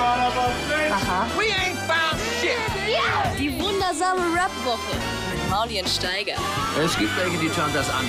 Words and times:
Aha. 0.00 1.26
We 1.38 1.52
ain't 1.52 1.78
found 1.86 2.18
shit. 2.40 2.56
Die 3.38 3.52
wundersame 3.60 4.20
Rap-Woche 4.34 4.96
mit 5.30 5.50
Mauli 5.50 5.78
und 5.80 5.88
Steiger. 5.88 6.36
Es 6.82 6.96
gibt 6.96 7.14
welche, 7.18 7.36
die 7.36 7.50
schauen 7.50 7.70
das 7.74 7.90
an. 7.90 8.06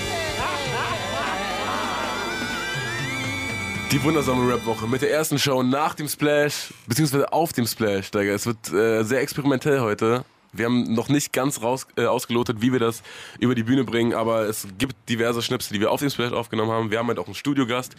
Die 3.91 4.01
wundersame 4.03 4.53
Rap-Woche 4.53 4.87
mit 4.87 5.01
der 5.01 5.11
ersten 5.11 5.37
Show 5.37 5.63
nach 5.63 5.93
dem 5.95 6.07
Splash, 6.07 6.73
beziehungsweise 6.87 7.33
auf 7.33 7.51
dem 7.51 7.67
Splash, 7.67 8.07
Steiger. 8.07 8.33
Es 8.33 8.45
wird 8.45 8.71
äh, 8.71 9.03
sehr 9.03 9.19
experimentell 9.19 9.81
heute. 9.81 10.23
Wir 10.53 10.65
haben 10.65 10.93
noch 10.93 11.09
nicht 11.09 11.33
ganz 11.33 11.61
raus, 11.61 11.87
äh, 11.97 12.05
ausgelotet, 12.05 12.61
wie 12.61 12.71
wir 12.71 12.79
das 12.79 13.03
über 13.39 13.53
die 13.53 13.63
Bühne 13.63 13.83
bringen, 13.83 14.13
aber 14.13 14.43
es 14.43 14.65
gibt 14.77 14.95
diverse 15.09 15.41
Schnipsel, 15.41 15.73
die 15.73 15.81
wir 15.81 15.91
auf 15.91 15.99
dem 15.99 16.09
Splash 16.09 16.31
aufgenommen 16.31 16.71
haben. 16.71 16.89
Wir 16.89 16.99
haben 16.99 17.07
halt 17.07 17.19
auch 17.19 17.25
einen 17.25 17.35
Studiogast 17.35 17.95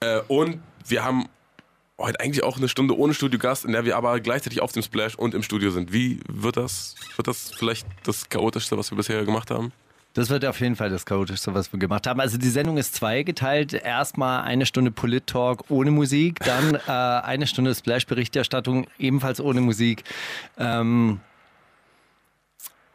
äh, 0.00 0.20
und 0.28 0.60
wir 0.86 1.04
haben 1.04 1.26
heute 1.98 2.20
eigentlich 2.20 2.42
auch 2.42 2.58
eine 2.58 2.68
Stunde 2.68 2.96
ohne 2.96 3.14
Studiogast, 3.14 3.64
in 3.64 3.72
der 3.72 3.84
wir 3.84 3.96
aber 3.96 4.20
gleichzeitig 4.20 4.60
auf 4.60 4.72
dem 4.72 4.82
Splash 4.82 5.14
und 5.14 5.34
im 5.34 5.42
Studio 5.42 5.70
sind. 5.70 5.92
Wie 5.92 6.20
wird 6.28 6.56
das? 6.56 6.96
Wird 7.16 7.28
das 7.28 7.50
vielleicht 7.56 7.86
das 8.04 8.28
chaotischste, 8.28 8.76
was 8.76 8.90
wir 8.90 8.96
bisher 8.96 9.24
gemacht 9.24 9.50
haben? 9.50 9.72
Das 10.16 10.30
wird 10.30 10.46
auf 10.46 10.60
jeden 10.60 10.76
Fall 10.76 10.88
das 10.88 11.04
Chaotischste, 11.04 11.52
was 11.52 11.70
wir 11.72 11.78
gemacht 11.78 12.06
haben. 12.06 12.20
Also 12.20 12.38
die 12.38 12.48
Sendung 12.48 12.78
ist 12.78 12.94
zweigeteilt. 12.94 13.74
Erstmal 13.74 14.44
eine 14.44 14.64
Stunde 14.64 14.90
Polit-Talk 14.90 15.70
ohne 15.70 15.90
Musik, 15.90 16.40
dann 16.40 16.74
äh, 16.86 16.90
eine 16.90 17.46
Stunde 17.46 17.74
Splash-Berichterstattung 17.74 18.86
ebenfalls 18.98 19.42
ohne 19.42 19.60
Musik. 19.60 20.04
Ähm, 20.56 21.20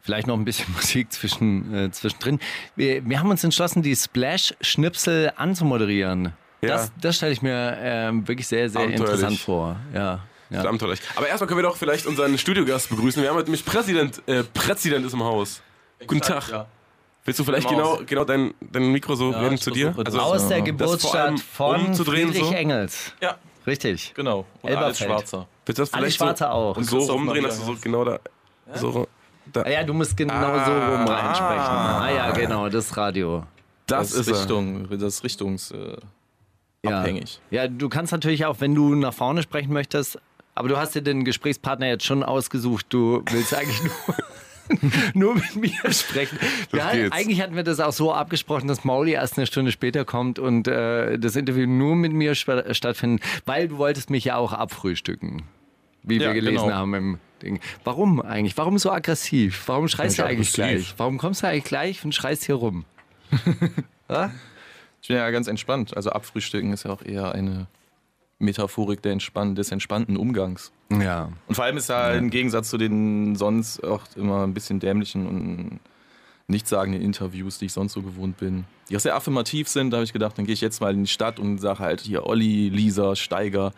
vielleicht 0.00 0.26
noch 0.26 0.36
ein 0.36 0.44
bisschen 0.44 0.72
Musik 0.74 1.12
zwischen, 1.12 1.72
äh, 1.72 1.90
zwischendrin. 1.92 2.40
Wir, 2.74 3.08
wir 3.08 3.20
haben 3.20 3.30
uns 3.30 3.44
entschlossen, 3.44 3.82
die 3.82 3.94
Splash-Schnipsel 3.94 5.32
anzumoderieren. 5.36 6.32
Ja. 6.62 6.68
Das, 6.76 6.92
das 7.00 7.16
stelle 7.16 7.32
ich 7.32 7.42
mir 7.42 7.76
ähm, 7.80 8.26
wirklich 8.26 8.46
sehr, 8.46 8.68
sehr 8.70 8.82
Abenteuerlich. 8.82 9.14
interessant 9.14 9.40
vor. 9.40 9.76
Ja. 9.92 10.20
Ja. 10.50 10.60
abenteuerlich. 10.64 11.00
Aber 11.16 11.26
erstmal 11.28 11.48
können 11.48 11.58
wir 11.58 11.62
doch 11.68 11.76
vielleicht 11.76 12.06
unseren 12.06 12.36
Studiogast 12.38 12.88
begrüßen. 12.90 13.22
Wir 13.22 13.30
haben 13.30 13.36
heute 13.36 13.46
nämlich 13.46 13.64
Präsident, 13.64 14.22
äh, 14.28 14.44
Präsident 14.44 15.04
ist 15.06 15.12
im 15.14 15.24
Haus. 15.24 15.60
Guten 16.06 16.20
Tag. 16.20 16.48
Ja. 16.50 16.66
Willst 17.24 17.40
du 17.40 17.44
vielleicht 17.44 17.68
genau, 17.68 18.00
genau 18.06 18.24
dein, 18.24 18.52
dein 18.60 18.90
Mikro 18.92 19.14
so 19.14 19.30
Ja, 19.32 19.40
reden 19.40 19.54
ich 19.54 19.60
zu 19.60 19.70
dir? 19.70 19.92
das. 19.92 20.14
Aus 20.14 20.48
der 20.48 20.60
Geburtsstadt 20.62 21.38
von 21.40 21.94
Friedrich 21.94 22.38
so? 22.44 22.52
Engels. 22.52 23.12
Ja, 23.20 23.36
Richtig. 23.66 24.12
genau. 24.14 24.44
Und 24.60 24.70
Elberfeld. 24.70 24.84
alles 24.84 24.98
Schwarzer. 24.98 25.48
Willst 25.64 25.78
du 25.78 25.82
das 25.82 25.90
vielleicht 25.90 26.16
Schwarze 26.16 26.50
auch. 26.50 26.76
so, 26.82 27.00
so 27.00 27.12
rumdrehen, 27.12 27.44
dass 27.44 27.58
du 27.60 27.64
so 27.64 27.76
genau 27.80 28.04
da, 28.04 28.18
so, 28.74 29.06
da. 29.52 29.62
Ah 29.62 29.70
Ja, 29.70 29.84
du 29.84 29.94
musst 29.94 30.16
genau 30.16 30.34
so 30.64 30.72
rum 30.72 31.06
reinsprechen. 31.08 31.48
Ah 31.48 32.10
ja, 32.14 32.30
genau, 32.32 32.68
das 32.68 32.96
Radio. 32.96 33.44
das, 33.86 34.10
Das, 34.10 34.12
ist 34.12 34.26
ist 34.26 34.28
er. 34.28 34.40
Richtung, 34.40 34.98
das 34.98 35.22
richtungs, 35.24 35.70
äh, 35.70 35.96
Ja. 36.84 37.00
abhängig. 37.00 37.40
Ja, 37.50 37.68
du 37.68 37.88
kannst 37.88 38.12
natürlich 38.12 38.44
auch, 38.44 38.60
wenn 38.60 38.74
du 38.74 38.94
nach 38.94 39.14
vorne 39.14 39.42
sprechen 39.42 39.72
möchtest, 39.72 40.18
aber 40.54 40.68
du 40.68 40.76
hast 40.76 40.94
dir 40.94 41.02
den 41.02 41.24
Gesprächspartner 41.24 41.86
jetzt 41.86 42.04
schon 42.04 42.22
ausgesucht. 42.24 42.86
Du 42.88 43.22
willst 43.30 43.54
eigentlich 43.54 43.80
nur, 43.84 44.90
nur 45.14 45.34
mit 45.36 45.54
mir 45.56 45.92
sprechen. 45.92 46.38
Wir 46.72 46.84
hatten, 46.84 47.12
eigentlich 47.12 47.40
hatten 47.40 47.54
wir 47.54 47.62
das 47.62 47.78
auch 47.78 47.92
so 47.92 48.12
abgesprochen, 48.12 48.66
dass 48.66 48.84
Mauli 48.84 49.12
erst 49.12 49.38
eine 49.38 49.46
Stunde 49.46 49.70
später 49.70 50.04
kommt 50.04 50.38
und 50.40 50.66
äh, 50.66 51.18
das 51.20 51.36
Interview 51.36 51.66
nur 51.68 51.94
mit 51.94 52.12
mir 52.12 52.34
stattfindet, 52.34 53.22
weil 53.46 53.68
du 53.68 53.78
wolltest 53.78 54.10
mich 54.10 54.24
ja 54.24 54.36
auch 54.36 54.52
abfrühstücken. 54.52 55.42
Wie 56.02 56.18
wir 56.18 56.26
Ja, 56.28 56.32
gelesen 56.32 56.64
genau. 56.64 56.74
haben 56.74 56.94
im 56.94 57.18
Ding. 57.42 57.60
Warum 57.84 58.20
eigentlich? 58.20 58.56
Warum 58.56 58.76
so 58.78 58.90
aggressiv? 58.90 59.62
Warum 59.66 59.86
schreist 59.86 60.18
du 60.18 60.24
eigentlich 60.24 60.48
aggressiv. 60.52 60.54
gleich? 60.88 60.94
Warum 60.96 61.18
kommst 61.18 61.44
du 61.44 61.46
eigentlich 61.46 61.62
gleich 61.64 62.04
und 62.04 62.12
schreist 62.12 62.44
hier 62.44 62.56
rum? 62.56 62.84
Ich 65.02 65.08
bin 65.08 65.16
ja 65.16 65.30
ganz 65.30 65.48
entspannt. 65.48 65.96
Also 65.96 66.10
abfrühstücken 66.10 66.72
ist 66.72 66.84
ja 66.84 66.92
auch 66.92 67.02
eher 67.02 67.32
eine 67.32 67.66
Metaphorik 68.38 69.02
der 69.02 69.12
entspann 69.12 69.54
des 69.54 69.70
entspannten 69.70 70.16
Umgangs. 70.16 70.72
Ja. 70.90 71.30
Und 71.48 71.54
vor 71.54 71.64
allem 71.64 71.76
ist 71.76 71.90
da 71.90 72.14
im 72.14 72.30
Gegensatz 72.30 72.70
zu 72.70 72.78
den 72.78 73.36
sonst 73.36 73.82
auch 73.84 74.02
immer 74.16 74.44
ein 74.44 74.54
bisschen 74.54 74.80
dämlichen 74.80 75.26
und 75.26 75.80
nichtssagenden 76.48 77.02
Interviews, 77.02 77.58
die 77.58 77.66
ich 77.66 77.72
sonst 77.72 77.92
so 77.92 78.02
gewohnt 78.02 78.36
bin, 78.36 78.64
die 78.88 78.96
auch 78.96 79.00
sehr 79.00 79.14
affirmativ 79.14 79.68
sind, 79.68 79.90
da 79.90 79.98
habe 79.98 80.04
ich 80.04 80.12
gedacht, 80.12 80.36
dann 80.38 80.44
gehe 80.44 80.54
ich 80.54 80.60
jetzt 80.60 80.80
mal 80.80 80.92
in 80.92 81.04
die 81.04 81.10
Stadt 81.10 81.38
und 81.38 81.58
sage 81.58 81.78
halt 81.78 82.00
hier 82.00 82.26
Olli, 82.26 82.68
Lisa, 82.68 83.16
Steiger, 83.16 83.72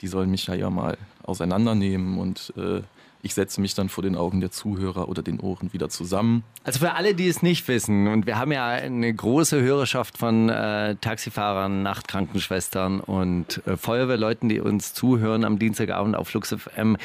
die 0.00 0.08
sollen 0.08 0.30
mich 0.30 0.46
ja, 0.46 0.54
ja 0.54 0.70
mal 0.70 0.96
auseinandernehmen 1.22 2.18
und 2.18 2.52
äh, 2.56 2.82
ich 3.26 3.34
setze 3.34 3.60
mich 3.60 3.74
dann 3.74 3.88
vor 3.88 4.02
den 4.02 4.14
Augen 4.14 4.40
der 4.40 4.52
Zuhörer 4.52 5.08
oder 5.08 5.20
den 5.20 5.40
Ohren 5.40 5.72
wieder 5.72 5.88
zusammen. 5.88 6.44
Also 6.62 6.78
für 6.78 6.94
alle, 6.94 7.14
die 7.14 7.26
es 7.26 7.42
nicht 7.42 7.66
wissen, 7.66 8.06
und 8.06 8.24
wir 8.24 8.38
haben 8.38 8.52
ja 8.52 8.66
eine 8.68 9.12
große 9.12 9.60
Hörerschaft 9.60 10.16
von 10.16 10.48
äh, 10.48 10.94
Taxifahrern, 10.96 11.82
Nachtkrankenschwestern 11.82 13.00
und 13.00 13.62
äh, 13.66 13.76
Feuerwehrleuten, 13.76 14.48
die 14.48 14.60
uns 14.60 14.94
zuhören 14.94 15.44
am 15.44 15.58
Dienstagabend 15.58 16.16
auf 16.16 16.28
Flux 16.28 16.54
FM. 16.54 16.96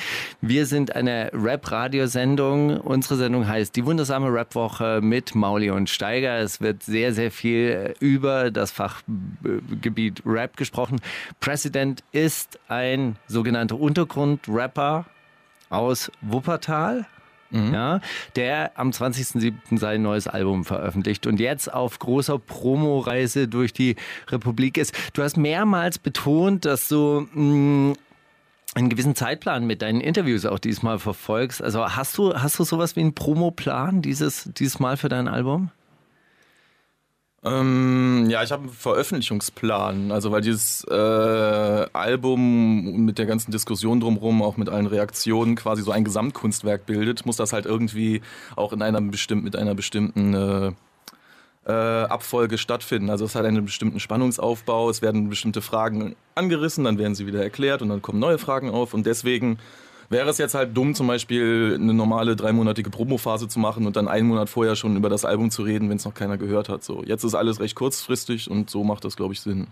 Wir 0.42 0.68
sind 0.68 0.96
eine 0.96 1.32
Rap-Radiosendung. 1.34 2.80
Unsere 2.80 3.16
Sendung 3.16 3.48
heißt 3.48 3.76
Die 3.76 3.86
wundersame 3.86 4.32
Rap-Woche 4.32 5.00
mit 5.02 5.34
Mauli 5.34 5.72
und 5.72 5.90
Steiger. 5.90 6.38
Es 6.38 6.62
wird 6.62 6.84
sehr, 6.84 7.14
sehr 7.14 7.32
viel 7.32 7.96
äh, 8.00 8.06
über 8.06 8.52
das 8.52 8.70
Fachgebiet 8.70 10.22
Rap 10.24 10.56
gesprochen. 10.56 11.02
President 11.40 12.04
ist 12.12 12.60
ein 12.68 13.16
sogenannter 13.28 13.80
Untergrund-Rapper 13.80 15.06
aus 15.72 16.12
Wuppertal. 16.22 17.06
Ja, 17.74 18.00
der 18.38 18.72
am 18.76 18.92
20.07. 18.92 19.78
sein 19.78 20.02
neues 20.02 20.26
Album 20.26 20.64
veröffentlicht 20.64 21.28
und 21.28 21.38
jetzt 21.38 21.74
auf 21.74 22.00
großer 22.00 22.40
Promoreise 22.40 23.50
durch 23.50 23.74
die 23.74 23.98
Republik 24.30 24.78
ist. 24.78 24.96
Du 25.12 25.22
hast 25.22 25.36
mehrmals 25.36 26.00
betont, 26.00 26.64
dass 26.64 26.88
du 26.88 27.28
mh, 27.34 27.96
einen 28.76 28.90
gewissen 28.90 29.16
Zeitplan 29.16 29.68
mit 29.68 29.82
deinen 29.82 30.00
Interviews 30.00 30.46
auch 30.46 30.60
diesmal 30.60 30.98
verfolgst. 30.98 31.62
Also 31.62 31.86
hast 31.86 32.18
du, 32.18 32.34
hast 32.34 32.58
du 32.58 32.64
sowas 32.64 32.96
wie 32.96 33.02
einen 33.02 33.16
Promoplan 33.16 34.02
dieses, 34.02 34.50
dieses 34.58 34.80
Mal 34.80 34.96
für 34.96 35.10
dein 35.10 35.28
Album? 35.28 35.72
Ähm, 37.44 38.28
ja, 38.30 38.44
ich 38.44 38.52
habe 38.52 38.64
einen 38.64 38.72
Veröffentlichungsplan. 38.72 40.12
Also, 40.12 40.32
weil 40.32 40.42
dieses 40.42 40.84
äh, 40.84 40.94
Album 40.94 43.06
mit 43.06 43.18
der 43.18 43.26
ganzen 43.26 43.52
Diskussion 43.52 44.00
drumherum, 44.00 44.44
auch 44.44 44.58
mit 44.58 44.70
allen 44.70 44.86
Reaktionen, 44.86 45.56
quasi 45.56 45.82
so 45.82 45.92
ein 45.92 46.04
Gesamtkunstwerk 46.04 46.86
bildet, 46.86 47.26
muss 47.26 47.38
das 47.38 47.52
halt 47.52 47.66
irgendwie 47.66 48.22
auch 48.56 48.74
in 48.74 48.84
einer 48.84 49.02
bestimmt, 49.02 49.44
mit 49.44 49.56
einer 49.56 49.74
bestimmten 49.74 50.34
äh, 50.36 50.72
äh, 51.66 52.06
Abfolge 52.06 52.60
stattfinden. 52.60 53.10
Also, 53.10 53.26
es 53.26 53.34
hat 53.34 53.46
einen 53.46 53.66
bestimmten 53.66 54.00
Spannungsaufbau, 54.00 54.92
es 54.92 55.02
werden 55.02 55.30
bestimmte 55.30 55.64
Fragen 55.64 56.16
angerissen, 56.36 56.84
dann 56.84 57.00
werden 57.00 57.16
sie 57.16 57.26
wieder 57.26 57.42
erklärt 57.42 57.82
und 57.82 57.90
dann 57.90 58.04
kommen 58.04 58.20
neue 58.20 58.38
Fragen 58.38 58.70
auf. 58.70 58.94
Und 58.94 59.08
deswegen 59.08 59.58
wäre 60.12 60.30
es 60.30 60.38
jetzt 60.38 60.54
halt 60.54 60.76
dumm, 60.76 60.94
zum 60.94 61.08
Beispiel 61.08 61.78
eine 61.80 61.94
normale 61.94 62.36
dreimonatige 62.36 62.90
Promophase 62.90 63.48
zu 63.48 63.60
machen 63.60 63.88
und 63.88 63.96
dann 63.96 64.08
einen 64.08 64.28
Monat 64.28 64.50
vorher 64.50 64.76
schon 64.76 64.96
über 64.96 65.10
das 65.10 65.26
Album 65.26 65.50
zu 65.50 65.64
reden, 65.64 65.90
wenn 65.90 65.98
es 65.98 66.06
noch 66.06 66.14
keiner 66.14 66.38
gehört 66.38 66.70
hat. 66.70 66.84
So, 66.84 67.04
jetzt 67.04 67.24
ist 67.24 67.34
alles 67.34 67.60
recht 67.60 67.76
kurzfristig 67.76 68.52
und 68.52 68.70
so 68.70 68.84
macht 68.84 69.06
das, 69.06 69.16
glaube 69.16 69.34
ich, 69.34 69.42
Sinn. 69.42 69.68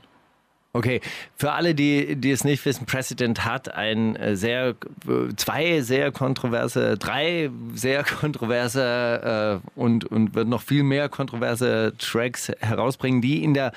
Okay, 0.71 1.01
für 1.35 1.51
alle, 1.53 1.73
die, 1.73 2.15
die 2.15 2.29
es 2.29 2.43
nicht 2.43 2.63
wissen, 2.63 2.85
President 2.85 3.43
hat 3.43 3.73
ein 3.73 4.15
äh, 4.15 4.35
sehr, 4.35 4.75
äh, 5.07 5.35
zwei 5.35 5.81
sehr 5.81 6.11
kontroverse, 6.11 6.95
drei 6.95 7.49
sehr 7.73 8.03
kontroverse 8.21 9.61
äh, 9.65 9.79
und, 9.79 10.05
und 10.05 10.35
wird 10.35 10.47
noch 10.47 10.61
viel 10.61 10.83
mehr 10.83 11.09
kontroverse 11.09 11.93
Tracks 11.97 12.51
herausbringen, 12.59 13.21
die 13.21 13.43
in 13.43 13.55
der 13.55 13.73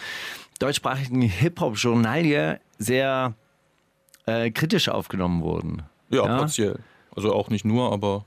deutschsprachigen 0.58 1.22
Hip-Hop-Journalie 1.22 2.60
sehr 2.78 3.34
äh, 4.26 4.50
kritisch 4.50 4.90
aufgenommen 4.90 5.42
wurden. 5.42 5.82
Ja, 6.12 6.26
Ja? 6.26 6.36
partiell. 6.38 6.78
Also 7.16 7.32
auch 7.34 7.50
nicht 7.50 7.64
nur, 7.64 7.92
aber 7.92 8.24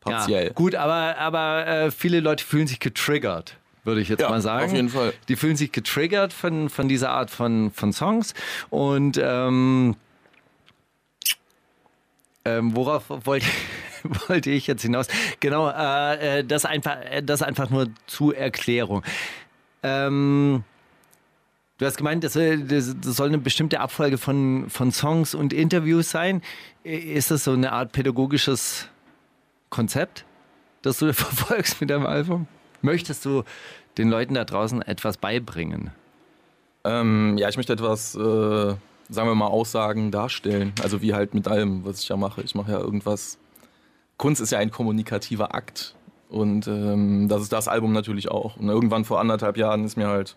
partiell. 0.00 0.46
Ja, 0.48 0.52
gut, 0.52 0.74
aber, 0.74 1.16
aber 1.18 1.66
äh, 1.66 1.90
viele 1.90 2.20
Leute 2.20 2.44
fühlen 2.44 2.66
sich 2.66 2.80
getriggert, 2.80 3.56
würde 3.84 4.00
ich 4.00 4.08
jetzt 4.08 4.20
Ja, 4.20 4.28
mal 4.28 4.40
sagen. 4.40 4.66
auf 4.66 4.72
jeden 4.72 4.88
Fall. 4.90 5.12
Die 5.28 5.36
fühlen 5.36 5.56
sich 5.56 5.72
getriggert 5.72 6.32
von, 6.32 6.68
von 6.68 6.88
dieser 6.88 7.10
Art 7.10 7.30
von, 7.30 7.70
von 7.70 7.92
Songs. 7.92 8.34
Und 8.70 9.18
ähm, 9.22 9.96
ähm, 12.44 12.76
worauf 12.76 13.04
wollte 13.08 13.46
wollte 14.28 14.50
ich 14.50 14.66
jetzt 14.66 14.82
hinaus? 14.82 15.06
Genau, 15.40 15.70
äh, 15.70 16.40
äh, 16.40 16.44
das, 16.44 16.64
einfach, 16.66 16.96
äh, 17.02 17.22
das 17.22 17.40
einfach 17.42 17.70
nur 17.70 17.88
zur 18.06 18.36
Erklärung. 18.36 19.02
Ähm, 19.82 20.64
Du 21.84 21.88
hast 21.88 21.98
gemeint, 21.98 22.24
das, 22.24 22.32
soll- 22.32 22.62
das 22.62 22.86
soll 23.02 23.28
eine 23.28 23.36
bestimmte 23.36 23.78
Abfolge 23.78 24.16
von, 24.16 24.70
von 24.70 24.90
Songs 24.90 25.34
und 25.34 25.52
Interviews 25.52 26.08
sein. 26.08 26.40
Ist 26.82 27.30
das 27.30 27.44
so 27.44 27.52
eine 27.52 27.72
Art 27.72 27.92
pädagogisches 27.92 28.88
Konzept, 29.68 30.24
das 30.80 30.96
du 31.00 31.12
verfolgst 31.12 31.82
mit 31.82 31.90
deinem 31.90 32.06
Album? 32.06 32.46
Möchtest 32.80 33.26
du 33.26 33.42
den 33.98 34.08
Leuten 34.08 34.32
da 34.32 34.44
draußen 34.46 34.80
etwas 34.80 35.18
beibringen? 35.18 35.90
Ähm, 36.84 37.36
ja, 37.36 37.50
ich 37.50 37.58
möchte 37.58 37.74
etwas, 37.74 38.14
äh, 38.14 38.18
sagen 38.18 38.78
wir 39.28 39.34
mal, 39.34 39.48
Aussagen 39.48 40.10
darstellen. 40.10 40.72
Also 40.82 41.02
wie 41.02 41.12
halt 41.12 41.34
mit 41.34 41.46
allem, 41.48 41.84
was 41.84 42.00
ich 42.00 42.08
ja 42.08 42.16
mache. 42.16 42.40
Ich 42.40 42.54
mache 42.54 42.72
ja 42.72 42.78
irgendwas. 42.78 43.36
Kunst 44.16 44.40
ist 44.40 44.52
ja 44.52 44.58
ein 44.58 44.70
kommunikativer 44.70 45.54
Akt. 45.54 45.94
Und 46.30 46.66
ähm, 46.66 47.28
das 47.28 47.42
ist 47.42 47.52
das 47.52 47.68
Album 47.68 47.92
natürlich 47.92 48.30
auch. 48.30 48.56
Und 48.56 48.70
irgendwann 48.70 49.04
vor 49.04 49.20
anderthalb 49.20 49.58
Jahren 49.58 49.84
ist 49.84 49.98
mir 49.98 50.08
halt 50.08 50.34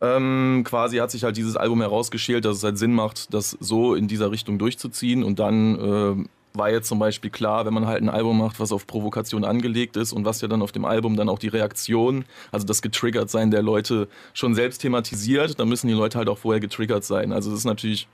Ähm, 0.00 0.62
quasi 0.64 0.98
hat 0.98 1.10
sich 1.10 1.24
halt 1.24 1.36
dieses 1.36 1.56
Album 1.56 1.80
herausgeschält, 1.80 2.44
dass 2.44 2.58
es 2.58 2.64
halt 2.64 2.78
Sinn 2.78 2.94
macht, 2.94 3.34
das 3.34 3.50
so 3.58 3.94
in 3.94 4.06
dieser 4.06 4.30
Richtung 4.30 4.58
durchzuziehen. 4.58 5.24
Und 5.24 5.38
dann 5.40 5.78
äh, 5.78 6.28
war 6.54 6.70
jetzt 6.70 6.88
zum 6.88 6.98
Beispiel 6.98 7.30
klar, 7.30 7.66
wenn 7.66 7.74
man 7.74 7.86
halt 7.86 8.02
ein 8.02 8.08
Album 8.08 8.38
macht, 8.38 8.60
was 8.60 8.72
auf 8.72 8.86
Provokation 8.86 9.44
angelegt 9.44 9.96
ist 9.96 10.12
und 10.12 10.24
was 10.24 10.40
ja 10.40 10.48
dann 10.48 10.62
auf 10.62 10.72
dem 10.72 10.84
Album 10.84 11.16
dann 11.16 11.28
auch 11.28 11.38
die 11.38 11.48
Reaktion, 11.48 12.24
also 12.52 12.66
das 12.66 12.82
getriggert 12.82 13.30
sein 13.30 13.50
der 13.50 13.62
Leute 13.62 14.08
schon 14.34 14.54
selbst 14.54 14.78
thematisiert, 14.78 15.58
dann 15.58 15.68
müssen 15.68 15.88
die 15.88 15.94
Leute 15.94 16.18
halt 16.18 16.28
auch 16.28 16.38
vorher 16.38 16.60
getriggert 16.60 17.04
sein. 17.04 17.32
Also 17.32 17.50
das 17.50 17.60
ist 17.60 17.64
natürlich 17.64 18.08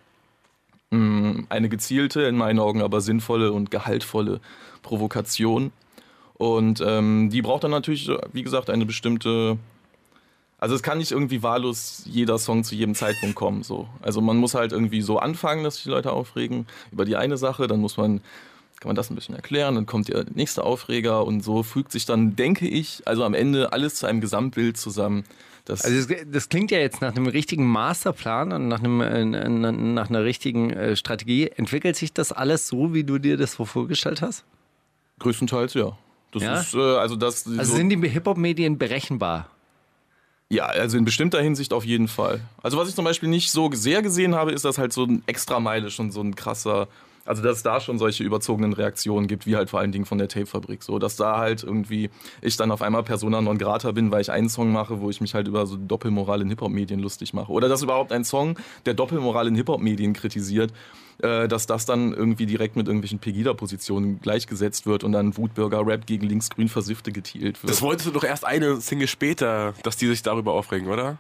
mh, 0.91 1.45
eine 1.49 1.69
gezielte, 1.69 2.23
in 2.23 2.37
meinen 2.37 2.59
Augen 2.61 2.83
aber 2.83 3.01
sinnvolle 3.01 3.53
und 3.53 3.71
gehaltvolle 3.71 4.41
Provokation. 4.83 5.73
Und 6.35 6.83
ähm, 6.85 7.31
die 7.31 7.43
braucht 7.43 7.65
dann 7.65 7.71
natürlich, 7.71 8.11
wie 8.33 8.43
gesagt, 8.43 8.69
eine 8.69 8.87
bestimmte 8.87 9.57
also 10.65 10.75
es 10.75 10.83
kann 10.83 10.97
nicht 10.97 11.13
irgendwie 11.13 11.43
wahllos 11.43 12.03
jeder 12.07 12.39
Song 12.39 12.65
zu 12.65 12.75
jedem 12.75 12.95
Zeitpunkt 12.95 13.35
kommen. 13.37 13.63
So. 13.63 13.87
Also 14.01 14.23
man 14.23 14.39
muss 14.39 14.55
halt 14.55 14.73
irgendwie 14.73 15.03
so 15.03 15.19
anfangen, 15.19 15.63
dass 15.63 15.75
sich 15.75 15.85
die 15.85 15.91
Leute 15.91 16.11
aufregen 16.11 16.67
über 16.91 17.05
die 17.05 17.17
eine 17.17 17.37
Sache, 17.37 17.67
dann 17.67 17.81
muss 17.81 17.99
man, 17.99 18.21
kann 18.81 18.89
man 18.89 18.97
das 18.97 19.11
ein 19.11 19.15
bisschen 19.15 19.35
erklären, 19.35 19.75
dann 19.75 19.85
kommt 19.85 20.09
der 20.09 20.25
nächste 20.35 20.65
Aufreger 20.65 21.27
und 21.27 21.43
so 21.45 21.63
fügt 21.63 21.93
sich 21.93 22.07
dann, 22.07 22.35
denke 22.35 22.67
ich, 22.67 23.03
also 23.05 23.25
am 23.25 23.35
Ende 23.35 23.75
alles 23.75 23.97
zu 23.97 24.07
einem 24.07 24.23
Gesamtbild 24.23 24.79
zusammen. 24.79 25.25
Das 25.67 25.83
Also 25.85 26.09
das, 26.09 26.19
das 26.31 26.49
klingt 26.49 26.71
ja 26.71 26.79
jetzt 26.79 27.03
nach 27.03 27.15
einem 27.15 27.27
richtigen 27.27 27.67
Masterplan 27.67 28.53
und 28.53 28.69
nach, 28.69 28.81
einem, 28.81 29.01
äh, 29.03 29.25
nach 29.71 30.09
einer 30.09 30.25
richtigen 30.25 30.71
äh, 30.71 30.97
Strategie. 30.97 31.49
Entwickelt 31.49 31.97
sich 31.97 32.15
das 32.15 32.33
alles 32.33 32.69
so, 32.69 32.95
wie 32.95 33.05
du 33.05 33.19
dir 33.19 33.37
das 33.37 33.53
so 33.53 33.67
vorgestellt 33.67 34.23
hast? 34.23 34.45
größtenteils 35.19 35.75
ja. 35.75 35.97
Das 36.33 36.43
Ja? 36.43 36.61
ist, 36.61 36.75
äh, 36.75 36.79
also 36.79 37.17
das 37.17 37.47
Also 37.47 37.65
so, 37.65 37.77
sind 37.77 37.91
die 37.91 38.09
Hip-Hop-Medien 38.09 38.79
berechenbar? 38.79 39.51
Ja, 40.51 40.67
also 40.67 40.97
in 40.99 41.05
bestimmter 41.05 41.41
Hinsicht 41.41 41.73
auf 41.73 41.85
jeden 41.85 42.09
Fall. 42.09 42.41
Also 42.63 42.77
was 42.77 42.89
ich 42.89 42.95
zum 42.95 43.05
Beispiel 43.05 43.29
nicht 43.29 43.51
so 43.51 43.71
sehr 43.73 44.03
gesehen 44.03 44.35
habe, 44.35 44.53
ist, 44.53 44.65
dass 44.65 44.79
halt 44.79 44.93
so 44.93 45.05
ein 45.05 45.23
Extrameile 45.27 45.91
schon 45.91 46.11
so 46.11 46.21
ein 46.21 46.37
krasser, 46.37 46.89
also 47.25 47.43
dass 47.43 47.59
es 47.59 47.63
da 47.63 47.81
schon 47.81 47.99
solche 47.99 48.25
überzogenen 48.25 48.73
Reaktionen 48.73 49.27
gibt, 49.27 49.47
wie 49.47 49.57
halt 49.57 49.71
vor 49.71 49.81
allen 49.81 49.93
Dingen 49.93 50.05
von 50.05 50.19
der 50.19 50.29
Tape-Fabrik. 50.29 50.83
So, 50.83 50.99
dass 50.99 51.17
da 51.17 51.39
halt 51.39 51.63
irgendwie 51.63 52.11
ich 52.43 52.57
dann 52.57 52.71
auf 52.71 52.83
einmal 52.83 53.03
Persona 53.03 53.41
non 53.41 53.59
grata 53.59 53.93
bin, 53.93 54.11
weil 54.11 54.21
ich 54.21 54.31
einen 54.31 54.49
Song 54.49 54.73
mache, 54.73 55.01
wo 55.01 55.11
ich 55.11 55.21
mich 55.21 55.35
halt 55.35 55.49
über 55.49 55.67
so 55.67 55.77
Doppelmoral 55.77 56.43
in 56.43 56.49
Hip-Hop-Medien 56.49 57.01
lustig 57.01 57.33
mache. 57.33 57.51
Oder 57.51 57.69
dass 57.69 57.83
überhaupt 57.83 58.13
ein 58.13 58.25
Song, 58.25 58.59
der 58.87 58.95
Doppelmoral 58.95 59.49
in 59.49 59.55
Hip-Hop-Medien 59.55 60.13
kritisiert, 60.13 60.73
äh, 61.23 61.49
dass 61.49 61.67
das 61.67 61.87
dann 61.87 62.13
irgendwie 62.13 62.47
direkt 62.47 62.77
mit 62.77 62.87
irgendwelchen 62.87 63.19
Pegida-Positionen 63.19 64.21
gleichgesetzt 64.21 64.87
wird 64.87 65.05
und 65.05 65.13
dann 65.13 65.37
Wutbürger-Rap 65.37 66.07
gegen 66.07 66.27
linksgrün 66.27 66.69
Versiffte 66.69 67.13
getielt 67.13 67.63
wird. 67.63 67.71
Das 67.71 67.83
wolltest 67.83 68.09
du 68.09 68.11
doch 68.13 68.25
erst 68.25 68.45
eine 68.45 68.81
Single 68.81 69.09
später, 69.09 69.75
dass 69.83 69.97
die 69.97 70.07
sich 70.07 70.23
darüber 70.23 70.53
aufregen, 70.53 70.89
oder? 70.89 71.19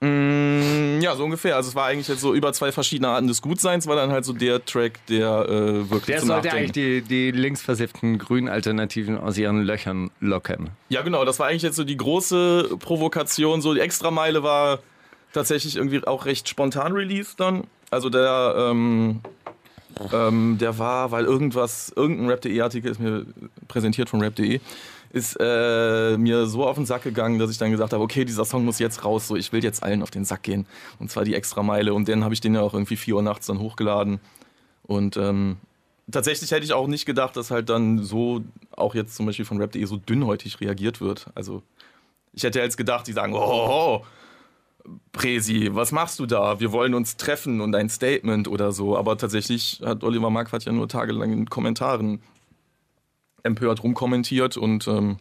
Mm, 0.00 1.00
Ja, 1.00 1.16
so 1.16 1.24
ungefähr. 1.24 1.56
Also 1.56 1.70
es 1.70 1.74
war 1.74 1.86
eigentlich 1.86 2.08
jetzt 2.08 2.20
so 2.20 2.34
über 2.34 2.52
zwei 2.52 2.70
verschiedene 2.72 3.08
Arten 3.08 3.26
des 3.26 3.42
Gutseins, 3.42 3.86
war 3.86 3.96
dann 3.96 4.10
halt 4.10 4.24
so 4.24 4.32
der 4.32 4.64
Track, 4.64 5.04
der 5.06 5.46
äh, 5.48 5.90
wirklich 5.90 6.04
Der 6.06 6.18
zum 6.18 6.28
sollte 6.28 6.48
Nachdenken. 6.48 6.56
eigentlich 6.78 7.02
die, 7.02 7.02
die 7.02 7.30
linksversifften 7.30 8.18
grünen 8.18 8.48
Alternativen 8.48 9.18
aus 9.18 9.36
ihren 9.38 9.62
Löchern 9.62 10.10
locken. 10.20 10.70
Ja, 10.88 11.02
genau. 11.02 11.24
Das 11.24 11.38
war 11.38 11.46
eigentlich 11.48 11.62
jetzt 11.62 11.76
so 11.76 11.84
die 11.84 11.96
große 11.96 12.76
Provokation. 12.78 13.60
So 13.60 13.74
die 13.74 13.80
Extrameile 13.80 14.42
war 14.42 14.78
tatsächlich 15.32 15.76
irgendwie 15.76 16.06
auch 16.06 16.26
recht 16.26 16.48
spontan 16.48 16.92
released 16.92 17.40
dann. 17.40 17.64
Also 17.90 18.08
der, 18.10 18.54
ähm, 18.56 19.20
ähm, 20.12 20.58
der 20.60 20.78
war, 20.78 21.10
weil 21.10 21.24
irgendwas, 21.24 21.92
irgendein 21.96 22.28
Rap.de-Artikel 22.28 22.90
ist 22.90 23.00
mir 23.00 23.26
präsentiert 23.66 24.08
von 24.10 24.20
Rap.de, 24.22 24.60
ist 25.10 25.36
äh, 25.40 26.16
mir 26.16 26.46
so 26.46 26.66
auf 26.66 26.76
den 26.76 26.86
Sack 26.86 27.02
gegangen, 27.02 27.38
dass 27.38 27.50
ich 27.50 27.58
dann 27.58 27.70
gesagt 27.70 27.92
habe, 27.92 28.02
okay, 28.02 28.24
dieser 28.24 28.44
Song 28.44 28.64
muss 28.64 28.78
jetzt 28.78 29.04
raus, 29.04 29.28
so 29.28 29.36
ich 29.36 29.52
will 29.52 29.62
jetzt 29.64 29.82
allen 29.82 30.02
auf 30.02 30.10
den 30.10 30.24
Sack 30.24 30.42
gehen. 30.42 30.66
Und 30.98 31.10
zwar 31.10 31.24
die 31.24 31.34
Extrameile. 31.34 31.94
Und 31.94 32.08
dann 32.08 32.24
habe 32.24 32.34
ich 32.34 32.40
den 32.40 32.54
ja 32.54 32.60
auch 32.60 32.74
irgendwie 32.74 32.96
4 32.96 33.16
Uhr 33.16 33.22
nachts 33.22 33.46
dann 33.46 33.58
hochgeladen. 33.58 34.20
Und 34.82 35.16
ähm, 35.16 35.56
tatsächlich 36.10 36.50
hätte 36.50 36.64
ich 36.64 36.72
auch 36.72 36.86
nicht 36.86 37.06
gedacht, 37.06 37.36
dass 37.36 37.50
halt 37.50 37.68
dann 37.68 38.02
so, 38.02 38.42
auch 38.76 38.94
jetzt 38.94 39.14
zum 39.16 39.26
Beispiel 39.26 39.44
von 39.44 39.58
Rap.de, 39.58 39.84
so 39.84 39.96
dünnhäutig 39.96 40.60
reagiert 40.60 41.00
wird. 41.00 41.26
Also 41.34 41.62
ich 42.32 42.42
hätte 42.42 42.60
jetzt 42.60 42.76
gedacht, 42.76 43.06
die 43.06 43.12
sagen, 43.12 43.34
oh, 43.34 43.38
oh, 43.38 43.68
oh 43.70 44.04
Presi, 45.12 45.70
was 45.72 45.92
machst 45.92 46.18
du 46.18 46.26
da? 46.26 46.60
Wir 46.60 46.72
wollen 46.72 46.94
uns 46.94 47.16
treffen 47.16 47.60
und 47.60 47.74
ein 47.74 47.88
Statement 47.88 48.48
oder 48.48 48.72
so. 48.72 48.96
Aber 48.96 49.18
tatsächlich 49.18 49.80
hat 49.84 50.04
Oliver 50.04 50.30
Marquardt 50.30 50.64
ja 50.64 50.72
nur 50.72 50.88
tagelang 50.88 51.32
in 51.32 51.50
Kommentaren 51.50 52.22
empört 53.42 53.82
rumkommentiert 53.82 54.56
und 54.56 54.86
ähm, 54.88 55.18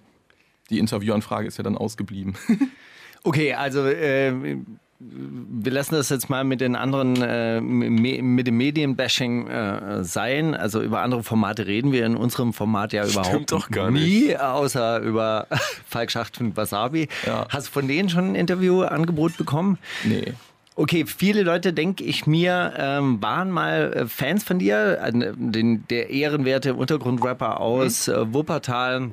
die 0.70 0.80
Interviewanfrage 0.80 1.48
ist 1.48 1.58
ja 1.58 1.64
dann 1.64 1.78
ausgeblieben. 1.78 2.36
Okay, 3.24 3.54
also 3.54 3.86
äh, 3.86 4.32
wir 5.00 5.72
lassen 5.72 5.96
das 5.96 6.10
jetzt 6.10 6.30
mal 6.30 6.44
mit 6.44 6.62
den 6.62 6.76
anderen, 6.76 7.22
äh, 7.22 7.60
mit 7.60 8.48
dem 8.48 8.58
Medienbashing 8.58 9.48
äh, 9.48 10.04
sein. 10.04 10.56
Also 10.56 10.82
über 10.82 11.02
andere 11.02 11.24
Formate 11.24 11.68
reden 11.68 11.92
wir 11.92 12.06
in 12.06 12.16
unserem 12.16 12.54
Format 12.54 12.94
ja 12.94 13.06
überhaupt 13.06 13.52
doch 13.52 13.70
gar 13.70 13.92
nie, 13.92 14.36
außer 14.36 15.02
über 15.02 15.48
Falk 15.88 16.10
Schacht 16.10 16.40
und 16.40 16.56
Wasabi. 16.58 17.10
Ja. 17.26 17.48
Hast 17.50 17.68
du 17.68 17.72
von 17.72 17.88
denen 17.88 18.10
schon 18.10 18.32
ein 18.32 18.36
Interviewangebot 18.36 19.38
bekommen? 19.38 19.78
nee. 20.06 20.34
Okay, 20.80 21.06
viele 21.08 21.42
Leute, 21.42 21.74
denke 21.74 22.04
ich 22.04 22.28
mir, 22.28 22.72
ähm, 22.78 23.20
waren 23.20 23.50
mal 23.50 23.94
äh, 23.94 24.06
Fans 24.06 24.44
von 24.44 24.60
dir, 24.60 25.00
den, 25.12 25.88
der 25.88 26.12
ehrenwerte 26.12 26.76
Untergrundrapper 26.76 27.60
aus 27.60 28.08
äh, 28.08 28.32
Wuppertal, 28.32 29.10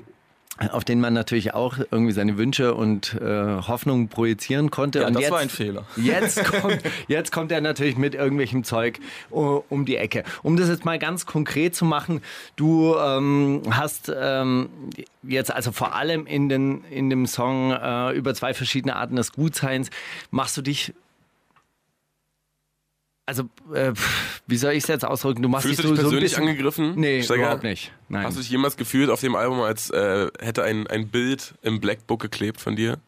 auf 0.72 0.84
den 0.84 1.00
man 1.00 1.14
natürlich 1.14 1.55
auch 1.55 1.78
irgendwie 1.90 2.12
seine 2.12 2.37
Wünsche 2.37 2.75
und 2.75 3.14
äh, 3.14 3.62
Hoffnungen 3.66 4.08
projizieren 4.08 4.70
konnte. 4.70 5.00
Ja, 5.00 5.06
und 5.06 5.14
das 5.14 5.22
jetzt, 5.22 5.32
war 5.32 5.38
ein 5.38 5.49
Fehler. 5.49 5.87
Jetzt 5.96 6.44
kommt, 6.61 6.81
jetzt 7.08 7.32
kommt 7.32 7.50
er 7.50 7.62
natürlich 7.62 7.96
mit 7.96 8.14
irgendwelchem 8.14 8.62
Zeug 8.62 9.00
uh, 9.32 9.62
um 9.70 9.87
die 9.87 9.96
Ecke. 9.96 10.25
Um 10.43 10.58
das 10.58 10.69
jetzt 10.69 10.84
mal 10.84 10.99
ganz 10.99 11.25
konkret 11.25 11.75
zu 11.75 11.87
machen, 11.87 12.20
du 12.56 12.94
ähm, 12.94 13.62
hast 13.70 14.12
ähm, 14.14 14.69
jetzt 15.22 15.50
also 15.50 15.72
vor 15.72 15.94
allem 15.94 16.26
in, 16.26 16.50
den, 16.50 16.84
in 16.90 17.08
dem 17.08 17.26
Song 17.26 17.72
äh, 17.72 18.12
über 18.12 18.34
zwei 18.34 18.52
verschiedene 18.52 18.96
Arten 18.96 19.16
des 19.16 19.32
Gutseins, 19.32 19.88
machst 20.31 20.58
du 20.58 20.61
dich 20.61 20.93
also, 23.26 23.44
äh, 23.73 23.93
wie 24.47 24.56
soll 24.56 24.73
ich 24.73 24.82
es 24.85 24.88
jetzt 24.88 25.05
ausdrücken? 25.05 25.43
Du 25.43 25.49
machst 25.49 25.67
Fühlst 25.67 25.79
du 25.79 25.82
dich 25.88 25.91
dich 25.93 25.97
so, 26.00 26.03
so 26.03 26.09
ein 26.09 26.11
persönlich 26.21 26.31
bisschen. 26.32 26.49
angegriffen? 26.49 26.94
Nee, 26.97 27.23
Steiger? 27.23 27.43
überhaupt 27.43 27.62
nicht. 27.62 27.93
Nein. 28.09 28.25
Hast 28.26 28.37
du 28.37 28.41
dich 28.41 28.50
jemals 28.50 28.76
gefühlt 28.76 29.11
auf 29.11 29.21
dem 29.21 29.35
Album, 29.37 29.61
als 29.61 29.91
äh, 29.91 30.29
hätte 30.41 30.62
ein, 30.62 30.87
ein 30.87 31.09
Bild 31.09 31.55
im 31.62 31.81
Blackbook 31.81 32.21
geklebt 32.21 32.61
von 32.61 32.76
dir? 32.76 32.99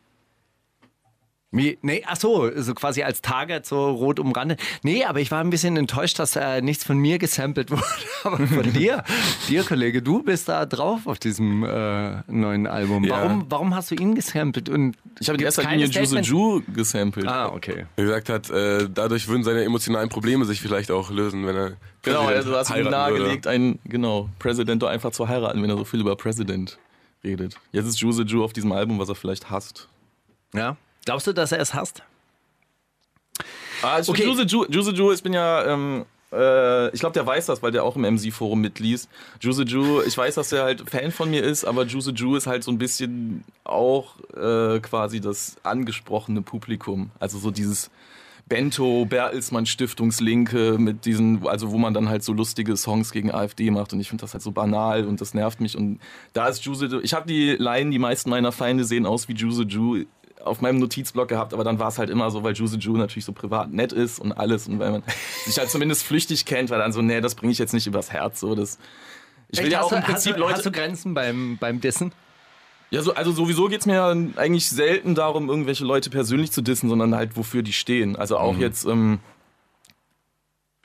Wie, 1.52 1.78
nee, 1.81 2.02
ach 2.06 2.16
so, 2.16 2.50
so 2.60 2.75
quasi 2.75 3.02
als 3.02 3.22
Target 3.22 3.66
so 3.66 3.90
rot 3.90 4.19
umrandet. 4.19 4.60
Nee, 4.82 5.04
aber 5.04 5.20
ich 5.20 5.31
war 5.31 5.40
ein 5.40 5.50
bisschen 5.50 5.76
enttäuscht, 5.76 6.19
dass 6.19 6.34
äh, 6.34 6.60
nichts 6.60 6.84
von 6.84 6.98
mir 6.98 7.19
gesampelt 7.19 7.70
wurde, 7.70 7.82
aber 8.24 8.46
von 8.46 8.72
dir. 8.72 9.05
dir, 9.48 9.62
Kollege, 9.62 10.03
du 10.03 10.22
bist 10.22 10.48
da 10.48 10.67
drauf 10.67 11.06
auf 11.06 11.20
diesem 11.20 11.62
äh, 11.62 12.22
neuen 12.26 12.67
Album. 12.67 13.05
Ja. 13.05 13.22
Warum, 13.22 13.46
warum 13.48 13.74
hast 13.76 13.93
du 13.93 13.94
ihn 13.94 14.17
gesampelt? 14.17 14.69
Und 14.69 14.96
Ich 15.20 15.29
habe 15.29 15.38
in 15.38 15.44
erster 15.44 15.62
Linie 15.62 15.86
Juice 15.86 16.08
Statements? 16.08 16.29
Ju 16.29 16.62
gesampelt. 16.74 17.29
Ah, 17.29 17.53
okay. 17.53 17.86
Er 17.94 18.05
gesagt 18.05 18.29
hat, 18.29 18.50
äh, 18.50 18.88
dadurch 18.93 19.29
würden 19.29 19.44
seine 19.44 19.62
emotionalen 19.62 20.08
Probleme 20.08 20.44
sich 20.46 20.60
vielleicht 20.60 20.91
auch 20.91 21.10
lösen, 21.10 21.46
wenn 21.46 21.56
er. 21.56 21.72
Genau, 22.03 22.24
Präsident 22.24 22.36
also 22.36 22.50
du 22.50 22.56
hast 22.56 22.70
ihm 22.70 22.74
heiraten 22.74 22.91
nahegelegt, 22.91 23.46
einen, 23.46 23.79
genau, 23.84 24.29
President 24.41 24.82
doch 24.82 24.88
einfach 24.88 25.12
zu 25.12 25.29
heiraten, 25.29 25.62
wenn 25.62 25.70
er 25.70 25.76
so 25.76 25.84
viel 25.84 26.00
über 26.00 26.17
President 26.17 26.79
redet. 27.22 27.56
Jetzt 27.70 27.86
ist 27.86 28.00
Juice 28.00 28.24
Ju 28.26 28.44
auf 28.44 28.53
diesem 28.53 28.72
Album, 28.72 28.98
was 28.98 29.08
er 29.08 29.15
vielleicht 29.15 29.48
hasst. 29.48 29.88
Ja. 30.53 30.76
Glaubst 31.06 31.27
du, 31.27 31.32
dass 31.32 31.53
er 31.53 31.60
es 31.60 31.72
hasst? 31.72 32.03
Ah, 33.82 34.01
ich 34.01 34.08
Okay. 34.08 34.25
Juice 34.25 34.51
Ju, 34.51 34.67
Juice 34.69 34.93
Ju, 34.93 35.13
ich 35.13 35.22
bin 35.22 35.32
ja, 35.32 35.65
ähm, 35.65 36.05
äh, 36.32 36.91
ich 36.91 37.01
glaube, 37.01 37.13
der 37.13 37.25
weiß 37.25 37.46
das, 37.46 37.63
weil 37.63 37.70
der 37.70 37.84
auch 37.84 37.94
im 37.94 38.03
MC-Forum 38.03 38.60
mitliest. 38.60 39.08
Juice 39.41 39.63
Ju, 39.67 40.03
ich 40.03 40.19
weiß, 40.19 40.34
dass 40.34 40.51
er 40.51 40.65
halt 40.65 40.91
Fan 40.91 41.13
von 41.13 41.31
mir 41.31 41.44
ist, 41.44 41.65
aber 41.65 41.84
Juice 41.84 42.13
Ju 42.15 42.34
ist 42.34 42.48
halt 42.48 42.65
so 42.65 42.72
ein 42.72 42.79
bisschen 42.79 43.44
auch 43.63 44.17
äh, 44.34 44.81
quasi 44.81 45.20
das 45.20 45.56
angesprochene 45.63 46.43
Publikum. 46.43 47.10
Also 47.20 47.39
so 47.39 47.53
dieses 47.53 47.91
Bento, 48.48 49.06
Bertelsmann 49.06 49.67
Stiftungslinke 49.67 50.77
mit 50.79 51.05
diesen, 51.05 51.46
also 51.46 51.70
wo 51.70 51.79
man 51.79 51.94
dann 51.94 52.08
halt 52.08 52.25
so 52.25 52.32
lustige 52.32 52.77
Songs 52.77 53.13
gegen 53.13 53.32
AfD 53.32 53.70
macht 53.70 53.93
und 53.93 54.01
ich 54.01 54.08
finde 54.08 54.22
das 54.22 54.34
halt 54.34 54.43
so 54.43 54.53
banal 54.53 55.05
und 55.05 55.20
das 55.20 55.34
nervt 55.34 55.60
mich 55.60 55.77
und 55.77 56.01
da 56.32 56.46
ist 56.48 56.65
Juice 56.65 56.82
Ju, 56.82 57.01
ich 57.01 57.13
habe 57.13 57.27
die 57.27 57.53
Line, 57.53 57.91
die 57.91 57.98
meisten 57.98 58.31
meiner 58.31 58.53
Feinde 58.53 58.84
sehen 58.84 59.05
aus 59.05 59.29
wie 59.29 59.34
Juice 59.34 59.65
Ju 59.69 60.05
auf 60.46 60.60
meinem 60.60 60.79
Notizblock 60.79 61.29
gehabt, 61.29 61.53
aber 61.53 61.65
dann 61.65 61.79
war 61.79 61.88
es 61.88 61.98
halt 61.98 62.10
immer 62.10 62.31
so, 62.31 62.43
weil 62.43 62.55
Juice 62.55 62.76
Ju 62.79 62.96
natürlich 62.96 63.24
so 63.24 63.32
privat 63.32 63.72
nett 63.72 63.93
ist 63.93 64.19
und 64.19 64.32
alles 64.32 64.69
und 64.69 64.79
weil 64.79 64.93
man 64.93 65.03
sich 65.44 65.58
halt 65.58 65.70
zumindest 65.70 66.05
flüchtig 66.05 66.44
kennt, 66.44 66.70
weil 66.70 66.79
dann 66.79 66.93
so, 66.93 67.03
nee, 67.03 67.20
das 67.20 67.34
bringe 67.34 67.53
ich 67.53 67.58
jetzt 67.58 67.74
nicht 67.74 67.86
übers 67.86 68.12
Herz, 68.12 68.41
so 68.41 68.55
das 68.55 68.79
ich 69.48 69.58
will 69.58 69.67
Echt, 69.67 69.74
ja 69.74 69.82
auch 69.82 69.91
du, 69.91 69.96
im 69.96 70.03
Prinzip 70.03 70.32
hast 70.32 70.38
du, 70.38 70.41
Leute 70.41 70.55
Hast 70.55 70.67
du 70.67 70.72
Grenzen 70.72 71.15
beim, 71.15 71.56
beim 71.58 71.81
Dissen? 71.81 72.12
ja, 72.91 73.03
so, 73.03 73.15
also 73.15 73.32
sowieso 73.32 73.69
geht's 73.69 73.86
mir 73.86 74.03
eigentlich 74.36 74.69
selten 74.69 75.15
darum, 75.15 75.48
irgendwelche 75.48 75.84
Leute 75.84 76.10
persönlich 76.10 76.53
zu 76.53 76.62
dissen, 76.62 76.88
sondern 76.88 77.15
halt, 77.15 77.36
wofür 77.36 77.62
die 77.62 77.72
stehen. 77.72 78.17
Also 78.17 78.38
auch 78.38 78.56
jetzt, 78.56 78.86
ähm, 78.86 79.20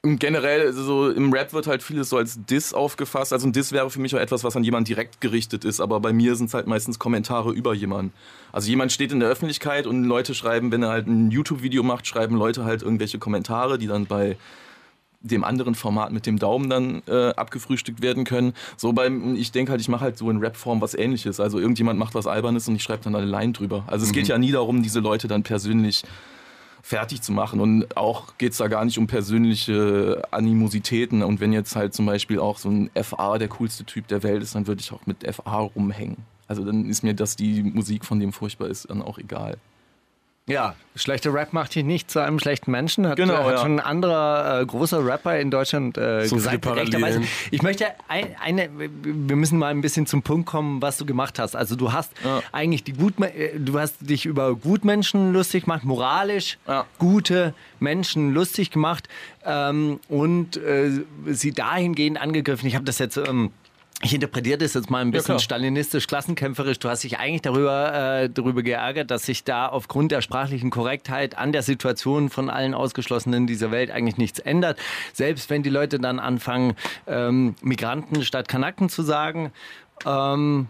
generell, 0.04 0.74
so 0.74 1.12
im 1.12 1.32
Rap 1.32 1.54
wird 1.54 1.68
halt 1.68 1.84
vieles 1.84 2.10
so 2.10 2.18
als 2.18 2.44
Diss 2.46 2.74
aufgefasst. 2.74 3.34
Also 3.34 3.48
ein 3.48 3.54
Diss 3.54 3.72
wäre 3.72 3.90
für 3.92 4.00
mich 4.00 4.16
auch 4.16 4.20
etwas, 4.20 4.44
was 4.44 4.56
an 4.56 4.64
jemanden 4.64 4.86
direkt 4.86 5.22
gerichtet 5.22 5.64
ist, 5.64 5.80
aber 5.80 6.00
bei 6.00 6.12
mir 6.12 6.36
sind 6.36 6.48
es 6.48 6.56
halt 6.56 6.66
meistens 6.66 6.98
Kommentare 6.98 7.52
über 7.52 7.76
jemanden. 7.76 8.12
Also 8.52 8.70
jemand 8.70 8.92
steht 8.92 9.12
in 9.12 9.20
der 9.20 9.30
Öffentlichkeit 9.30 9.86
und 9.86 10.04
Leute 10.04 10.34
schreiben, 10.34 10.72
wenn 10.72 10.82
er 10.82 10.90
halt 10.90 11.08
ein 11.08 11.30
YouTube-Video 11.30 11.84
macht, 11.84 12.08
schreiben 12.08 12.36
Leute 12.36 12.66
halt 12.66 12.82
irgendwelche 12.82 13.20
Kommentare, 13.20 13.78
die 13.78 13.86
dann 13.86 14.08
bei 14.08 14.38
dem 15.24 15.44
anderen 15.44 15.76
Format 15.76 16.12
mit 16.12 16.26
dem 16.26 16.40
Daumen 16.40 16.68
dann 16.68 17.04
äh, 17.08 17.30
abgefrühstückt 17.36 18.02
werden 18.02 18.24
können. 18.24 18.54
So 18.78 18.94
beim, 18.94 19.36
ich 19.36 19.52
denke 19.52 19.70
halt, 19.72 19.82
ich 19.82 19.88
mache 19.88 20.02
halt 20.02 20.18
so 20.18 20.32
in 20.32 20.38
Rap-Form 20.38 20.82
was 20.82 20.96
ähnliches. 20.96 21.40
Also 21.40 21.60
irgendjemand 21.60 22.00
macht 22.00 22.16
was 22.16 22.26
Albernes 22.26 22.68
und 22.68 22.76
ich 22.76 22.82
schreibe 22.82 23.04
dann 23.04 23.16
eine 23.16 23.28
Line 23.28 23.54
drüber. 23.54 23.84
Also 23.86 24.04
es 24.04 24.14
geht 24.14 24.28
ja 24.28 24.40
nie 24.40 24.52
darum, 24.52 24.82
diese 24.82 25.00
Leute 25.00 25.28
dann 25.28 25.44
persönlich 25.44 26.04
fertig 26.82 27.22
zu 27.22 27.32
machen. 27.32 27.60
Und 27.60 27.98
auch 27.98 28.38
geht 28.38 28.52
es 28.54 28.58
da 28.58 28.68
gar 28.68 28.86
nicht 28.86 28.98
um 28.98 29.08
persönliche 29.08 30.22
Animositäten. 30.32 31.24
Und 31.24 31.40
wenn 31.40 31.54
jetzt 31.54 31.76
halt 31.76 31.94
zum 31.94 32.06
Beispiel 32.06 32.40
auch 32.40 32.58
so 32.58 32.70
ein 32.70 32.90
FA 33.02 33.38
der 33.38 33.48
coolste 33.50 33.84
Typ 33.84 34.08
der 34.08 34.24
Welt 34.24 34.42
ist, 34.42 34.56
dann 34.56 34.68
würde 34.68 34.82
ich 34.82 34.92
auch 34.92 35.06
mit 35.06 35.24
FA 35.34 35.60
rumhängen. 35.60 36.18
Also 36.48 36.66
dann 36.66 36.90
ist 36.90 37.04
mir, 37.04 37.14
dass 37.14 37.36
die 37.36 37.64
Musik 37.64 38.04
von 38.04 38.20
dem 38.20 38.34
furchtbar 38.34 38.68
ist, 38.68 38.90
dann 38.90 39.02
auch 39.02 39.18
egal. 39.18 39.58
Ja, 40.50 40.76
schlechter 40.96 41.32
Rap 41.34 41.54
macht 41.54 41.76
dich 41.76 41.84
nicht 41.86 42.10
zu 42.10 42.20
einem 42.20 42.40
schlechten 42.40 42.72
Menschen. 42.72 43.08
Hat, 43.08 43.16
Genau, 43.16 43.36
äh, 43.36 43.44
hat 43.44 43.52
ja. 43.52 43.58
schon 43.60 43.80
ein 43.80 43.86
anderer 43.86 44.62
äh, 44.62 44.66
großer 44.66 45.06
Rapper 45.06 45.40
in 45.40 45.52
Deutschland 45.52 46.00
äh, 46.00 46.26
So 46.26 46.38
gesagt. 46.38 46.66
Ich 47.52 47.62
möchte 47.62 47.86
ein, 48.08 48.36
eine, 48.44 48.70
wir 48.76 49.36
müssen 49.36 49.60
mal 49.60 49.68
ein 49.68 49.82
bisschen 49.82 50.08
zum 50.08 50.24
Punkt 50.24 50.48
kommen, 50.48 50.82
was 50.82 50.98
du 50.98 51.06
gemacht 51.06 51.38
hast. 51.38 51.56
Also 51.56 51.76
du 51.76 51.94
hast 51.94 52.12
Ja. 52.24 52.42
eigentlich 52.52 52.84
die 52.84 52.94
Gut, 52.94 53.14
du 53.58 53.80
hast 53.80 53.98
dich 54.10 54.26
über 54.26 54.56
Gutmenschen 54.56 55.32
lustig 55.32 55.66
gemacht, 55.66 55.84
moralisch 55.84 56.58
Ja. 56.68 56.86
gute 56.98 57.54
Menschen 57.80 58.34
lustig 58.34 58.72
gemacht 58.72 59.08
ähm, 59.46 60.00
und 60.10 60.58
äh, 60.58 60.90
sie 61.28 61.52
dahingehend 61.52 62.20
angegriffen. 62.20 62.66
Ich 62.68 62.74
habe 62.76 62.86
das 62.86 62.98
jetzt 62.98 63.18
ähm, 63.18 63.52
ich 64.04 64.14
interpretiere 64.16 64.58
das 64.58 64.74
jetzt 64.74 64.90
mal 64.90 65.00
ein 65.00 65.12
bisschen 65.12 65.26
klar. 65.26 65.40
stalinistisch, 65.40 66.08
klassenkämpferisch. 66.08 66.80
Du 66.80 66.90
hast 66.90 67.04
dich 67.04 67.20
eigentlich 67.20 67.44
darüber, 67.44 67.94
äh, 68.22 68.30
darüber 68.30 68.64
geärgert, 68.64 69.12
dass 69.12 69.24
sich 69.24 69.44
da 69.44 69.68
aufgrund 69.68 70.12
der 70.12 70.22
sprachlichen 70.22 70.72
Korrektheit 70.72 71.38
an 71.38 71.52
der 71.52 71.62
Situation 71.62 72.30
von 72.30 72.50
allen 72.50 72.74
Ausgeschlossenen 72.74 73.46
dieser 73.46 73.72
Welt 73.72 73.92
eigentlich 73.92 74.18
nichts 74.18 74.40
ändert. 74.40 74.80
Selbst 75.14 75.50
wenn 75.50 75.62
die 75.62 75.70
Leute 75.70 76.00
dann 76.00 76.20
anfangen, 76.20 76.76
ähm, 77.06 77.56
Migranten 77.62 78.24
statt 78.24 78.48
Kanaken 78.48 78.90
zu 78.90 79.04
sagen. 79.04 79.52
Ähm, 80.06 80.68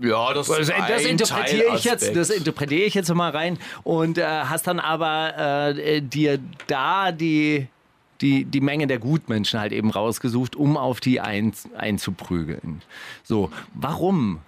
Ja, 0.00 0.32
das, 0.32 0.48
also, 0.48 0.72
das 0.88 1.04
interpretiere 1.04 1.74
ich 1.76 1.84
jetzt, 1.84 2.14
das 2.14 2.30
interpretiere 2.30 2.82
ich 2.84 2.94
jetzt 2.94 3.12
mal 3.12 3.30
rein 3.30 3.58
und 3.82 4.18
äh, 4.18 4.24
hast 4.24 4.66
dann 4.66 4.80
aber 4.80 5.74
äh, 5.76 6.00
dir 6.00 6.38
da 6.66 7.12
die, 7.12 7.66
die, 8.22 8.44
die 8.44 8.60
Menge 8.60 8.86
der 8.86 8.98
Gutmenschen 8.98 9.60
halt 9.60 9.72
eben 9.72 9.90
rausgesucht, 9.90 10.56
um 10.56 10.76
auf 10.76 11.00
die 11.00 11.20
ein, 11.20 11.52
einzuprügeln. 11.76 12.80
So, 13.24 13.50
warum? 13.74 14.38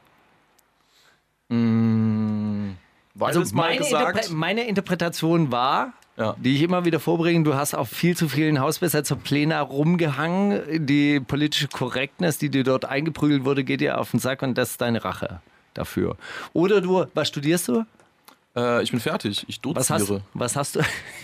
Weil 3.14 3.28
Also 3.28 3.42
es 3.42 3.52
mal 3.52 3.68
meine, 3.68 3.78
gesagt. 3.78 4.16
Interpre 4.16 4.34
meine 4.34 4.66
Interpretation 4.66 5.52
war, 5.52 5.92
Ja. 6.16 6.34
die 6.38 6.54
ich 6.54 6.62
immer 6.62 6.84
wieder 6.84 7.00
vorbringe, 7.00 7.44
du 7.44 7.54
hast 7.54 7.74
auf 7.74 7.88
viel 7.88 8.16
zu 8.16 8.28
vielen 8.28 8.60
Hausbesetzerplänen 8.60 9.58
rumgehangen. 9.60 10.86
Die 10.86 11.20
politische 11.20 11.68
Korrektness, 11.68 12.38
die 12.38 12.48
dir 12.48 12.64
dort 12.64 12.84
eingeprügelt 12.86 13.44
wurde, 13.44 13.64
geht 13.64 13.80
dir 13.80 14.00
auf 14.00 14.10
den 14.12 14.20
Sack 14.20 14.42
und 14.42 14.56
das 14.56 14.72
ist 14.72 14.80
deine 14.80 15.04
Rache 15.04 15.40
dafür. 15.74 16.16
Oder 16.52 16.80
du, 16.80 17.04
was 17.14 17.28
studierst 17.28 17.68
du? 17.68 17.84
Äh, 18.56 18.82
ich 18.82 18.90
bin 18.90 19.00
fertig. 19.00 19.44
Ich 19.48 19.60
Was 19.64 19.90
hast, 19.90 20.02
doziere. 20.02 20.22
was 20.34 20.56
hast 20.56 20.76
du? 20.76 20.80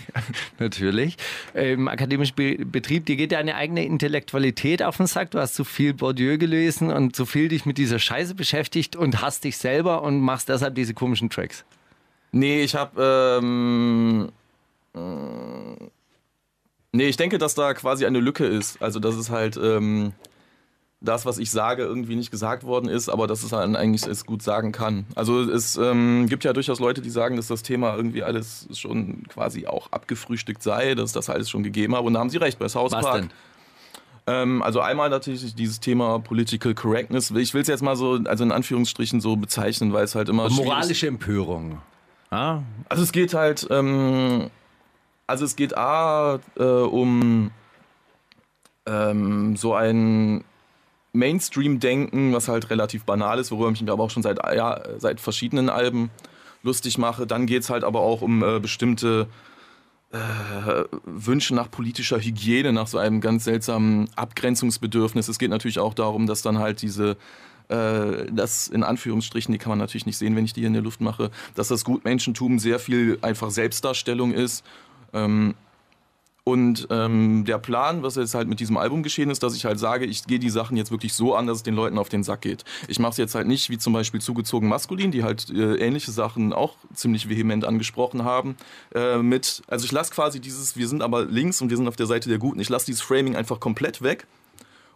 Natürlich. 0.59 1.17
Im 1.53 1.87
akademischen 1.87 2.35
Be 2.35 2.57
Betrieb, 2.65 3.05
dir 3.05 3.15
geht 3.15 3.31
deine 3.31 3.55
eigene 3.55 3.85
Intellektualität 3.85 4.83
auf 4.83 4.97
den 4.97 5.07
Sack. 5.07 5.31
Du 5.31 5.39
hast 5.39 5.55
zu 5.55 5.63
viel 5.63 5.93
Bourdieu 5.93 6.37
gelesen 6.37 6.91
und 6.91 7.15
zu 7.15 7.25
viel 7.25 7.47
dich 7.47 7.65
mit 7.65 7.77
dieser 7.77 7.99
Scheiße 7.99 8.35
beschäftigt 8.35 8.95
und 8.95 9.21
hast 9.21 9.43
dich 9.43 9.57
selber 9.57 10.01
und 10.01 10.19
machst 10.19 10.49
deshalb 10.49 10.75
diese 10.75 10.93
komischen 10.93 11.29
Tracks. 11.29 11.63
Nee, 12.31 12.63
ich 12.63 12.75
habe. 12.75 13.39
Ähm, 13.41 14.29
äh, 14.95 14.99
nee, 16.91 17.07
ich 17.07 17.17
denke, 17.17 17.37
dass 17.37 17.55
da 17.55 17.73
quasi 17.73 18.05
eine 18.05 18.19
Lücke 18.19 18.45
ist. 18.45 18.81
Also, 18.81 18.99
dass 18.99 19.15
es 19.15 19.29
halt 19.29 19.57
ähm, 19.57 20.13
das, 21.01 21.25
was 21.25 21.39
ich 21.39 21.49
sage, 21.49 21.83
irgendwie 21.83 22.15
nicht 22.15 22.29
gesagt 22.29 22.63
worden 22.63 22.87
ist, 22.87 23.09
aber 23.09 23.25
dass 23.25 23.41
es 23.43 23.51
halt 23.51 23.75
eigentlich 23.75 24.05
es 24.05 24.25
gut 24.25 24.43
sagen 24.43 24.71
kann. 24.71 25.05
Also, 25.15 25.41
es 25.41 25.75
ähm, 25.75 26.27
gibt 26.29 26.43
ja 26.43 26.53
durchaus 26.53 26.79
Leute, 26.79 27.01
die 27.01 27.09
sagen, 27.09 27.35
dass 27.35 27.47
das 27.47 27.63
Thema 27.63 27.95
irgendwie 27.95 28.23
alles 28.23 28.67
schon 28.73 29.23
quasi 29.27 29.65
auch 29.65 29.91
abgefrühstückt 29.91 30.61
sei, 30.61 30.93
dass 30.93 31.11
das 31.11 31.29
alles 31.29 31.49
schon 31.49 31.63
gegeben 31.63 31.95
habe. 31.95 32.05
Und 32.05 32.13
da 32.13 32.19
haben 32.19 32.29
sie 32.29 32.37
recht 32.37 32.59
bei 32.59 32.69
South 32.69 32.91
Was 32.91 33.03
Park. 33.03 33.21
denn? 33.21 33.29
Ähm, 34.27 34.61
also 34.61 34.79
einmal 34.79 35.09
natürlich 35.09 35.55
dieses 35.55 35.79
Thema 35.79 36.19
Political 36.19 36.75
Correctness. 36.75 37.31
Ich 37.31 37.53
will 37.55 37.63
es 37.63 37.67
jetzt 37.67 37.81
mal 37.81 37.95
so, 37.95 38.19
also 38.25 38.43
in 38.43 38.51
Anführungsstrichen 38.51 39.19
so 39.19 39.35
bezeichnen, 39.35 39.93
weil 39.93 40.03
es 40.03 40.13
halt 40.13 40.29
immer. 40.29 40.49
Moralische 40.51 41.07
Empörung. 41.07 41.79
Ja, 42.31 42.61
Also 42.87 43.01
es 43.03 43.11
geht 43.11 43.33
halt, 43.33 43.67
ähm, 43.71 44.51
also 45.25 45.43
es 45.45 45.55
geht 45.55 45.75
A 45.75 46.39
äh, 46.57 46.63
um 46.63 47.49
ähm, 48.85 49.55
so 49.57 49.73
ein 49.73 50.43
Mainstream-Denken, 51.13 52.33
was 52.33 52.47
halt 52.47 52.69
relativ 52.69 53.03
banal 53.03 53.39
ist, 53.39 53.51
worüber 53.51 53.71
ich 53.71 53.81
mich 53.81 53.91
aber 53.91 54.03
auch 54.03 54.09
schon 54.09 54.23
seit, 54.23 54.39
ja, 54.55 54.81
seit 54.97 55.19
verschiedenen 55.19 55.69
Alben 55.69 56.09
lustig 56.63 56.97
mache. 56.97 57.27
Dann 57.27 57.45
geht 57.45 57.63
es 57.63 57.69
halt 57.69 57.83
aber 57.83 58.01
auch 58.01 58.21
um 58.21 58.43
äh, 58.43 58.59
bestimmte 58.59 59.27
äh, 60.11 60.17
Wünsche 61.05 61.55
nach 61.55 61.69
politischer 61.69 62.19
Hygiene, 62.19 62.73
nach 62.73 62.87
so 62.87 62.97
einem 62.97 63.21
ganz 63.21 63.43
seltsamen 63.43 64.09
Abgrenzungsbedürfnis. 64.15 65.27
Es 65.27 65.39
geht 65.39 65.49
natürlich 65.49 65.79
auch 65.79 65.93
darum, 65.93 66.27
dass 66.27 66.41
dann 66.41 66.59
halt 66.59 66.81
diese 66.81 67.17
äh, 67.69 68.25
das 68.31 68.67
in 68.67 68.83
Anführungsstrichen, 68.83 69.51
die 69.51 69.57
kann 69.57 69.69
man 69.69 69.79
natürlich 69.79 70.05
nicht 70.05 70.17
sehen, 70.17 70.35
wenn 70.35 70.45
ich 70.45 70.53
die 70.53 70.61
hier 70.61 70.67
in 70.67 70.73
der 70.73 70.81
Luft 70.81 71.01
mache, 71.01 71.31
dass 71.55 71.69
das 71.69 71.85
Gutmenschentum 71.85 72.59
sehr 72.59 72.79
viel 72.79 73.17
einfach 73.21 73.49
Selbstdarstellung 73.49 74.33
ist. 74.33 74.65
Ähm, 75.13 75.55
und 76.43 76.87
ähm, 76.89 77.45
der 77.45 77.59
Plan, 77.59 78.01
was 78.01 78.15
jetzt 78.15 78.33
halt 78.33 78.47
mit 78.47 78.59
diesem 78.59 78.75
Album 78.77 79.03
geschehen 79.03 79.29
ist, 79.29 79.43
dass 79.43 79.55
ich 79.55 79.65
halt 79.65 79.77
sage, 79.77 80.05
ich 80.05 80.25
gehe 80.25 80.39
die 80.39 80.49
Sachen 80.49 80.75
jetzt 80.75 80.89
wirklich 80.89 81.13
so 81.13 81.35
an, 81.35 81.45
dass 81.45 81.57
es 81.57 81.63
den 81.63 81.75
Leuten 81.75 81.99
auf 81.99 82.09
den 82.09 82.23
Sack 82.23 82.41
geht. 82.41 82.65
Ich 82.87 82.97
mache 82.97 83.11
es 83.11 83.17
jetzt 83.17 83.35
halt 83.35 83.47
nicht 83.47 83.69
wie 83.69 83.77
zum 83.77 83.93
Beispiel 83.93 84.21
zugezogen 84.21 84.67
maskulin, 84.67 85.11
die 85.11 85.23
halt 85.23 85.51
äh, 85.51 85.75
ähnliche 85.75 86.11
Sachen 86.11 86.51
auch 86.51 86.75
ziemlich 86.95 87.29
vehement 87.29 87.63
angesprochen 87.63 88.23
haben. 88.23 88.55
Äh, 88.95 89.19
mit, 89.19 89.61
also 89.67 89.85
ich 89.85 89.91
lasse 89.91 90.11
quasi 90.11 90.39
dieses, 90.39 90.75
wir 90.75 90.87
sind 90.87 91.03
aber 91.03 91.25
links 91.25 91.61
und 91.61 91.69
wir 91.69 91.77
sind 91.77 91.87
auf 91.87 91.95
der 91.95 92.07
Seite 92.07 92.27
der 92.27 92.39
Guten. 92.39 92.59
Ich 92.59 92.69
lasse 92.69 92.87
dieses 92.87 93.01
Framing 93.01 93.35
einfach 93.35 93.59
komplett 93.59 94.01
weg 94.01 94.25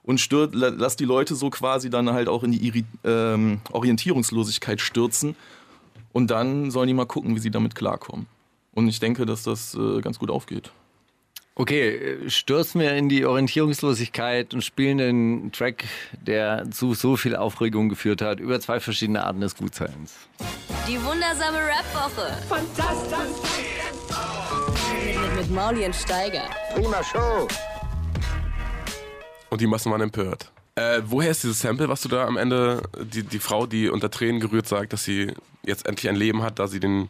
und 0.01 0.19
stür, 0.19 0.49
la- 0.51 0.73
lass 0.75 0.95
die 0.95 1.05
Leute 1.05 1.35
so 1.35 1.51
quasi 1.51 1.91
dann 1.91 2.11
halt 2.11 2.27
auch 2.27 2.43
in 2.43 2.53
die 2.53 2.65
Iri 2.65 2.85
ähm, 3.03 3.61
Orientierungslosigkeit 3.71 4.81
stürzen. 4.81 5.35
Und 6.11 6.31
dann 6.31 6.71
sollen 6.71 6.87
die 6.87 6.93
mal 6.93 7.05
gucken, 7.05 7.35
wie 7.35 7.39
sie 7.39 7.51
damit 7.51 7.75
klarkommen. 7.75 8.25
Und 8.73 8.87
ich 8.87 8.99
denke, 8.99 9.25
dass 9.25 9.43
das 9.43 9.75
äh, 9.75 10.01
ganz 10.01 10.17
gut 10.17 10.31
aufgeht. 10.31 10.71
Okay, 11.57 11.95
äh, 11.95 12.29
stürzen 12.29 12.81
wir 12.81 12.93
in 12.95 13.07
die 13.07 13.25
Orientierungslosigkeit 13.25 14.53
und 14.53 14.61
spielen 14.61 14.97
den 14.97 15.51
Track, 15.53 15.85
der 16.11 16.69
zu 16.69 16.93
so 16.93 17.15
viel 17.15 17.33
Aufregung 17.33 17.87
geführt 17.87 18.21
hat, 18.21 18.41
über 18.41 18.59
zwei 18.59 18.81
verschiedene 18.81 19.23
Arten 19.23 19.39
des 19.39 19.55
Gutseins. 19.55 20.15
Die 20.85 21.01
wundersame 21.01 21.59
Rap-Woche. 21.59 22.43
Fantastisch. 22.49 23.17
Mit, 25.05 25.17
mit, 25.17 25.35
mit 25.37 25.51
Mauli 25.51 25.85
und 25.85 25.95
Steiger. 25.95 26.43
Und 29.49 29.61
die 29.61 29.67
Massen 29.67 29.93
waren 29.93 30.01
empört. 30.01 30.51
Äh, 30.75 31.03
woher 31.05 31.31
ist 31.31 31.43
dieses 31.43 31.61
Sample, 31.61 31.87
was 31.87 32.01
du 32.01 32.09
da 32.09 32.25
am 32.25 32.35
Ende, 32.35 32.81
die, 33.01 33.23
die 33.23 33.39
Frau, 33.39 33.65
die 33.65 33.87
unter 33.87 34.11
Tränen 34.11 34.41
gerührt 34.41 34.67
sagt, 34.67 34.91
dass 34.91 35.05
sie 35.05 35.31
jetzt 35.63 35.87
endlich 35.87 36.09
ein 36.09 36.17
Leben 36.17 36.43
hat, 36.43 36.59
da 36.59 36.67
sie 36.67 36.81
den, 36.81 37.07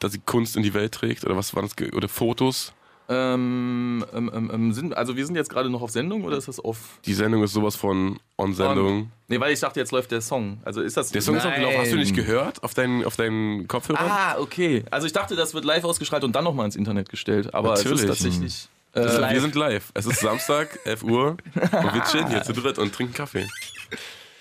da 0.00 0.10
sie 0.10 0.18
Kunst 0.18 0.54
in 0.54 0.62
die 0.62 0.74
Welt 0.74 0.92
trägt? 0.92 1.24
Oder 1.24 1.34
was 1.34 1.56
waren 1.56 1.66
das? 1.66 1.94
Oder 1.94 2.10
Fotos? 2.10 2.74
Ähm, 3.08 4.04
ähm, 4.14 4.30
ähm, 4.34 4.50
ähm, 4.52 4.72
sind, 4.72 4.96
also 4.96 5.16
wir 5.16 5.26
sind 5.26 5.34
jetzt 5.34 5.50
gerade 5.50 5.68
noch 5.68 5.82
auf 5.82 5.90
Sendung 5.90 6.24
oder 6.24 6.36
ist 6.36 6.48
das 6.48 6.60
auf 6.60 6.98
Die 7.04 7.14
Sendung 7.14 7.42
ist 7.42 7.52
sowas 7.52 7.76
von 7.76 8.18
On-Sendung. 8.38 9.10
Nee, 9.28 9.40
weil 9.40 9.52
ich 9.52 9.60
dachte, 9.60 9.80
jetzt 9.80 9.92
läuft 9.92 10.10
der 10.12 10.20
Song. 10.20 10.58
Also 10.64 10.80
ist 10.80 10.96
das 10.96 11.10
Der 11.10 11.20
Song 11.20 11.36
ist 11.36 11.42
auch 11.42 11.50
Nein. 11.50 11.60
gelaufen. 11.60 11.78
Hast 11.80 11.92
du 11.92 11.96
nicht 11.96 12.14
gehört 12.14 12.62
auf 12.62 12.74
deinen, 12.74 13.04
auf 13.04 13.16
deinen 13.16 13.66
Kopfhörern? 13.68 14.06
Ah, 14.08 14.38
okay. 14.38 14.84
Also 14.90 15.06
ich 15.06 15.12
dachte, 15.12 15.36
das 15.36 15.52
wird 15.54 15.64
live 15.64 15.84
ausgestrahlt 15.84 16.24
und 16.24 16.34
dann 16.36 16.44
nochmal 16.44 16.66
ins 16.66 16.76
Internet 16.76 17.08
gestellt. 17.08 17.54
Aber 17.54 17.74
es 17.74 17.80
Natürlich. 17.84 18.04
ist 18.04 18.08
tatsächlich. 18.08 18.46
Ist, 18.46 18.68
Äh, 18.94 19.32
wir 19.32 19.40
sind 19.40 19.54
live. 19.54 19.90
Es 19.94 20.06
ist 20.06 20.20
Samstag, 20.20 20.78
11 20.84 21.02
Uhr. 21.02 21.36
Und 21.54 21.94
wir 21.94 22.04
chillen 22.04 22.28
hier 22.28 22.42
zu 22.42 22.52
dritt 22.52 22.78
und 22.78 22.94
trinken 22.94 23.14
Kaffee. 23.14 23.46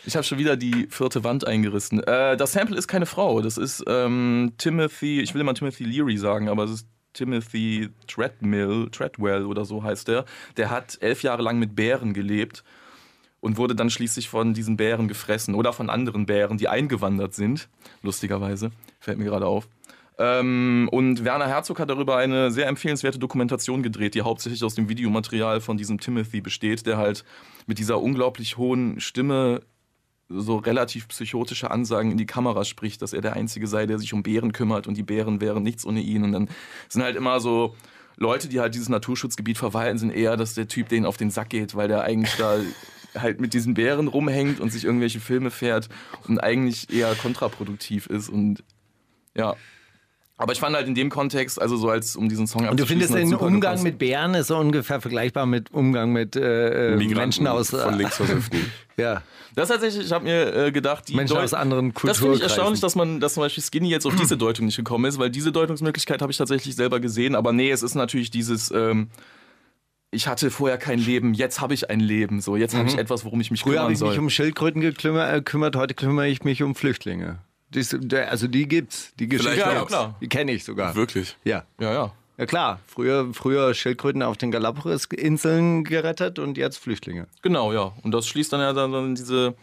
ich 0.05 0.15
habe 0.15 0.23
schon 0.25 0.37
wieder 0.37 0.55
die 0.57 0.87
vierte 0.89 1.23
Wand 1.23 1.47
eingerissen. 1.47 2.03
Äh, 2.03 2.35
das 2.37 2.51
Sample 2.51 2.77
ist 2.77 2.87
keine 2.87 3.05
Frau. 3.05 3.41
Das 3.41 3.57
ist 3.57 3.83
ähm, 3.87 4.53
Timothy, 4.57 5.21
ich 5.21 5.33
will 5.33 5.41
immer 5.41 5.53
Timothy 5.53 5.83
Leary 5.85 6.17
sagen, 6.17 6.49
aber 6.49 6.65
es 6.65 6.71
ist 6.71 6.87
Timothy 7.13 7.89
Treadmill, 8.07 8.89
Treadwell 8.91 9.45
oder 9.45 9.65
so 9.65 9.83
heißt 9.83 10.07
der. 10.07 10.25
Der 10.57 10.69
hat 10.69 10.97
elf 11.01 11.23
Jahre 11.23 11.41
lang 11.41 11.59
mit 11.59 11.75
Bären 11.75 12.13
gelebt 12.13 12.63
und 13.39 13.57
wurde 13.57 13.75
dann 13.75 13.89
schließlich 13.89 14.29
von 14.29 14.53
diesen 14.53 14.77
Bären 14.77 15.07
gefressen 15.07 15.55
oder 15.55 15.73
von 15.73 15.89
anderen 15.89 16.25
Bären, 16.25 16.57
die 16.57 16.67
eingewandert 16.67 17.33
sind. 17.33 17.69
Lustigerweise, 18.01 18.71
fällt 18.99 19.17
mir 19.17 19.25
gerade 19.25 19.47
auf. 19.47 19.67
Ähm, 20.17 20.87
und 20.91 21.23
Werner 21.25 21.47
Herzog 21.47 21.79
hat 21.79 21.89
darüber 21.89 22.17
eine 22.17 22.51
sehr 22.51 22.67
empfehlenswerte 22.67 23.17
Dokumentation 23.17 23.81
gedreht, 23.81 24.13
die 24.13 24.21
hauptsächlich 24.21 24.63
aus 24.63 24.75
dem 24.75 24.87
Videomaterial 24.87 25.61
von 25.61 25.77
diesem 25.77 25.99
Timothy 25.99 26.41
besteht, 26.41 26.85
der 26.85 26.97
halt 26.97 27.25
mit 27.65 27.79
dieser 27.79 27.99
unglaublich 28.01 28.57
hohen 28.57 28.99
Stimme 28.99 29.61
so 30.33 30.57
relativ 30.57 31.07
psychotische 31.09 31.71
Ansagen 31.71 32.11
in 32.11 32.17
die 32.17 32.25
Kamera 32.25 32.65
spricht, 32.65 33.01
dass 33.01 33.13
er 33.13 33.21
der 33.21 33.33
Einzige 33.33 33.67
sei, 33.67 33.85
der 33.85 33.99
sich 33.99 34.13
um 34.13 34.23
Bären 34.23 34.53
kümmert 34.53 34.87
und 34.87 34.95
die 34.95 35.03
Bären 35.03 35.41
wären 35.41 35.63
nichts 35.63 35.85
ohne 35.85 36.01
ihn. 36.01 36.23
Und 36.23 36.31
dann 36.31 36.49
sind 36.89 37.03
halt 37.03 37.15
immer 37.15 37.39
so 37.39 37.75
Leute, 38.17 38.47
die 38.47 38.59
halt 38.59 38.75
dieses 38.75 38.89
Naturschutzgebiet 38.89 39.57
verwalten, 39.57 39.97
sind 39.97 40.11
eher, 40.11 40.37
dass 40.37 40.53
der 40.53 40.67
Typ 40.67 40.89
denen 40.89 41.05
auf 41.05 41.17
den 41.17 41.31
Sack 41.31 41.49
geht, 41.49 41.75
weil 41.75 41.87
der 41.87 42.03
eigentlich 42.03 42.35
da 42.35 42.59
halt 43.17 43.41
mit 43.41 43.53
diesen 43.53 43.73
Bären 43.73 44.07
rumhängt 44.07 44.59
und 44.59 44.71
sich 44.71 44.85
irgendwelche 44.85 45.19
Filme 45.19 45.51
fährt 45.51 45.89
und 46.27 46.39
eigentlich 46.39 46.93
eher 46.93 47.13
kontraproduktiv 47.15 48.07
ist. 48.07 48.29
Und 48.29 48.63
ja, 49.35 49.55
aber 50.41 50.53
ich 50.53 50.59
fand 50.59 50.75
halt 50.75 50.87
in 50.87 50.95
dem 50.95 51.09
Kontext, 51.09 51.61
also 51.61 51.77
so 51.77 51.89
als 51.89 52.15
um 52.15 52.27
diesen 52.27 52.47
Song 52.47 52.67
Und 52.67 52.79
du 52.79 52.85
findest 52.85 53.13
den 53.13 53.33
Umgang 53.33 53.59
gepasst. 53.61 53.83
mit 53.83 53.97
Bären 53.99 54.33
ist 54.33 54.47
so 54.47 54.57
ungefähr 54.57 54.99
vergleichbar 54.99 55.45
mit 55.45 55.71
Umgang 55.71 56.11
mit 56.11 56.35
äh, 56.35 56.93
äh, 56.93 56.95
Migranten 56.97 57.17
Menschen 57.43 57.47
aus 57.47 57.71
äh, 57.73 57.77
von 57.79 57.93
links 57.97 58.15
verhüpften. 58.17 58.59
Ja, 58.97 59.23
Das 59.55 59.69
tatsächlich, 59.69 60.05
ich 60.05 60.11
habe 60.11 60.25
mir 60.25 60.53
äh, 60.55 60.71
gedacht, 60.71 61.07
die 61.07 61.15
Menschen 61.15 61.33
Deut- 61.35 61.43
aus 61.45 61.53
anderen 61.53 61.93
Das 62.03 62.19
finde 62.19 62.35
ich 62.35 62.41
erstaunlich, 62.43 62.81
dass 62.81 62.95
man, 62.95 63.19
dass 63.19 63.33
zum 63.35 63.41
Beispiel 63.41 63.63
Skinny 63.63 63.89
jetzt 63.89 64.05
auf 64.05 64.15
diese 64.15 64.37
Deutung 64.37 64.65
nicht 64.67 64.75
gekommen 64.77 65.05
ist, 65.05 65.17
weil 65.17 65.29
diese 65.31 65.51
Deutungsmöglichkeit 65.51 66.21
habe 66.21 66.31
ich 66.31 66.37
tatsächlich 66.37 66.75
selber 66.75 66.99
gesehen. 66.99 67.33
Aber 67.35 67.51
nee, 67.53 67.71
es 67.71 67.81
ist 67.83 67.95
natürlich 67.95 68.29
dieses, 68.31 68.69
ähm, 68.71 69.07
ich 70.11 70.27
hatte 70.27 70.51
vorher 70.51 70.77
kein 70.77 70.99
Leben, 70.99 71.33
jetzt 71.33 71.61
habe 71.61 71.73
ich 71.73 71.89
ein 71.89 71.99
Leben. 72.01 72.41
So, 72.41 72.55
jetzt 72.57 72.75
habe 72.75 72.89
ich 72.89 72.97
etwas, 72.97 73.23
worum 73.25 73.39
ich 73.41 73.49
mich 73.49 73.61
Mhm. 73.65 73.69
Früher 73.69 73.79
habe 73.79 73.85
kümmern 73.87 73.93
ich 73.93 73.99
soll. 73.99 74.09
mich 74.09 74.19
um 74.19 74.29
Schildkröten 74.29 74.81
gekümmert, 74.81 75.33
äh, 75.33 75.41
kümmert, 75.41 75.75
heute 75.75 75.93
kümmere 75.93 76.27
ich 76.27 76.43
mich 76.43 76.61
um 76.61 76.75
Flüchtlinge. 76.75 77.39
Also 78.29 78.47
die 78.47 78.67
gibt's, 78.67 79.13
die 79.19 79.27
Geschichte. 79.27 79.57
Ja, 79.57 79.73
gibt's. 79.73 79.87
klar. 79.87 80.15
Die 80.21 80.27
kenne 80.27 80.51
ich 80.51 80.63
sogar. 80.63 80.95
Wirklich. 80.95 81.37
Ja. 81.43 81.63
ja, 81.79 81.93
ja. 81.93 82.11
Ja 82.37 82.45
klar, 82.47 82.79
früher, 82.87 83.33
früher 83.33 83.73
Schildkröten 83.75 84.23
auf 84.23 84.35
den 84.35 84.49
Galapagos-Inseln 84.49 85.83
gerettet 85.83 86.39
und 86.39 86.57
jetzt 86.57 86.77
Flüchtlinge. 86.77 87.27
Genau, 87.43 87.71
ja. 87.71 87.91
Und 88.01 88.13
das 88.13 88.27
schließt 88.27 88.51
dann 88.53 88.61
ja 88.61 88.73
dann, 88.73 88.91
dann 88.91 89.13
diese 89.15 89.53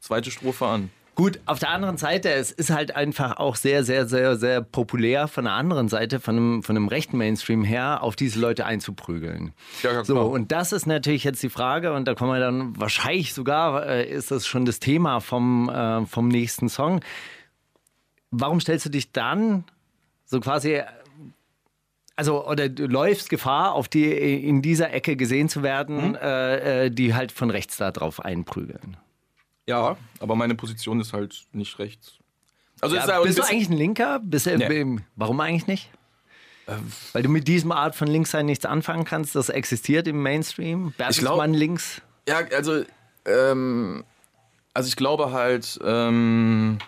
zweite 0.00 0.30
Strophe 0.32 0.66
an. 0.66 0.90
Gut, 1.14 1.38
auf 1.46 1.60
der 1.60 1.68
anderen 1.70 1.96
Seite, 1.96 2.32
es 2.32 2.50
ist 2.50 2.70
halt 2.70 2.96
einfach 2.96 3.36
auch 3.36 3.54
sehr, 3.54 3.84
sehr, 3.84 4.08
sehr, 4.08 4.34
sehr 4.36 4.62
populär 4.62 5.28
von 5.28 5.44
der 5.44 5.52
anderen 5.52 5.88
Seite, 5.88 6.18
von 6.18 6.36
einem, 6.36 6.62
von 6.64 6.76
einem 6.76 6.88
rechten 6.88 7.18
Mainstream 7.18 7.62
her, 7.62 8.02
auf 8.02 8.16
diese 8.16 8.40
Leute 8.40 8.66
einzuprügeln. 8.66 9.52
Ja, 9.84 9.92
ja, 9.92 10.04
So, 10.04 10.14
klar. 10.14 10.28
und 10.30 10.50
das 10.50 10.72
ist 10.72 10.86
natürlich 10.88 11.22
jetzt 11.22 11.40
die 11.40 11.50
Frage, 11.50 11.92
und 11.92 12.08
da 12.08 12.16
kommen 12.16 12.32
wir 12.32 12.40
dann 12.40 12.80
wahrscheinlich 12.80 13.32
sogar, 13.32 13.86
äh, 13.86 14.10
ist 14.10 14.32
das 14.32 14.44
schon 14.44 14.64
das 14.64 14.80
Thema 14.80 15.20
vom, 15.20 15.68
äh, 15.68 16.04
vom 16.06 16.26
nächsten 16.26 16.68
Song. 16.68 17.00
Warum 18.36 18.60
stellst 18.60 18.86
du 18.86 18.90
dich 18.90 19.12
dann 19.12 19.64
so 20.24 20.40
quasi, 20.40 20.82
also, 22.16 22.46
oder 22.46 22.68
du 22.68 22.86
läufst 22.86 23.28
Gefahr, 23.30 23.72
auf 23.74 23.88
die 23.88 24.10
in 24.48 24.62
dieser 24.62 24.92
Ecke 24.92 25.16
gesehen 25.16 25.48
zu 25.48 25.62
werden, 25.62 26.02
Hm? 26.02 26.14
äh, 26.16 26.84
äh, 26.86 26.90
die 26.90 27.14
halt 27.14 27.32
von 27.32 27.50
rechts 27.50 27.76
da 27.76 27.90
drauf 27.90 28.20
einprügeln? 28.24 28.96
Ja, 29.66 29.96
aber 30.20 30.34
meine 30.36 30.54
Position 30.54 31.00
ist 31.00 31.12
halt 31.12 31.44
nicht 31.52 31.78
rechts. 31.78 32.18
Also 32.80 32.96
Ja, 32.96 33.20
bist 33.22 33.38
du 33.38 33.42
eigentlich 33.42 33.70
ein 33.70 33.76
Linker? 33.76 34.20
Bist 34.22 34.46
Nee. 34.46 34.98
Warum 35.16 35.40
eigentlich 35.40 35.66
nicht? 35.66 35.90
Weil 37.12 37.22
du 37.22 37.28
mit 37.28 37.46
diesem 37.48 37.72
Art 37.72 37.94
von 37.94 38.08
Linkssein 38.08 38.46
nichts 38.46 38.64
anfangen 38.64 39.04
kannst, 39.04 39.34
das 39.34 39.48
existiert 39.48 40.06
im 40.08 40.22
Mainstream. 40.22 40.92
Bertelsmann 40.96 41.52
links. 41.54 42.00
Ja, 42.28 42.38
also, 42.56 42.84
ähm, 43.26 44.04
also 44.72 44.88
ich 44.88 44.96
glaube 44.96 45.32
halt, 45.32 45.78
ähm, 45.84 46.78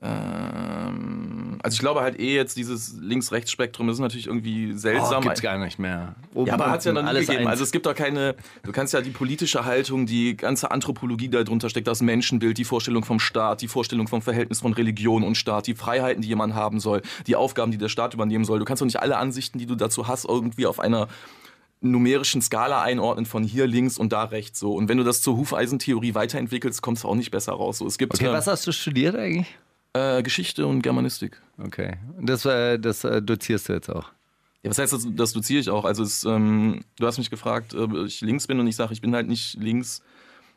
ähm, 0.00 1.58
also 1.60 1.74
ich 1.74 1.80
glaube 1.80 2.02
halt 2.02 2.20
eh 2.20 2.34
jetzt 2.34 2.56
dieses 2.56 2.94
Links-Rechts-Spektrum 3.00 3.88
ist 3.88 3.98
natürlich 3.98 4.28
irgendwie 4.28 4.72
seltsam. 4.74 5.18
Oh, 5.18 5.20
gibt's 5.22 5.42
gar 5.42 5.58
nicht 5.58 5.78
mehr. 5.80 6.14
Oben, 6.34 6.46
ja, 6.46 6.54
aber 6.54 6.70
hat 6.70 6.80
es 6.80 6.84
ja 6.84 6.92
nie 6.92 7.00
alles 7.00 7.26
gegeben. 7.26 7.40
eins. 7.40 7.50
Also 7.50 7.64
es 7.64 7.72
gibt 7.72 7.84
doch 7.84 7.96
keine, 7.96 8.36
du 8.62 8.70
kannst 8.70 8.94
ja 8.94 9.00
die 9.00 9.10
politische 9.10 9.64
Haltung, 9.64 10.06
die 10.06 10.36
ganze 10.36 10.70
Anthropologie, 10.70 11.28
die 11.28 11.36
da 11.36 11.42
drunter 11.42 11.68
steckt, 11.68 11.88
das 11.88 12.00
Menschenbild, 12.00 12.58
die 12.58 12.64
Vorstellung 12.64 13.04
vom 13.04 13.18
Staat, 13.18 13.60
die 13.60 13.68
Vorstellung 13.68 14.06
vom 14.06 14.22
Verhältnis 14.22 14.60
von 14.60 14.72
Religion 14.72 15.24
und 15.24 15.34
Staat, 15.34 15.66
die 15.66 15.74
Freiheiten, 15.74 16.22
die 16.22 16.28
jemand 16.28 16.54
haben 16.54 16.78
soll, 16.78 17.02
die 17.26 17.34
Aufgaben, 17.34 17.72
die 17.72 17.78
der 17.78 17.88
Staat 17.88 18.14
übernehmen 18.14 18.44
soll. 18.44 18.60
Du 18.60 18.64
kannst 18.64 18.80
doch 18.80 18.86
nicht 18.86 19.00
alle 19.00 19.16
Ansichten, 19.16 19.58
die 19.58 19.66
du 19.66 19.74
dazu 19.74 20.06
hast, 20.06 20.26
irgendwie 20.26 20.66
auf 20.66 20.78
einer 20.78 21.08
numerischen 21.80 22.40
Skala 22.40 22.82
einordnen 22.82 23.26
von 23.26 23.42
hier 23.42 23.66
links 23.66 23.98
und 23.98 24.12
da 24.12 24.24
rechts 24.24 24.60
so. 24.60 24.74
Und 24.74 24.88
wenn 24.88 24.98
du 24.98 25.04
das 25.04 25.22
zur 25.22 25.36
Hufeisentheorie 25.36 26.14
weiterentwickelst, 26.14 26.82
kommst 26.82 27.04
du 27.04 27.08
auch 27.08 27.14
nicht 27.14 27.30
besser 27.30 27.52
raus. 27.52 27.78
So, 27.78 27.86
es 27.86 27.98
gibt 27.98 28.14
okay, 28.14 28.26
äh, 28.26 28.32
was 28.32 28.46
hast 28.46 28.66
du 28.66 28.72
studiert 28.72 29.16
eigentlich? 29.16 29.56
Äh, 29.98 30.22
Geschichte 30.22 30.66
und 30.66 30.82
Germanistik. 30.82 31.40
Okay. 31.62 31.96
Das, 32.20 32.44
äh, 32.44 32.78
das 32.78 33.04
äh, 33.04 33.20
dozierst 33.22 33.68
du 33.68 33.72
jetzt 33.72 33.90
auch. 33.90 34.10
Ja, 34.62 34.70
was 34.70 34.78
heißt 34.78 34.92
das? 34.92 35.06
Das 35.14 35.32
doziere 35.32 35.60
ich 35.60 35.70
auch. 35.70 35.84
Also 35.84 36.02
es, 36.02 36.24
ähm, 36.24 36.80
du 36.98 37.06
hast 37.06 37.18
mich 37.18 37.30
gefragt, 37.30 37.74
ob 37.74 37.94
ich 37.94 38.20
links 38.20 38.46
bin 38.46 38.58
und 38.60 38.66
ich 38.66 38.76
sage, 38.76 38.92
ich 38.92 39.00
bin 39.00 39.14
halt 39.14 39.28
nicht 39.28 39.54
links. 39.54 40.02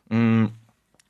Mm, 0.08 0.46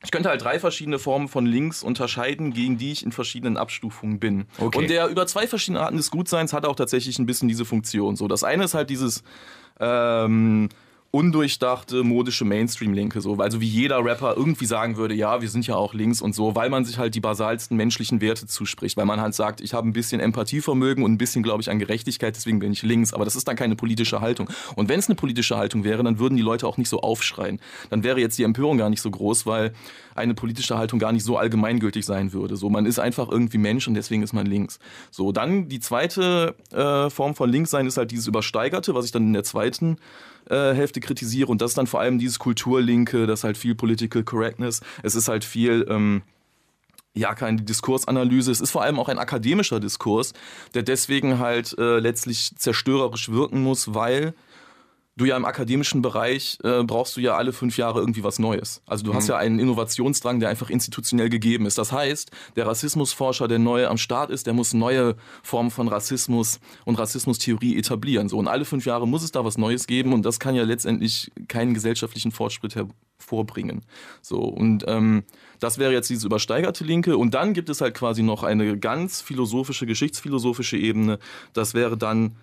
Ich 0.05 0.11
könnte 0.11 0.29
halt 0.29 0.43
drei 0.43 0.59
verschiedene 0.59 0.99
Formen 0.99 1.27
von 1.27 1.45
links 1.45 1.81
unterscheiden, 1.81 2.53
gegen 2.53 2.77
die 2.77 2.91
ich 2.91 3.03
in 3.03 3.11
verschiedenen 3.11 3.57
Abstufungen 3.57 4.19
bin. 4.19 4.45
Okay. 4.59 4.77
Und 4.77 4.89
der 4.89 5.07
über 5.07 5.25
zwei 5.27 5.47
verschiedene 5.47 5.79
Arten 5.81 5.97
des 5.97 6.11
Gutseins 6.11 6.53
hat 6.53 6.65
auch 6.65 6.75
tatsächlich 6.75 7.17
ein 7.19 7.25
bisschen 7.25 7.47
diese 7.47 7.65
Funktion. 7.65 8.15
So, 8.15 8.27
das 8.27 8.43
eine 8.43 8.65
ist 8.65 8.73
halt 8.73 8.89
dieses 8.89 9.23
ähm, 9.79 10.69
undurchdachte 11.15 12.03
modische 12.03 12.43
Mainstream-Linke, 12.43 13.21
so, 13.21 13.35
also 13.35 13.61
wie 13.61 13.67
jeder 13.67 14.03
Rapper 14.03 14.35
irgendwie 14.35 14.65
sagen 14.65 14.97
würde, 14.97 15.13
ja, 15.13 15.43
wir 15.43 15.49
sind 15.49 15.67
ja 15.67 15.75
auch 15.75 15.93
links 15.93 16.21
und 16.21 16.33
so, 16.33 16.55
weil 16.55 16.71
man 16.71 16.85
sich 16.85 16.97
halt 16.97 17.13
die 17.13 17.19
basalsten 17.19 17.77
menschlichen 17.77 18.19
Werte 18.19 18.47
zuspricht, 18.47 18.97
weil 18.97 19.05
man 19.05 19.21
halt 19.21 19.35
sagt, 19.35 19.61
ich 19.61 19.75
habe 19.75 19.87
ein 19.87 19.93
bisschen 19.93 20.19
Empathievermögen 20.19 21.03
und 21.03 21.11
ein 21.11 21.19
bisschen, 21.19 21.43
glaube 21.43 21.61
ich, 21.61 21.69
an 21.69 21.77
Gerechtigkeit, 21.77 22.35
deswegen 22.35 22.57
bin 22.57 22.71
ich 22.71 22.81
links, 22.81 23.13
aber 23.13 23.25
das 23.25 23.35
ist 23.35 23.47
dann 23.47 23.55
keine 23.55 23.75
politische 23.75 24.21
Haltung. 24.21 24.49
Und 24.75 24.89
wenn 24.89 24.97
es 24.97 25.07
eine 25.07 25.13
politische 25.13 25.55
Haltung 25.55 25.83
wäre, 25.83 26.01
dann 26.01 26.17
würden 26.17 26.35
die 26.35 26.41
Leute 26.41 26.65
auch 26.65 26.77
nicht 26.77 26.89
so 26.89 27.01
aufschreien. 27.01 27.59
Dann 27.91 28.03
wäre 28.03 28.19
jetzt 28.19 28.39
die 28.39 28.43
Empörung 28.43 28.79
gar 28.79 28.89
nicht 28.89 29.01
so 29.01 29.11
groß, 29.11 29.45
weil 29.45 29.73
eine 30.15 30.33
politische 30.33 30.79
Haltung 30.79 30.97
gar 30.97 31.11
nicht 31.11 31.23
so 31.23 31.37
allgemeingültig 31.37 32.05
sein 32.05 32.33
würde. 32.33 32.55
So, 32.55 32.71
man 32.71 32.87
ist 32.87 32.97
einfach 32.97 33.29
irgendwie 33.29 33.59
Mensch 33.59 33.87
und 33.87 33.93
deswegen 33.93 34.23
ist 34.23 34.33
man 34.33 34.47
links. 34.47 34.79
So, 35.11 35.31
dann 35.31 35.67
die 35.69 35.79
zweite 35.79 36.55
äh, 36.71 37.11
Form 37.11 37.35
von 37.35 37.51
Linkssein 37.51 37.85
ist 37.85 37.97
halt 37.97 38.09
dieses 38.09 38.25
Übersteigerte, 38.25 38.95
was 38.95 39.05
ich 39.05 39.11
dann 39.11 39.27
in 39.27 39.33
der 39.33 39.43
zweiten 39.43 39.97
äh, 40.49 40.73
Hälfte 40.73 40.99
kritisiere. 40.99 41.49
Und 41.49 41.61
das 41.61 41.71
ist 41.71 41.77
dann 41.77 41.87
vor 41.87 41.99
allem 41.99 42.19
dieses 42.19 42.39
Kulturlinke, 42.39 43.27
das 43.27 43.41
ist 43.41 43.43
halt 43.43 43.57
viel 43.57 43.75
Political 43.75 44.23
Correctness. 44.23 44.81
Es 45.01 45.15
ist 45.15 45.27
halt 45.27 45.43
viel. 45.43 45.85
Ähm, 45.89 46.23
ja, 47.15 47.35
keine 47.35 47.61
Diskursanalyse. 47.61 48.51
Es 48.51 48.59
ist 48.59 48.71
vor 48.71 48.81
allem 48.81 48.99
auch 48.99 49.07
ein 49.07 49.19
akademischer 49.19 49.79
Diskurs, 49.79 50.33
der 50.73 50.81
deswegen 50.81 51.37
halt 51.37 51.77
äh, 51.77 51.99
letztlich 51.99 52.55
zerstörerisch 52.57 53.29
wirken 53.29 53.61
muss, 53.61 53.93
weil 53.93 54.33
du 55.15 55.25
ja 55.25 55.37
im 55.37 55.45
akademischen 55.45 56.01
Bereich 56.01 56.57
äh, 56.63 56.83
brauchst 56.83 57.15
du 57.15 57.21
ja 57.21 57.35
alle 57.35 57.53
fünf 57.53 57.77
Jahre 57.77 57.99
irgendwie 57.99 58.23
was 58.23 58.39
Neues. 58.39 58.81
Also 58.85 59.03
du 59.03 59.13
hast 59.13 59.27
ja 59.27 59.37
einen 59.37 59.59
Innovationsdrang, 59.59 60.39
der 60.39 60.49
einfach 60.49 60.69
institutionell 60.69 61.29
gegeben 61.29 61.65
ist. 61.67 61.77
Das 61.77 61.91
heißt, 61.91 62.31
der 62.55 62.65
Rassismusforscher, 62.65 63.47
der 63.47 63.59
neu 63.59 63.87
am 63.87 63.97
Start 63.97 64.31
ist, 64.31 64.47
der 64.47 64.53
muss 64.53 64.73
neue 64.73 65.15
Formen 65.43 65.69
von 65.69 65.87
Rassismus 65.87 66.59
und 66.85 66.97
Rassismustheorie 66.97 67.77
etablieren. 67.77 68.27
So 68.27 68.37
und 68.37 68.47
alle 68.47 68.65
fünf 68.65 68.85
Jahre 68.85 69.07
muss 69.07 69.23
es 69.23 69.31
da 69.31 69.45
was 69.45 69.57
Neues 69.57 69.85
geben 69.85 70.13
und 70.13 70.25
das 70.25 70.39
kann 70.39 70.55
ja 70.55 70.63
letztendlich 70.63 71.31
keinen 71.47 71.75
gesellschaftlichen 71.75 72.31
Fortschritt 72.31 72.75
hervorbringen. 72.75 73.85
So 74.21 74.39
und 74.39 74.83
ähm, 74.87 75.23
das 75.59 75.77
wäre 75.77 75.93
jetzt 75.93 76.09
diese 76.09 76.25
übersteigerte 76.25 76.83
Linke 76.83 77.17
und 77.17 77.35
dann 77.35 77.53
gibt 77.53 77.69
es 77.69 77.81
halt 77.81 77.93
quasi 77.93 78.23
noch 78.23 78.41
eine 78.41 78.79
ganz 78.79 79.21
philosophische, 79.21 79.85
geschichtsphilosophische 79.85 80.77
Ebene. 80.77 81.19
Das 81.53 81.75
wäre 81.75 81.97
dann 81.97 82.35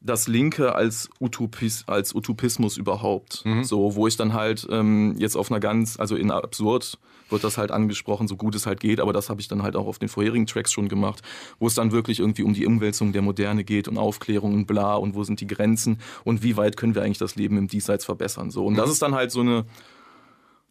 das 0.00 0.28
Linke 0.28 0.74
als, 0.74 1.08
Utopis, 1.20 1.84
als 1.86 2.14
Utopismus 2.14 2.76
überhaupt. 2.76 3.44
So, 3.64 3.94
wo 3.94 4.06
ich 4.06 4.16
dann 4.16 4.34
halt 4.34 4.66
ähm, 4.70 5.14
jetzt 5.18 5.36
auf 5.36 5.50
einer 5.50 5.60
ganz, 5.60 5.98
also 5.98 6.16
in 6.16 6.30
absurd 6.30 6.98
wird 7.28 7.44
das 7.44 7.58
halt 7.58 7.70
angesprochen, 7.70 8.28
so 8.28 8.36
gut 8.36 8.54
es 8.54 8.66
halt 8.66 8.80
geht, 8.80 9.00
aber 9.00 9.12
das 9.12 9.28
habe 9.30 9.40
ich 9.40 9.48
dann 9.48 9.62
halt 9.62 9.76
auch 9.76 9.86
auf 9.86 9.98
den 9.98 10.08
vorherigen 10.08 10.46
Tracks 10.46 10.72
schon 10.72 10.88
gemacht, 10.88 11.22
wo 11.58 11.66
es 11.66 11.74
dann 11.74 11.92
wirklich 11.92 12.20
irgendwie 12.20 12.42
um 12.42 12.54
die 12.54 12.66
Umwälzung 12.66 13.12
der 13.12 13.22
Moderne 13.22 13.64
geht 13.64 13.88
und 13.88 13.98
Aufklärung 13.98 14.54
und 14.54 14.66
bla 14.66 14.94
und 14.94 15.14
wo 15.14 15.24
sind 15.24 15.40
die 15.40 15.46
Grenzen 15.46 15.98
und 16.24 16.42
wie 16.42 16.56
weit 16.56 16.76
können 16.76 16.94
wir 16.94 17.02
eigentlich 17.02 17.18
das 17.18 17.36
Leben 17.36 17.56
im 17.58 17.68
Diesseits 17.68 18.04
verbessern. 18.04 18.50
So. 18.50 18.64
Und 18.64 18.76
das 18.76 18.90
ist 18.90 19.02
dann 19.02 19.14
halt 19.14 19.32
so 19.32 19.40
eine, 19.40 19.64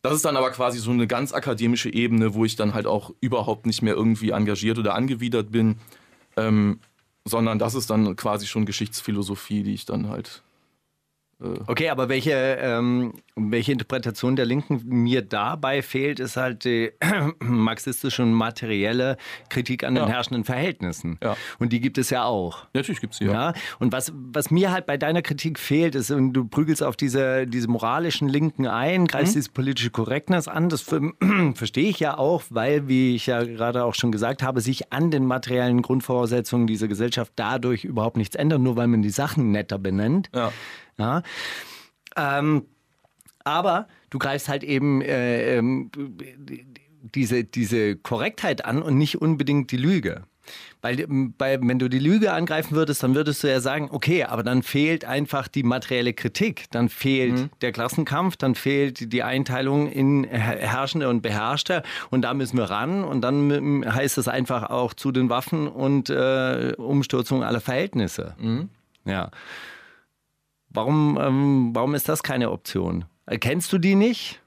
das 0.01 0.13
ist 0.13 0.25
dann 0.25 0.38
aber 0.38 0.51
quasi 0.51 0.79
so 0.79 0.91
eine 0.91 1.07
ganz 1.07 1.33
akademische 1.33 1.91
Ebene, 1.91 2.33
wo 2.33 2.45
ich 2.45 2.55
dann 2.55 2.73
halt 2.73 2.88
auch 2.88 3.13
überhaupt 3.19 3.65
nicht 3.65 3.81
mehr 3.81 3.95
irgendwie 3.95 4.29
engagiert 4.29 4.77
oder 4.77 4.95
angewidert 4.95 5.51
bin. 5.51 5.77
Ähm, 6.38 6.79
sondern 7.25 7.59
das 7.59 7.75
ist 7.75 7.89
dann 7.89 8.15
quasi 8.15 8.47
schon 8.47 8.65
Geschichtsphilosophie, 8.65 9.63
die 9.63 9.73
ich 9.73 9.85
dann 9.85 10.09
halt 10.09 10.43
Okay, 11.67 11.89
aber 11.89 12.08
welche, 12.08 12.32
ähm, 12.32 13.13
welche 13.36 13.74
Interpretation 13.74 14.38
der 14.38 14.45
Linken 14.45 14.82
mir 14.86 15.21
dabei 15.21 15.82
fehlt, 15.82 16.21
ist 16.21 16.38
halt 16.38 16.63
die 16.63 16.91
marxistische 17.39 18.24
und 18.24 18.32
materielle 18.34 19.17
Kritik 19.50 19.84
an 19.84 19.95
den 19.95 20.06
Ja. 20.06 20.10
herrschenden 20.10 20.45
Verhältnissen. 20.45 21.19
Ja. 21.21 21.36
Und 21.60 21.74
die 21.74 21.82
gibt 21.82 21.98
es 21.98 22.10
ja 22.10 22.24
auch. 22.24 22.67
Natürlich 22.74 23.02
gibt 23.02 23.13
es 23.13 23.19
die. 23.19 23.26
Ja. 23.26 23.34
Ja, 23.34 23.54
und 23.80 23.91
was, 23.91 24.13
was 24.15 24.50
mir 24.50 24.71
halt 24.71 24.86
bei 24.86 24.95
deiner 24.95 25.21
Kritik 25.21 25.60
fehlt, 25.60 25.93
ist, 25.95 26.10
und 26.10 26.32
du 26.32 26.45
prügelst 26.48 26.82
auf 26.82 26.95
diese, 26.95 27.45
diese 27.45 27.67
moralischen 27.67 28.30
Linken 28.30 28.65
ein, 28.65 29.06
greifst 29.06 29.36
diese 29.36 29.52
politische 29.52 29.89
Korrektness 29.89 30.48
an, 30.48 30.69
das 30.69 30.82
ver 30.82 31.02
verstehe 31.56 31.89
ich 31.89 32.00
ja 32.00 32.17
auch, 32.17 32.43
weil, 32.50 32.88
wie 32.88 33.13
ich 33.13 33.26
ja 33.28 33.43
gerade 33.43 33.84
auch 33.84 33.95
schon 33.95 34.13
gesagt 34.13 34.41
habe, 34.41 34.62
sich 34.62 34.93
an 34.93 35.12
den 35.12 35.26
materiellen 35.26 35.82
Grundvoraussetzungen 35.82 36.65
dieser 36.65 36.88
Gesellschaft 36.88 37.34
dadurch 37.36 37.84
überhaupt 37.84 38.15
nichts 38.15 38.38
ändert, 38.38 38.62
nur 38.62 38.78
weil 38.78 38.88
man 38.88 39.02
die 39.02 39.10
Sachen 39.10 39.52
netter 39.52 39.78
benennt. 39.78 40.30
Ja. 40.34 40.54
Ja. 40.97 41.21
Ähm, 42.15 42.65
aber 43.43 43.88
du 44.10 44.17
greifst 44.17 44.49
halt 44.49 44.63
eben 44.63 45.01
äh, 45.01 45.58
ähm, 45.58 45.91
diese, 47.13 47.43
diese 47.43 47.95
Korrektheit 47.95 48.65
an 48.65 48.81
und 48.81 48.97
nicht 48.97 49.21
unbedingt 49.21 49.71
die 49.71 49.77
Lüge. 49.77 50.23
Weil 50.81 50.99
ähm, 50.99 51.34
bei, 51.38 51.60
wenn 51.62 51.79
du 51.79 51.89
die 51.89 51.99
Lüge 51.99 52.31
angreifen 52.31 52.75
würdest, 52.75 53.01
dann 53.03 53.15
würdest 53.15 53.43
du 53.43 53.47
ja 53.49 53.60
sagen, 53.60 53.89
okay, 53.91 54.23
aber 54.23 54.43
dann 54.43 54.63
fehlt 54.63 55.03
einfach 55.03 55.47
die 55.47 55.63
materielle 55.63 56.13
Kritik, 56.13 56.65
dann 56.71 56.89
fehlt 56.89 57.49
der 57.62 57.71
Klassenkampf, 57.71 58.38
dann 58.38 58.55
fehlt 58.55 59.12
die 59.12 59.23
Einteilung 59.23 59.91
in 59.91 60.23
Her- 60.23 60.60
Herrschende 60.60 61.10
und 61.10 61.21
Beherrschte 61.21 61.84
und 62.12 62.21
da 62.21 62.34
müssen 62.34 62.58
wir 62.58 62.65
ran 62.65 63.03
und 63.03 63.21
dann 63.21 63.51
ähm, 63.51 63.86
heißt 63.88 64.17
es 64.17 64.27
einfach 64.27 64.69
auch 64.69 64.93
zu 64.93 65.12
den 65.12 65.29
Waffen 65.29 65.67
und 65.67 66.10
äh, 66.10 66.73
Umstürzung 66.77 67.43
aller 67.43 67.62
Verhältnisse. 67.62 68.36
Ja. 69.05 69.31
Warum, 70.75 71.17
ähm, 71.19 71.69
warum 71.73 71.95
ist 71.95 72.07
das 72.09 72.21
keine 72.21 72.51
Option? 72.51 73.05
Äh, 73.25 73.38
Kennst 73.38 73.73
du 73.73 73.77
die 73.77 73.95
nicht? 73.95 74.41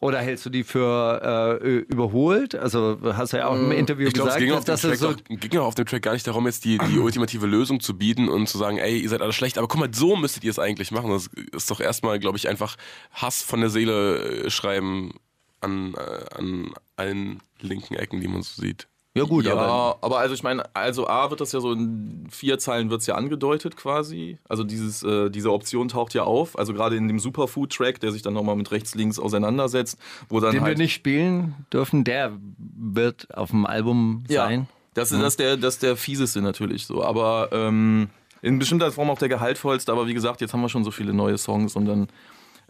Oder 0.00 0.20
hältst 0.20 0.46
du 0.46 0.50
die 0.50 0.64
für 0.64 1.58
äh, 1.62 1.66
überholt? 1.92 2.54
Also 2.54 2.98
hast 3.02 3.34
du 3.34 3.36
ja 3.36 3.48
auch 3.48 3.54
im 3.54 3.70
Interview 3.70 4.08
Ich 4.08 4.14
glaube, 4.14 4.30
es 4.30 4.36
gesagt, 4.36 4.46
ging 4.46 4.56
auf, 4.56 4.64
dass 4.64 4.80
das 4.80 4.98
Track 4.98 5.18
so 5.28 5.36
ging 5.36 5.52
ja 5.52 5.60
auf 5.60 5.74
dem 5.74 5.84
Track 5.84 6.02
gar 6.02 6.14
nicht 6.14 6.26
darum, 6.26 6.46
jetzt 6.46 6.64
die, 6.64 6.78
die 6.78 6.98
ultimative 7.00 7.46
Lösung 7.46 7.80
zu 7.80 7.98
bieten 7.98 8.28
und 8.28 8.48
zu 8.48 8.56
sagen, 8.56 8.78
ey, 8.78 8.98
ihr 8.98 9.08
seid 9.10 9.20
alle 9.20 9.34
schlecht, 9.34 9.58
aber 9.58 9.68
guck 9.68 9.78
mal, 9.78 9.92
so 9.92 10.16
müsstet 10.16 10.42
ihr 10.44 10.50
es 10.50 10.58
eigentlich 10.58 10.90
machen. 10.90 11.10
Das 11.10 11.28
ist 11.52 11.70
doch 11.70 11.80
erstmal, 11.80 12.18
glaube 12.18 12.38
ich, 12.38 12.48
einfach 12.48 12.76
Hass 13.12 13.42
von 13.42 13.60
der 13.60 13.68
Seele 13.68 14.44
äh, 14.44 14.50
schreiben 14.50 15.12
an, 15.60 15.94
äh, 15.94 16.34
an 16.34 16.72
allen 16.96 17.42
linken 17.60 17.94
Ecken, 17.94 18.22
die 18.22 18.28
man 18.28 18.42
so 18.42 18.62
sieht. 18.62 18.88
Ja 19.20 19.26
gut, 19.26 19.44
ja, 19.44 19.52
aber 19.52 19.98
aber, 20.00 20.18
also 20.18 20.34
ich 20.34 20.42
meine, 20.42 20.64
also 20.74 21.06
A 21.06 21.30
wird 21.30 21.40
das 21.40 21.52
ja 21.52 21.60
so 21.60 21.72
in 21.72 22.26
vier 22.30 22.58
Zeilen 22.58 22.90
wird 22.90 23.02
es 23.02 23.06
ja 23.06 23.16
angedeutet 23.16 23.76
quasi. 23.76 24.38
Also 24.48 24.64
dieses, 24.64 25.02
äh, 25.02 25.30
diese 25.30 25.52
Option 25.52 25.88
taucht 25.88 26.14
ja 26.14 26.24
auf. 26.24 26.58
Also 26.58 26.72
gerade 26.72 26.96
in 26.96 27.06
dem 27.06 27.18
Superfood-Track, 27.18 28.00
der 28.00 28.12
sich 28.12 28.22
dann 28.22 28.32
nochmal 28.32 28.56
mit 28.56 28.70
rechts, 28.70 28.94
links 28.94 29.18
auseinandersetzt, 29.18 29.98
wo 30.28 30.40
dann 30.40 30.52
den 30.52 30.62
halt 30.62 30.78
wir 30.78 30.84
nicht 30.84 30.94
spielen 30.94 31.66
dürfen, 31.70 32.04
der 32.04 32.32
wird 32.58 33.36
auf 33.36 33.50
dem 33.50 33.66
Album 33.66 34.24
sein. 34.28 34.68
Das 34.94 35.12
ist, 35.12 35.20
das, 35.20 35.34
ist 35.34 35.40
der, 35.40 35.56
das 35.56 35.78
der 35.78 35.96
fieseste 35.96 36.40
natürlich 36.40 36.86
so. 36.86 37.04
Aber 37.04 37.50
ähm, 37.52 38.08
in 38.42 38.58
bestimmter 38.58 38.90
Form 38.90 39.10
auch 39.10 39.18
der 39.18 39.28
gehaltvollste. 39.28 39.92
Aber 39.92 40.06
wie 40.06 40.14
gesagt, 40.14 40.40
jetzt 40.40 40.54
haben 40.54 40.62
wir 40.62 40.70
schon 40.70 40.84
so 40.84 40.90
viele 40.90 41.12
neue 41.12 41.38
Songs 41.38 41.76
und 41.76 41.84
dann. 41.84 42.08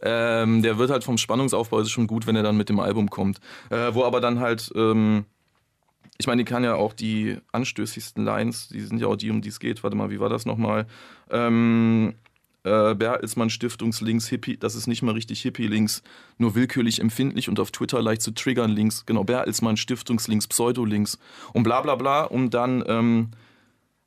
Ähm, 0.03 0.63
der 0.63 0.79
wird 0.79 0.91
halt 0.91 1.05
vom 1.05 1.19
Spannungsaufbau 1.19 1.81
ist 1.81 1.91
schon 1.91 2.07
gut, 2.07 2.27
wenn 2.27 2.35
er 2.35 2.43
dann 2.43 2.57
mit 2.57 2.71
dem 2.71 2.81
Album 2.81 3.11
kommt. 3.11 3.39
Äh, 3.69 3.95
wo 3.95 4.05
aber 4.05 4.21
dann 4.21 4.41
halt. 4.41 4.73
Ähm, 4.75 5.27
ich 6.21 6.27
meine, 6.27 6.45
die 6.45 6.51
kann 6.51 6.65
ja 6.65 6.75
auch 6.75 6.93
die 6.93 7.39
anstößigsten 7.51 8.23
Lines, 8.23 8.69
die 8.69 8.81
sind 8.83 9.01
ja 9.01 9.07
auch 9.07 9.17
die, 9.17 9.31
um 9.31 9.41
die 9.41 9.49
es 9.49 9.59
geht. 9.59 9.83
Warte 9.83 9.97
mal, 9.97 10.11
wie 10.11 10.21
war 10.21 10.29
das 10.29 10.45
nochmal? 10.45 10.87
Ähm, 11.31 12.13
äh, 12.63 12.95
Bertelsmann 12.95 13.49
Stiftungslinks, 13.49 14.29
Hippie, 14.29 14.59
das 14.59 14.75
ist 14.75 14.87
nicht 14.87 15.01
mal 15.01 15.15
richtig 15.15 15.41
Hippie-Links, 15.41 16.03
nur 16.37 16.55
willkürlich 16.55 17.01
empfindlich 17.01 17.49
und 17.49 17.59
auf 17.59 17.71
Twitter 17.71 18.03
leicht 18.03 18.21
zu 18.21 18.33
triggern 18.33 18.71
Links. 18.71 19.07
Genau, 19.07 19.25
Bertelsmann 19.25 19.79
Stiftungslinks, 19.79 20.47
Pseudolinks 20.47 21.19
und 21.55 21.63
bla 21.63 21.81
bla 21.81 21.95
bla. 21.95 22.25
Und 22.25 22.51
dann, 22.51 22.85
ähm, 22.87 23.31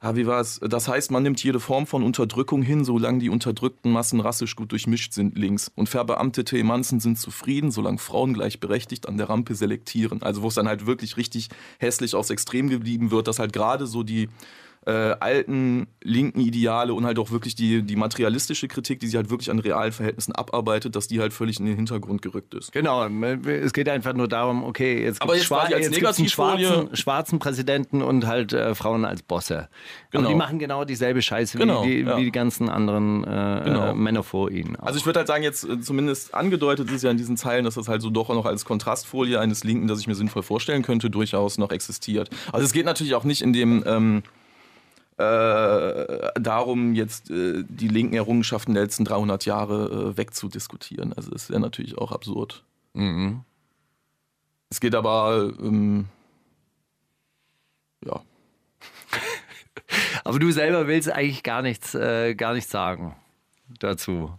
ah, 0.03 0.15
wie 0.15 0.27
war 0.27 0.41
es? 0.41 0.59
Das 0.59 0.87
heißt, 0.87 1.11
man 1.11 1.23
nimmt 1.23 1.41
jede 1.43 1.59
Form 1.59 1.87
von 1.87 2.03
Unterdrückung 2.03 2.61
hin, 2.61 2.83
solange 2.83 3.19
die 3.19 3.29
unterdrückten 3.29 3.91
Massen 3.91 4.19
rassisch 4.19 4.55
gut 4.55 4.71
durchmischt 4.71 5.13
sind, 5.13 5.37
links. 5.37 5.71
Und 5.75 5.87
verbeamtete 5.87 6.57
Emanzen 6.57 6.99
sind 6.99 7.17
zufrieden, 7.17 7.71
solange 7.71 7.99
Frauen 7.99 8.33
gleichberechtigt 8.33 9.07
an 9.07 9.17
der 9.17 9.29
Rampe 9.29 9.55
selektieren. 9.55 10.21
Also 10.21 10.41
wo 10.41 10.49
es 10.49 10.55
dann 10.55 10.67
halt 10.67 10.85
wirklich 10.85 11.15
richtig 11.15 11.47
hässlich 11.79 12.15
aufs 12.15 12.29
Extrem 12.29 12.69
geblieben 12.69 13.11
wird, 13.11 13.27
dass 13.27 13.39
halt 13.39 13.53
gerade 13.53 13.87
so 13.87 14.03
die 14.03 14.27
äh, 14.85 14.91
alten 14.91 15.87
linken 16.01 16.39
Ideale 16.39 16.93
und 16.93 17.05
halt 17.05 17.19
auch 17.19 17.31
wirklich 17.31 17.55
die, 17.55 17.81
die 17.83 17.95
materialistische 17.95 18.67
Kritik, 18.67 18.99
die 18.99 19.07
sie 19.07 19.17
halt 19.17 19.29
wirklich 19.29 19.49
an 19.49 19.59
realen 19.59 19.91
Verhältnissen 19.91 20.33
abarbeitet, 20.33 20.95
dass 20.95 21.07
die 21.07 21.19
halt 21.19 21.33
völlig 21.33 21.59
in 21.59 21.65
den 21.65 21.75
Hintergrund 21.75 22.21
gerückt 22.21 22.53
ist. 22.53 22.71
Genau, 22.71 23.05
es 23.07 23.73
geht 23.73 23.89
einfach 23.89 24.13
nur 24.13 24.27
darum, 24.27 24.63
okay, 24.63 25.03
jetzt 25.03 25.19
gibt 25.21 25.33
es 25.33 26.19
einen 26.19 26.29
schwarzen, 26.29 26.95
schwarzen 26.95 27.39
Präsidenten 27.39 28.01
und 28.01 28.25
halt 28.27 28.53
äh, 28.53 28.75
Frauen 28.75 29.05
als 29.05 29.21
Bosse. 29.21 29.69
Genau. 30.11 30.23
Aber 30.25 30.33
die 30.33 30.37
machen 30.37 30.59
genau 30.59 30.85
dieselbe 30.85 31.21
Scheiße 31.21 31.57
Genau, 31.57 31.85
wie, 31.85 31.89
die, 31.89 32.01
ja. 32.01 32.17
wie 32.17 32.25
die 32.25 32.31
ganzen 32.31 32.69
anderen 32.69 33.23
äh, 33.23 33.61
Genau. 33.63 33.91
äh, 33.91 33.93
Männer 33.93 34.23
vor 34.23 34.51
ihnen. 34.51 34.75
auch. 34.75 34.87
Also 34.87 34.99
ich 34.99 35.05
würde 35.05 35.19
halt 35.19 35.27
sagen, 35.27 35.43
jetzt 35.43 35.63
äh, 35.63 35.79
zumindest 35.79 36.33
angedeutet 36.33 36.91
ist 36.91 37.03
ja 37.03 37.11
in 37.11 37.17
diesen 37.17 37.37
Zeilen, 37.37 37.65
dass 37.65 37.75
das 37.75 37.87
halt 37.87 38.01
so 38.01 38.09
doch 38.09 38.29
noch 38.29 38.45
als 38.45 38.65
Kontrastfolie 38.65 39.39
eines 39.39 39.63
Linken, 39.63 39.87
das 39.87 39.99
ich 39.99 40.07
mir 40.07 40.15
sinnvoll 40.15 40.43
vorstellen 40.43 40.83
könnte, 40.83 41.09
durchaus 41.09 41.57
noch 41.57 41.71
existiert. 41.71 42.29
Also 42.51 42.65
es 42.65 42.73
geht 42.73 42.85
natürlich 42.85 43.15
auch 43.15 43.23
nicht 43.23 43.41
in 43.41 43.53
dem 43.53 43.83
ähm, 43.85 44.23
äh, 45.23 46.39
darum, 46.39 46.93
jetzt 46.93 47.29
äh, 47.31 47.63
die 47.67 47.87
linken 47.87 48.15
Errungenschaften 48.15 48.73
der 48.73 48.83
letzten 48.83 49.05
300 49.05 49.45
Jahre 49.45 50.11
äh, 50.11 50.17
wegzudiskutieren. 50.17 51.13
Also 51.13 51.31
das 51.31 51.49
wäre 51.49 51.59
natürlich 51.59 51.97
auch 51.97 52.11
absurd. 52.11 52.63
Mhm. 52.93 53.41
Es 54.69 54.79
geht 54.79 54.95
aber, 54.95 55.53
ähm, 55.59 56.07
ja. 58.05 58.21
Aber 60.23 60.39
du 60.39 60.51
selber 60.51 60.87
willst 60.87 61.11
eigentlich 61.11 61.43
gar 61.43 61.61
nichts, 61.61 61.93
äh, 61.93 62.33
gar 62.33 62.53
nichts 62.53 62.71
sagen 62.71 63.15
dazu. 63.79 64.31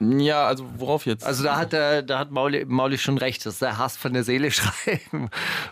Ja, 0.00 0.46
also 0.46 0.64
worauf 0.76 1.06
jetzt? 1.06 1.24
Also 1.24 1.42
da 1.42 1.56
hat, 1.56 1.72
äh, 1.74 2.04
da 2.04 2.20
hat 2.20 2.30
Mauli, 2.30 2.64
Mauli 2.64 2.98
schon 2.98 3.18
recht, 3.18 3.44
das 3.44 3.54
ist 3.54 3.62
der 3.62 3.78
Hass 3.78 3.96
von 3.96 4.12
der 4.12 4.22
Seele 4.22 4.50
schreiben. 4.52 5.28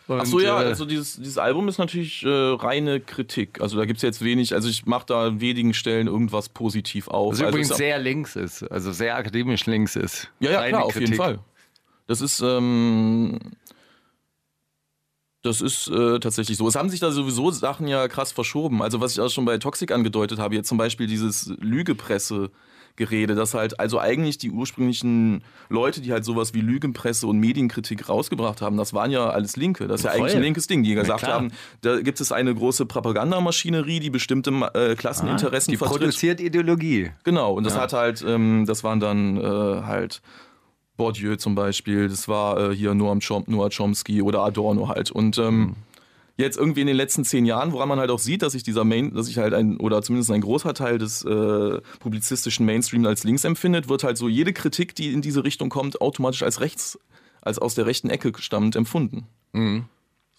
Und, 0.08 0.20
Ach 0.20 0.26
so, 0.26 0.40
ja, 0.40 0.60
äh, 0.62 0.66
also 0.66 0.84
dieses, 0.84 1.14
dieses 1.16 1.38
Album 1.38 1.68
ist 1.68 1.78
natürlich 1.78 2.24
äh, 2.24 2.28
reine 2.28 2.98
Kritik. 2.98 3.60
Also 3.60 3.76
da 3.76 3.84
gibt 3.84 3.98
es 3.98 4.02
jetzt 4.02 4.24
wenig, 4.24 4.52
also 4.52 4.68
ich 4.68 4.84
mache 4.84 5.06
da 5.06 5.26
an 5.26 5.40
wenigen 5.40 5.74
Stellen 5.74 6.08
irgendwas 6.08 6.48
positiv 6.48 7.06
auf. 7.06 7.34
was 7.34 7.38
also 7.40 7.50
übrigens 7.50 7.70
ist- 7.70 7.76
sehr 7.76 7.98
links 8.00 8.34
ist, 8.34 8.64
also 8.64 8.90
sehr 8.90 9.14
akademisch 9.16 9.64
links 9.66 9.94
ist. 9.94 10.28
Ja, 10.40 10.50
ja, 10.50 10.58
Reine 10.58 10.70
klar, 10.72 10.84
auf 10.86 10.92
Kritik. 10.92 11.08
jeden 11.10 11.22
Fall. 11.22 11.38
Das 12.08 12.20
ist, 12.20 12.40
ähm, 12.40 13.38
das 15.42 15.60
ist 15.60 15.86
äh, 15.88 16.18
tatsächlich 16.18 16.56
so. 16.56 16.66
Es 16.66 16.74
haben 16.74 16.88
sich 16.88 16.98
da 16.98 17.12
sowieso 17.12 17.52
Sachen 17.52 17.86
ja 17.86 18.08
krass 18.08 18.32
verschoben. 18.32 18.82
Also 18.82 19.00
was 19.00 19.12
ich 19.12 19.20
auch 19.20 19.30
schon 19.30 19.44
bei 19.44 19.58
Toxic 19.58 19.92
angedeutet 19.92 20.40
habe, 20.40 20.56
jetzt 20.56 20.68
zum 20.68 20.78
Beispiel 20.78 21.06
dieses 21.06 21.52
Lügepresse. 21.60 22.50
Gerede, 22.96 23.34
dass 23.34 23.54
halt 23.54 23.78
also 23.78 23.98
eigentlich 24.00 24.38
die 24.38 24.50
ursprünglichen 24.50 25.42
Leute, 25.68 26.00
die 26.00 26.12
halt 26.12 26.24
sowas 26.24 26.54
wie 26.54 26.60
Lügenpresse 26.60 27.26
und 27.26 27.38
Medienkritik 27.38 28.08
rausgebracht 28.08 28.62
haben, 28.62 28.76
das 28.76 28.94
waren 28.94 29.10
ja 29.10 29.28
alles 29.28 29.56
Linke. 29.56 29.86
Das 29.86 30.00
ist 30.00 30.04
ja 30.04 30.10
Voll. 30.12 30.20
eigentlich 30.22 30.36
ein 30.36 30.42
linkes 30.42 30.66
Ding, 30.66 30.82
die 30.82 30.94
gesagt 30.94 31.20
klar. 31.20 31.34
haben, 31.34 31.52
da 31.82 32.00
gibt 32.00 32.20
es 32.20 32.32
eine 32.32 32.54
große 32.54 32.86
Propagandamaschinerie, 32.86 34.00
die 34.00 34.10
bestimmte 34.10 34.50
äh, 34.74 34.94
Klasseninteressen 34.94 35.70
Die 35.70 35.76
vertritt. 35.76 35.98
produziert 35.98 36.40
Ideologie. 36.40 37.10
Genau, 37.24 37.52
und 37.52 37.64
das 37.64 37.78
hat 37.78 37.92
halt, 37.92 38.24
ähm, 38.26 38.64
das 38.66 38.84
waren 38.84 39.00
dann 39.00 39.36
äh, 39.36 39.42
halt 39.42 40.22
Bourdieu 40.96 41.36
zum 41.36 41.54
Beispiel, 41.54 42.08
das 42.08 42.26
war 42.26 42.70
äh, 42.70 42.74
hier 42.74 42.94
Noam 42.94 43.20
Chom 43.20 43.44
Noah 43.46 43.68
Chomsky 43.70 44.22
oder 44.22 44.40
Adorno 44.40 44.88
halt. 44.88 45.10
Und 45.10 45.36
ähm, 45.38 45.76
jetzt 46.36 46.58
irgendwie 46.58 46.82
in 46.82 46.86
den 46.86 46.96
letzten 46.96 47.24
zehn 47.24 47.46
Jahren, 47.46 47.72
woran 47.72 47.88
man 47.88 47.98
halt 47.98 48.10
auch 48.10 48.18
sieht, 48.18 48.42
dass 48.42 48.52
sich 48.52 48.62
dieser 48.62 48.84
Main, 48.84 49.14
dass 49.14 49.26
sich 49.26 49.38
halt 49.38 49.54
ein, 49.54 49.78
oder 49.78 50.02
zumindest 50.02 50.30
ein 50.30 50.40
großer 50.42 50.74
Teil 50.74 50.98
des 50.98 51.24
äh, 51.24 51.80
publizistischen 52.00 52.66
Mainstream 52.66 53.06
als 53.06 53.24
links 53.24 53.44
empfindet, 53.44 53.88
wird 53.88 54.04
halt 54.04 54.18
so 54.18 54.28
jede 54.28 54.52
Kritik, 54.52 54.94
die 54.94 55.12
in 55.12 55.22
diese 55.22 55.44
Richtung 55.44 55.68
kommt, 55.70 56.00
automatisch 56.00 56.42
als 56.42 56.60
rechts, 56.60 56.98
als 57.42 57.58
aus 57.58 57.74
der 57.74 57.86
rechten 57.86 58.10
Ecke 58.10 58.32
stammend 58.38 58.76
empfunden. 58.76 59.26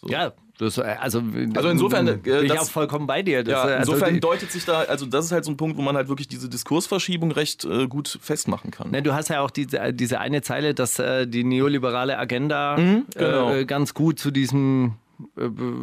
Ja, 0.08 0.34
das, 0.60 0.78
äh, 0.78 0.82
also, 1.02 1.24
Also 1.56 1.70
insofern, 1.70 2.08
äh, 2.08 2.18
bin 2.18 2.44
ich 2.46 2.52
das- 2.52 2.60
auch 2.60 2.70
vollkommen 2.70 3.08
bei 3.08 3.24
dir. 3.24 3.44
Das, 3.44 3.52
Ja, 3.52 3.70
äh, 3.70 3.74
also 3.78 3.94
insofern 3.94 4.14
die- 4.14 4.20
deutet 4.20 4.52
sich 4.52 4.64
da, 4.66 4.82
also 4.82 5.06
das 5.08 5.26
ist 5.26 5.32
halt 5.32 5.44
so 5.46 5.52
ein 5.52 5.58
Punkt, 5.58 5.78
wo 5.78 5.82
man 5.82 5.96
halt 5.96 6.08
wirklich 6.08 6.28
diese 6.28 6.50
Diskursverschiebung 6.50 7.32
recht 7.32 7.66
äh, 7.66 7.88
gut 7.88 8.20
festmachen 8.22 8.70
kann. 8.72 8.92
Ne, 8.92 9.02
du 9.02 9.14
hast 9.14 9.30
ja 9.30 9.42
auch 9.42 9.50
diese, 9.52 9.94
diese 9.94 10.20
eine 10.20 10.42
Zeile, 10.44 10.74
dass 10.76 11.00
äh, 11.00 11.26
die 11.28 11.44
neoliberale 11.44 12.18
Agenda 12.20 12.76
genau. 12.76 13.54
äh, 13.54 13.66
ganz 13.66 13.94
gut 13.96 14.20
zu 14.20 14.30
diesem 14.32 14.86
äh, 14.86 15.07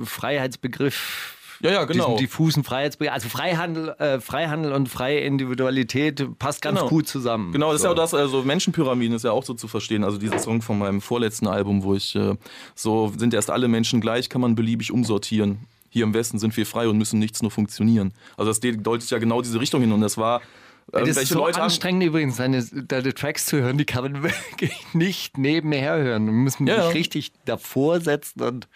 Freiheitsbegriff, 0.05 1.37
Ja, 1.61 1.71
ja, 1.73 1.85
genau. 1.85 2.05
diesem 2.07 2.17
diffusen 2.19 2.65
Freiheitsbegriff, 2.65 3.15
also 3.15 3.29
Freihandel, 3.29 3.91
äh, 3.99 4.21
Freihandel 4.21 4.73
und 4.73 4.89
freie 4.89 5.21
Individualität 5.21 6.39
passt 6.39 6.63
ganz 6.63 6.79
Genau. 6.79 6.91
gut 6.91 7.07
zusammen. 7.09 7.53
Genau, 7.53 7.69
das 7.69 7.77
ist 7.77 7.83
So. 7.83 7.89
ja 7.89 7.93
auch 7.93 7.97
das, 7.97 8.13
also 8.15 8.43
Menschenpyramiden 8.43 9.17
ist 9.17 9.25
ja 9.25 9.31
auch 9.33 9.45
so 9.45 9.55
zu 9.55 9.69
verstehen. 9.69 10.05
Also 10.05 10.19
dieser 10.19 10.39
Song 10.39 10.63
von 10.63 10.79
meinem 10.79 11.01
vorletzten 11.01 11.47
Album, 11.47 11.83
wo 11.83 11.95
ich 11.95 12.15
äh, 12.17 12.37
so, 12.75 13.13
sind 13.17 13.33
erst 13.35 13.51
alle 13.51 13.69
Menschen 13.69 14.01
gleich, 14.01 14.29
kann 14.29 14.41
man 14.41 14.55
beliebig 14.55 14.91
umsortieren. 14.93 15.59
Hier 15.91 16.03
im 16.05 16.13
Westen 16.13 16.39
sind 16.41 16.57
wir 16.57 16.67
frei 16.67 16.89
und 16.89 16.99
müssen 16.99 17.21
nichts 17.21 17.41
nur 17.41 17.53
funktionieren. 17.53 18.13
Also 18.37 18.51
das 18.51 18.59
deutet 18.61 19.09
ja 19.11 19.19
genau 19.19 19.41
diese 19.43 19.61
Richtung 19.61 19.81
hin 19.81 19.93
und 19.93 20.01
das 20.01 20.19
war 20.19 20.43
Das 20.91 21.09
ist 21.09 21.29
so 21.29 21.39
Leute 21.39 21.59
haben, 21.59 21.67
anstrengend 21.67 22.03
übrigens, 22.03 22.37
deine, 22.37 22.63
deine 22.65 23.15
Tracks 23.15 23.47
zu 23.47 23.59
hören, 23.63 23.79
die 23.79 23.85
kann 23.85 24.03
man 24.03 24.23
wirklich 24.25 24.73
nicht 24.93 25.39
nebenher 25.39 25.97
hören. 25.97 26.27
Man 26.27 26.35
muss 26.35 26.59
Ja, 26.59 26.67
sich 26.67 26.85
ja. 26.85 26.89
richtig 26.89 27.33
davor 27.45 28.01
setzen 28.01 28.43
und, 28.43 28.69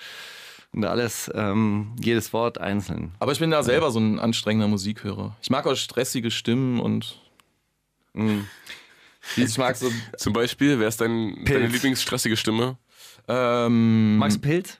und 0.79 0.85
alles, 0.85 1.29
ähm, 1.35 1.89
jedes 2.01 2.33
Wort 2.33 2.59
einzeln. 2.59 3.11
aber 3.19 3.33
ich 3.33 3.41
bin 3.41 3.51
da 3.51 3.63
selber 3.65 3.91
so 3.91 3.99
ein 3.99 4.21
anstrengender 4.21 4.69
Musikhörer. 4.69 5.37
Ich 5.43 5.51
mag 5.51 5.67
auch 5.67 5.75
stressige 5.75 6.31
Stimmen 6.31 6.79
und 6.81 7.19
ich 9.37 9.59
mag 9.59 9.77
so 9.77 9.91
Zum 10.17 10.33
Beispiel, 10.33 10.79
wer 10.79 10.89
ist 10.89 11.01
dein, 11.01 11.45
deine. 11.45 11.67
Lieblingsstressige 11.67 12.37
Stimme? 12.37 12.79
ähm, 13.27 14.17
Max 14.19 14.39
Pilz? 14.39 14.79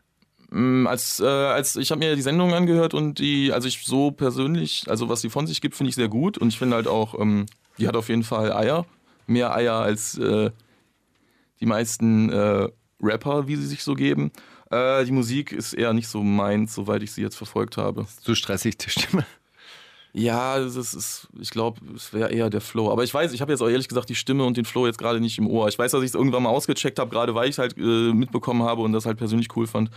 Mm, 0.51 0.87
Als, 0.87 1.21
äh, 1.21 1.27
als 1.27 1.77
ich 1.77 1.91
habe 1.91 1.99
mir 1.99 2.15
die 2.17 2.23
Sendung 2.23 2.55
angehört 2.55 2.95
und 2.95 3.19
die, 3.19 3.53
also 3.53 3.67
ich 3.69 3.85
so 3.85 4.11
persönlich, 4.13 4.85
also 4.89 5.09
was 5.09 5.21
sie 5.21 5.29
von 5.31 5.47
sich 5.47 5.61
gibt, 5.61 5.75
finde 5.75 5.91
ich 5.91 5.97
sehr 5.97 6.09
gut 6.09 6.39
und 6.39 6.49
ich 6.49 6.59
finde 6.59 6.77
halt 6.77 6.87
auch, 6.87 7.19
ähm, 7.21 7.47
die 7.79 7.87
hat 7.89 7.97
auf 7.97 8.09
jeden 8.09 8.23
Fall 8.23 8.53
Eier, 8.53 8.87
mehr 9.27 9.55
Eier 9.55 9.75
als 9.75 10.17
äh, 10.17 10.51
die 11.61 11.67
meisten 11.67 12.31
äh, 12.31 12.69
Rapper, 13.03 13.47
wie 13.49 13.57
sie 13.57 13.67
sich 13.67 13.83
so 13.83 13.95
geben. 13.95 14.31
Äh, 14.71 15.05
die 15.05 15.13
Musik 15.13 15.53
ist 15.53 15.73
eher 15.73 15.93
nicht 15.93 16.09
so 16.09 16.23
meins, 16.23 16.75
soweit 16.75 17.03
ich 17.03 17.13
sie 17.13 17.23
jetzt 17.23 17.37
verfolgt 17.37 17.77
habe. 17.77 18.07
So 18.23 18.35
stressig 18.35 18.79
die 18.79 18.91
Stimme. 18.91 19.25
Ja, 20.15 20.59
das 20.59 20.75
ist, 20.77 21.29
ich 21.39 21.51
glaube, 21.51 21.81
es 21.95 22.13
wäre 22.13 22.33
eher 22.33 22.49
der 22.51 22.61
Flow. 22.61 22.91
Aber 22.91 23.05
ich 23.05 23.13
weiß, 23.13 23.33
ich 23.33 23.41
habe 23.41 23.53
jetzt 23.53 23.61
auch 23.61 23.69
ehrlich 23.69 23.89
gesagt 23.89 24.09
die 24.09 24.15
Stimme 24.15 24.45
und 24.45 24.57
den 24.57 24.65
Flow 24.65 24.87
jetzt 24.87 24.99
gerade 24.99 25.21
nicht 25.21 25.39
im 25.39 25.47
Ohr. 25.47 25.69
Ich 25.69 25.79
weiß, 25.79 25.93
dass 25.93 26.03
ich 26.03 26.09
es 26.09 26.15
irgendwann 26.15 26.43
mal 26.43 26.51
ausgecheckt 26.51 26.99
habe, 26.99 27.11
gerade 27.11 27.35
weil 27.35 27.49
ich 27.49 27.55
es 27.55 27.59
halt 27.59 27.77
äh, 27.77 28.13
mitbekommen 28.13 28.63
habe 28.63 28.83
und 28.83 28.93
das 28.93 29.07
halt 29.07 29.19
persönlich 29.19 29.55
cool 29.57 29.67
fand. 29.67 29.91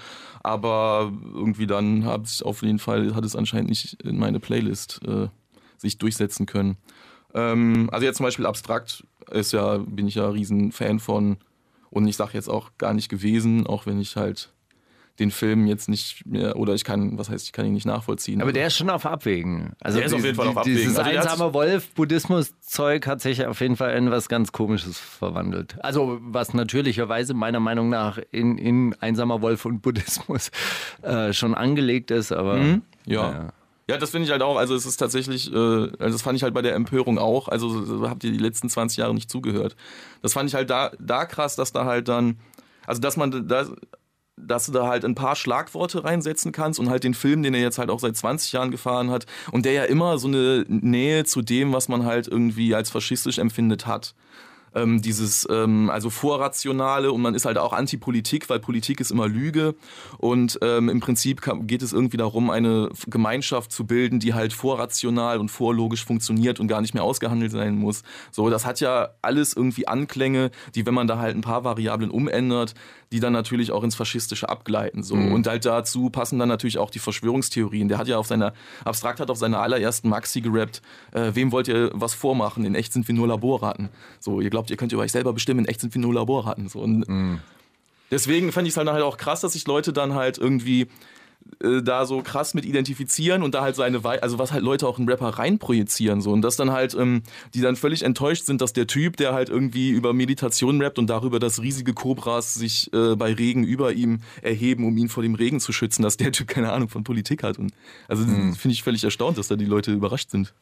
Aber 0.44 1.12
irgendwie 1.34 1.66
dann 1.66 2.06
hat 2.06 2.26
es 2.26 2.44
auf 2.44 2.62
jeden 2.62 2.80
Fall, 2.80 3.16
hat 3.16 3.26
es 3.26 3.36
anscheinend 3.36 3.70
nicht 3.70 4.02
in 4.04 4.20
meine 4.20 4.40
Playlist 4.40 5.00
äh, 5.08 5.30
sich 5.78 5.98
durchsetzen 5.98 6.46
können. 6.46 6.78
Ähm, 7.34 7.90
also 7.92 8.06
jetzt 8.06 8.18
zum 8.18 8.26
Beispiel 8.26 8.46
Abstrakt 8.46 9.06
ist 9.32 9.54
ja, 9.54 9.78
bin 9.78 10.08
ich 10.08 10.16
ja 10.16 10.30
riesen 10.30 10.72
Fan 10.72 11.00
von. 11.00 11.38
Und 11.90 12.08
ich 12.08 12.18
sage 12.18 12.34
jetzt 12.34 12.50
auch 12.50 12.72
gar 12.78 12.94
nicht 12.94 13.10
gewesen, 13.10 13.66
auch 13.66 13.86
wenn 13.86 14.00
ich 14.00 14.16
halt 14.18 14.54
den 15.22 15.32
Film 15.32 15.68
jetzt 15.68 15.88
nicht 15.88 16.26
mehr, 16.26 16.56
oder 16.58 16.74
ich 16.74 16.84
kann, 16.84 17.18
was 17.18 17.30
heißt, 17.30 17.46
ich 17.46 17.52
kann 17.54 17.66
ihn 17.66 17.74
nicht 17.74 17.86
nachvollziehen. 17.86 18.42
Aber 18.42 18.52
der 18.52 18.68
ist 18.68 18.76
schon 18.76 18.90
auf 18.90 19.06
Abwägen. 19.06 19.74
Also 19.80 19.98
Der 20.00 20.08
ist 20.08 20.14
auf 20.14 20.24
jeden 20.24 20.36
Fall 20.36 20.48
auf 20.50 20.64
Dieses 20.64 20.98
Abwägen. 20.98 20.98
Also 20.98 21.12
der 21.12 21.20
hat 21.22 21.32
einsame 21.32 21.54
Wolf-Buddhismus-Zeug 21.54 23.08
hat 23.08 23.22
sich 23.22 23.46
auf 23.46 23.62
jeden 23.62 23.76
Fall 23.78 23.96
in 23.96 24.12
was 24.12 24.28
ganz 24.30 24.52
Komisches 24.52 25.00
verwandelt. 25.00 25.76
Also 25.84 26.18
was 26.22 26.54
natürlicherweise 26.54 27.34
meiner 27.34 27.60
Meinung 27.60 27.90
nach 27.90 28.20
in, 28.32 28.58
in 28.58 28.96
einsamer 29.00 29.42
Wolf 29.42 29.66
und 29.66 29.82
Buddhismus 29.82 30.52
äh, 31.02 31.34
schon 31.34 31.56
angelegt 31.56 32.12
ist, 32.12 32.32
aber 32.32 32.56
Mhm. 32.58 32.82
Ja. 33.06 33.54
Ja, 33.90 33.98
das 33.98 34.12
finde 34.12 34.26
ich 34.26 34.32
halt 34.32 34.42
auch. 34.42 34.58
Also 34.58 34.76
es 34.76 34.86
ist 34.86 34.98
tatsächlich, 34.98 35.52
äh, 35.52 35.56
also 35.58 35.98
das 36.00 36.22
fand 36.22 36.38
ich 36.38 36.44
halt 36.44 36.54
bei 36.54 36.62
der 36.62 36.76
Empörung 36.76 37.18
auch. 37.18 37.48
Also 37.48 37.84
so 37.84 38.10
habt 38.10 38.24
ihr 38.24 38.32
die 38.32 38.38
letzten 38.38 38.70
20 38.70 38.98
Jahre 39.00 39.14
nicht 39.14 39.30
zugehört. 39.30 39.76
Das 40.22 40.34
fand 40.34 40.48
ich 40.50 40.56
halt 40.56 40.70
da, 40.70 40.92
da 41.00 41.26
krass, 41.26 41.56
dass 41.56 41.72
da 41.74 41.86
halt 41.86 42.08
dann, 42.08 42.38
also 42.86 43.02
dass 43.02 43.18
man 43.18 43.48
da, 43.48 43.66
dass 44.38 44.65
du 44.65 44.72
da 44.72 44.88
halt 44.88 45.06
ein 45.06 45.15
paar 45.15 45.36
Schlagworte 45.36 46.04
reinsetzen 46.04 46.52
kannst 46.52 46.80
und 46.80 46.89
halt 46.89 47.04
den 47.04 47.13
Film, 47.13 47.44
den 47.44 47.54
er 47.54 47.62
jetzt 47.62 47.78
halt 47.78 47.89
auch 47.89 48.00
seit 48.00 48.15
20 48.15 48.52
Jahren 48.52 48.72
gefahren 48.72 49.12
hat 49.12 49.26
und 49.52 49.65
der 49.65 49.74
ja 49.74 49.84
immer 49.84 50.17
so 50.17 50.28
eine 50.28 50.65
Nähe 50.67 51.26
zu 51.26 51.41
dem, 51.41 51.74
was 51.74 51.88
man 51.89 52.06
halt 52.06 52.28
irgendwie 52.28 52.74
als 52.76 52.89
faschistisch 52.89 53.38
empfindet 53.38 53.86
hat. 53.86 54.15
Ähm, 54.74 55.02
dieses 55.02 55.46
ähm, 55.52 55.89
also 55.89 56.10
vorrationale 56.10 57.12
und 57.12 57.22
man 57.22 57.36
ist 57.36 57.44
halt 57.44 57.58
auch 57.58 57.74
Antipolitik, 57.74 58.50
weil 58.50 58.62
Politik 58.62 59.02
ist 59.02 59.12
immer 59.12 59.28
Lüge 59.28 59.76
und 60.17 60.60
ähm, 60.62 60.88
im 60.88 61.02
Prinzip 61.02 61.41
geht 61.67 61.82
es 61.82 61.91
irgendwie 61.91 62.15
darum, 62.15 62.50
eine 62.50 62.89
Gemeinschaft 63.08 63.74
zu 63.74 63.86
bilden, 63.86 64.22
die 64.22 64.34
halt 64.34 64.54
vorrational 64.54 65.39
und 65.39 65.50
vorlogisch 65.50 66.06
funktioniert 66.06 66.62
und 66.62 66.70
gar 66.70 66.80
nicht 66.80 66.94
mehr 66.94 67.04
ausgehandelt 67.04 67.52
sein 67.52 67.76
muss. 67.76 68.04
So, 68.32 68.50
das 68.50 68.65
hat 68.65 68.80
ja 68.80 69.10
alles 69.22 69.54
irgendwie 69.54 69.89
Anklänge, 69.89 70.52
die, 70.74 70.86
wenn 70.86 70.94
man 70.94 71.08
da 71.08 71.17
halt 71.17 71.36
ein 71.36 71.41
paar 71.41 71.65
Variablen 71.65 72.10
umändert, 72.10 72.74
die 73.12 73.19
dann 73.19 73.34
natürlich 73.34 73.71
auch 73.71 73.84
ins 73.84 73.95
Faschistische 73.95 74.47
abgleiten. 74.47 75.04
So. 75.04 75.15
Und 75.15 75.45
halt 75.47 75.65
dazu 75.65 76.10
passen 76.10 76.39
dann 76.39 76.47
natürlich 76.47 76.78
auch 76.78 76.89
die 76.89 77.00
Verschwörungstheorien. 77.00 77.89
Der 77.89 77.97
hat 77.97 78.08
ja 78.08 78.17
auf 78.17 78.28
seiner, 78.28 78.54
Abstrakt 78.86 79.19
hat 79.19 79.30
auf 79.30 79.38
seiner 79.38 79.60
allerersten 79.60 80.10
Maxi 80.10 80.41
gerappt, 80.41 80.82
äh, 81.12 81.32
wem 81.34 81.52
wollt 81.52 81.67
ihr 81.67 81.91
was 81.93 82.13
vormachen? 82.13 82.65
In 82.65 82.76
echt 82.76 82.93
sind 82.93 83.08
wir 83.08 83.15
nur 83.15 83.28
Laborratten. 83.28 83.89
So, 84.19 84.39
ihr 84.39 84.50
glaubt, 84.50 84.69
ihr 84.69 84.78
könnt 84.78 84.93
über 84.93 85.02
euch 85.02 85.12
selber 85.12 85.34
bestimmen, 85.34 85.62
in 85.62 85.65
echt 85.65 85.82
sind 85.82 85.93
wir 85.93 86.02
nur 86.02 86.13
Laborratten. 86.13 86.69
So. 86.69 86.80
Und 86.80 87.06
deswegen 88.10 88.52
fand 88.52 88.67
ich 88.67 88.74
es 88.74 88.78
halt 88.78 88.89
halt 88.89 89.04
auch 89.04 89.17
krass, 89.17 89.41
dass 89.41 89.54
sich 89.54 89.67
Leute 89.67 89.91
dann 89.91 90.13
halt 90.13 90.38
irgendwie 90.38 90.88
äh, 91.63 91.82
da 91.82 92.06
so 92.06 92.21
krass 92.21 92.54
mit 92.54 92.65
identifizieren 92.65 93.43
und 93.43 93.56
da 93.56 93.62
halt 93.62 93.75
seine 93.75 94.04
Wei 94.04 94.21
also 94.21 94.39
was 94.39 94.51
halt 94.51 94.63
Leute 94.63 94.88
auch 94.88 94.99
in 94.99 95.08
Rapper 95.10 95.30
reinprojizieren 95.30 96.21
so. 96.21 96.32
Und 96.32 96.41
das 96.41 96.56
dann 96.56 96.71
halt 96.71 96.93
ähm, 96.93 97.23
die 97.54 97.62
dann 97.62 97.75
völlig 97.75 98.04
enttäuscht 98.04 98.45
sind, 98.45 98.62
dass 98.62 98.73
der 98.73 98.88
Typ, 98.88 99.17
der 99.17 99.34
halt 99.34 99.49
irgendwie 99.49 99.89
über 99.89 100.13
Meditation 100.13 100.82
rappt 100.82 100.99
und 100.99 101.10
darüber, 101.10 101.39
dass 101.39 101.62
riesige 101.62 101.93
Kobras 101.93 102.54
sich 102.54 102.91
äh, 102.93 103.15
bei 103.15 103.34
Regen 103.34 103.63
über 103.63 103.93
ihm 103.93 104.19
erheben, 104.41 104.86
um 104.86 104.97
ihn 104.97 105.10
vor 105.10 105.23
dem 105.23 105.36
Regen 105.36 105.60
zu 105.60 105.71
schützen, 105.71 106.04
dass 106.04 106.17
der 106.17 106.32
Typ 106.32 106.47
keine 106.47 106.71
Ahnung 106.71 106.89
von 106.89 107.04
Politik 107.04 107.43
hat. 107.43 107.58
Und 107.58 107.73
also 108.08 108.23
finde 108.23 108.71
ich 108.71 108.84
völlig 108.84 109.04
erstaunt, 109.04 109.38
dass 109.38 109.47
da 109.47 109.56
die 109.56 109.65
Leute 109.65 109.91
überrascht 109.91 110.32
sind. 110.32 110.54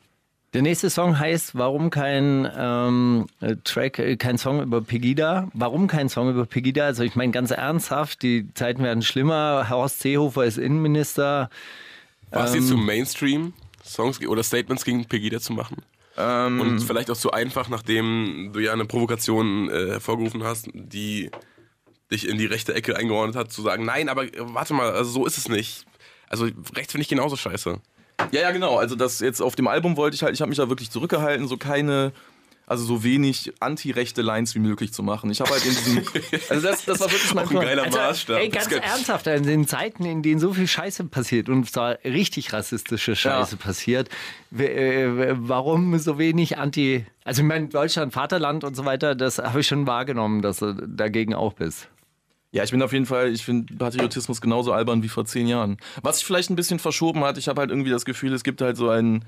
Der 0.53 0.63
nächste 0.63 0.89
Song 0.89 1.19
heißt 1.19 1.55
Warum 1.55 1.91
kein 1.91 2.49
ähm, 2.57 3.27
äh, 3.39 3.55
Track, 3.63 3.99
äh, 3.99 4.17
kein 4.17 4.37
Song 4.37 4.61
über 4.61 4.81
Pegida? 4.81 5.49
Warum 5.53 5.87
kein 5.87 6.09
Song 6.09 6.29
über 6.29 6.45
Pegida? 6.45 6.85
Also 6.85 7.03
ich 7.03 7.15
meine 7.15 7.31
ganz 7.31 7.51
ernsthaft, 7.51 8.23
die 8.23 8.51
Zeiten 8.55 8.83
werden 8.83 9.03
schlimmer. 9.03 9.69
Horst 9.69 9.99
Seehofer 9.99 10.45
ist 10.45 10.57
Innenminister. 10.57 11.49
War 12.31 12.45
es 12.45 12.53
Ähm, 12.53 12.61
dir 12.61 12.67
zu 12.67 12.77
Mainstream, 12.77 13.53
Songs 13.83 14.25
oder 14.25 14.41
Statements 14.41 14.83
gegen 14.85 15.05
Pegida 15.05 15.39
zu 15.39 15.53
machen? 15.53 15.83
Ähm, 16.17 16.59
Und 16.59 16.79
vielleicht 16.79 17.11
auch 17.11 17.17
zu 17.17 17.31
einfach, 17.31 17.69
nachdem 17.69 18.49
du 18.51 18.59
ja 18.59 18.73
eine 18.73 18.85
Provokation 18.85 19.69
äh, 19.69 19.91
hervorgerufen 19.91 20.43
hast, 20.43 20.67
die 20.73 21.29
dich 22.11 22.27
in 22.27 22.39
die 22.39 22.47
rechte 22.47 22.73
Ecke 22.73 22.97
eingeordnet 22.97 23.35
hat, 23.35 23.51
zu 23.51 23.61
sagen, 23.61 23.85
nein, 23.85 24.09
aber 24.09 24.23
äh, 24.23 24.31
warte 24.37 24.73
mal, 24.73 24.91
also 24.91 25.11
so 25.11 25.25
ist 25.27 25.37
es 25.37 25.47
nicht. 25.47 25.85
Also 26.27 26.45
rechts 26.75 26.91
finde 26.91 27.03
ich 27.03 27.07
genauso 27.07 27.35
scheiße. 27.35 27.79
Ja, 28.31 28.41
ja, 28.41 28.51
genau. 28.51 28.77
Also 28.77 28.95
das 28.95 29.19
jetzt 29.19 29.41
auf 29.41 29.55
dem 29.55 29.67
Album 29.67 29.97
wollte 29.97 30.15
ich 30.15 30.23
halt, 30.23 30.33
ich 30.33 30.41
habe 30.41 30.49
mich 30.49 30.57
da 30.57 30.69
wirklich 30.69 30.91
zurückgehalten, 30.91 31.47
so 31.47 31.57
keine, 31.57 32.11
also 32.67 32.83
so 32.85 33.03
wenig 33.03 33.51
anti-rechte 33.59 34.21
Lines 34.21 34.53
wie 34.53 34.59
möglich 34.59 34.93
zu 34.93 35.01
machen. 35.01 35.31
Ich 35.31 35.41
habe 35.41 35.49
halt 35.51 35.65
in 35.65 35.71
diesem, 35.71 36.03
also 36.49 36.67
das, 36.67 36.85
das 36.85 36.99
war 36.99 37.11
wirklich 37.11 37.33
mein 37.33 37.45
Auch 37.47 37.51
ein 37.51 37.59
geiler 37.61 37.83
Also, 37.83 37.97
Maßstab. 37.97 38.37
ey, 38.39 38.49
ganz 38.49 38.71
ernsthaft, 38.71 39.25
in 39.27 39.43
den 39.43 39.67
Zeiten, 39.67 40.05
in 40.05 40.21
denen 40.21 40.39
so 40.39 40.53
viel 40.53 40.67
Scheiße 40.67 41.05
passiert 41.05 41.49
und 41.49 41.69
zwar 41.71 41.97
richtig 42.03 42.53
rassistische 42.53 43.15
Scheiße 43.15 43.57
passiert, 43.57 44.09
w- 44.51 44.65
äh, 44.65 45.35
warum 45.39 45.97
so 45.97 46.19
wenig 46.19 46.57
Anti... 46.57 47.05
Also 47.23 47.41
ich 47.41 47.47
meine, 47.47 47.67
Deutschland, 47.67 48.13
Vaterland 48.13 48.63
und 48.63 48.75
so 48.75 48.85
weiter, 48.85 49.15
das 49.15 49.37
habe 49.39 49.61
ich 49.61 49.67
schon 49.67 49.87
wahrgenommen, 49.87 50.41
dass 50.41 50.57
du 50.59 50.73
dagegen 50.73 51.33
auch 51.33 51.53
bist. 51.53 51.87
Ja, 52.51 52.63
ich 52.63 52.71
bin 52.71 52.81
auf 52.81 52.93
jeden 52.93 53.05
Fall, 53.05 53.29
ich 53.31 53.45
finde 53.45 53.75
Patriotismus 53.75 54.41
genauso 54.41 54.73
albern 54.73 55.03
wie 55.03 55.09
vor 55.09 55.25
zehn 55.25 55.47
Jahren. 55.47 55.77
Was 56.01 56.17
sich 56.17 56.25
vielleicht 56.25 56.49
ein 56.49 56.55
bisschen 56.55 56.79
verschoben 56.79 57.23
hat, 57.23 57.37
ich 57.37 57.47
habe 57.47 57.61
halt 57.61 57.69
irgendwie 57.69 57.91
das 57.91 58.05
Gefühl, 58.05 58.33
es 58.33 58.43
gibt 58.43 58.61
halt 58.61 58.75
so 58.75 58.89
ein, 58.89 59.23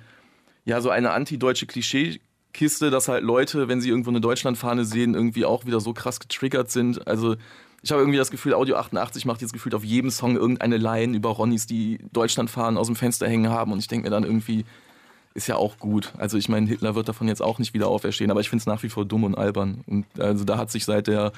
ja, 0.65 0.81
so 0.81 0.89
eine 0.89 1.12
anti-deutsche 1.12 1.67
Klischeekiste, 1.67 2.89
dass 2.89 3.07
halt 3.07 3.23
Leute, 3.23 3.67
wenn 3.67 3.79
sie 3.79 3.89
irgendwo 3.89 4.10
eine 4.10 4.21
Deutschlandfahne 4.21 4.86
sehen, 4.86 5.13
irgendwie 5.13 5.45
auch 5.45 5.65
wieder 5.65 5.79
so 5.79 5.93
krass 5.93 6.19
getriggert 6.19 6.71
sind. 6.71 7.07
Also 7.07 7.36
ich 7.84 7.91
habe 7.91 8.01
irgendwie 8.01 8.17
das 8.17 8.31
Gefühl, 8.31 8.55
Audio 8.55 8.75
88 8.75 9.25
macht 9.25 9.41
jetzt 9.41 9.53
gefühlt 9.53 9.75
auf 9.75 9.84
jedem 9.84 10.10
Song 10.10 10.36
irgendeine 10.36 10.77
Line 10.77 11.15
über 11.15 11.29
Ronnies, 11.29 11.67
die 11.67 11.99
Deutschlandfahnen 12.13 12.77
aus 12.77 12.88
dem 12.88 12.95
Fenster 12.95 13.27
hängen 13.27 13.51
haben 13.51 13.71
und 13.71 13.79
ich 13.79 13.88
denke 13.88 14.05
mir 14.05 14.12
dann 14.12 14.23
irgendwie, 14.23 14.65
ist 15.36 15.47
ja 15.47 15.55
auch 15.57 15.77
gut. 15.77 16.12
Also 16.17 16.38
ich 16.38 16.49
meine, 16.49 16.67
Hitler 16.67 16.95
wird 16.95 17.07
davon 17.07 17.27
jetzt 17.27 17.41
auch 17.41 17.60
nicht 17.60 17.73
wieder 17.73 17.88
auferstehen, 17.88 18.31
aber 18.31 18.41
ich 18.41 18.49
finde 18.49 18.62
es 18.62 18.65
nach 18.65 18.81
wie 18.84 18.89
vor 18.89 19.05
dumm 19.05 19.23
und 19.23 19.36
albern. 19.36 19.84
Und 19.86 20.05
also 20.19 20.43
da 20.43 20.57
hat 20.57 20.71
sich 20.71 20.86
seit 20.86 21.07
der 21.07 21.31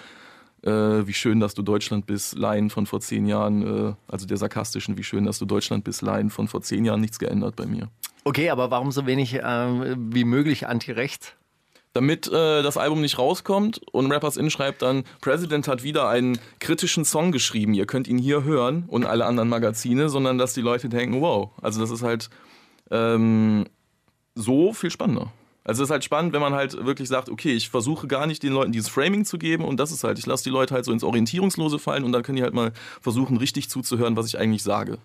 äh, 0.63 1.05
Wie 1.07 1.13
schön, 1.13 1.39
dass 1.39 1.53
du 1.53 1.61
Deutschland 1.61 2.05
bist, 2.05 2.37
Line 2.37 2.69
von 2.69 2.85
vor 2.85 3.01
zehn 3.01 3.25
Jahren, 3.25 3.89
äh, 3.89 3.93
also 4.07 4.25
der 4.25 4.37
sarkastischen 4.37 4.97
Wie 4.97 5.03
schön, 5.03 5.25
dass 5.25 5.39
du 5.39 5.45
Deutschland 5.45 5.83
bist, 5.83 6.01
Line 6.01 6.29
von 6.29 6.47
vor 6.47 6.61
zehn 6.61 6.85
Jahren 6.85 7.01
nichts 7.01 7.19
geändert 7.19 7.55
bei 7.55 7.65
mir. 7.65 7.89
Okay, 8.23 8.49
aber 8.49 8.71
warum 8.71 8.91
so 8.91 9.05
wenig 9.05 9.33
äh, 9.35 9.95
wie 9.97 10.23
möglich 10.23 10.67
anti-rechts? 10.67 11.33
Damit 11.93 12.27
äh, 12.27 12.63
das 12.63 12.77
Album 12.77 13.01
nicht 13.01 13.19
rauskommt 13.19 13.79
und 13.91 14.11
Rappers 14.11 14.37
In 14.37 14.49
schreibt 14.49 14.81
dann, 14.81 15.03
President 15.21 15.67
hat 15.67 15.83
wieder 15.83 16.09
einen 16.09 16.39
kritischen 16.59 17.05
Song 17.05 17.31
geschrieben, 17.31 17.75
ihr 17.75 17.85
könnt 17.85 18.07
ihn 18.07 18.17
hier 18.17 18.43
hören 18.43 18.85
und 18.87 19.05
alle 19.05 19.25
anderen 19.25 19.49
Magazine, 19.49 20.09
sondern 20.09 20.39
dass 20.39 20.53
die 20.55 20.61
Leute 20.61 20.89
denken, 20.89 21.21
wow, 21.21 21.51
also 21.61 21.79
das 21.79 21.91
ist 21.91 22.01
halt 22.01 22.29
ähm, 22.89 23.65
so 24.33 24.73
viel 24.73 24.89
spannender. 24.89 25.31
Also 25.65 25.83
es 25.83 25.87
ist 25.87 25.91
halt 25.91 26.03
spannend, 26.03 26.33
wenn 26.33 26.41
man 26.41 26.53
halt 26.53 26.73
wirklich 26.85 27.07
sagt, 27.07 27.29
okay, 27.29 27.53
ich 27.53 27.69
versuche 27.69 28.07
gar 28.07 28.27
nicht 28.27 28.43
den 28.43 28.51
Leuten 28.51 28.73
dieses 28.73 28.89
Framing 28.89 29.23
zu 29.23 29.37
geben 29.37 29.63
und 29.63 29.79
das 29.79 29.91
ist 29.91 30.03
halt, 30.03 30.19
ich 30.19 30.25
lasse 30.25 30.43
die 30.43 30.49
Leute 30.49 30.73
halt 30.75 30.83
so 30.83 30.91
ins 30.91 31.03
Orientierungslose 31.03 31.79
fallen 31.79 32.03
und 32.03 32.11
dann 32.11 32.21
können 32.23 32.35
die 32.35 32.43
halt 32.43 32.53
mal 32.53 32.73
versuchen, 33.01 33.37
richtig 33.37 33.69
zuzuhören, 33.69 34.17
was 34.17 34.27
ich 34.27 34.37
eigentlich 34.37 34.63
sage. 34.63 34.97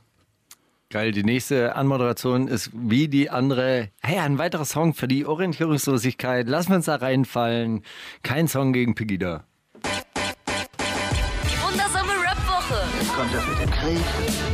Geil, 0.90 1.12
die 1.12 1.22
nächste 1.22 1.76
Anmoderation 1.76 2.48
ist 2.48 2.70
wie 2.72 3.08
die 3.08 3.28
andere. 3.28 3.90
Hey, 4.00 4.18
ein 4.18 4.38
weiterer 4.38 4.64
Song 4.64 4.94
für 4.94 5.06
die 5.06 5.26
Orientierungslosigkeit. 5.26 6.48
Lassen 6.48 6.70
wir 6.70 6.76
uns 6.76 6.86
da 6.86 6.96
reinfallen. 6.96 7.82
Kein 8.22 8.48
Song 8.48 8.72
gegen 8.72 8.94
Pegida. 8.94 9.44
Die 9.84 11.62
wundersame 11.62 12.12
Rap-Woche 12.12 12.80
kommt 13.14 13.34
das 13.34 13.46
mit 13.46 13.60
dem 13.60 13.70
Krieg, 13.70 14.00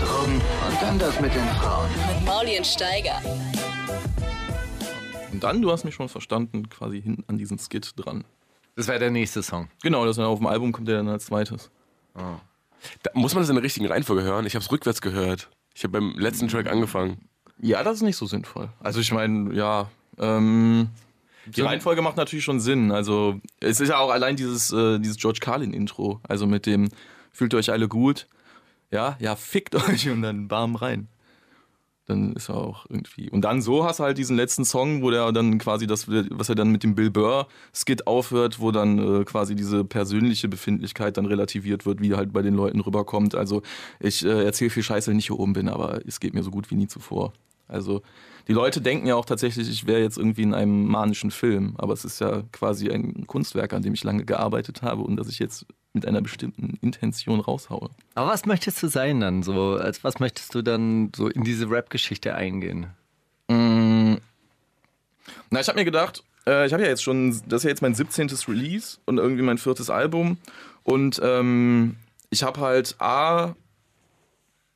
Drogen 0.00 0.34
und 0.34 0.82
dann 0.82 0.98
das 0.98 1.20
mit 1.20 1.32
den 1.32 1.46
Frauen. 1.60 1.88
mit 2.08 2.26
Mauli 2.26 2.58
und 2.58 2.66
Steiger. 2.66 3.22
Und 5.34 5.44
dann, 5.44 5.62
du 5.62 5.70
hast 5.70 5.84
mich 5.84 5.94
schon 5.94 6.08
verstanden, 6.08 6.68
quasi 6.68 7.02
hin 7.02 7.24
an 7.26 7.38
diesen 7.38 7.58
Skit 7.58 7.92
dran. 7.96 8.24
Das 8.76 8.88
wäre 8.88 8.98
der 8.98 9.10
nächste 9.10 9.42
Song. 9.42 9.68
Genau, 9.82 10.04
das 10.04 10.18
auf 10.18 10.38
dem 10.38 10.46
Album 10.46 10.72
kommt 10.72 10.88
der 10.88 10.96
dann 10.98 11.08
als 11.08 11.26
zweites. 11.26 11.70
Da 12.14 13.10
muss 13.14 13.34
man 13.34 13.42
das 13.42 13.48
in 13.48 13.56
der 13.56 13.64
richtigen 13.64 13.86
Reihenfolge 13.86 14.22
hören? 14.22 14.46
Ich 14.46 14.54
habe 14.54 14.64
es 14.64 14.70
rückwärts 14.70 15.00
gehört. 15.00 15.50
Ich 15.74 15.84
habe 15.84 15.92
beim 15.92 16.16
letzten 16.18 16.48
Track 16.48 16.70
angefangen. 16.70 17.28
Ja, 17.60 17.82
das 17.82 17.96
ist 17.96 18.02
nicht 18.02 18.16
so 18.16 18.26
sinnvoll. 18.26 18.68
Also 18.80 19.00
ich 19.00 19.12
meine, 19.12 19.54
ja, 19.54 19.90
ähm, 20.18 20.88
die 21.46 21.60
Reihenfolge 21.60 22.02
macht 22.02 22.16
natürlich 22.16 22.44
schon 22.44 22.60
Sinn. 22.60 22.90
Also 22.90 23.40
es 23.60 23.80
ist 23.80 23.88
ja 23.88 23.98
auch 23.98 24.10
allein 24.10 24.36
dieses, 24.36 24.72
äh, 24.72 24.98
dieses 24.98 25.16
George 25.18 25.40
Carlin-Intro. 25.40 26.20
Also 26.28 26.46
mit 26.46 26.66
dem 26.66 26.88
fühlt 27.32 27.52
ihr 27.54 27.58
euch 27.58 27.70
alle 27.70 27.88
gut. 27.88 28.26
Ja, 28.90 29.16
ja, 29.18 29.36
fickt 29.36 29.74
euch 29.88 30.08
und 30.08 30.22
dann 30.22 30.48
bam 30.48 30.76
rein. 30.76 31.08
Dann 32.06 32.34
ist 32.34 32.50
er 32.50 32.56
auch 32.56 32.84
irgendwie. 32.88 33.30
Und 33.30 33.42
dann 33.42 33.62
so 33.62 33.84
hast 33.84 33.98
du 33.98 34.04
halt 34.04 34.18
diesen 34.18 34.36
letzten 34.36 34.64
Song, 34.64 35.02
wo 35.02 35.10
der 35.10 35.32
dann 35.32 35.58
quasi 35.58 35.86
das, 35.86 36.06
was 36.08 36.48
er 36.48 36.54
dann 36.54 36.70
mit 36.70 36.82
dem 36.82 36.94
Bill 36.94 37.10
Burr-Skit 37.10 38.06
aufhört, 38.06 38.60
wo 38.60 38.70
dann 38.72 38.98
äh, 38.98 39.24
quasi 39.24 39.54
diese 39.54 39.84
persönliche 39.84 40.48
Befindlichkeit 40.48 41.16
dann 41.16 41.26
relativiert 41.26 41.86
wird, 41.86 42.02
wie 42.02 42.14
halt 42.14 42.32
bei 42.32 42.42
den 42.42 42.54
Leuten 42.54 42.80
rüberkommt. 42.80 43.34
Also 43.34 43.62
ich 44.00 44.24
äh, 44.24 44.44
erzähle 44.44 44.70
viel 44.70 44.82
Scheiße, 44.82 45.10
wenn 45.10 45.18
ich 45.18 45.26
hier 45.26 45.38
oben 45.38 45.54
bin, 45.54 45.68
aber 45.68 46.00
es 46.06 46.20
geht 46.20 46.34
mir 46.34 46.42
so 46.42 46.50
gut 46.50 46.70
wie 46.70 46.76
nie 46.76 46.88
zuvor. 46.88 47.32
Also 47.68 48.02
die 48.46 48.52
Leute 48.52 48.80
denken 48.80 49.06
ja 49.06 49.14
auch 49.14 49.24
tatsächlich, 49.24 49.68
ich 49.68 49.86
wäre 49.86 50.00
jetzt 50.00 50.18
irgendwie 50.18 50.42
in 50.42 50.54
einem 50.54 50.86
manischen 50.86 51.30
Film, 51.30 51.74
aber 51.78 51.94
es 51.94 52.04
ist 52.04 52.20
ja 52.20 52.42
quasi 52.52 52.90
ein 52.90 53.26
Kunstwerk, 53.26 53.72
an 53.72 53.82
dem 53.82 53.94
ich 53.94 54.04
lange 54.04 54.24
gearbeitet 54.24 54.82
habe 54.82 55.02
und 55.02 55.16
das 55.16 55.28
ich 55.28 55.38
jetzt 55.38 55.66
mit 55.94 56.06
einer 56.06 56.20
bestimmten 56.20 56.76
Intention 56.82 57.40
raushaue. 57.40 57.90
Aber 58.14 58.30
was 58.30 58.44
möchtest 58.46 58.82
du 58.82 58.88
sein 58.88 59.20
dann? 59.20 59.42
So, 59.42 59.76
als 59.76 60.04
was 60.04 60.18
möchtest 60.18 60.54
du 60.54 60.62
dann 60.62 61.12
so 61.16 61.28
in 61.28 61.44
diese 61.44 61.70
Rap-Geschichte 61.70 62.34
eingehen? 62.34 62.88
Mm. 63.48 64.16
Na, 65.50 65.60
ich 65.60 65.68
habe 65.68 65.78
mir 65.78 65.84
gedacht, 65.84 66.22
äh, 66.46 66.66
ich 66.66 66.72
habe 66.72 66.82
ja 66.82 66.88
jetzt 66.88 67.02
schon, 67.02 67.30
das 67.46 67.60
ist 67.60 67.64
ja 67.64 67.70
jetzt 67.70 67.82
mein 67.82 67.94
17. 67.94 68.28
Release 68.48 68.98
und 69.06 69.18
irgendwie 69.18 69.42
mein 69.42 69.58
viertes 69.58 69.88
Album. 69.88 70.38
Und 70.82 71.20
ähm, 71.22 71.96
ich 72.30 72.42
habe 72.42 72.60
halt 72.60 72.96
A, 72.98 73.54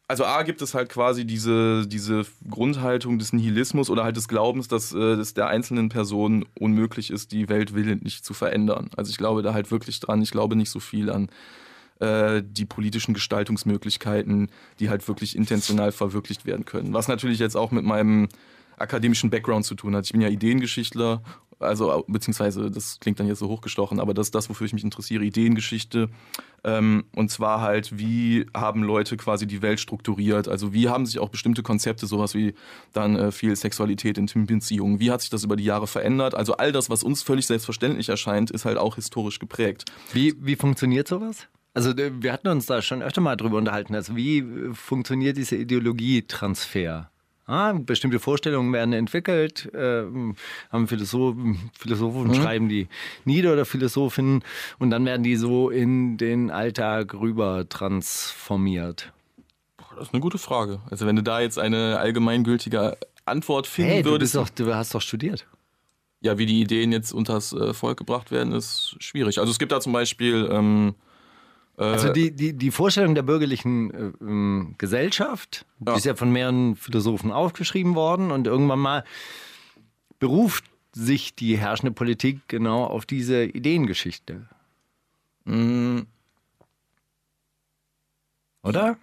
also 0.09 0.25
A 0.25 0.43
gibt 0.43 0.63
es 0.63 0.75
halt 0.75 0.89
quasi 0.89 1.27
diese, 1.27 1.87
diese 1.87 2.25
Grundhaltung 2.49 3.19
des 3.19 3.35
Nihilismus 3.35 3.91
oder 3.91 4.05
halt 4.05 4.17
des 4.17 4.27
Glaubens, 4.27 4.67
dass 4.67 4.93
äh, 4.95 4.99
es 4.99 5.35
der 5.35 5.49
einzelnen 5.49 5.91
Person 5.91 6.47
unmöglich 6.59 7.11
ist, 7.11 7.31
die 7.31 7.51
Welt 7.51 7.75
willentlich 7.75 8.23
zu 8.23 8.33
verändern. 8.33 8.91
Also 8.97 9.11
ich 9.11 9.19
glaube 9.19 9.43
da 9.43 9.53
halt 9.53 9.71
wirklich 9.71 10.01
dran. 10.01 10.23
Ich 10.23 10.31
glaube 10.31 10.57
nicht 10.57 10.71
so 10.71 10.81
viel 10.81 11.11
an 11.11 11.29
äh, 12.01 12.43
die 12.43 12.65
politischen 12.65 13.13
Gestaltungsmöglichkeiten, 13.13 14.51
die 14.81 14.89
halt 14.89 15.07
wirklich 15.09 15.37
intentional 15.37 15.93
verwirklicht 15.93 16.47
werden 16.47 16.65
können. 16.65 16.95
Was 16.95 17.09
natürlich 17.09 17.39
jetzt 17.39 17.57
auch 17.57 17.71
mit 17.71 17.85
meinem 17.85 18.29
akademischen 18.79 19.29
Background 19.29 19.67
zu 19.67 19.75
tun 19.75 19.95
hat. 19.95 20.07
Ich 20.07 20.13
bin 20.13 20.21
ja 20.21 20.29
Ideengeschichtler, 20.29 21.23
also 21.61 22.05
beziehungsweise 22.07 22.71
das 22.71 22.99
klingt 23.01 23.19
dann 23.21 23.27
jetzt 23.27 23.39
so 23.39 23.49
hochgestochen, 23.49 24.01
aber 24.01 24.15
das 24.15 24.29
ist 24.29 24.35
das, 24.35 24.49
wofür 24.49 24.67
ich 24.67 24.73
mich 24.73 24.85
interessiere, 24.85 25.25
Ideengeschichte. 25.25 26.09
Ähm, 26.65 27.05
und 27.15 27.31
zwar 27.31 27.61
halt, 27.61 27.99
wie 27.99 28.47
haben 28.55 28.83
Leute 28.83 29.17
quasi 29.17 29.47
die 29.47 29.63
Welt 29.63 29.81
strukturiert? 29.81 30.49
Also 30.49 30.73
wie 30.73 30.89
haben 30.89 31.07
sich 31.07 31.19
auch 31.19 31.29
bestimmte 31.29 31.63
Konzepte, 31.63 32.07
sowas 32.07 32.35
wie 32.35 32.55
dann 32.93 33.17
äh, 33.17 33.33
viel 33.33 33.55
Sexualität, 33.57 34.19
intime 34.19 34.47
Beziehungen, 34.47 35.01
wie 35.01 35.11
hat 35.11 35.21
sich 35.21 35.31
das 35.31 35.45
über 35.45 35.57
die 35.57 35.65
Jahre 35.65 35.87
verändert? 35.87 36.35
Also 36.35 36.55
all 36.55 36.73
das, 36.73 36.91
was 36.91 37.03
uns 37.03 37.23
völlig 37.23 37.47
selbstverständlich 37.47 38.09
erscheint, 38.09 38.51
ist 38.51 38.65
halt 38.65 38.79
auch 38.79 38.97
historisch 38.97 39.39
geprägt. 39.39 39.85
Wie, 40.13 40.35
wie 40.41 40.57
funktioniert 40.57 41.09
sowas? 41.09 41.47
Also 41.75 41.91
äh, 41.91 42.11
wir 42.21 42.33
hatten 42.33 42.49
uns 42.49 42.67
da 42.67 42.83
schon 42.83 43.03
öfter 43.03 43.21
mal 43.21 43.37
drüber 43.37 43.59
unterhalten. 43.59 43.95
Also 43.95 44.17
wie 44.17 44.39
äh, 44.39 44.75
funktioniert 44.75 45.37
dieser 45.37 45.57
Ideologietransfer? 45.57 47.11
Ah, 47.49 47.73
bestimmte 47.73 48.19
Vorstellungen 48.19 48.75
werden 48.75 48.93
entwickelt, 48.93 49.73
äh, 49.75 50.03
haben 50.71 50.87
Philosophen, 50.87 51.71
Philosophen 51.79 52.35
schreiben 52.35 52.69
die 52.69 52.89
nieder 53.25 53.55
oder 53.55 53.65
Philosophinnen 53.65 54.45
und 54.79 54.91
dann 54.91 55.07
werden 55.07 55.23
die 55.23 55.35
so 55.37 55.71
in 55.71 56.19
den 56.19 56.51
Alltag 56.51 57.15
rüber 57.15 57.67
transformiert. 57.67 59.13
Das 59.97 60.09
ist 60.09 60.15
eine 60.15 60.21
gute 60.21 60.37
Frage. 60.37 60.81
Also 60.91 61.07
wenn 61.07 61.17
du 61.17 61.23
da 61.23 61.41
jetzt 61.41 61.59
eine 61.59 61.99
allgemeingültige 61.99 62.99
Antwort 63.25 63.67
finden 63.67 63.93
Hey, 63.93 64.03
du, 64.03 64.11
würdest, 64.11 64.35
bist 64.35 64.59
doch, 64.59 64.65
du 64.67 64.75
hast 64.75 64.95
doch 64.95 65.01
studiert. 65.01 65.47
ja, 66.21 66.37
wie 66.37 66.45
die 66.45 66.61
Ideen 66.61 66.93
jetzt 66.93 67.13
unters 67.13 67.55
äh, 67.55 67.73
Volk 67.73 67.97
gebracht 67.97 68.31
werden, 68.31 68.53
ist 68.53 68.95
schwierig. 68.99 69.39
Also 69.39 69.51
es 69.51 69.59
gibt 69.59 69.73
da 69.73 69.81
zum 69.81 69.95
Beispiel 69.95 70.49
ähm, 70.53 70.95
äh, 70.95 71.08
Also 71.79 72.13
die, 72.13 72.33
die, 72.35 72.55
die 72.55 72.71
Vorstellung 72.73 73.15
der 73.15 73.23
bürgerlichen 73.23 73.95
äh, 73.95 74.13
ähm, 74.21 74.75
Gesellschaft, 74.79 75.65
die 75.79 75.91
Ja. 75.91 75.97
ist 75.97 76.05
ja 76.05 76.15
von 76.17 76.33
mehreren 76.33 76.75
Philosophen 76.77 77.31
aufgeschrieben 77.31 77.95
worden 77.95 78.31
und 78.33 78.47
irgendwann 78.49 78.81
mal 78.81 79.05
beruft 80.19 80.65
sich 80.93 81.37
die 81.37 81.57
herrschende 81.57 81.93
Politik 81.93 82.41
genau 82.49 82.85
auf 82.85 83.07
diese 83.07 83.45
Ideengeschichte. 83.45 84.49
mh, 85.45 86.03
Oder? 88.65 88.99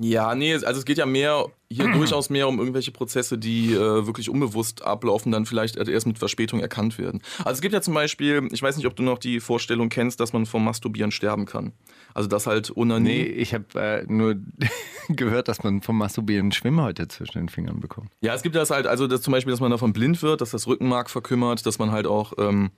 Ja, 0.00 0.34
nee, 0.34 0.52
also 0.52 0.66
es 0.78 0.84
geht 0.84 0.98
ja 0.98 1.06
mehr, 1.06 1.46
hier 1.70 1.88
durchaus 1.92 2.28
mehr 2.28 2.46
um 2.46 2.58
irgendwelche 2.58 2.92
Prozesse, 2.92 3.38
die 3.38 3.72
äh, 3.72 4.06
wirklich 4.06 4.28
unbewusst 4.28 4.82
ablaufen, 4.82 5.32
dann 5.32 5.46
vielleicht 5.46 5.76
erst 5.76 6.06
mit 6.06 6.18
Verspätung 6.18 6.60
erkannt 6.60 6.98
werden. 6.98 7.22
Also 7.38 7.52
es 7.52 7.60
gibt 7.62 7.72
ja 7.72 7.80
zum 7.80 7.94
Beispiel, 7.94 8.48
ich 8.52 8.62
weiß 8.62 8.76
nicht, 8.76 8.86
ob 8.86 8.96
du 8.96 9.02
noch 9.02 9.18
die 9.18 9.40
Vorstellung 9.40 9.88
kennst, 9.88 10.20
dass 10.20 10.32
man 10.32 10.44
vom 10.44 10.64
Masturbieren 10.64 11.10
sterben 11.10 11.46
kann. 11.46 11.72
Also 12.12 12.28
das 12.28 12.46
halt 12.46 12.70
Nee, 12.74 12.80
Onanie. 12.82 13.12
ich 13.22 13.54
habe 13.54 13.64
äh, 13.80 14.04
nur 14.06 14.36
gehört, 15.08 15.48
dass 15.48 15.62
man 15.62 15.80
vom 15.80 15.96
Masturbieren 15.96 16.52
Schwimmhäute 16.52 17.08
zwischen 17.08 17.38
den 17.38 17.48
Fingern 17.48 17.80
bekommt. 17.80 18.10
Ja, 18.20 18.34
es 18.34 18.42
gibt 18.42 18.56
das 18.56 18.70
halt, 18.70 18.86
also 18.86 19.06
das 19.06 19.22
zum 19.22 19.32
Beispiel, 19.32 19.52
dass 19.52 19.60
man 19.60 19.70
davon 19.70 19.92
blind 19.94 20.22
wird, 20.22 20.42
dass 20.42 20.50
das 20.50 20.66
Rückenmark 20.66 21.08
verkümmert, 21.08 21.64
dass 21.64 21.78
man 21.78 21.92
halt 21.92 22.06
auch 22.06 22.34
ähm, 22.38 22.70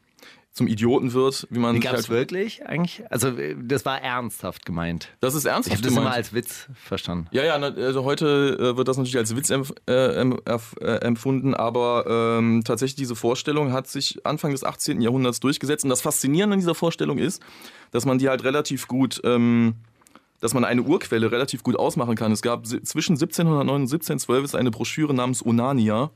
zum 0.53 0.67
Idioten 0.67 1.13
wird, 1.13 1.47
wie 1.51 1.61
man 1.61 1.75
Die 1.75 1.81
gab 1.81 1.95
es 1.95 2.09
halt, 2.09 2.11
wirklich 2.11 2.67
eigentlich? 2.67 3.03
Also 3.09 3.29
äh, 3.29 3.55
das 3.63 3.85
war 3.85 4.03
ernsthaft 4.03 4.67
gemeint. 4.67 5.09
Das 5.21 5.35
ist 5.35 5.45
Ich 5.45 5.51
ernsthaft 5.51 5.77
habe 5.77 5.83
das 5.83 5.91
gemeint. 5.91 6.07
immer 6.07 6.15
als 6.15 6.33
Witz 6.33 6.67
verstanden. 6.75 7.29
Ja, 7.31 7.45
ja, 7.45 7.55
also 7.55 8.05
heute 8.05 8.59
äh, 8.61 8.77
wird 8.77 8.89
das 8.89 8.97
natürlich 8.97 9.17
als 9.17 9.35
Witz 9.37 9.51
empf 9.51 9.73
äh, 9.89 10.23
äh, 10.23 10.85
empfunden, 11.03 11.55
aber 11.55 12.37
ähm, 12.39 12.63
tatsächlich 12.65 12.97
diese 12.97 13.15
Vorstellung 13.15 13.73
hat 13.73 13.87
sich 13.87 14.27
Anfang 14.27 14.51
des 14.51 14.65
18. 14.65 15.01
Jahrhunderts 15.01 15.39
durchgesetzt. 15.39 15.85
Und 15.85 15.91
das 15.91 16.01
Faszinierende 16.03 16.55
an 16.55 16.61
dieser 16.61 16.75
Vorstellung 16.75 17.19
ist, 17.19 17.41
dass 17.93 18.05
man 18.05 18.19
die 18.19 18.29
halt 18.29 18.43
relativ 18.43 18.89
gut, 18.89 19.21
ähm, 19.25 19.75
dass 20.41 20.53
man 20.53 20.65
eine 20.65 20.83
Urquelle 20.83 21.31
relativ 21.31 21.63
gut 21.63 21.77
ausmachen 21.77 22.17
kann. 22.17 22.33
Es 22.33 22.43
gab 22.43 22.67
zwischen 22.67 23.13
1709 23.13 23.69
und 23.69 23.83
1712 23.83 24.45
ist 24.45 24.55
eine 24.57 24.71
Broschüre 24.73 25.15
namens 25.15 25.47
Onania 25.47 26.11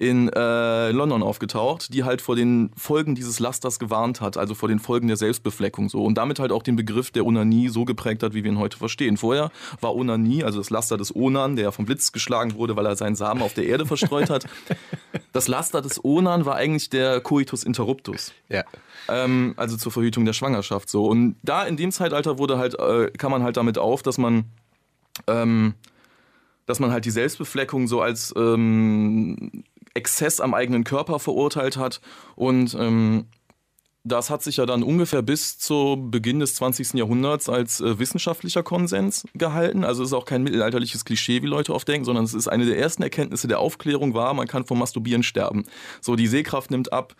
in 0.00 0.30
äh, 0.30 0.92
London 0.92 1.22
aufgetaucht, 1.22 1.92
die 1.92 2.04
halt 2.04 2.22
vor 2.22 2.34
den 2.34 2.70
Folgen 2.74 3.14
dieses 3.14 3.38
Lasters 3.38 3.78
gewarnt 3.78 4.22
hat, 4.22 4.38
also 4.38 4.54
vor 4.54 4.66
den 4.66 4.78
Folgen 4.78 5.08
der 5.08 5.18
Selbstbefleckung 5.18 5.90
so 5.90 6.02
und 6.04 6.14
damit 6.16 6.38
halt 6.38 6.52
auch 6.52 6.62
den 6.62 6.74
Begriff 6.74 7.10
der 7.10 7.26
Onanie 7.26 7.68
so 7.68 7.84
geprägt 7.84 8.22
hat, 8.22 8.32
wie 8.32 8.42
wir 8.42 8.50
ihn 8.50 8.58
heute 8.58 8.78
verstehen. 8.78 9.18
Vorher 9.18 9.50
war 9.82 9.94
Onanie, 9.94 10.42
also 10.42 10.58
das 10.58 10.70
Laster 10.70 10.96
des 10.96 11.14
Onan, 11.14 11.54
der 11.54 11.70
vom 11.70 11.84
Blitz 11.84 12.12
geschlagen 12.12 12.54
wurde, 12.54 12.76
weil 12.76 12.86
er 12.86 12.96
seinen 12.96 13.14
Samen 13.14 13.42
auf 13.42 13.52
der 13.52 13.66
Erde 13.66 13.84
verstreut 13.84 14.30
hat. 14.30 14.46
Das 15.32 15.46
Laster 15.46 15.80
des 15.80 16.04
Onan 16.04 16.44
war 16.44 16.56
eigentlich 16.56 16.90
der 16.90 17.20
Coitus 17.20 17.62
interruptus. 17.62 18.32
Ja. 18.48 18.64
Ähm, 19.08 19.54
also 19.56 19.76
zur 19.76 19.92
Verhütung 19.92 20.24
der 20.24 20.32
Schwangerschaft 20.32 20.88
so. 20.88 21.06
Und 21.06 21.36
da 21.44 21.64
in 21.64 21.76
dem 21.76 21.92
Zeitalter 21.92 22.38
wurde 22.38 22.58
halt, 22.58 22.76
äh, 22.80 23.12
kam 23.16 23.30
man 23.30 23.44
halt 23.44 23.56
damit 23.56 23.78
auf, 23.78 24.02
dass 24.02 24.18
man, 24.18 24.46
ähm, 25.28 25.74
dass 26.66 26.80
man 26.80 26.90
halt 26.90 27.04
die 27.04 27.10
Selbstbefleckung 27.10 27.86
so 27.86 28.00
als 28.00 28.34
ähm, 28.36 29.62
Exzess 29.94 30.40
am 30.40 30.54
eigenen 30.54 30.84
Körper 30.84 31.18
verurteilt 31.18 31.76
hat. 31.76 32.00
Und 32.36 32.74
ähm, 32.78 33.26
das 34.02 34.30
hat 34.30 34.42
sich 34.42 34.56
ja 34.56 34.66
dann 34.66 34.82
ungefähr 34.82 35.20
bis 35.22 35.58
zu 35.58 35.96
Beginn 36.10 36.40
des 36.40 36.54
20. 36.54 36.94
Jahrhunderts 36.94 37.48
als 37.48 37.80
äh, 37.80 37.98
wissenschaftlicher 37.98 38.62
Konsens 38.62 39.26
gehalten. 39.34 39.84
Also 39.84 40.02
es 40.02 40.10
ist 40.10 40.14
auch 40.14 40.24
kein 40.24 40.42
mittelalterliches 40.42 41.04
Klischee, 41.04 41.42
wie 41.42 41.46
Leute 41.46 41.74
oft 41.74 41.86
denken, 41.86 42.04
sondern 42.04 42.24
es 42.24 42.34
ist 42.34 42.48
eine 42.48 42.64
der 42.64 42.78
ersten 42.78 43.02
Erkenntnisse 43.02 43.48
der 43.48 43.58
Aufklärung 43.58 44.14
war, 44.14 44.32
man 44.32 44.48
kann 44.48 44.64
vom 44.64 44.78
Masturbieren 44.78 45.22
sterben. 45.22 45.64
So, 46.00 46.16
die 46.16 46.26
Sehkraft 46.28 46.70
nimmt 46.70 46.92
ab. 46.92 47.14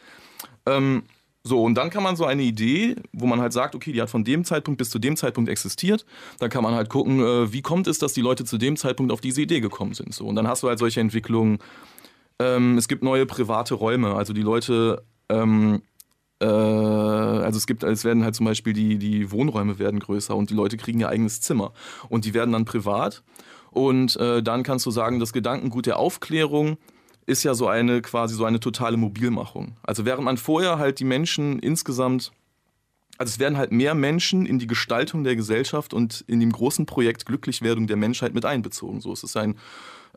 Ähm, 0.64 1.02
so, 1.42 1.62
und 1.62 1.74
dann 1.74 1.88
kann 1.88 2.02
man 2.02 2.16
so 2.16 2.26
eine 2.26 2.42
Idee, 2.42 2.96
wo 3.12 3.26
man 3.26 3.40
halt 3.40 3.54
sagt, 3.54 3.74
okay, 3.74 3.92
die 3.92 4.02
hat 4.02 4.10
von 4.10 4.24
dem 4.24 4.44
Zeitpunkt 4.44 4.76
bis 4.78 4.90
zu 4.90 4.98
dem 4.98 5.16
Zeitpunkt 5.16 5.48
existiert. 5.48 6.04
Dann 6.38 6.50
kann 6.50 6.62
man 6.62 6.74
halt 6.74 6.90
gucken, 6.90 7.20
äh, 7.20 7.52
wie 7.52 7.62
kommt 7.62 7.86
es, 7.86 7.98
dass 7.98 8.12
die 8.12 8.20
Leute 8.20 8.44
zu 8.44 8.58
dem 8.58 8.76
Zeitpunkt 8.76 9.10
auf 9.10 9.22
diese 9.22 9.40
Idee 9.40 9.60
gekommen 9.60 9.94
sind. 9.94 10.14
So, 10.14 10.26
und 10.26 10.36
dann 10.36 10.46
hast 10.46 10.62
du 10.62 10.68
halt 10.68 10.78
solche 10.78 11.00
Entwicklungen. 11.00 11.58
Ähm, 12.40 12.78
es 12.78 12.88
gibt 12.88 13.02
neue 13.02 13.26
private 13.26 13.74
Räume, 13.74 14.14
also 14.14 14.32
die 14.32 14.40
Leute, 14.40 15.04
ähm, 15.28 15.82
äh, 16.40 16.46
also 16.46 17.58
es 17.58 17.66
gibt, 17.66 17.84
es 17.84 18.02
werden 18.02 18.24
halt 18.24 18.34
zum 18.34 18.46
Beispiel 18.46 18.72
die, 18.72 18.96
die 18.98 19.30
Wohnräume 19.30 19.78
werden 19.78 20.00
größer 20.00 20.34
und 20.34 20.48
die 20.48 20.54
Leute 20.54 20.78
kriegen 20.78 21.00
ihr 21.00 21.10
eigenes 21.10 21.42
Zimmer. 21.42 21.72
Und 22.08 22.24
die 22.24 22.32
werden 22.32 22.52
dann 22.52 22.64
privat. 22.64 23.22
Und 23.70 24.16
äh, 24.16 24.42
dann 24.42 24.62
kannst 24.62 24.86
du 24.86 24.90
sagen, 24.90 25.20
das 25.20 25.34
Gedankengut 25.34 25.84
der 25.84 25.98
Aufklärung 25.98 26.78
ist 27.26 27.44
ja 27.44 27.52
so 27.52 27.68
eine 27.68 28.00
quasi 28.00 28.34
so 28.34 28.46
eine 28.46 28.58
totale 28.58 28.96
Mobilmachung. 28.96 29.76
Also 29.82 30.06
während 30.06 30.24
man 30.24 30.38
vorher 30.38 30.78
halt 30.78 30.98
die 30.98 31.04
Menschen 31.04 31.58
insgesamt, 31.58 32.32
also 33.18 33.30
es 33.32 33.38
werden 33.38 33.58
halt 33.58 33.70
mehr 33.70 33.94
Menschen 33.94 34.46
in 34.46 34.58
die 34.58 34.66
Gestaltung 34.66 35.24
der 35.24 35.36
Gesellschaft 35.36 35.92
und 35.92 36.24
in 36.26 36.40
dem 36.40 36.50
großen 36.50 36.86
Projekt 36.86 37.26
Glücklichwerdung 37.26 37.86
der 37.86 37.96
Menschheit 37.96 38.32
mit 38.32 38.46
einbezogen. 38.46 39.02
So 39.02 39.12
es 39.12 39.22
ist 39.22 39.36
ein 39.36 39.56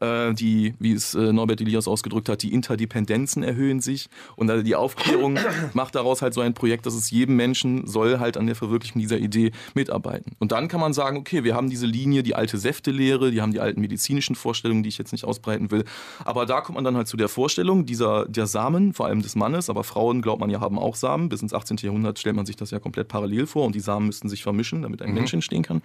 die, 0.01 0.73
wie 0.79 0.93
es 0.93 1.13
äh, 1.15 1.31
Norbert 1.31 1.61
Elias 1.61 1.87
ausgedrückt 1.87 2.29
hat, 2.29 2.43
die 2.43 2.53
Interdependenzen 2.53 3.43
erhöhen 3.43 3.79
sich. 3.79 4.09
Und 4.35 4.49
also 4.49 4.63
die 4.63 4.75
Aufklärung 4.75 5.39
macht 5.73 5.95
daraus 5.95 6.21
halt 6.21 6.33
so 6.33 6.41
ein 6.41 6.53
Projekt, 6.53 6.85
dass 6.85 6.93
es 6.93 7.11
jedem 7.11 7.35
Menschen 7.35 7.87
soll 7.87 8.19
halt 8.19 8.37
an 8.37 8.45
der 8.45 8.55
Verwirklichung 8.55 9.01
dieser 9.01 9.17
Idee 9.17 9.51
mitarbeiten. 9.73 10.33
Und 10.39 10.51
dann 10.51 10.67
kann 10.67 10.79
man 10.79 10.93
sagen, 10.93 11.17
okay, 11.17 11.43
wir 11.43 11.55
haben 11.55 11.69
diese 11.69 11.85
Linie, 11.85 12.23
die 12.23 12.35
alte 12.35 12.57
Säftelehre, 12.57 13.31
die 13.31 13.41
haben 13.41 13.51
die 13.51 13.59
alten 13.59 13.81
medizinischen 13.81 14.35
Vorstellungen, 14.35 14.83
die 14.83 14.89
ich 14.89 14.97
jetzt 14.97 15.11
nicht 15.11 15.25
ausbreiten 15.25 15.71
will. 15.71 15.85
Aber 16.25 16.45
da 16.45 16.61
kommt 16.61 16.75
man 16.75 16.83
dann 16.83 16.97
halt 16.97 17.07
zu 17.07 17.17
der 17.17 17.29
Vorstellung, 17.29 17.85
dieser, 17.85 18.25
der 18.25 18.47
Samen, 18.47 18.93
vor 18.93 19.05
allem 19.05 19.21
des 19.21 19.35
Mannes, 19.35 19.69
aber 19.69 19.83
Frauen, 19.83 20.21
glaubt 20.21 20.39
man 20.39 20.49
ja, 20.49 20.59
haben 20.59 20.79
auch 20.79 20.95
Samen. 20.95 21.29
Bis 21.29 21.41
ins 21.41 21.53
18. 21.53 21.77
Jahrhundert 21.77 22.19
stellt 22.19 22.35
man 22.35 22.45
sich 22.45 22.55
das 22.55 22.71
ja 22.71 22.79
komplett 22.79 23.07
parallel 23.07 23.47
vor 23.47 23.65
und 23.65 23.75
die 23.75 23.79
Samen 23.79 24.07
müssten 24.07 24.29
sich 24.29 24.43
vermischen, 24.43 24.81
damit 24.81 25.01
ein 25.01 25.09
mhm. 25.09 25.15
Mensch 25.15 25.33
entstehen 25.33 25.63
kann. 25.63 25.81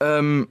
Ähm, 0.00 0.48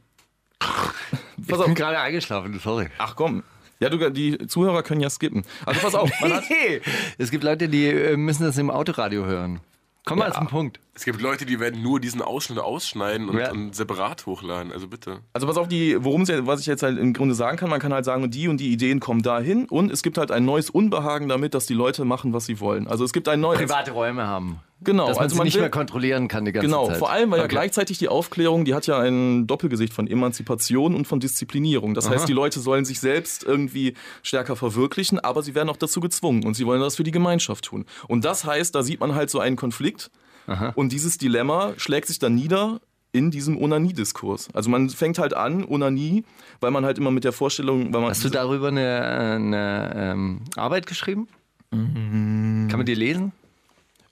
ich 1.37 1.47
bin 1.65 1.75
gerade 1.75 1.99
eingeschlafen, 1.99 2.59
sorry. 2.59 2.87
Ach 2.97 3.15
komm. 3.15 3.43
Ja, 3.79 3.89
du, 3.89 4.11
die 4.11 4.37
Zuhörer 4.47 4.83
können 4.83 5.01
ja 5.01 5.09
skippen. 5.09 5.43
Also 5.65 5.81
pass 5.81 5.95
auf. 5.95 6.09
Man 6.21 6.33
hat 6.33 6.43
es 7.17 7.31
gibt 7.31 7.43
Leute, 7.43 7.67
die 7.67 7.87
äh, 7.87 8.15
müssen 8.15 8.43
das 8.43 8.57
im 8.57 8.69
Autoradio 8.69 9.25
hören. 9.25 9.59
Komm 10.05 10.19
mal 10.19 10.29
ja. 10.29 10.33
zum 10.33 10.47
Punkt. 10.47 10.79
Es 10.95 11.05
gibt 11.05 11.21
Leute, 11.21 11.45
die 11.45 11.59
werden 11.59 11.81
nur 11.81 11.99
diesen 11.99 12.21
Ausschnitt 12.21 12.59
ausschneiden 12.59 13.29
und, 13.29 13.37
ja. 13.37 13.51
und 13.51 13.73
separat 13.73 14.25
hochladen. 14.25 14.73
Also 14.73 14.87
bitte. 14.87 15.19
Also 15.31 15.47
pass 15.47 15.55
auf, 15.57 15.67
die, 15.69 15.95
worum 16.03 16.27
was 16.27 16.59
ich 16.59 16.65
jetzt 16.65 16.83
halt 16.83 16.97
im 16.99 17.13
Grunde 17.13 17.35
sagen 17.35 17.57
kann, 17.57 17.69
man 17.69 17.79
kann 17.79 17.93
halt 17.93 18.03
sagen, 18.03 18.29
die 18.29 18.49
und 18.49 18.57
die 18.57 18.71
Ideen 18.71 18.99
kommen 18.99 19.21
dahin 19.21 19.65
und 19.65 19.91
es 19.91 20.03
gibt 20.03 20.17
halt 20.17 20.29
ein 20.29 20.43
neues 20.43 20.69
Unbehagen 20.69 21.29
damit, 21.29 21.53
dass 21.53 21.67
die 21.67 21.73
Leute 21.73 22.03
machen, 22.03 22.33
was 22.33 22.45
sie 22.45 22.59
wollen. 22.59 22.87
Also 22.87 23.05
es 23.05 23.13
gibt 23.13 23.29
ein 23.29 23.39
neues. 23.39 23.61
Private 23.61 23.91
Räume 23.91 24.27
haben. 24.27 24.59
Genau, 24.83 25.07
dass 25.07 25.17
man 25.17 25.23
also 25.23 25.35
man 25.37 25.45
nicht 25.45 25.55
will, 25.55 25.61
mehr 25.61 25.69
kontrollieren 25.69 26.27
kann 26.27 26.45
die 26.45 26.51
ganze 26.51 26.67
genau, 26.67 26.85
Zeit. 26.85 26.95
Genau, 26.95 26.99
vor 26.99 27.11
allem, 27.11 27.31
weil 27.31 27.39
okay. 27.39 27.53
ja 27.53 27.59
gleichzeitig 27.59 27.97
die 27.97 28.07
Aufklärung, 28.09 28.65
die 28.65 28.73
hat 28.73 28.87
ja 28.87 28.99
ein 28.99 29.47
Doppelgesicht 29.47 29.93
von 29.93 30.07
Emanzipation 30.07 30.95
und 30.95 31.05
von 31.05 31.19
Disziplinierung. 31.19 31.93
Das 31.93 32.07
Aha. 32.07 32.15
heißt, 32.15 32.27
die 32.27 32.33
Leute 32.33 32.59
sollen 32.59 32.85
sich 32.85 32.99
selbst 32.99 33.43
irgendwie 33.43 33.93
stärker 34.21 34.55
verwirklichen, 34.55 35.19
aber 35.19 35.41
sie 35.43 35.55
werden 35.55 35.69
auch 35.69 35.77
dazu 35.77 35.99
gezwungen 35.99 36.45
und 36.45 36.55
sie 36.55 36.65
wollen 36.65 36.81
das 36.81 36.95
für 36.95 37.03
die 37.03 37.11
Gemeinschaft 37.11 37.65
tun. 37.65 37.85
Und 38.07 38.25
das 38.25 38.45
heißt, 38.45 38.73
da 38.75 38.83
sieht 38.83 38.99
man 38.99 39.15
halt 39.15 39.29
so 39.29 39.39
einen 39.39 39.55
Konflikt 39.55 40.11
Aha. 40.47 40.73
und 40.75 40.91
dieses 40.91 41.17
Dilemma 41.17 41.73
schlägt 41.77 42.07
sich 42.07 42.19
dann 42.19 42.35
nieder 42.35 42.79
in 43.13 43.29
diesem 43.29 43.61
Onanie-Diskurs. 43.61 44.49
Also 44.53 44.69
man 44.69 44.89
fängt 44.89 45.19
halt 45.19 45.35
an, 45.35 45.63
Onanie, 45.63 46.25
weil 46.59 46.71
man 46.71 46.83
halt 46.83 46.97
immer 46.97 47.11
mit 47.11 47.23
der 47.23 47.31
Vorstellung... 47.31 47.93
Weil 47.93 48.01
man 48.01 48.09
Hast 48.09 48.25
du 48.25 48.29
darüber 48.29 48.69
eine, 48.69 49.01
eine 49.35 49.93
ähm, 49.95 50.41
Arbeit 50.55 50.87
geschrieben? 50.87 51.27
Mhm. 51.71 52.67
Kann 52.69 52.79
man 52.79 52.85
die 52.87 52.95
lesen? 52.95 53.31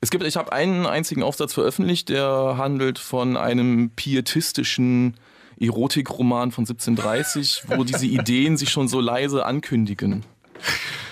Es 0.04 0.10
gibt, 0.10 0.24
ich 0.24 0.36
habe 0.36 0.52
einen 0.52 0.88
einzigen 0.88 1.22
Aufsatz 1.22 1.54
veröffentlicht, 1.54 2.10
der 2.10 2.56
handelt 2.58 2.97
von 2.97 3.38
einem 3.38 3.91
pietistischen 3.91 5.16
Erotikroman 5.60 6.52
von 6.52 6.64
1730, 6.64 7.66
wo 7.68 7.84
diese 7.84 8.06
Ideen 8.08 8.58
sich 8.58 8.72
schon 8.72 8.88
so 8.88 8.99
leise 8.99 9.45
ankündigen. 9.45 10.26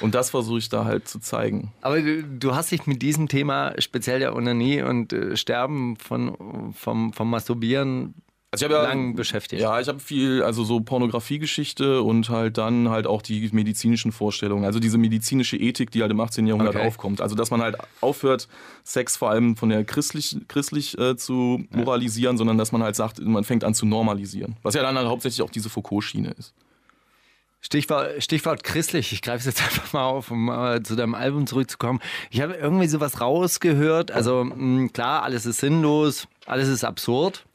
Und 0.01 0.15
das 0.15 0.31
versuche 0.31 0.57
ich 0.57 0.69
da 0.69 0.85
halt 0.85 1.07
zu 1.07 1.19
zeigen. 1.19 1.71
Aber 1.81 2.01
du, 2.01 2.23
du, 2.23 2.55
hast 2.55 2.71
dich 2.71 2.87
mit 2.87 3.01
diesem 3.03 3.27
Thema, 3.27 3.73
speziell 3.79 4.19
der 4.19 4.35
Onanie 4.35 4.81
und 4.81 5.13
äh, 5.13 5.37
Sterben 5.37 5.95
von, 5.97 6.73
vom, 6.73 7.13
vom 7.13 7.29
Masturbieren, 7.29 8.15
also 8.51 8.65
ich 8.65 8.71
ja, 8.71 8.81
lang 8.81 9.15
beschäftigt. 9.15 9.61
Ja, 9.61 9.79
ich 9.79 9.87
habe 9.87 9.99
viel, 9.99 10.41
also 10.41 10.63
so 10.63 10.79
Pornografiegeschichte 10.79 12.01
und 12.01 12.29
halt 12.29 12.57
dann 12.57 12.89
halt 12.89 13.05
auch 13.05 13.21
die 13.21 13.47
medizinischen 13.51 14.11
Vorstellungen. 14.11 14.65
Also 14.65 14.79
diese 14.79 14.97
medizinische 14.97 15.55
Ethik, 15.55 15.91
die 15.91 16.01
halt 16.01 16.11
im 16.11 16.19
18. 16.19 16.47
Jahrhundert 16.47 16.75
okay. 16.75 16.87
aufkommt. 16.87 17.21
Also 17.21 17.35
dass 17.35 17.51
man 17.51 17.61
halt 17.61 17.77
aufhört, 18.01 18.47
Sex 18.83 19.17
vor 19.17 19.29
allem 19.29 19.55
von 19.55 19.69
der 19.69 19.85
christlich, 19.85 20.37
christlich 20.47 20.97
äh, 20.97 21.15
zu 21.15 21.63
moralisieren, 21.69 22.35
ja. 22.35 22.37
sondern 22.39 22.57
dass 22.57 22.71
man 22.71 22.81
halt 22.81 22.95
sagt, 22.95 23.19
man 23.19 23.43
fängt 23.43 23.63
an 23.63 23.75
zu 23.75 23.85
normalisieren. 23.85 24.55
Was 24.63 24.73
ja 24.73 24.81
dann 24.81 24.97
halt 24.97 25.07
hauptsächlich 25.07 25.43
auch 25.43 25.51
diese 25.51 25.69
Foucault-Schiene 25.69 26.31
ist. 26.31 26.55
Stichwort, 27.61 28.23
Stichwort 28.23 28.63
christlich, 28.63 29.11
ich 29.13 29.21
greife 29.21 29.39
es 29.39 29.45
jetzt 29.45 29.61
einfach 29.63 29.93
mal 29.93 30.05
auf, 30.05 30.31
um 30.31 30.49
äh, 30.49 30.81
zu 30.81 30.95
deinem 30.95 31.13
Album 31.13 31.45
zurückzukommen. 31.45 31.99
Ich 32.31 32.41
habe 32.41 32.55
irgendwie 32.55 32.87
sowas 32.87 33.21
rausgehört. 33.21 34.11
Also 34.11 34.43
mh, 34.43 34.89
klar, 34.89 35.21
alles 35.21 35.45
ist 35.45 35.59
sinnlos, 35.59 36.27
alles 36.47 36.67
ist 36.67 36.83
absurd. 36.83 37.45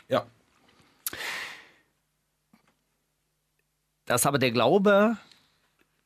Dass 4.07 4.27
aber 4.27 4.39
der 4.39 4.51
Glaube 4.51 5.17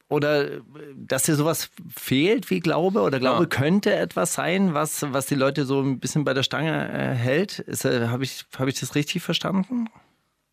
oder 0.08 0.60
dass 0.96 1.24
dir 1.24 1.34
sowas 1.34 1.70
fehlt 1.94 2.48
wie 2.50 2.60
Glaube 2.60 3.02
oder 3.02 3.18
Glaube 3.18 3.42
ja. 3.44 3.48
könnte 3.48 3.94
etwas 3.94 4.34
sein, 4.34 4.72
was, 4.72 5.02
was 5.12 5.26
die 5.26 5.34
Leute 5.34 5.66
so 5.66 5.80
ein 5.80 6.00
bisschen 6.00 6.24
bei 6.24 6.32
der 6.32 6.42
Stange 6.42 6.88
äh, 6.88 7.14
hält. 7.14 7.64
Äh, 7.84 8.08
Habe 8.08 8.24
ich, 8.24 8.44
hab 8.58 8.68
ich 8.68 8.80
das 8.80 8.94
richtig 8.94 9.22
verstanden? 9.22 9.88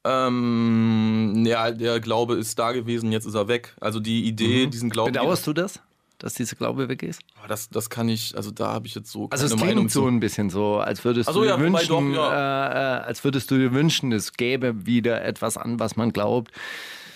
Ähm, 0.03 1.43
ja, 1.47 1.71
der 1.71 1.99
Glaube 1.99 2.35
ist 2.35 2.59
da 2.59 2.73
gewesen, 2.73 3.11
jetzt 3.11 3.25
ist 3.25 3.33
er 3.33 3.47
weg. 3.47 3.75
Also 3.79 3.99
die 3.99 4.25
Idee, 4.25 4.65
mhm. 4.65 4.71
diesen 4.71 4.89
Glauben. 4.89 5.13
Bedauerst 5.13 5.47
du 5.47 5.53
das? 5.53 5.79
Dass 6.25 6.33
dieser 6.33 6.55
Glaube 6.55 6.89
weg 6.89 7.03
ist? 7.03 7.21
Das, 7.47 7.69
das 7.69 7.91
kann 7.91 8.09
ich, 8.09 8.35
also 8.35 8.49
da 8.49 8.73
habe 8.73 8.87
ich 8.87 8.95
jetzt 8.95 9.11
so 9.11 9.27
keine 9.27 9.43
Also 9.43 9.45
es 9.45 9.61
klingt 9.61 9.75
Meinung 9.75 9.89
so 9.89 10.07
ein 10.07 10.19
bisschen 10.19 10.49
so, 10.49 10.77
als 10.77 11.05
würdest 11.05 11.31
so, 11.31 11.41
du 11.41 11.41
dir 11.41 11.51
ja, 11.51 11.59
wünschen, 11.59 12.13
doch, 12.13 12.15
ja. 12.15 12.97
äh, 12.97 13.01
äh, 13.01 13.05
als 13.05 13.23
würdest 13.23 13.51
du 13.51 13.59
dir 13.59 13.73
wünschen, 13.73 14.11
es 14.11 14.33
gäbe 14.33 14.87
wieder 14.87 15.23
etwas 15.23 15.55
an, 15.55 15.79
was 15.79 15.97
man 15.97 16.11
glaubt. 16.11 16.51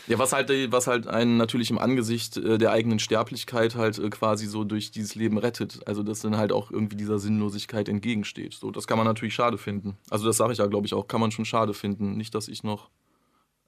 Ja, 0.06 0.20
was 0.20 0.32
halt, 0.32 0.52
was 0.72 0.86
halt 0.86 1.08
einen 1.08 1.38
natürlich 1.38 1.72
im 1.72 1.80
Angesicht 1.80 2.38
äh, 2.38 2.60
der 2.60 2.72
eigenen 2.72 3.00
Sterblichkeit 3.00 3.74
halt 3.74 3.98
äh, 3.98 4.12
quasi 4.12 4.46
so 4.46 4.64
durch 4.64 4.92
dieses 4.92 5.16
Leben 5.16 5.40
rettet. 5.40 5.80
Also 5.88 6.04
das 6.04 6.20
dann 6.20 6.38
halt 6.38 6.52
auch 6.52 6.70
irgendwie 6.70 6.96
dieser 6.96 7.18
Sinnlosigkeit 7.18 7.90
entgegensteht. 7.90 8.54
So, 8.54 8.70
das 8.70 8.86
kann 8.86 9.00
man 9.00 9.08
natürlich 9.08 9.34
schade 9.34 9.58
finden. 9.58 9.98
Also 10.12 10.28
das 10.28 10.38
sage 10.38 10.54
ich 10.54 10.60
ja, 10.60 10.68
glaube 10.68 10.86
ich, 10.86 10.94
auch, 10.94 11.08
kann 11.08 11.20
man 11.20 11.32
schon 11.32 11.46
schade 11.46 11.74
finden. 11.74 12.16
Nicht, 12.16 12.36
dass 12.36 12.48
ich 12.48 12.62
noch. 12.64 12.92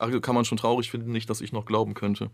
Ach, 0.01 0.21
kann 0.21 0.35
man 0.35 0.45
schon 0.45 0.57
traurig 0.57 0.89
finden, 0.89 1.11
nicht, 1.11 1.29
dass 1.29 1.41
ich 1.41 1.51
noch 1.51 1.65
glauben 1.65 1.93
könnte. 1.93 2.31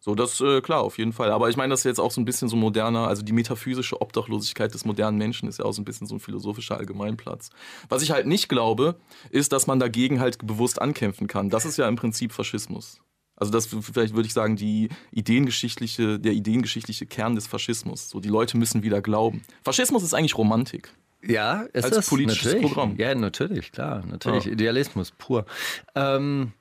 So, 0.00 0.14
das 0.14 0.40
äh, 0.40 0.60
klar, 0.60 0.82
auf 0.82 0.98
jeden 0.98 1.12
Fall. 1.12 1.30
Aber 1.32 1.50
ich 1.50 1.56
meine, 1.56 1.70
das 1.70 1.80
ist 1.80 1.84
jetzt 1.84 2.00
auch 2.00 2.12
so 2.12 2.20
ein 2.20 2.24
bisschen 2.24 2.48
so 2.48 2.56
moderner, 2.56 3.08
also 3.08 3.22
die 3.22 3.32
metaphysische 3.32 4.00
Obdachlosigkeit 4.00 4.72
des 4.72 4.84
modernen 4.84 5.18
Menschen 5.18 5.48
ist 5.48 5.58
ja 5.58 5.64
auch 5.64 5.72
so 5.72 5.82
ein 5.82 5.84
bisschen 5.84 6.06
so 6.06 6.14
ein 6.14 6.20
philosophischer 6.20 6.76
Allgemeinplatz. 6.76 7.50
Was 7.88 8.02
ich 8.02 8.12
halt 8.12 8.26
nicht 8.26 8.48
glaube, 8.48 8.96
ist, 9.30 9.52
dass 9.52 9.66
man 9.66 9.80
dagegen 9.80 10.20
halt 10.20 10.46
bewusst 10.46 10.80
ankämpfen 10.80 11.26
kann. 11.26 11.50
Das 11.50 11.64
ist 11.64 11.76
ja 11.76 11.88
im 11.88 11.96
Prinzip 11.96 12.32
Faschismus. 12.32 13.00
Also 13.36 13.52
das 13.52 13.66
vielleicht 13.66 14.14
würde 14.14 14.26
ich 14.26 14.32
sagen, 14.32 14.56
die 14.56 14.88
ideengeschichtliche, 15.12 16.18
der 16.18 16.32
ideengeschichtliche 16.32 17.06
Kern 17.06 17.36
des 17.36 17.46
Faschismus. 17.46 18.10
So, 18.10 18.20
die 18.20 18.28
Leute 18.28 18.56
müssen 18.56 18.82
wieder 18.82 19.00
glauben. 19.00 19.42
Faschismus 19.62 20.02
ist 20.02 20.14
eigentlich 20.14 20.36
Romantik. 20.36 20.92
Ja, 21.22 21.62
ist 21.72 21.84
als 21.84 21.96
das 21.96 22.08
politisches 22.08 22.44
natürlich. 22.44 22.66
Programm. 22.66 22.96
Ja, 22.96 23.14
natürlich, 23.14 23.72
klar, 23.72 24.04
natürlich. 24.06 24.44
Ja. 24.44 24.52
Idealismus 24.52 25.12
pur. 25.12 25.46
Ähm, 25.94 26.52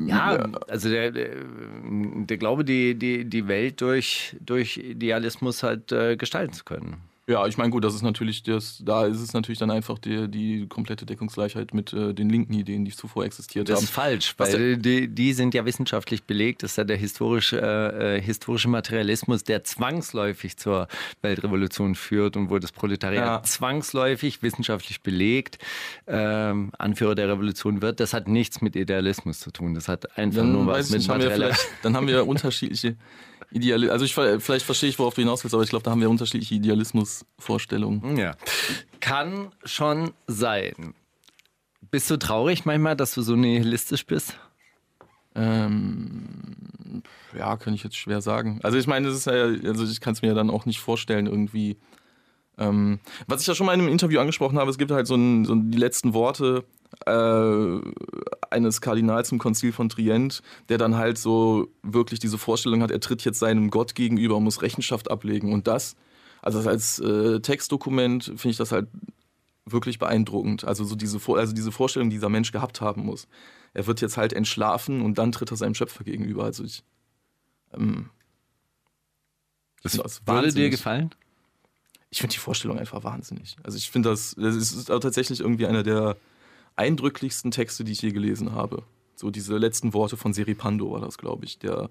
ja, 0.00 0.46
also 0.68 0.90
der, 0.90 1.10
der, 1.10 1.36
Glaube, 2.36 2.64
die, 2.64 2.94
die, 2.94 3.24
die 3.24 3.48
Welt 3.48 3.80
durch, 3.80 4.36
durch 4.40 4.76
Idealismus 4.76 5.62
halt 5.62 5.90
äh, 5.92 6.16
gestalten 6.16 6.52
zu 6.52 6.64
können. 6.64 6.96
Ja, 7.28 7.44
ich 7.48 7.58
meine, 7.58 7.70
gut, 7.70 7.82
das 7.82 7.92
ist 7.96 8.02
natürlich 8.02 8.44
das, 8.44 8.80
da 8.84 9.04
ist 9.04 9.20
es 9.20 9.32
natürlich 9.32 9.58
dann 9.58 9.72
einfach 9.72 9.98
die, 9.98 10.28
die 10.28 10.68
komplette 10.68 11.04
Deckungsgleichheit 11.06 11.74
mit 11.74 11.92
äh, 11.92 12.14
den 12.14 12.30
linken 12.30 12.52
Ideen, 12.54 12.84
die 12.84 12.92
zuvor 12.92 13.24
existiert 13.24 13.68
das 13.68 13.78
haben. 13.78 13.82
Das 13.82 13.90
ist 13.90 13.94
falsch, 13.94 14.34
weil 14.36 14.76
die, 14.76 15.08
die, 15.08 15.32
sind 15.32 15.52
ja 15.52 15.64
wissenschaftlich 15.64 16.22
belegt. 16.22 16.62
Das 16.62 16.72
ist 16.72 16.76
ja 16.76 16.84
der 16.84 16.96
historische, 16.96 17.60
äh, 17.60 18.18
äh, 18.18 18.20
historische 18.20 18.68
Materialismus, 18.68 19.42
der 19.42 19.64
zwangsläufig 19.64 20.56
zur 20.56 20.86
Weltrevolution 21.20 21.96
führt 21.96 22.36
und 22.36 22.48
wo 22.48 22.60
das 22.60 22.70
Proletariat 22.70 23.26
ja. 23.26 23.42
zwangsläufig 23.42 24.42
wissenschaftlich 24.42 25.00
belegt 25.00 25.58
ähm, 26.06 26.70
Anführer 26.78 27.16
der 27.16 27.28
Revolution 27.28 27.82
wird. 27.82 27.98
Das 27.98 28.14
hat 28.14 28.28
nichts 28.28 28.60
mit 28.60 28.76
Idealismus 28.76 29.40
zu 29.40 29.50
tun. 29.50 29.74
Das 29.74 29.88
hat 29.88 30.16
einfach 30.16 30.42
dann 30.42 30.52
nur 30.52 30.68
was 30.68 30.90
mit 30.90 30.98
nicht, 30.98 31.08
Material. 31.08 31.56
Dann 31.82 31.96
haben 31.96 32.06
wir 32.06 32.24
unterschiedliche 32.28 32.94
Ideali 33.50 33.90
also 33.90 34.04
ich, 34.04 34.14
vielleicht 34.14 34.66
verstehe 34.66 34.88
ich, 34.88 34.98
worauf 34.98 35.14
du 35.14 35.22
hinaus 35.22 35.44
willst, 35.44 35.54
aber 35.54 35.62
ich 35.62 35.70
glaube, 35.70 35.84
da 35.84 35.90
haben 35.90 36.00
wir 36.00 36.10
unterschiedliche 36.10 36.54
Idealismusvorstellungen. 36.54 38.16
Ja. 38.16 38.36
Kann 39.00 39.52
schon 39.64 40.12
sein. 40.26 40.94
Bist 41.90 42.10
du 42.10 42.16
traurig 42.16 42.64
manchmal, 42.64 42.96
dass 42.96 43.14
du 43.14 43.22
so 43.22 43.36
nihilistisch 43.36 44.04
bist? 44.06 44.36
Ähm, 45.34 47.02
ja, 47.36 47.56
kann 47.56 47.74
ich 47.74 47.84
jetzt 47.84 47.96
schwer 47.96 48.20
sagen. 48.20 48.60
Also 48.62 48.78
ich 48.78 48.86
meine, 48.86 49.08
das 49.08 49.16
ist 49.16 49.26
ja, 49.26 49.44
also 49.68 49.84
ich 49.84 50.00
kann 50.00 50.14
es 50.14 50.22
mir 50.22 50.28
ja 50.28 50.34
dann 50.34 50.50
auch 50.50 50.66
nicht 50.66 50.80
vorstellen, 50.80 51.26
irgendwie. 51.26 51.76
Ähm, 52.58 53.00
was 53.26 53.42
ich 53.42 53.46
ja 53.46 53.54
schon 53.54 53.66
mal 53.66 53.74
in 53.74 53.80
einem 53.80 53.90
Interview 53.90 54.18
angesprochen 54.18 54.58
habe, 54.58 54.70
es 54.70 54.78
gibt 54.78 54.90
halt 54.90 55.06
so, 55.06 55.14
ein, 55.14 55.44
so 55.44 55.54
die 55.54 55.76
letzten 55.76 56.14
Worte 56.14 56.64
äh, 57.04 57.80
eines 58.50 58.80
Kardinals 58.80 59.32
im 59.32 59.38
Konzil 59.38 59.72
von 59.72 59.88
Trient, 59.88 60.42
der 60.68 60.78
dann 60.78 60.96
halt 60.96 61.18
so 61.18 61.68
wirklich 61.82 62.20
diese 62.20 62.38
Vorstellung 62.38 62.82
hat, 62.82 62.90
er 62.90 63.00
tritt 63.00 63.24
jetzt 63.24 63.38
seinem 63.38 63.70
Gott 63.70 63.94
gegenüber 63.94 64.36
und 64.36 64.44
muss 64.44 64.62
Rechenschaft 64.62 65.10
ablegen. 65.10 65.52
Und 65.52 65.66
das, 65.66 65.96
also 66.42 66.60
als 66.68 66.98
äh, 67.00 67.40
Textdokument 67.40 68.24
finde 68.24 68.50
ich 68.50 68.56
das 68.56 68.72
halt 68.72 68.88
wirklich 69.66 69.98
beeindruckend. 69.98 70.64
Also 70.64 70.84
so 70.84 70.94
diese, 70.94 71.18
also 71.34 71.52
diese 71.52 71.72
Vorstellung, 71.72 72.08
die 72.08 72.16
dieser 72.16 72.28
Mensch 72.28 72.52
gehabt 72.52 72.80
haben 72.80 73.04
muss. 73.04 73.28
Er 73.74 73.86
wird 73.86 74.00
jetzt 74.00 74.16
halt 74.16 74.32
entschlafen 74.32 75.02
und 75.02 75.18
dann 75.18 75.32
tritt 75.32 75.50
er 75.50 75.56
seinem 75.56 75.74
Schöpfer 75.74 76.04
gegenüber. 76.04 76.44
Also 76.44 76.64
ich. 76.64 76.82
Ähm, 77.74 78.10
das, 79.82 79.92
das 79.92 80.26
würde 80.26 80.52
dir 80.52 80.70
gefallen? 80.70 81.14
Ich 82.10 82.20
finde 82.20 82.34
die 82.34 82.40
Vorstellung 82.40 82.78
einfach 82.78 83.04
wahnsinnig. 83.04 83.56
Also 83.62 83.76
ich 83.76 83.90
finde 83.90 84.08
das, 84.08 84.34
das 84.38 84.56
ist 84.56 84.86
tatsächlich 84.86 85.40
irgendwie 85.40 85.66
einer 85.66 85.82
der 85.82 86.16
eindrücklichsten 86.76 87.50
Texte, 87.50 87.84
die 87.84 87.92
ich 87.92 88.02
je 88.02 88.12
gelesen 88.12 88.52
habe. 88.52 88.82
So 89.14 89.30
diese 89.30 89.56
letzten 89.56 89.94
Worte 89.94 90.16
von 90.16 90.32
Seripando 90.32 90.92
war 90.92 91.00
das, 91.00 91.18
glaube 91.18 91.44
ich, 91.44 91.58
der 91.58 91.88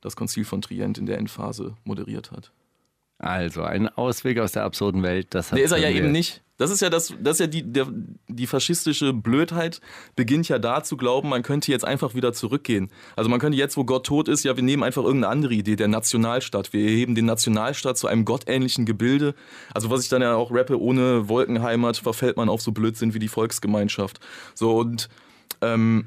das 0.00 0.16
Konzil 0.16 0.44
von 0.44 0.60
Trient 0.60 0.98
in 0.98 1.06
der 1.06 1.18
Endphase 1.18 1.74
moderiert 1.84 2.30
hat. 2.30 2.52
Also, 3.18 3.62
ein 3.62 3.88
Ausweg 3.88 4.38
aus 4.38 4.52
der 4.52 4.64
absurden 4.64 5.02
Welt. 5.02 5.28
Das 5.30 5.50
hat 5.50 5.58
Nee, 5.58 5.64
ist 5.64 5.70
er 5.70 5.78
ja 5.78 5.88
eben 5.88 6.12
nicht. 6.12 6.42
Das 6.56 6.70
ist 6.70 6.80
ja 6.80 6.88
das, 6.88 7.12
das 7.20 7.36
ist 7.36 7.40
ja 7.40 7.46
die, 7.48 7.72
der, 7.72 7.88
die 8.28 8.46
faschistische 8.46 9.12
Blödheit 9.12 9.80
beginnt 10.14 10.48
ja 10.48 10.60
da 10.60 10.84
zu 10.84 10.96
glauben, 10.96 11.28
man 11.28 11.42
könnte 11.42 11.72
jetzt 11.72 11.84
einfach 11.84 12.14
wieder 12.14 12.32
zurückgehen. 12.32 12.90
Also 13.16 13.28
man 13.28 13.40
könnte 13.40 13.58
jetzt, 13.58 13.76
wo 13.76 13.84
Gott 13.84 14.06
tot 14.06 14.28
ist, 14.28 14.44
ja, 14.44 14.54
wir 14.54 14.62
nehmen 14.62 14.84
einfach 14.84 15.02
irgendeine 15.02 15.32
andere 15.32 15.54
Idee, 15.54 15.74
der 15.74 15.88
Nationalstaat. 15.88 16.72
Wir 16.72 16.84
erheben 16.84 17.16
den 17.16 17.26
Nationalstaat 17.26 17.98
zu 17.98 18.06
einem 18.06 18.24
gottähnlichen 18.24 18.86
Gebilde. 18.86 19.34
Also 19.74 19.90
was 19.90 20.02
ich 20.02 20.08
dann 20.08 20.22
ja 20.22 20.36
auch 20.36 20.52
rappe, 20.52 20.80
ohne 20.80 21.28
Wolkenheimat 21.28 21.96
verfällt 21.96 22.36
man 22.36 22.48
auf 22.48 22.62
so 22.62 22.70
Blödsinn 22.70 23.14
wie 23.14 23.18
die 23.18 23.28
Volksgemeinschaft. 23.28 24.20
So 24.54 24.76
und 24.76 25.08
ähm, 25.60 26.06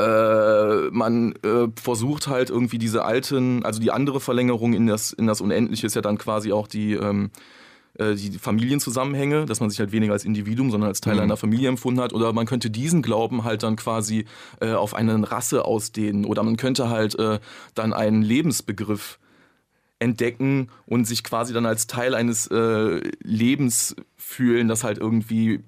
äh, 0.00 0.90
man 0.90 1.34
äh, 1.44 1.68
versucht 1.80 2.26
halt 2.26 2.50
irgendwie 2.50 2.78
diese 2.78 3.04
alten, 3.04 3.64
also 3.64 3.80
die 3.80 3.92
andere 3.92 4.20
Verlängerung 4.20 4.72
in 4.72 4.88
das, 4.88 5.12
in 5.12 5.28
das 5.28 5.40
Unendliche 5.40 5.86
ist 5.86 5.94
ja 5.94 6.02
dann 6.02 6.18
quasi 6.18 6.52
auch 6.52 6.66
die, 6.66 6.94
ähm, 6.94 7.30
äh, 7.98 8.14
die 8.14 8.38
Familienzusammenhänge, 8.38 9.46
dass 9.46 9.60
man 9.60 9.70
sich 9.70 9.78
halt 9.78 9.92
weniger 9.92 10.12
als 10.12 10.24
Individuum, 10.24 10.70
sondern 10.70 10.88
als 10.88 11.00
Teil 11.00 11.20
einer 11.20 11.36
Familie 11.36 11.68
empfunden 11.68 12.00
hat. 12.00 12.12
Oder 12.12 12.32
man 12.32 12.46
könnte 12.46 12.70
diesen 12.70 13.02
Glauben 13.02 13.44
halt 13.44 13.62
dann 13.62 13.76
quasi 13.76 14.24
äh, 14.60 14.72
auf 14.72 14.94
eine 14.94 15.30
Rasse 15.30 15.64
ausdehnen. 15.64 16.24
Oder 16.24 16.42
man 16.42 16.56
könnte 16.56 16.88
halt 16.88 17.18
äh, 17.18 17.38
dann 17.74 17.92
einen 17.92 18.22
Lebensbegriff 18.22 19.18
entdecken 19.98 20.68
und 20.86 21.06
sich 21.06 21.24
quasi 21.24 21.52
dann 21.52 21.66
als 21.66 21.86
Teil 21.86 22.14
eines 22.14 22.46
äh, 22.48 23.00
Lebens 23.22 23.96
fühlen, 24.16 24.68
das 24.68 24.84
halt 24.84 24.98
irgendwie 24.98 25.60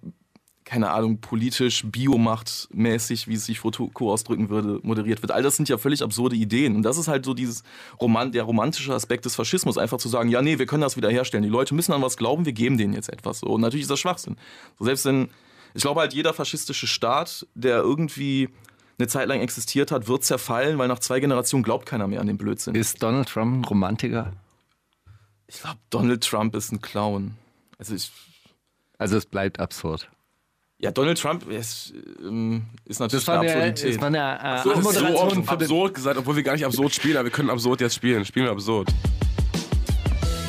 keine 0.67 0.91
Ahnung, 0.91 1.21
politisch, 1.21 1.85
biomachtmäßig, 1.87 3.29
wie 3.29 3.35
es 3.35 3.47
sich 3.47 3.61
Foucault 3.61 3.93
ausdrücken 4.03 4.49
würde, 4.51 4.81
moderiert 4.83 5.23
wird. 5.23 5.31
All 5.31 5.45
das 5.45 5.57
sind 5.57 5.69
ja 5.69 5.79
völlig 5.79 6.03
absurde 6.03 6.35
Ideen. 6.35 6.75
Und 6.75 6.83
das 6.83 6.99
ist 6.99 7.07
halt 7.07 7.25
so 7.25 7.35
dieses 7.35 7.63
Roman, 8.01 8.33
der 8.33 8.43
romantische 8.43 8.93
Aspekt 8.93 9.25
des 9.25 9.37
Faschismus, 9.37 9.79
einfach 9.79 9.99
zu 9.99 10.09
sagen, 10.09 10.29
ja, 10.29 10.43
nee, 10.43 10.59
wir 10.59 10.67
können 10.67 10.83
das 10.83 10.97
wiederherstellen. 10.97 11.45
Die 11.45 11.49
Leute 11.49 11.73
müssen 11.73 11.93
an 11.93 12.03
was 12.03 12.17
glauben, 12.17 12.45
wir 12.45 12.53
geben 12.53 12.79
denen 12.79 12.95
jetzt 12.95 13.09
etwas. 13.09 13.39
So, 13.39 13.47
und 13.47 13.61
natürlich 13.61 13.83
ist 13.83 13.91
das 13.93 14.01
Schwachsinn. 14.01 14.37
So, 14.77 14.87
selbst 14.87 15.05
wenn, 15.05 15.29
ich 15.73 15.83
glaube 15.83 16.01
halt, 16.01 16.13
jeder 16.15 16.35
faschistische 16.35 16.89
Staat, 16.89 17.47
der 17.55 17.79
irgendwie 17.79 18.49
eine 18.99 19.07
Zeit 19.07 19.29
lang 19.29 19.41
existiert 19.41 19.93
hat, 19.93 20.09
wird 20.09 20.25
zerfallen, 20.25 20.79
weil 20.79 20.89
nach 20.89 20.99
zwei 20.99 21.21
Generationen 21.21 21.63
glaubt 21.63 21.87
keiner 21.87 22.09
mehr 22.09 22.21
an 22.21 22.27
den 22.27 22.39
Blödsinn. 22.39 22.75
Ist 22.75 23.01
Donald 23.05 23.29
Trump 23.29 23.59
ein 23.59 23.65
Romantiker? 23.65 24.33
Ich 25.47 25.61
glaube, 25.61 25.79
Donald 25.91 26.25
Trump 26.25 26.57
ist 26.57 26.73
ein 26.73 26.81
Clown. 26.81 27.37
Also 27.79 27.95
ich, 27.95 28.11
Also, 28.99 29.17
es 29.17 29.27
bleibt 29.27 29.61
absurd. 29.61 30.11
Ja, 30.79 30.91
Donald 30.91 31.19
Trump 31.19 31.49
ist, 31.49 31.95
ähm, 32.21 32.65
ist 32.85 33.01
natürlich 33.01 33.25
Das 33.25 33.35
war 33.35 33.41
eine 33.41 33.51
Absurdität. 33.51 33.95
das 33.95 34.01
war 34.01 34.07
eine 34.09 34.59
äh, 34.61 34.63
So, 34.63 34.75
das 34.75 34.87
ist 34.87 34.99
so 34.99 35.19
oft 35.19 35.49
absurd 35.49 35.95
gesagt, 35.95 36.19
obwohl 36.19 36.37
wir 36.37 36.43
gar 36.43 36.53
nicht 36.53 36.67
absurd 36.67 36.95
spielen, 36.95 37.17
aber 37.17 37.25
wir 37.25 37.33
können 37.33 37.49
absurd 37.51 37.81
jetzt 37.81 37.95
spielen. 37.95 38.25
Spielen 38.25 38.47
wir 38.47 38.53
absurd. 38.53 38.89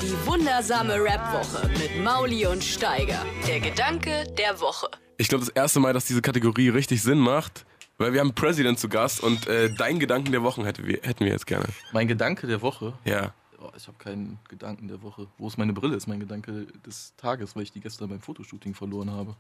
Die 0.02 0.28
wundersame 0.28 0.96
Rap-Woche 1.02 1.70
mit 1.70 2.04
Mauli 2.04 2.46
und 2.46 2.62
Steiger. 2.64 3.26
Der 3.48 3.60
Gedanke 3.62 4.26
der 4.38 4.60
Woche. 4.60 4.88
Ich 5.18 5.30
glaube, 5.30 5.46
das 5.46 5.54
erste 5.54 5.80
Mal, 5.80 5.94
dass 5.94 6.06
diese 6.06 6.22
Kategorie 6.22 6.70
richtig 6.70 7.02
Sinn 7.02 7.20
macht, 7.20 7.66
weil 7.98 8.12
wir 8.14 8.20
haben 8.20 8.34
President 8.36 8.80
zu 8.80 8.90
Gast 8.90 9.24
und 9.24 9.48
äh, 9.48 9.74
deinen 9.74 10.00
Gedanken 10.00 10.32
der 10.34 10.44
Wochen 10.44 10.66
hätten 10.66 10.86
wir, 10.86 11.00
hätten 11.04 11.24
wir 11.24 11.32
jetzt 11.32 11.48
gerne. 11.48 11.66
Mein 11.94 12.08
Gedanke 12.08 12.48
der 12.48 12.62
Woche. 12.62 12.94
Ja. 13.06 13.34
Oh, 13.60 13.72
ich 13.76 13.88
habe 13.88 13.98
keinen 13.98 14.38
Gedanken 14.50 14.88
der 14.90 15.02
Woche. 15.02 15.28
Wo 15.38 15.48
ist 15.48 15.58
meine 15.58 15.74
Brille? 15.74 15.96
Ist 15.96 16.06
mein 16.08 16.20
Gedanke 16.20 16.68
des 16.86 17.14
Tages, 17.16 17.56
weil 17.56 17.64
ich 17.64 17.72
die 17.72 17.80
gestern 17.80 18.10
beim 18.10 18.20
Fotoshooting 18.20 18.76
verloren 18.76 19.10
habe. 19.10 19.36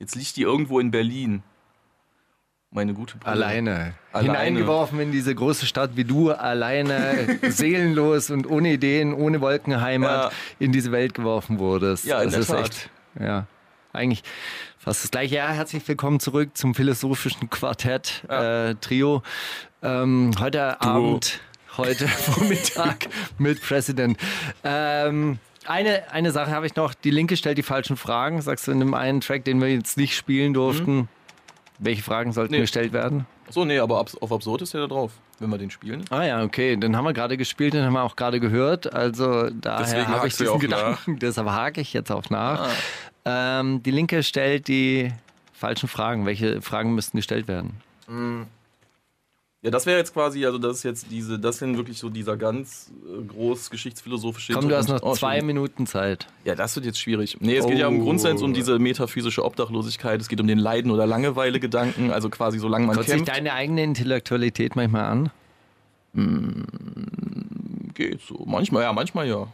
Jetzt 0.00 0.16
liegt 0.16 0.36
die 0.36 0.42
irgendwo 0.42 0.80
in 0.80 0.90
Berlin. 0.90 1.42
Meine 2.72 2.94
gute 2.94 3.18
Brille. 3.18 3.32
Alleine. 3.32 3.94
Alleine. 4.12 4.28
Hineingeworfen 4.38 4.98
in 5.00 5.12
diese 5.12 5.34
große 5.34 5.66
Stadt 5.66 5.90
wie 5.94 6.04
du, 6.04 6.30
alleine, 6.30 7.38
seelenlos 7.50 8.30
und 8.30 8.48
ohne 8.48 8.72
Ideen, 8.72 9.12
ohne 9.12 9.40
Wolkenheimat 9.40 10.30
Ja. 10.32 10.38
in 10.58 10.72
diese 10.72 10.90
Welt 10.90 11.12
geworfen 11.14 11.58
wurdest. 11.58 12.04
Ja, 12.06 12.18
in 12.22 12.30
das 12.30 12.32
der 12.32 12.40
ist 12.40 12.48
Tat. 12.48 12.60
echt, 12.60 12.90
ja, 13.20 13.46
eigentlich 13.92 14.22
fast 14.78 15.02
das 15.04 15.10
gleiche. 15.10 15.34
Ja, 15.34 15.50
herzlich 15.50 15.86
willkommen 15.86 16.18
zurück 16.20 16.50
zum 16.56 16.74
philosophischen 16.74 17.50
Quartett, 17.50 18.22
äh, 18.28 18.74
Trio. 18.76 19.22
Ähm, 19.82 20.30
heute 20.38 20.80
Abend, 20.80 21.40
heute 21.76 22.06
Vormittag 22.08 23.08
mit 23.36 23.60
President. 23.60 24.16
Ähm, 24.64 25.38
eine, 25.66 26.10
eine 26.12 26.30
Sache 26.32 26.50
habe 26.50 26.66
ich 26.66 26.76
noch. 26.76 26.94
Die 26.94 27.10
Linke 27.10 27.36
stellt 27.36 27.58
die 27.58 27.62
falschen 27.62 27.96
Fragen, 27.96 28.40
sagst 28.42 28.66
du 28.66 28.72
in 28.72 28.80
dem 28.80 28.94
einen 28.94 29.20
Track, 29.20 29.44
den 29.44 29.60
wir 29.60 29.68
jetzt 29.68 29.96
nicht 29.96 30.16
spielen 30.16 30.54
durften. 30.54 31.08
Welche 31.78 32.02
Fragen 32.02 32.32
sollten 32.32 32.52
Nee. 32.54 32.60
gestellt 32.60 32.92
werden? 32.92 33.26
So, 33.48 33.64
nee, 33.64 33.78
aber 33.78 33.98
auf 34.00 34.32
Absurd 34.32 34.62
ist 34.62 34.74
ja 34.74 34.80
da 34.80 34.86
drauf, 34.86 35.12
wenn 35.38 35.50
wir 35.50 35.58
den 35.58 35.70
spielen. 35.70 36.04
Ah 36.10 36.22
ja, 36.22 36.42
okay. 36.42 36.76
Den 36.76 36.96
haben 36.96 37.04
wir 37.04 37.12
gerade 37.12 37.36
gespielt, 37.36 37.74
den 37.74 37.84
haben 37.84 37.94
wir 37.94 38.02
auch 38.02 38.16
gerade 38.16 38.38
gehört. 38.38 38.92
Also 38.94 39.50
daher 39.50 39.78
Deswegen 39.80 40.08
habe 40.08 40.28
ich 40.28 40.36
diesen 40.36 40.58
Gedanken. 40.60 41.18
Deshalb 41.20 41.48
hake 41.48 41.80
ich 41.80 41.92
jetzt 41.92 42.12
auch 42.12 42.28
nach. 42.30 42.68
Ah. 43.24 43.60
Ähm, 43.60 43.82
die 43.82 43.90
Linke 43.90 44.22
stellt 44.22 44.68
die 44.68 45.10
falschen 45.52 45.88
Fragen. 45.88 46.26
Welche 46.26 46.62
Fragen 46.62 46.94
müssten 46.94 47.16
gestellt 47.16 47.48
werden? 47.48 47.80
Ja, 49.62 49.70
das 49.70 49.84
wäre 49.84 49.98
jetzt 49.98 50.14
quasi, 50.14 50.46
also 50.46 50.56
das 50.56 50.78
ist 50.78 50.82
jetzt 50.84 51.06
diese, 51.10 51.38
das 51.38 51.58
sind 51.58 51.76
wirklich 51.76 51.98
so 51.98 52.08
dieser 52.08 52.38
ganz 52.38 52.90
äh, 53.06 53.22
groß 53.24 53.68
geschichtsphilosophische 53.68 54.54
Komm, 54.54 54.70
du 54.70 54.76
hast 54.76 54.88
noch 54.88 55.02
Oh, 55.02 55.12
zwei. 55.14 55.42
Minuten 55.42 55.86
Zeit. 55.86 56.26
Ja, 56.46 56.54
das 56.54 56.74
wird 56.76 56.86
jetzt 56.86 56.98
schwierig. 56.98 57.36
Nee, 57.40 57.56
es 57.58 57.66
geht 57.66 57.76
ja 57.78 57.88
im 57.88 58.00
Oh. 58.00 58.04
Grundsatz 58.04 58.40
um 58.40 58.54
diese 58.54 58.78
metaphysische 58.78 59.44
Obdachlosigkeit, 59.44 60.18
es 60.18 60.28
geht 60.28 60.40
um 60.40 60.46
den 60.46 60.58
Leiden- 60.58 60.90
oder 60.90 61.06
Langeweile-Gedanken, 61.06 62.10
also 62.10 62.30
quasi 62.30 62.58
solange 62.58 62.86
man 62.86 62.96
sich 62.96 63.06
kämpft, 63.08 63.28
deine 63.28 63.52
eigene 63.52 63.82
Intellektualität 63.84 64.76
manchmal 64.76 65.04
an? 65.04 65.30
geht 67.94 68.20
so. 68.22 68.42
Manchmal 68.46 68.82
ja, 68.84 68.92
manchmal 68.92 69.28
ja. 69.28 69.46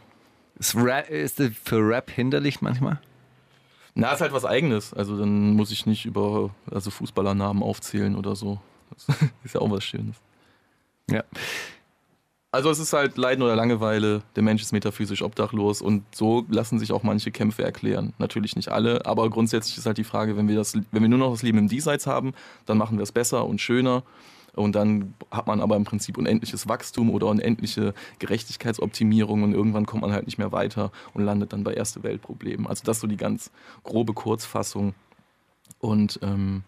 Ist, 0.57 0.75
Rap, 0.75 1.09
ist 1.09 1.39
das 1.39 1.49
für 1.63 1.77
Rap 1.87 2.09
hinderlich 2.09 2.61
manchmal? 2.61 2.99
Na, 3.93 4.11
ist 4.13 4.21
halt 4.21 4.31
was 4.31 4.45
Eigenes. 4.45 4.93
Also 4.93 5.17
dann 5.19 5.51
muss 5.53 5.69
ich 5.71 5.85
nicht 5.85 6.05
über 6.05 6.49
also 6.71 6.89
Fußballernamen 6.91 7.61
aufzählen 7.61 8.15
oder 8.15 8.35
so. 8.35 8.59
Ist 9.43 9.55
ja 9.55 9.61
auch 9.61 9.71
was 9.71 9.83
Schönes. 9.83 10.15
Ja. 11.09 11.23
Also 12.51 12.69
es 12.71 12.79
ist 12.79 12.93
halt 12.93 13.17
Leiden 13.17 13.43
oder 13.43 13.55
Langeweile, 13.55 14.23
der 14.35 14.41
Mensch 14.41 14.61
ist 14.61 14.71
metaphysisch 14.71 15.21
obdachlos 15.21 15.81
und 15.81 16.03
so 16.15 16.45
lassen 16.49 16.79
sich 16.79 16.93
auch 16.93 17.03
manche 17.03 17.29
Kämpfe 17.29 17.63
erklären. 17.63 18.13
Natürlich 18.19 18.55
nicht 18.55 18.69
alle, 18.69 19.05
aber 19.05 19.29
grundsätzlich 19.29 19.77
ist 19.77 19.85
halt 19.85 19.97
die 19.97 20.05
Frage, 20.05 20.37
wenn 20.37 20.47
wir, 20.47 20.55
das, 20.55 20.73
wenn 20.91 21.01
wir 21.01 21.09
nur 21.09 21.19
noch 21.19 21.31
das 21.31 21.43
Leben 21.43 21.57
im 21.57 21.67
Diesseits 21.67 22.07
haben, 22.07 22.33
dann 22.65 22.77
machen 22.77 22.97
wir 22.97 23.03
es 23.03 23.11
besser 23.11 23.45
und 23.45 23.59
schöner 23.59 24.03
und 24.57 24.75
dann 24.75 25.13
hat 25.29 25.45
man 25.45 25.61
aber 25.61 25.75
im 25.75 25.83
Prinzip 25.83 26.17
unendliches 26.17 26.67
Wachstum 26.67 27.11
oder 27.11 27.27
unendliche 27.27 27.93
Gerechtigkeitsoptimierung 28.19 29.43
und 29.43 29.53
irgendwann 29.53 29.85
kommt 29.85 30.01
man 30.01 30.11
halt 30.11 30.25
nicht 30.25 30.37
mehr 30.37 30.51
weiter 30.51 30.91
und 31.13 31.23
landet 31.23 31.53
dann 31.53 31.63
bei 31.63 31.73
Erste 31.73 32.01
Weltproblemen. 32.01 32.65
Also 32.65 32.83
das 32.85 32.97
ist 32.97 33.01
so 33.01 33.07
die 33.07 33.17
ganz 33.17 33.51
grobe 33.83 34.13
Kurzfassung 34.13 34.95
und 35.79 36.19
ähm, 36.23 36.63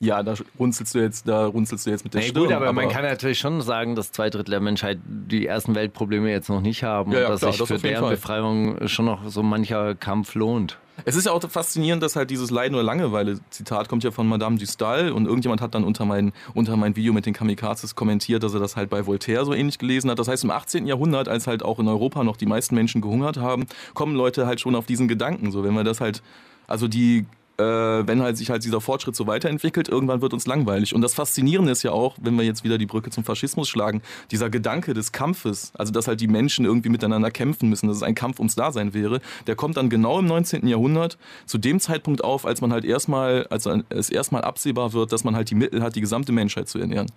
ja, 0.00 0.22
da 0.22 0.34
runzelst 0.58 0.94
du 0.94 1.00
jetzt, 1.00 1.26
da 1.26 1.46
runzelst 1.46 1.86
du 1.86 1.90
jetzt 1.90 2.04
mit 2.04 2.14
der 2.14 2.20
Nee, 2.20 2.28
Stirn. 2.28 2.44
gut, 2.44 2.52
aber, 2.52 2.72
man 2.72 2.88
kann 2.88 3.02
natürlich 3.02 3.40
schon 3.40 3.60
sagen, 3.62 3.96
dass 3.96 4.12
zwei 4.12 4.30
Drittel 4.30 4.52
der 4.52 4.60
Menschheit 4.60 4.98
die 5.04 5.44
ersten 5.46 5.74
Weltprobleme 5.74 6.30
jetzt 6.30 6.48
noch 6.48 6.60
nicht 6.60 6.84
haben 6.84 7.10
Ja, 7.12 7.20
ja, 7.20 7.26
und 7.26 7.32
dass 7.32 7.40
klar, 7.40 7.52
sich 7.52 7.58
das 7.58 7.68
für 7.68 7.78
deren 7.78 8.02
Fall. 8.04 8.10
Befreiung 8.14 8.86
schon 8.86 9.06
noch 9.06 9.28
so 9.28 9.42
mancher 9.42 9.96
Kampf 9.96 10.34
lohnt. 10.36 10.78
Es 11.04 11.16
ist 11.16 11.26
ja 11.26 11.32
auch 11.32 11.42
faszinierend, 11.48 12.02
dass 12.02 12.16
halt 12.16 12.30
dieses 12.30 12.50
Leiden 12.50 12.74
oder 12.74 12.82
Langeweile-Zitat 12.84 13.88
kommt 13.88 14.02
ja 14.04 14.10
von 14.10 14.26
Madame 14.28 14.56
du 14.56 14.66
Stael 14.66 15.12
und 15.12 15.26
irgendjemand 15.26 15.60
hat 15.60 15.74
dann 15.74 15.84
unter 15.84 16.04
mein, 16.04 16.32
unter 16.54 16.76
mein 16.76 16.96
Video 16.96 17.12
mit 17.12 17.26
den 17.26 17.34
Kamikazes 17.34 17.94
kommentiert, 17.94 18.42
dass 18.42 18.54
er 18.54 18.60
das 18.60 18.76
halt 18.76 18.90
bei 18.90 19.06
Voltaire 19.06 19.44
so 19.44 19.54
ähnlich 19.54 19.78
gelesen 19.78 20.10
hat. 20.10 20.18
Das 20.18 20.28
heißt, 20.28 20.44
im 20.44 20.50
18. 20.50 20.86
Jahrhundert, 20.86 21.28
als 21.28 21.46
halt 21.46 21.64
auch 21.64 21.78
in 21.78 21.86
Europa 21.88 22.24
noch 22.24 22.36
die 22.36 22.46
meisten 22.46 22.74
Menschen 22.74 23.00
gehungert 23.00 23.36
haben, 23.36 23.66
kommen 23.94 24.14
Leute 24.16 24.46
halt 24.46 24.60
schon 24.60 24.74
auf 24.74 24.86
diesen 24.86 25.06
Gedanken. 25.08 25.50
So, 25.52 25.62
wenn 25.64 25.74
wir 25.74 25.84
das 25.84 26.00
halt, 26.00 26.22
also 26.66 26.88
die 26.88 27.26
äh, 27.58 28.06
wenn 28.06 28.22
halt 28.22 28.36
sich 28.36 28.50
halt 28.50 28.64
dieser 28.64 28.80
Fortschritt 28.80 29.16
so 29.16 29.26
weiterentwickelt, 29.26 29.88
irgendwann 29.88 30.22
wird 30.22 30.32
uns 30.32 30.46
langweilig. 30.46 30.94
Und 30.94 31.02
das 31.02 31.14
Faszinierende 31.14 31.72
ist 31.72 31.82
ja 31.82 31.90
auch, 31.90 32.16
wenn 32.20 32.36
wir 32.36 32.44
jetzt 32.44 32.64
wieder 32.64 32.78
die 32.78 32.86
Brücke 32.86 33.10
zum 33.10 33.24
Faschismus 33.24 33.68
schlagen, 33.68 34.00
dieser 34.30 34.48
Gedanke 34.48 34.94
des 34.94 35.12
Kampfes, 35.12 35.72
also 35.74 35.92
dass 35.92 36.06
halt 36.06 36.20
die 36.20 36.28
Menschen 36.28 36.64
irgendwie 36.64 36.88
miteinander 36.88 37.30
kämpfen 37.30 37.68
müssen, 37.68 37.88
dass 37.88 37.96
es 37.96 38.02
ein 38.02 38.14
Kampf 38.14 38.38
ums 38.38 38.54
Dasein 38.54 38.94
wäre, 38.94 39.20
der 39.46 39.56
kommt 39.56 39.76
dann 39.76 39.90
genau 39.90 40.20
im 40.20 40.26
19. 40.26 40.66
Jahrhundert 40.68 41.18
zu 41.46 41.58
dem 41.58 41.80
Zeitpunkt 41.80 42.22
auf, 42.22 42.46
als 42.46 42.60
man 42.60 42.72
halt 42.72 42.84
erstmal, 42.84 43.46
als 43.48 43.66
es 43.66 44.10
erstmal 44.10 44.42
absehbar 44.42 44.92
wird, 44.92 45.12
dass 45.12 45.24
man 45.24 45.34
halt 45.34 45.50
die 45.50 45.56
Mittel 45.56 45.82
hat, 45.82 45.96
die 45.96 46.00
gesamte 46.00 46.32
Menschheit 46.32 46.68
zu 46.68 46.78
ernähren. 46.78 47.08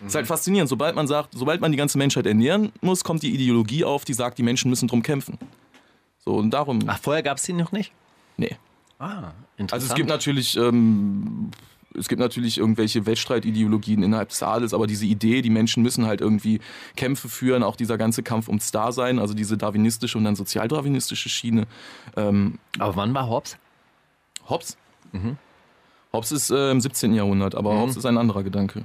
Das 0.00 0.12
ist 0.12 0.14
halt 0.14 0.26
faszinierend. 0.26 0.70
Sobald 0.70 0.96
man 0.96 1.06
sagt, 1.06 1.34
sobald 1.34 1.60
man 1.60 1.72
die 1.72 1.76
ganze 1.76 1.98
Menschheit 1.98 2.24
ernähren 2.24 2.72
muss, 2.80 3.04
kommt 3.04 3.22
die 3.22 3.34
Ideologie 3.34 3.84
auf, 3.84 4.06
die 4.06 4.14
sagt, 4.14 4.38
die 4.38 4.42
Menschen 4.42 4.70
müssen 4.70 4.88
drum 4.88 5.02
kämpfen. 5.02 5.38
So, 6.24 6.36
und 6.36 6.50
darum. 6.50 6.78
Ach, 6.86 6.98
vorher 6.98 7.22
gab 7.22 7.36
es 7.36 7.42
die 7.44 7.52
noch 7.52 7.72
nicht? 7.72 7.92
Nee. 8.38 8.56
Ah, 9.00 9.32
interessant. 9.56 9.72
Also 9.72 9.86
es 9.88 9.94
gibt 9.94 10.08
natürlich, 10.08 10.56
ähm, 10.56 11.50
es 11.98 12.06
gibt 12.08 12.20
natürlich 12.20 12.58
irgendwelche 12.58 13.06
Wettstreitideologien 13.06 14.02
innerhalb 14.04 14.28
des 14.28 14.42
Adels, 14.42 14.72
aber 14.74 14.86
diese 14.86 15.06
Idee, 15.06 15.42
die 15.42 15.50
Menschen 15.50 15.82
müssen 15.82 16.06
halt 16.06 16.20
irgendwie 16.20 16.60
Kämpfe 16.96 17.28
führen, 17.28 17.62
auch 17.64 17.74
dieser 17.76 17.98
ganze 17.98 18.22
Kampf 18.22 18.46
ums 18.48 18.70
Dasein, 18.70 19.18
also 19.18 19.34
diese 19.34 19.56
darwinistische 19.56 20.16
und 20.18 20.24
dann 20.24 20.36
sozialdarwinistische 20.36 21.28
Schiene. 21.28 21.66
Ähm, 22.16 22.58
Aber 22.78 22.94
wann 22.94 23.12
war 23.14 23.28
Hobbes? 23.28 23.56
Hobbes? 24.48 24.76
Hobbes 26.12 26.32
ist 26.32 26.50
äh, 26.50 26.70
im 26.70 26.80
17. 26.80 27.14
Jahrhundert, 27.14 27.54
aber 27.54 27.76
Hobbes 27.80 27.96
ist 27.96 28.06
ein 28.06 28.18
anderer 28.18 28.42
Gedanke. 28.44 28.84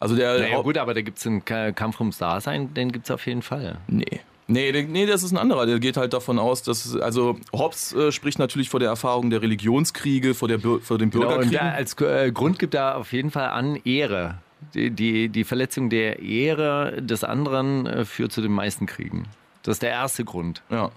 Also 0.00 0.16
der 0.16 0.40
Naja, 0.40 0.60
gut, 0.60 0.76
aber 0.76 0.94
da 0.94 1.00
gibt 1.02 1.18
es 1.18 1.26
einen 1.26 1.44
Ka- 1.44 1.70
Kampf 1.72 2.00
ums 2.00 2.18
Dasein, 2.18 2.74
den 2.74 2.90
gibt 2.90 3.04
es 3.06 3.10
auf 3.12 3.24
jeden 3.26 3.42
Fall. 3.42 3.78
Nee. 3.86 4.20
Nee, 4.52 4.86
nee, 4.88 5.06
das 5.06 5.22
ist 5.22 5.32
ein 5.32 5.38
anderer. 5.38 5.66
Der 5.66 5.78
geht 5.78 5.96
halt 5.96 6.12
davon 6.12 6.38
aus, 6.38 6.62
dass 6.62 6.94
also 6.96 7.38
Hobbes 7.52 7.92
äh, 7.94 8.12
spricht 8.12 8.38
natürlich 8.38 8.68
vor 8.68 8.80
der 8.80 8.88
Erfahrung 8.90 9.30
der 9.30 9.42
Religionskriege, 9.42 10.34
vor, 10.34 10.48
der, 10.48 10.60
vor 10.60 10.98
den 10.98 11.10
Genau, 11.10 11.24
und 11.24 11.28
Bürgerkriegen. 11.30 11.50
der 11.52 11.74
als 11.74 11.94
äh, 12.00 12.30
Grund 12.32 12.58
gibt 12.58 12.74
er 12.74 12.96
auf 12.96 13.12
jeden 13.12 13.30
Fall 13.30 13.48
an 13.48 13.76
Ehre. 13.84 14.38
Die, 14.74 14.90
die, 14.90 15.28
die 15.28 15.44
Verletzung 15.44 15.90
der 15.90 16.20
Ehre 16.20 17.02
des 17.02 17.24
anderen 17.24 17.86
äh, 17.86 18.04
führt 18.04 18.30
zu 18.32 18.40
den 18.40 18.52
meisten 18.52 18.86
Kriegen. 18.86 19.24
Das 19.64 19.76
ist 19.76 19.82
der 19.82 19.90
erste 19.90 20.24
Grund. 20.24 20.62
Ja. 20.70 20.90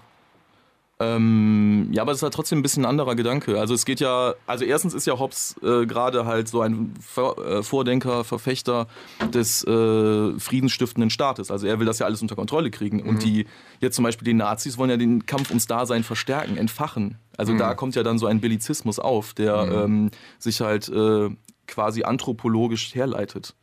Ähm, 0.98 1.88
ja, 1.92 2.02
aber 2.02 2.12
es 2.12 2.18
ist 2.18 2.22
halt 2.22 2.32
trotzdem 2.32 2.58
ein 2.58 2.62
bisschen 2.62 2.84
ein 2.84 2.88
anderer 2.88 3.16
Gedanke. 3.16 3.60
Also 3.60 3.74
es 3.74 3.84
geht 3.84 4.00
ja, 4.00 4.34
also 4.46 4.64
erstens 4.64 4.94
ist 4.94 5.06
ja 5.06 5.18
Hobbes 5.18 5.56
äh, 5.62 5.84
gerade 5.84 6.24
halt 6.24 6.48
so 6.48 6.62
ein 6.62 6.94
Ver 7.00 7.36
äh, 7.38 7.62
Vordenker, 7.62 8.24
Verfechter 8.24 8.86
des 9.34 9.62
äh, 9.64 10.38
friedensstiftenden 10.38 11.10
Staates. 11.10 11.50
Also 11.50 11.66
er 11.66 11.78
will 11.78 11.86
das 11.86 11.98
ja 11.98 12.06
alles 12.06 12.22
unter 12.22 12.34
Kontrolle 12.34 12.70
kriegen. 12.70 13.02
Und 13.02 13.22
die, 13.22 13.46
jetzt 13.80 13.96
zum 13.96 14.04
Beispiel 14.04 14.24
die 14.24 14.34
Nazis 14.34 14.78
wollen 14.78 14.88
ja 14.88 14.96
den 14.96 15.26
Kampf 15.26 15.50
ums 15.50 15.66
Dasein 15.66 16.02
verstärken, 16.02 16.56
entfachen. 16.56 17.18
Also 17.36 17.54
da 17.58 17.74
kommt 17.74 17.94
ja 17.94 18.02
dann 18.02 18.18
so 18.18 18.26
ein 18.26 18.40
Bellizismus 18.40 18.98
auf, 18.98 19.34
der 19.34 19.68
ähm, 19.70 20.10
sich 20.38 20.62
halt 20.62 20.88
äh, 20.88 21.28
quasi 21.66 22.04
anthropologisch 22.04 22.94
herleitet. 22.94 23.54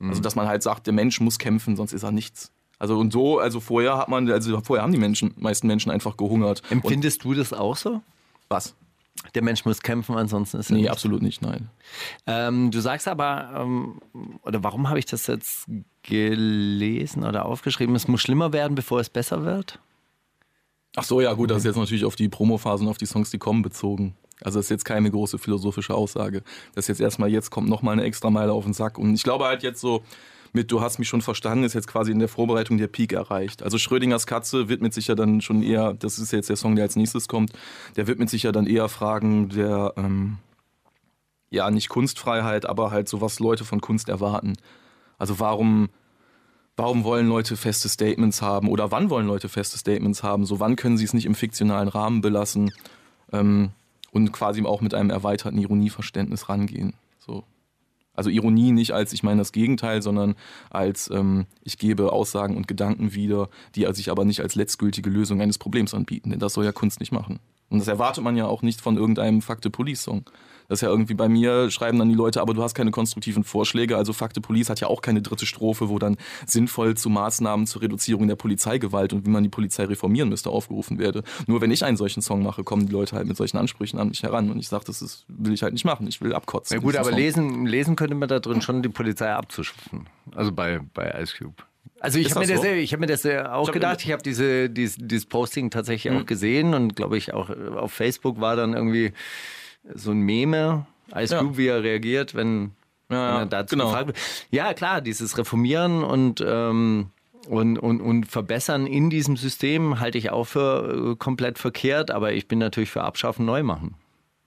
Also 0.00 0.20
dass 0.20 0.36
man 0.36 0.46
halt 0.46 0.62
sagt, 0.62 0.86
der 0.86 0.94
Mensch 0.94 1.20
muss 1.20 1.38
kämpfen, 1.38 1.76
sonst 1.76 1.92
ist 1.92 2.02
er 2.02 2.12
nichts. 2.12 2.52
Also 2.78 2.98
und 2.98 3.12
so, 3.12 3.38
also 3.38 3.60
vorher 3.60 3.98
hat 3.98 4.08
man, 4.08 4.30
also 4.30 4.60
vorher 4.60 4.82
haben 4.84 4.92
die 4.92 4.98
Menschen, 4.98 5.34
meisten 5.36 5.66
Menschen 5.66 5.90
einfach 5.90 6.16
gehungert. 6.16 6.62
Und 6.70 6.78
Empfindest 6.78 7.24
du 7.24 7.34
das 7.34 7.52
auch 7.52 7.76
so? 7.76 8.00
was? 8.48 8.74
Der 9.34 9.42
Mensch 9.42 9.64
muss 9.64 9.82
kämpfen, 9.82 10.14
ansonsten 10.16 10.58
ist 10.58 10.70
er 10.70 10.74
Nee, 10.76 10.82
nicht. 10.82 10.90
absolut 10.92 11.22
nicht, 11.22 11.42
nein. 11.42 11.68
Ähm, 12.28 12.70
du 12.70 12.78
sagst 12.80 13.08
aber, 13.08 13.50
ähm, 13.56 14.00
oder 14.42 14.62
warum 14.62 14.88
habe 14.88 15.00
ich 15.00 15.06
das 15.06 15.26
jetzt 15.26 15.66
gelesen 16.04 17.24
oder 17.24 17.44
aufgeschrieben? 17.46 17.94
Es 17.96 18.06
muss 18.06 18.20
schlimmer 18.20 18.52
werden, 18.52 18.74
bevor 18.76 19.00
es 19.00 19.10
besser 19.10 19.44
wird? 19.44 19.80
Ach 20.96 21.02
so, 21.04 21.20
ja 21.20 21.32
gut, 21.34 21.50
das 21.50 21.58
ist 21.58 21.64
jetzt 21.64 21.76
natürlich 21.76 22.04
auf 22.04 22.14
die 22.16 22.28
Promophasen, 22.28 22.88
auf 22.88 22.96
die 22.98 23.06
Songs, 23.06 23.30
die 23.30 23.38
kommen, 23.38 23.62
bezogen. 23.62 24.14
Also 24.40 24.60
das 24.60 24.66
ist 24.66 24.70
jetzt 24.70 24.84
keine 24.84 25.10
große 25.10 25.38
philosophische 25.38 25.94
Aussage. 25.94 26.42
Das 26.74 26.84
ist 26.84 26.88
jetzt 26.88 27.00
erstmal, 27.00 27.28
jetzt 27.28 27.50
kommt 27.50 27.68
nochmal 27.68 27.94
eine 27.94 28.04
extra 28.04 28.30
Meile 28.30 28.52
auf 28.52 28.64
den 28.64 28.72
Sack. 28.72 28.98
Und 28.98 29.14
ich 29.14 29.24
glaube 29.24 29.44
halt 29.46 29.62
jetzt 29.64 29.80
so, 29.80 30.02
mit 30.52 30.70
Du 30.72 30.80
hast 30.80 30.98
mich 30.98 31.08
schon 31.08 31.22
verstanden, 31.22 31.64
ist 31.64 31.74
jetzt 31.74 31.88
quasi 31.88 32.10
in 32.10 32.18
der 32.18 32.28
Vorbereitung 32.28 32.78
der 32.78 32.88
Peak 32.88 33.12
erreicht. 33.12 33.62
Also 33.62 33.78
Schrödingers 33.78 34.26
Katze 34.26 34.68
widmet 34.68 34.94
sich 34.94 35.08
ja 35.08 35.14
dann 35.14 35.40
schon 35.40 35.62
eher, 35.62 35.94
das 35.94 36.18
ist 36.18 36.32
jetzt 36.32 36.48
der 36.48 36.56
Song, 36.56 36.76
der 36.76 36.84
als 36.84 36.96
nächstes 36.96 37.28
kommt, 37.28 37.52
der 37.96 38.06
widmet 38.06 38.30
sich 38.30 38.44
ja 38.44 38.52
dann 38.52 38.66
eher 38.66 38.88
Fragen 38.88 39.48
der, 39.50 39.94
ähm, 39.96 40.38
ja, 41.50 41.70
nicht 41.70 41.88
Kunstfreiheit, 41.88 42.66
aber 42.66 42.90
halt 42.90 43.08
so, 43.08 43.20
was 43.20 43.40
Leute 43.40 43.64
von 43.64 43.80
Kunst 43.80 44.08
erwarten. 44.08 44.54
Also 45.18 45.40
warum, 45.40 45.88
warum 46.76 47.04
wollen 47.04 47.28
Leute 47.28 47.56
feste 47.56 47.88
Statements 47.88 48.42
haben 48.42 48.68
oder 48.68 48.90
wann 48.90 49.10
wollen 49.10 49.26
Leute 49.26 49.48
feste 49.48 49.78
Statements 49.78 50.22
haben? 50.22 50.44
So 50.46 50.60
wann 50.60 50.76
können 50.76 50.98
sie 50.98 51.04
es 51.04 51.14
nicht 51.14 51.26
im 51.26 51.34
fiktionalen 51.34 51.88
Rahmen 51.88 52.20
belassen 52.20 52.72
ähm, 53.32 53.70
und 54.10 54.32
quasi 54.32 54.64
auch 54.64 54.80
mit 54.80 54.94
einem 54.94 55.10
erweiterten 55.10 55.58
Ironieverständnis 55.58 56.48
rangehen. 56.48 56.94
So. 58.18 58.28
Also 58.28 58.30
Ironie 58.30 58.72
nicht 58.72 58.92
als 58.92 59.12
ich 59.12 59.22
meine 59.22 59.38
das 59.38 59.52
Gegenteil, 59.52 60.02
sondern 60.02 60.34
als 60.70 61.10
ähm, 61.12 61.46
ich 61.62 61.78
gebe 61.78 62.12
Aussagen 62.12 62.56
und 62.56 62.66
Gedanken 62.66 63.14
wieder, 63.14 63.48
die 63.74 63.86
sich 63.92 64.10
aber 64.10 64.24
nicht 64.24 64.40
als 64.40 64.54
letztgültige 64.54 65.08
Lösung 65.08 65.40
eines 65.40 65.58
Problems 65.58 65.94
anbieten. 65.94 66.30
Denn 66.30 66.40
das 66.40 66.54
soll 66.54 66.64
ja 66.64 66.72
Kunst 66.72 67.00
nicht 67.00 67.12
machen. 67.12 67.38
Und 67.70 67.78
das 67.78 67.88
erwartet 67.88 68.24
man 68.24 68.36
ja 68.36 68.46
auch 68.46 68.62
nicht 68.62 68.80
von 68.80 68.96
irgendeinem 68.96 69.42
Fakte 69.42 69.70
Police 69.70 70.02
Song. 70.02 70.24
Das 70.68 70.78
ist 70.78 70.82
ja 70.82 70.88
irgendwie 70.90 71.14
bei 71.14 71.28
mir, 71.28 71.70
schreiben 71.70 71.98
dann 71.98 72.10
die 72.10 72.14
Leute, 72.14 72.42
aber 72.42 72.52
du 72.52 72.62
hast 72.62 72.74
keine 72.74 72.90
konstruktiven 72.90 73.42
Vorschläge. 73.42 73.96
Also 73.96 74.12
Fakte 74.12 74.40
Police 74.42 74.68
hat 74.68 74.80
ja 74.80 74.88
auch 74.88 75.00
keine 75.00 75.22
dritte 75.22 75.46
Strophe, 75.46 75.88
wo 75.88 75.98
dann 75.98 76.16
sinnvoll 76.46 76.94
zu 76.94 77.08
Maßnahmen 77.08 77.66
zur 77.66 77.80
Reduzierung 77.82 78.28
der 78.28 78.36
Polizeigewalt 78.36 79.14
und 79.14 79.24
wie 79.26 79.30
man 79.30 79.42
die 79.42 79.48
Polizei 79.48 79.84
reformieren 79.84 80.28
müsste 80.28 80.50
aufgerufen 80.50 80.98
werde. 80.98 81.22
Nur 81.46 81.62
wenn 81.62 81.70
ich 81.70 81.84
einen 81.84 81.96
solchen 81.96 82.20
Song 82.20 82.42
mache, 82.42 82.64
kommen 82.64 82.86
die 82.86 82.92
Leute 82.92 83.16
halt 83.16 83.26
mit 83.26 83.36
solchen 83.36 83.56
Ansprüchen 83.56 83.98
an 83.98 84.08
mich 84.08 84.22
heran. 84.22 84.50
Und 84.50 84.58
ich 84.58 84.68
sage, 84.68 84.84
das 84.86 85.00
ist, 85.00 85.24
will 85.28 85.54
ich 85.54 85.62
halt 85.62 85.72
nicht 85.72 85.86
machen. 85.86 86.06
Ich 86.06 86.20
will 86.20 86.34
abkotzen. 86.34 86.76
Ja 86.76 86.82
gut, 86.82 86.96
aber 86.96 87.10
Song. 87.10 87.18
lesen, 87.18 87.66
lesen 87.66 87.96
könnte 87.96 88.14
man 88.14 88.28
da 88.28 88.38
drin 88.38 88.60
schon 88.60 88.82
die 88.82 88.90
Polizei 88.90 89.32
abzuschaffen. 89.32 90.06
Also 90.34 90.52
bei, 90.52 90.80
bei 90.92 91.18
Ice 91.22 91.34
Cube. 91.38 91.54
Also 92.00 92.18
ich 92.18 92.30
habe 92.30 92.40
mir, 92.40 92.46
das 92.46 92.60
das 92.60 92.70
so? 92.70 92.76
ich 92.76 92.92
hab 92.92 93.00
mir 93.00 93.06
das 93.06 93.26
auch 93.26 93.66
hab 93.66 93.72
gedacht. 93.72 94.04
Ich 94.04 94.12
habe 94.12 94.22
diese, 94.22 94.70
dieses, 94.70 94.98
dieses 95.00 95.26
Posting 95.26 95.70
tatsächlich 95.70 96.12
Mhm. 96.12 96.20
auch 96.20 96.26
gesehen 96.26 96.74
und 96.74 96.94
glaube 96.94 97.16
ich 97.16 97.32
auch 97.34 97.50
äh, 97.50 97.54
auf 97.74 97.92
Facebook 97.92 98.40
war 98.40 98.54
dann 98.54 98.74
irgendwie 98.74 99.12
so 99.94 100.10
ein 100.10 100.20
Meme, 100.20 100.86
Ice 101.14 101.34
Ja. 101.34 101.40
Cube, 101.40 101.56
wie 101.56 101.66
er 101.66 101.82
reagiert, 101.82 102.34
wenn, 102.34 102.72
Ja, 103.10 103.16
ja, 103.16 103.34
wenn 103.34 103.40
er 103.40 103.46
dazu 103.46 103.74
genau. 103.76 103.86
gefragt 103.86 104.06
wird. 104.08 104.18
Ja 104.50 104.74
klar, 104.74 105.00
dieses 105.00 105.36
Reformieren 105.38 106.02
und 106.04 106.42
ähm, 106.46 107.10
und, 107.48 107.78
und, 107.78 108.02
und 108.02 108.24
verbessern 108.26 108.86
in 108.86 109.08
diesem 109.08 109.36
System 109.38 110.00
halte 110.00 110.18
ich 110.18 110.30
auch 110.30 110.44
für 110.44 111.12
äh, 111.12 111.16
komplett 111.16 111.58
verkehrt, 111.58 112.10
aber 112.10 112.32
ich 112.32 112.46
bin 112.46 112.58
natürlich 112.58 112.90
für 112.90 113.02
Abschaffen, 113.04 113.46
neu 113.46 113.62
machen. 113.62 113.94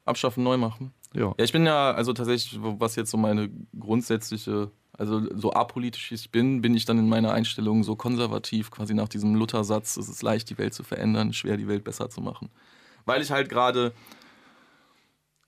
Abschaffen, 0.05 0.43
neu 0.43 0.57
machen. 0.57 0.93
Ja. 1.13 1.33
Ja, 1.37 1.43
ich 1.43 1.51
bin 1.51 1.65
ja, 1.65 1.91
also 1.91 2.13
tatsächlich, 2.13 2.59
was 2.61 2.95
jetzt 2.95 3.09
so 3.09 3.17
meine 3.17 3.49
grundsätzliche, 3.79 4.69
also 4.97 5.21
so 5.35 5.51
apolitisch 5.53 6.11
ich 6.11 6.29
bin, 6.31 6.61
bin 6.61 6.75
ich 6.75 6.85
dann 6.85 6.99
in 6.99 7.09
meiner 7.09 7.33
Einstellung 7.33 7.83
so 7.83 7.95
konservativ, 7.95 8.69
quasi 8.69 8.93
nach 8.93 9.09
diesem 9.09 9.33
Luther-Satz, 9.35 9.97
es 9.97 10.07
ist 10.07 10.21
leicht, 10.21 10.49
die 10.51 10.57
Welt 10.57 10.73
zu 10.75 10.83
verändern, 10.83 11.33
schwer, 11.33 11.57
die 11.57 11.67
Welt 11.67 11.83
besser 11.83 12.09
zu 12.09 12.21
machen. 12.21 12.49
Weil 13.05 13.21
ich 13.21 13.31
halt 13.31 13.49
gerade, 13.49 13.93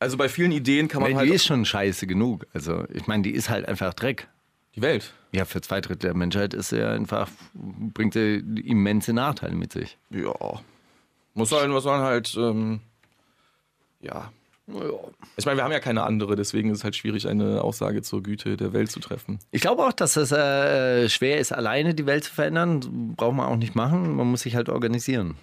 also 0.04 0.18
bei 0.18 0.30
vielen 0.30 0.52
Ideen 0.52 0.88
kann 0.88 1.02
man 1.02 1.12
Weil 1.12 1.18
halt... 1.18 1.30
die 1.30 1.34
ist 1.34 1.46
schon 1.46 1.66
scheiße 1.66 2.06
genug. 2.08 2.46
Also 2.54 2.86
ich 2.94 3.08
meine, 3.08 3.24
die 3.24 3.32
ist 3.32 3.50
halt 3.50 3.68
einfach 3.68 3.94
Dreck. 3.94 4.28
die 4.76 4.82
Welt. 4.82 5.14
Ja, 5.32 5.46
für 5.46 5.62
zwei 5.62 5.82
Drittel 5.82 6.10
der 6.10 6.14
Menschheit 6.14 6.54
ist 6.54 6.72
er 6.72 6.92
einfach, 6.92 7.30
bringt 7.54 8.16
er 8.16 8.36
immense 8.36 9.14
Nachteile 9.14 9.56
mit 9.56 9.74
sich. 9.74 9.98
Ja. 10.12 10.62
Muss 11.34 11.52
halt, 11.52 11.70
muss 11.70 11.86
man 11.86 12.02
halt, 12.02 12.36
ähm, 12.38 12.82
ja. 14.02 14.32
Ich 15.36 15.46
meine, 15.46 15.58
wir 15.58 15.64
haben 15.64 15.72
ja 15.74 15.80
keine 15.80 16.04
andere, 16.04 16.36
deswegen 16.36 16.70
ist 16.70 16.80
es 16.80 16.84
halt 16.86 16.96
schwierig, 16.96 17.28
eine 17.28 17.62
Aussage 17.62 18.02
zur 18.02 18.24
Güte 18.24 18.56
der 18.56 18.72
Welt 18.72 18.92
zu 18.92 19.02
treffen. 19.02 19.40
Ich 19.52 19.62
glaube 19.62 19.84
auch, 19.84 19.92
dass 19.92 20.16
es 20.16 20.32
äh, 20.32 21.10
schwer 21.10 21.40
ist, 21.40 21.52
alleine 21.52 21.94
die 21.94 22.06
Welt 22.06 22.24
zu 22.24 22.34
verändern. 22.34 23.16
Braucht 23.18 23.36
man 23.36 23.48
auch 23.48 23.58
nicht 23.58 23.76
machen. 23.76 24.16
Man 24.16 24.28
muss 24.28 24.42
sich 24.42 24.56
halt 24.56 24.70
organisieren. 24.70 25.36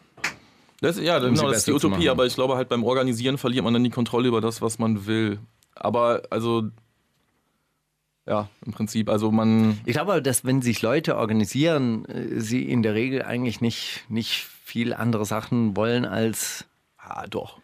Das, 0.80 0.98
ja, 0.98 1.18
Um 1.18 1.34
genau, 1.34 1.48
das 1.48 1.58
ist 1.58 1.66
die 1.66 1.72
Utopie, 1.72 2.08
aber 2.08 2.26
ich 2.26 2.34
glaube 2.34 2.56
halt 2.56 2.68
beim 2.68 2.84
Organisieren 2.84 3.38
verliert 3.38 3.64
man 3.64 3.74
dann 3.74 3.84
die 3.84 3.90
Kontrolle 3.90 4.28
über 4.28 4.40
das, 4.40 4.62
was 4.62 4.78
man 4.78 5.06
will. 5.06 5.38
Aber 5.74 6.22
also, 6.30 6.64
ja, 8.26 8.48
im 8.64 8.72
Prinzip, 8.72 9.08
also 9.08 9.30
man, 9.30 9.80
Ich 9.84 9.94
glaube, 9.94 10.22
dass 10.22 10.44
wenn 10.44 10.62
sich 10.62 10.82
Leute 10.82 11.16
organisieren, 11.16 12.04
äh, 12.06 12.40
sie 12.40 12.62
in 12.62 12.82
der 12.82 12.94
Regel 12.94 13.22
eigentlich 13.22 13.60
nicht, 13.60 14.04
nicht 14.08 14.46
viel 14.64 14.94
andere 14.94 15.24
Sachen 15.24 15.76
wollen 15.76 16.04
als 16.04 16.64
ah, 16.96 17.26
doch. 17.26 17.58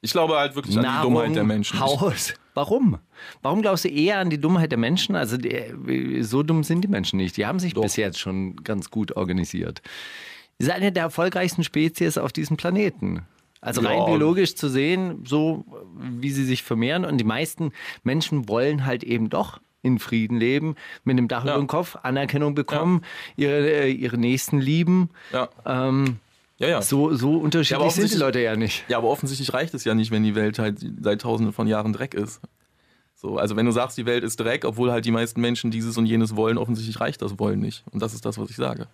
Ich 0.00 0.12
glaube 0.12 0.36
halt 0.36 0.54
wirklich 0.54 0.76
an 0.76 0.82
die 0.82 0.88
Nahrung, 0.88 1.14
Dummheit 1.14 1.36
der 1.36 1.44
Menschen. 1.44 1.80
Haus. 1.80 2.34
Warum? 2.54 2.98
Warum 3.42 3.60
glaubst 3.60 3.84
du 3.84 3.88
eher 3.88 4.18
an 4.18 4.30
die 4.30 4.40
Dummheit 4.40 4.70
der 4.70 4.78
Menschen? 4.78 5.16
Also 5.16 5.36
die, 5.36 6.22
so 6.22 6.42
dumm 6.42 6.62
sind 6.62 6.82
die 6.82 6.88
Menschen 6.88 7.18
nicht. 7.18 7.36
Die 7.36 7.44
haben 7.44 7.58
sich 7.58 7.74
Doch. 7.74 7.82
bis 7.82 7.96
jetzt 7.96 8.18
schon 8.18 8.56
ganz 8.56 8.90
gut 8.90 9.16
organisiert. 9.16 9.82
Sie 10.58 10.66
sind 10.66 10.74
eine 10.74 10.92
der 10.92 11.04
erfolgreichsten 11.04 11.64
Spezies 11.64 12.16
auf 12.18 12.32
diesem 12.32 12.56
Planeten. 12.56 13.22
Also 13.60 13.80
rein 13.80 13.98
Ja. 13.98 14.04
biologisch 14.06 14.54
zu 14.54 14.68
sehen, 14.68 15.24
so 15.26 15.64
wie 15.98 16.30
sie 16.30 16.44
sich 16.44 16.62
vermehren. 16.62 17.04
Und 17.04 17.18
die 17.18 17.24
meisten 17.24 17.72
Menschen 18.04 18.48
wollen 18.48 18.86
halt 18.86 19.02
eben 19.02 19.28
doch 19.28 19.60
in 19.82 19.98
Frieden 19.98 20.38
leben, 20.38 20.74
mit 21.04 21.12
einem 21.16 21.28
Dach 21.28 21.44
Ja. 21.44 21.52
über 21.54 21.62
dem 21.64 21.66
Kopf, 21.68 21.96
Anerkennung 22.02 22.54
bekommen, 22.54 23.02
ihre, 23.36 23.68
äh, 23.70 23.90
ihre 23.90 24.18
Nächsten 24.18 24.58
lieben. 24.60 25.10
ja, 25.32 25.48
Ähm, 25.64 26.16
ja, 26.58 26.68
ja. 26.68 26.82
so, 26.82 27.14
so 27.14 27.32
Ja, 27.32 27.42
unterschiedlich 27.42 27.92
sind 27.92 28.12
die 28.12 28.16
Leute 28.18 28.40
ja 28.40 28.56
nicht. 28.56 28.84
Ja, 28.88 28.98
aber 28.98 29.08
offensichtlich 29.08 29.52
reicht 29.52 29.74
es 29.74 29.84
ja 29.84 29.94
nicht, 29.94 30.10
wenn 30.10 30.22
die 30.22 30.34
Welt 30.34 30.58
halt 30.58 30.78
seit 31.02 31.20
tausenden 31.20 31.52
von 31.52 31.66
Jahren 31.66 31.92
Dreck 31.92 32.14
ist. 32.14 32.40
So, 33.14 33.38
also 33.38 33.56
wenn 33.56 33.66
du 33.66 33.72
sagst, 33.72 33.96
die 33.96 34.06
Welt 34.06 34.24
ist 34.24 34.38
Dreck, 34.40 34.64
obwohl 34.64 34.90
halt 34.92 35.04
die 35.04 35.10
meisten 35.10 35.40
Menschen 35.40 35.70
dieses 35.70 35.96
und 35.96 36.06
jenes 36.06 36.36
wollen, 36.36 36.58
offensichtlich 36.58 37.00
reicht 37.00 37.22
das 37.22 37.38
Wollen 37.38 37.60
nicht. 37.60 37.84
Und 37.90 38.00
das 38.02 38.12
ist 38.14 38.24
das, 38.26 38.38
was 38.38 38.50
ich 38.50 38.56
sage. 38.56 38.88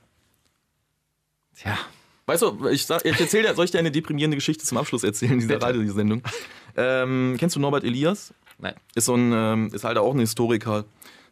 Tja. 1.56 1.78
Weißt 2.26 2.42
du, 2.42 2.68
ich, 2.68 2.86
sag, 2.86 3.04
ich 3.04 3.18
erzähl 3.18 3.42
dir, 3.42 3.54
soll 3.54 3.64
ich 3.64 3.72
dir 3.72 3.78
eine 3.78 3.90
deprimierende 3.90 4.36
Geschichte 4.36 4.64
zum 4.64 4.78
Abschluss 4.78 5.02
erzählen, 5.02 5.38
dieser. 5.38 5.60
Radiosendung? 5.60 6.22
Ähm, 6.76 7.36
kennst 7.38 7.56
du 7.56 7.60
Norbert 7.60 7.84
Elias? 7.84 8.32
Nein. 8.58 8.74
Ist 8.94 9.06
so 9.06 9.14
ein, 9.14 9.32
ähm, 9.34 9.70
ist 9.72 9.84
halt 9.84 9.98
auch 9.98 10.14
ein 10.14 10.20
Historiker, 10.20 10.84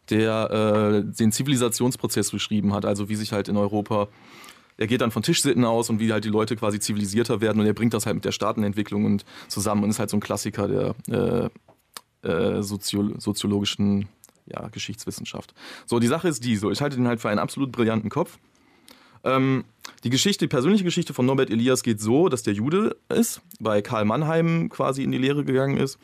der 0.09 1.03
äh, 1.03 1.17
den 1.17 1.31
Zivilisationsprozess 1.31 2.31
beschrieben 2.31 2.73
hat, 2.73 2.85
also 2.85 3.09
wie 3.09 3.15
sich 3.15 3.31
halt 3.31 3.47
in 3.47 3.57
Europa 3.57 4.09
er 4.81 4.87
geht 4.87 5.01
dann 5.01 5.11
von 5.11 5.21
Tischsitten 5.21 5.63
aus 5.63 5.91
und 5.91 5.99
wie 5.99 6.11
halt 6.11 6.25
die 6.25 6.29
Leute 6.29 6.55
quasi 6.55 6.79
zivilisierter 6.79 7.39
werden 7.39 7.59
und 7.59 7.67
er 7.67 7.73
bringt 7.73 7.93
das 7.93 8.07
halt 8.07 8.15
mit 8.15 8.25
der 8.25 8.31
Staatenentwicklung 8.31 9.05
und 9.05 9.25
zusammen 9.47 9.83
und 9.83 9.91
ist 9.91 9.99
halt 9.99 10.09
so 10.09 10.17
ein 10.17 10.21
Klassiker 10.21 10.67
der 10.67 11.51
äh, 12.23 12.27
äh, 12.27 12.63
Sozio 12.63 13.11
soziologischen 13.19 14.07
ja, 14.47 14.69
Geschichtswissenschaft. 14.69 15.53
So, 15.85 15.99
die 15.99 16.07
Sache 16.07 16.27
ist 16.27 16.43
die, 16.43 16.55
so, 16.57 16.71
ich 16.71 16.81
halte 16.81 16.95
den 16.95 17.07
halt 17.07 17.21
für 17.21 17.29
einen 17.29 17.37
absolut 17.37 17.71
brillanten 17.71 18.09
Kopf. 18.09 18.39
Ähm, 19.23 19.65
die 20.03 20.09
Geschichte, 20.09 20.45
die 20.45 20.49
persönliche 20.49 20.83
Geschichte 20.83 21.13
von 21.13 21.25
Norbert 21.25 21.49
Elias 21.49 21.83
geht 21.83 22.01
so, 22.01 22.29
dass 22.29 22.43
der 22.43 22.53
Jude 22.53 22.95
ist, 23.09 23.41
bei 23.59 23.81
Karl 23.81 24.05
Mannheim 24.05 24.69
quasi 24.69 25.03
in 25.03 25.11
die 25.11 25.17
Lehre 25.17 25.43
gegangen 25.43 25.77
ist 25.77 25.99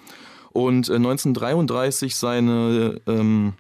und 0.52 0.90
äh, 0.90 0.96
1933 0.96 2.16
seine 2.16 3.02
ähm, 3.08 3.54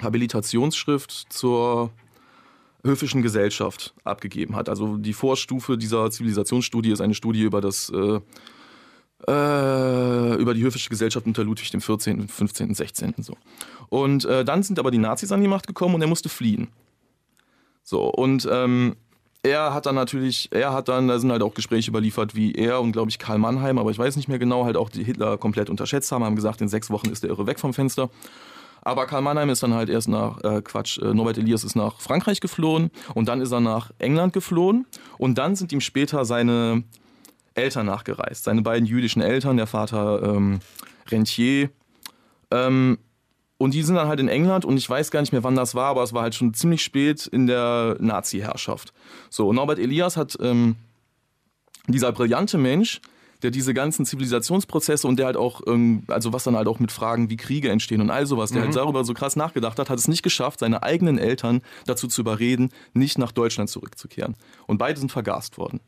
Habilitationsschrift 0.00 1.26
zur 1.30 1.90
höfischen 2.84 3.22
Gesellschaft 3.22 3.94
abgegeben 4.04 4.56
hat. 4.56 4.68
Also 4.68 4.96
die 4.96 5.12
Vorstufe 5.12 5.78
dieser 5.78 6.10
Zivilisationsstudie 6.10 6.90
ist 6.90 7.00
eine 7.00 7.14
Studie 7.14 7.42
über 7.42 7.60
das 7.60 7.90
äh, 7.90 8.20
äh, 9.28 10.34
über 10.34 10.54
die 10.54 10.62
höfische 10.62 10.90
Gesellschaft 10.90 11.26
unter 11.26 11.44
Ludwig 11.44 11.70
dem 11.70 11.80
14., 11.80 12.26
15., 12.26 12.74
16. 12.74 13.14
so. 13.18 13.36
Und 13.88 14.24
äh, 14.24 14.44
dann 14.44 14.64
sind 14.64 14.78
aber 14.80 14.90
die 14.90 14.98
Nazis 14.98 15.30
an 15.30 15.40
die 15.40 15.48
Macht 15.48 15.68
gekommen 15.68 15.94
und 15.94 16.02
er 16.02 16.08
musste 16.08 16.28
fliehen. 16.28 16.68
So, 17.82 18.04
und 18.04 18.48
ähm, 18.50 18.96
er 19.42 19.74
hat 19.74 19.86
dann 19.86 19.96
natürlich, 19.96 20.48
er 20.52 20.72
hat 20.72 20.88
dann, 20.88 21.08
da 21.08 21.18
sind 21.18 21.32
halt 21.32 21.42
auch 21.42 21.54
Gespräche 21.54 21.90
überliefert, 21.90 22.36
wie 22.36 22.52
er 22.52 22.80
und 22.80 22.92
glaube 22.92 23.10
ich 23.10 23.18
Karl 23.18 23.38
Mannheim, 23.38 23.78
aber 23.78 23.90
ich 23.90 23.98
weiß 23.98 24.16
nicht 24.16 24.28
mehr 24.28 24.38
genau, 24.38 24.64
halt 24.64 24.76
auch 24.76 24.88
die 24.88 25.02
Hitler 25.02 25.36
komplett 25.36 25.68
unterschätzt 25.68 26.12
haben, 26.12 26.24
haben 26.24 26.36
gesagt, 26.36 26.60
in 26.60 26.68
sechs 26.68 26.90
Wochen 26.90 27.10
ist 27.10 27.24
der 27.24 27.30
Irre 27.30 27.46
weg 27.46 27.58
vom 27.58 27.74
Fenster. 27.74 28.08
Aber 28.84 29.06
Karl 29.06 29.22
Mannheim 29.22 29.50
ist 29.50 29.62
dann 29.62 29.74
halt 29.74 29.88
erst 29.88 30.08
nach, 30.08 30.42
äh, 30.42 30.60
Quatsch, 30.62 30.98
äh, 30.98 31.14
Norbert 31.14 31.38
Elias 31.38 31.64
ist 31.64 31.76
nach 31.76 32.00
Frankreich 32.00 32.40
geflohen 32.40 32.90
und 33.14 33.28
dann 33.28 33.40
ist 33.40 33.52
er 33.52 33.60
nach 33.60 33.90
England 33.98 34.32
geflohen 34.32 34.86
und 35.18 35.38
dann 35.38 35.56
sind 35.56 35.72
ihm 35.72 35.80
später 35.80 36.24
seine 36.24 36.84
Eltern 37.54 37.86
nachgereist, 37.86 38.44
seine 38.44 38.62
beiden 38.62 38.86
jüdischen 38.86 39.22
Eltern, 39.22 39.56
der 39.56 39.66
Vater 39.66 40.22
ähm, 40.22 40.60
Rentier. 41.10 41.70
Ähm, 42.50 42.98
und 43.62 43.74
die 43.74 43.82
sind 43.84 43.94
dann 43.94 44.08
halt 44.08 44.18
in 44.18 44.26
England 44.26 44.64
und 44.64 44.76
ich 44.76 44.90
weiß 44.90 45.12
gar 45.12 45.20
nicht 45.20 45.32
mehr, 45.32 45.44
wann 45.44 45.54
das 45.54 45.76
war, 45.76 45.86
aber 45.86 46.02
es 46.02 46.12
war 46.12 46.22
halt 46.22 46.34
schon 46.34 46.52
ziemlich 46.52 46.82
spät 46.82 47.28
in 47.28 47.46
der 47.46 47.96
Nazi-Herrschaft. 48.00 48.92
So, 49.30 49.48
und 49.48 49.54
Norbert 49.54 49.78
Elias 49.78 50.16
hat, 50.16 50.36
ähm, 50.40 50.74
dieser 51.86 52.10
brillante 52.10 52.58
Mensch, 52.58 53.00
der 53.44 53.52
diese 53.52 53.72
ganzen 53.72 54.04
Zivilisationsprozesse 54.04 55.06
und 55.06 55.16
der 55.16 55.26
halt 55.26 55.36
auch, 55.36 55.60
ähm, 55.68 56.02
also 56.08 56.32
was 56.32 56.42
dann 56.42 56.56
halt 56.56 56.66
auch 56.66 56.80
mit 56.80 56.90
Fragen 56.90 57.30
wie 57.30 57.36
Kriege 57.36 57.70
entstehen 57.70 58.00
und 58.00 58.10
all 58.10 58.26
sowas, 58.26 58.50
der 58.50 58.62
halt 58.62 58.74
darüber 58.74 59.04
so 59.04 59.14
krass 59.14 59.36
nachgedacht 59.36 59.78
hat, 59.78 59.90
hat 59.90 59.98
es 59.98 60.08
nicht 60.08 60.24
geschafft, 60.24 60.58
seine 60.58 60.82
eigenen 60.82 61.18
Eltern 61.18 61.62
dazu 61.86 62.08
zu 62.08 62.22
überreden, 62.22 62.70
nicht 62.94 63.16
nach 63.16 63.30
Deutschland 63.30 63.70
zurückzukehren. 63.70 64.34
Und 64.66 64.78
beide 64.78 64.98
sind 64.98 65.12
vergast 65.12 65.56
worden. 65.56 65.78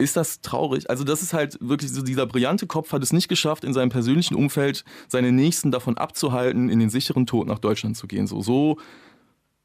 Ist 0.00 0.16
das 0.16 0.40
traurig? 0.40 0.88
Also 0.88 1.02
das 1.02 1.22
ist 1.22 1.32
halt 1.32 1.58
wirklich 1.60 1.92
so, 1.92 2.02
dieser 2.02 2.26
brillante 2.26 2.68
Kopf 2.68 2.92
hat 2.92 3.02
es 3.02 3.12
nicht 3.12 3.26
geschafft, 3.28 3.64
in 3.64 3.74
seinem 3.74 3.88
persönlichen 3.88 4.36
Umfeld 4.36 4.84
seine 5.08 5.32
Nächsten 5.32 5.72
davon 5.72 5.98
abzuhalten, 5.98 6.68
in 6.68 6.78
den 6.78 6.88
sicheren 6.88 7.26
Tod 7.26 7.48
nach 7.48 7.58
Deutschland 7.58 7.96
zu 7.96 8.06
gehen. 8.06 8.28
So, 8.28 8.40
so 8.40 8.78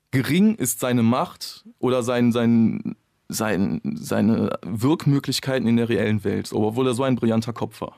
gering 0.09 0.55
ist 0.55 0.79
seine 0.79 1.03
Macht 1.03 1.65
oder 1.77 2.01
sein, 2.01 2.31
sein, 2.31 2.95
sein, 3.29 3.79
seine 3.95 4.57
Wirkmöglichkeiten 4.63 5.67
in 5.67 5.77
der 5.77 5.89
reellen 5.89 6.23
Welt, 6.23 6.51
obwohl 6.51 6.87
er 6.87 6.95
so 6.95 7.03
ein 7.03 7.15
brillanter 7.15 7.53
Kopf 7.53 7.81
war. 7.81 7.95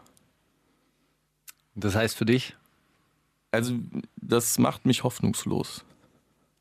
Das 1.74 1.96
heißt 1.96 2.18
für 2.18 2.26
dich? 2.26 2.56
Also 3.52 3.76
das 4.18 4.60
macht 4.60 4.86
mich 4.86 5.04
hoffnungslos. 5.04 5.86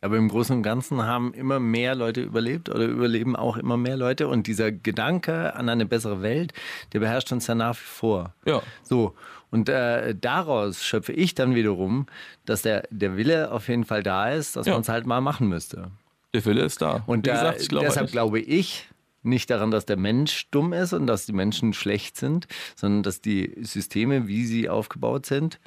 Aber 0.04 0.18
im 0.18 0.28
Großen 0.28 0.54
und 0.56 0.62
Ganzen 0.62 1.02
haben 1.02 1.32
immer 1.32 1.58
mehr 1.60 1.94
Leute 1.94 2.20
überlebt 2.20 2.68
oder 2.68 2.84
überleben 2.84 3.36
auch 3.36 3.56
immer 3.56 3.78
mehr 3.78 3.96
Leute. 3.96 4.28
Und 4.28 4.46
dieser 4.46 4.70
Gedanke 4.70 5.54
an 5.54 5.68
eine 5.70 5.86
bessere 5.86 6.20
Welt, 6.20 6.52
der 6.92 7.00
beherrscht 7.00 7.32
uns 7.32 7.46
ja 7.46 7.54
nach 7.54 7.74
wie 7.74 7.84
vor. 7.84 8.34
Ja. 8.44 8.62
So. 8.82 9.14
Und 9.50 9.70
äh, 9.70 10.14
daraus 10.14 10.84
schöpfe 10.84 11.12
ich 11.14 11.34
dann 11.34 11.54
wiederum, 11.54 12.04
dass 12.44 12.60
der, 12.60 12.86
der 12.90 13.16
Wille 13.16 13.50
auf 13.50 13.68
jeden 13.68 13.84
Fall 13.84 14.02
da 14.02 14.30
ist, 14.30 14.56
dass 14.56 14.66
Ja. 14.66 14.74
man 14.74 14.82
es 14.82 14.90
halt 14.90 15.06
mal 15.06 15.22
machen 15.22 15.48
müsste. 15.48 15.90
Der 16.34 16.44
Wille 16.44 16.62
ist 16.64 16.82
da. 16.82 17.02
Und 17.06 17.26
da, 17.26 17.32
gesagt, 17.32 17.60
ich 17.62 17.68
glaube 17.70 17.86
deshalb 17.86 18.04
echt. 18.04 18.12
glaube 18.12 18.40
ich 18.40 18.88
nicht 19.22 19.48
daran, 19.48 19.70
dass 19.70 19.86
der 19.86 19.96
Mensch 19.96 20.50
dumm 20.50 20.74
ist 20.74 20.92
und 20.92 21.06
dass 21.06 21.24
die 21.24 21.32
Menschen 21.32 21.72
schlecht 21.72 22.18
sind, 22.18 22.46
sondern 22.76 23.02
dass 23.04 23.22
die 23.22 23.54
Systeme, 23.62 24.26
wie 24.28 24.44
sie 24.44 24.68
aufgebaut 24.68 25.24
sind, 25.24 25.60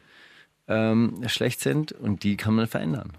ähm, 0.68 1.24
schlecht 1.28 1.60
sind 1.62 1.92
und 1.92 2.22
die 2.24 2.38
kann 2.38 2.54
man 2.54 2.68
verändern. 2.68 3.14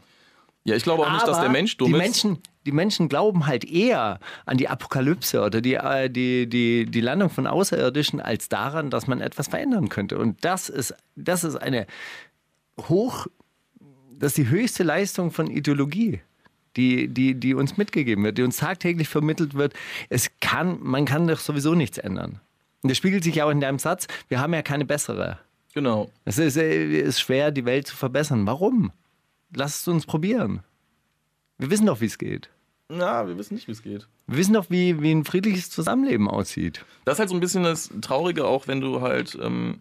Ja, 0.69 0.77
ich 0.77 0.83
glaube 0.83 1.07
auch 1.07 1.13
nicht, 1.13 1.27
dass 1.27 1.41
der 1.41 1.49
Mensch 1.49 1.79
dumm 1.79 1.89
die 1.89 1.95
ist. 1.95 2.03
Menschen, 2.03 2.39
die 2.67 2.73
Menschen 2.73 3.09
glauben 3.09 3.47
halt 3.47 3.65
eher 3.65 4.21
an 4.45 4.59
die 4.59 4.69
Apokalypse 4.69 5.43
oder 5.43 5.63
die, 5.63 5.75
äh, 5.75 6.11
die, 6.11 6.47
die, 6.47 6.85
die 6.85 7.01
Landung 7.01 7.31
von 7.31 7.47
Außerirdischen 7.47 8.21
als 8.21 8.51
daran, 8.51 8.91
dass 8.91 9.07
man 9.07 9.23
etwas 9.23 9.49
verändern 9.49 9.89
könnte. 9.89 10.19
Und 10.19 10.45
das 10.45 10.69
ist, 10.69 10.95
das 11.17 11.43
ist 11.43 11.57
eine 11.57 11.87
hoch, 12.83 13.29
das 14.19 14.33
ist 14.33 14.39
die 14.39 14.49
höchste 14.51 14.83
Leistung 14.83 15.31
von 15.31 15.47
Ideologie. 15.51 16.21
Die, 16.77 17.09
die, 17.09 17.35
die 17.35 17.55
uns 17.55 17.77
mitgegeben 17.77 18.23
wird, 18.23 18.39
die 18.39 18.43
uns 18.43 18.59
tagtäglich 18.59 19.09
vermittelt 19.09 19.55
wird. 19.55 19.73
Es 20.11 20.31
kann, 20.41 20.79
man 20.81 21.07
kann 21.07 21.27
doch 21.27 21.41
sowieso 21.41 21.75
nichts 21.75 21.99
ändern. 21.99 22.41
Und 22.83 22.91
das 22.91 22.99
spiegelt 22.99 23.25
sich 23.25 23.35
ja 23.35 23.47
auch 23.47 23.51
in 23.51 23.61
deinem 23.61 23.81
Satz, 23.81 24.07
wir 24.29 24.39
haben 24.39 24.55
ja 24.55 24.63
keine 24.63 24.85
bessere. 24.85 25.39
Genau. 25.75 26.09
Es 26.25 26.39
ist, 26.39 26.57
äh, 26.57 27.01
ist 27.01 27.21
schwer, 27.21 27.51
die 27.51 27.65
Welt 27.65 27.89
zu 27.89 27.97
verbessern. 27.97 28.47
Warum? 28.47 28.93
Lass 29.55 29.81
es 29.81 29.89
uns 29.89 30.07
probieren. 30.07 30.63
Wir 31.59 31.71
wissen 31.71 31.87
doch, 31.87 32.01
wie 32.01 32.07
es 32.07 32.19
geht. 32.19 32.51
Na, 32.89 33.27
wir 33.29 33.37
wissen 33.37 33.55
nicht, 33.55 33.69
wie 33.69 33.73
es 33.73 33.83
geht. 33.83 34.09
Wir 34.27 34.39
wissen 34.39 34.55
doch, 34.55 34.71
wie, 34.71 35.03
wie 35.03 35.13
ein 35.13 35.25
friedliches 35.25 35.71
Zusammenleben 35.71 36.29
aussieht. 36.29 36.85
Das 37.05 37.15
ist 37.15 37.19
halt 37.19 37.29
so 37.29 37.35
ein 37.35 37.41
bisschen 37.41 37.63
das 37.63 37.91
Traurige, 38.01 38.47
auch 38.47 38.67
wenn 38.67 38.81
du 38.81 39.01
halt 39.03 39.37
ähm, 39.41 39.81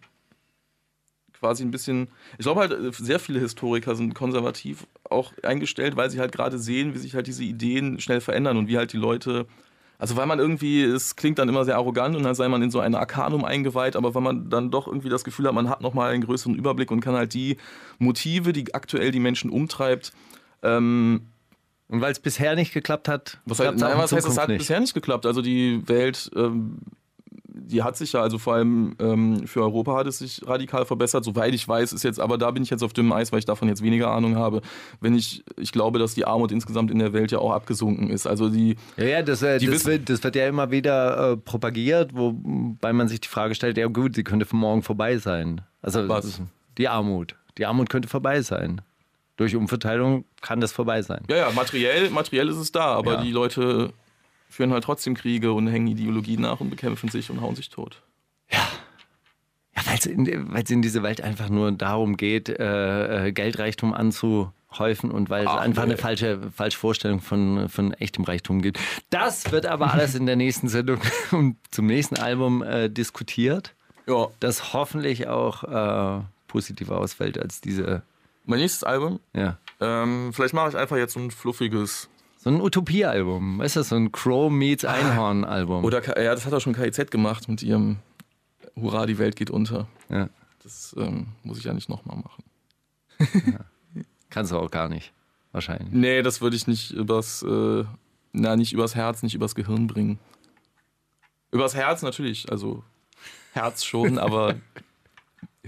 quasi 1.38 1.62
ein 1.62 1.70
bisschen. 1.70 2.08
Ich 2.32 2.44
glaube 2.44 2.60
halt, 2.60 2.72
äh, 2.72 2.90
sehr 2.92 3.18
viele 3.18 3.40
Historiker 3.40 3.94
sind 3.94 4.14
konservativ 4.14 4.86
auch 5.08 5.32
eingestellt, 5.42 5.96
weil 5.96 6.10
sie 6.10 6.20
halt 6.20 6.32
gerade 6.32 6.58
sehen, 6.58 6.94
wie 6.94 6.98
sich 6.98 7.14
halt 7.14 7.26
diese 7.26 7.44
Ideen 7.44 8.00
schnell 8.00 8.20
verändern 8.20 8.56
und 8.56 8.68
wie 8.68 8.76
halt 8.76 8.92
die 8.92 8.98
Leute. 8.98 9.46
Also 9.98 10.16
weil 10.16 10.26
man 10.26 10.38
irgendwie, 10.38 10.82
es 10.82 11.16
klingt 11.16 11.38
dann 11.40 11.48
immer 11.48 11.64
sehr 11.64 11.74
arrogant 11.76 12.14
und 12.16 12.22
dann 12.22 12.34
sei 12.36 12.48
man 12.48 12.62
in 12.62 12.70
so 12.70 12.78
ein 12.78 12.94
Arkanum 12.94 13.44
eingeweiht, 13.44 13.96
aber 13.96 14.14
weil 14.14 14.22
man 14.22 14.48
dann 14.48 14.70
doch 14.70 14.86
irgendwie 14.86 15.08
das 15.08 15.24
Gefühl 15.24 15.46
hat, 15.48 15.54
man 15.54 15.68
hat 15.68 15.80
nochmal 15.80 16.12
einen 16.12 16.22
größeren 16.24 16.54
Überblick 16.54 16.90
und 16.92 17.00
kann 17.00 17.14
halt 17.14 17.34
die 17.34 17.56
Motive, 17.98 18.52
die 18.52 18.74
aktuell 18.74 19.10
die 19.10 19.18
Menschen 19.20 19.50
umtreibt, 19.50 20.12
ähm, 20.62 21.22
Und 21.88 22.00
weil 22.00 22.12
es 22.12 22.20
bisher 22.20 22.54
nicht 22.54 22.72
geklappt 22.72 23.08
hat, 23.08 23.38
was, 23.44 23.60
auch 23.60 23.72
nein, 23.74 23.92
in 23.92 23.98
was 23.98 24.12
heißt, 24.12 24.28
es 24.28 24.38
hat 24.38 24.48
nicht. 24.48 24.58
bisher 24.58 24.78
nicht 24.78 24.94
geklappt. 24.94 25.26
Also 25.26 25.42
die 25.42 25.82
Welt, 25.88 26.30
ähm, 26.36 26.78
die 27.60 27.82
hat 27.82 27.96
sich 27.96 28.12
ja, 28.12 28.22
also 28.22 28.38
vor 28.38 28.54
allem 28.54 28.94
ähm, 29.00 29.46
für 29.46 29.62
Europa 29.62 29.96
hat 29.96 30.06
es 30.06 30.18
sich 30.18 30.40
radikal 30.46 30.84
verbessert. 30.86 31.24
Soweit 31.24 31.52
ich 31.54 31.66
weiß, 31.66 31.92
ist 31.92 32.04
jetzt, 32.04 32.20
aber 32.20 32.38
da 32.38 32.50
bin 32.50 32.62
ich 32.62 32.70
jetzt 32.70 32.82
auf 32.82 32.92
dünnem 32.92 33.12
Eis, 33.12 33.32
weil 33.32 33.40
ich 33.40 33.44
davon 33.44 33.68
jetzt 33.68 33.82
weniger 33.82 34.10
Ahnung 34.10 34.36
habe. 34.36 34.62
Wenn 35.00 35.14
ich, 35.14 35.44
ich 35.56 35.72
glaube, 35.72 35.98
dass 35.98 36.14
die 36.14 36.24
Armut 36.24 36.52
insgesamt 36.52 36.90
in 36.90 36.98
der 36.98 37.12
Welt 37.12 37.32
ja 37.32 37.38
auch 37.38 37.52
abgesunken 37.52 38.08
ist. 38.10 38.26
Also 38.26 38.48
die, 38.48 38.76
Ja, 38.96 39.04
ja 39.04 39.22
das, 39.22 39.42
äh, 39.42 39.58
das, 39.58 39.84
wird, 39.86 40.08
das 40.08 40.22
wird 40.22 40.36
ja 40.36 40.46
immer 40.48 40.70
wieder 40.70 41.32
äh, 41.32 41.36
propagiert, 41.36 42.14
wobei 42.14 42.92
man 42.92 43.08
sich 43.08 43.20
die 43.20 43.28
Frage 43.28 43.54
stellt, 43.54 43.76
ja 43.76 43.86
gut, 43.88 44.14
sie 44.14 44.24
könnte 44.24 44.46
von 44.46 44.58
morgen 44.58 44.82
vorbei 44.82 45.18
sein. 45.18 45.60
Also 45.82 46.08
Was? 46.08 46.40
die 46.78 46.88
Armut. 46.88 47.34
Die 47.58 47.66
Armut 47.66 47.90
könnte 47.90 48.08
vorbei 48.08 48.40
sein. 48.42 48.80
Durch 49.36 49.54
Umverteilung 49.54 50.24
kann 50.40 50.60
das 50.60 50.72
vorbei 50.72 51.02
sein. 51.02 51.22
ja, 51.28 51.36
ja, 51.36 51.50
materiell, 51.52 52.10
materiell 52.10 52.48
ist 52.48 52.56
es 52.56 52.72
da, 52.72 52.86
aber 52.96 53.14
Ja. 53.14 53.22
die 53.22 53.30
Leute 53.30 53.92
führen 54.48 54.72
halt 54.72 54.84
trotzdem 54.84 55.14
Kriege 55.14 55.52
und 55.52 55.66
hängen 55.68 55.86
Ideologien 55.88 56.40
nach 56.42 56.60
und 56.60 56.70
bekämpfen 56.70 57.08
sich 57.08 57.30
und 57.30 57.40
hauen 57.40 57.54
sich 57.54 57.68
tot. 57.70 58.02
Ja, 58.50 59.82
weil 59.86 59.96
es 59.98 60.06
in, 60.06 60.52
weil's 60.52 60.70
in 60.70 60.82
dieser 60.82 61.02
Welt 61.02 61.20
einfach 61.20 61.48
nur 61.48 61.70
darum 61.72 62.16
geht, 62.16 62.48
äh, 62.48 63.26
äh, 63.28 63.32
Geldreichtum 63.32 63.92
anzuhäufen 63.94 65.10
und 65.10 65.30
weil 65.30 65.42
es 65.44 65.48
Ach, 65.50 65.58
einfach 65.60 65.84
nee. 65.84 65.92
eine 65.92 65.98
falsche, 65.98 66.50
falsche 66.54 66.78
Vorstellung 66.78 67.20
von, 67.20 67.68
von 67.68 67.92
echtem 67.94 68.24
Reichtum 68.24 68.60
gibt. 68.60 68.78
Das 69.10 69.52
wird 69.52 69.66
aber 69.66 69.92
alles 69.92 70.14
in 70.14 70.26
der 70.26 70.36
nächsten 70.36 70.68
Sendung 70.68 70.98
und 71.30 71.56
zum 71.70 71.86
nächsten 71.86 72.16
Album 72.16 72.62
äh, 72.62 72.88
diskutiert, 72.88 73.74
Ja, 74.06 74.28
das 74.40 74.72
hoffentlich 74.72 75.28
auch 75.28 75.62
äh, 75.64 76.22
positiver 76.48 76.98
ausfällt 76.98 77.38
als 77.38 77.60
diese. 77.60 78.02
mein 78.46 78.58
nächstes 78.60 78.82
Album, 78.82 79.20
Ja. 79.34 79.58
ähm, 79.80 80.32
vielleicht 80.32 80.54
mache 80.54 80.70
ich 80.70 80.76
einfach 80.76 80.96
jetzt 80.96 81.12
so 81.12 81.20
ein 81.20 81.30
fluffiges 81.30 82.08
So 82.38 82.50
ein 82.50 82.60
Utopie-Album, 82.60 83.58
weißt 83.58 83.76
du, 83.76 83.82
so 83.82 83.96
ein 83.96 84.12
Crow 84.12 84.50
meets 84.50 84.84
Einhorn-Album. 84.84 85.84
Oder 85.84 86.06
ja, 86.22 86.34
das 86.34 86.46
hat 86.46 86.54
auch 86.54 86.60
schon 86.60 86.72
KIZ 86.72 87.10
gemacht 87.10 87.48
mit 87.48 87.64
ihrem 87.64 87.96
Hurra, 88.76 89.06
die 89.06 89.18
Welt 89.18 89.34
geht 89.34 89.50
unter. 89.50 89.88
Ja. 90.08 90.28
Das 90.62 90.94
ähm, 90.96 91.26
muss 91.42 91.58
ich 91.58 91.64
ja 91.64 91.74
nicht 91.74 91.88
nochmal 91.88 92.16
machen. 92.16 92.44
Kannst 94.30 94.52
du 94.52 94.56
auch 94.56 94.70
gar 94.70 94.88
nicht, 94.88 95.12
wahrscheinlich. 95.50 95.92
Nee, 95.92 96.22
das 96.22 96.40
würde 96.40 96.54
ich 96.54 96.68
nicht 96.68 96.92
übers, 96.92 97.42
äh, 97.42 97.84
na, 98.32 98.54
nicht 98.54 98.72
übers 98.72 98.94
Herz, 98.94 99.24
nicht 99.24 99.34
übers 99.34 99.56
Gehirn 99.56 99.88
bringen. 99.88 100.20
Übers 101.50 101.74
Herz 101.74 102.02
natürlich, 102.02 102.52
also 102.52 102.84
Herz 103.52 103.82
schon, 103.82 104.18
aber 104.18 104.54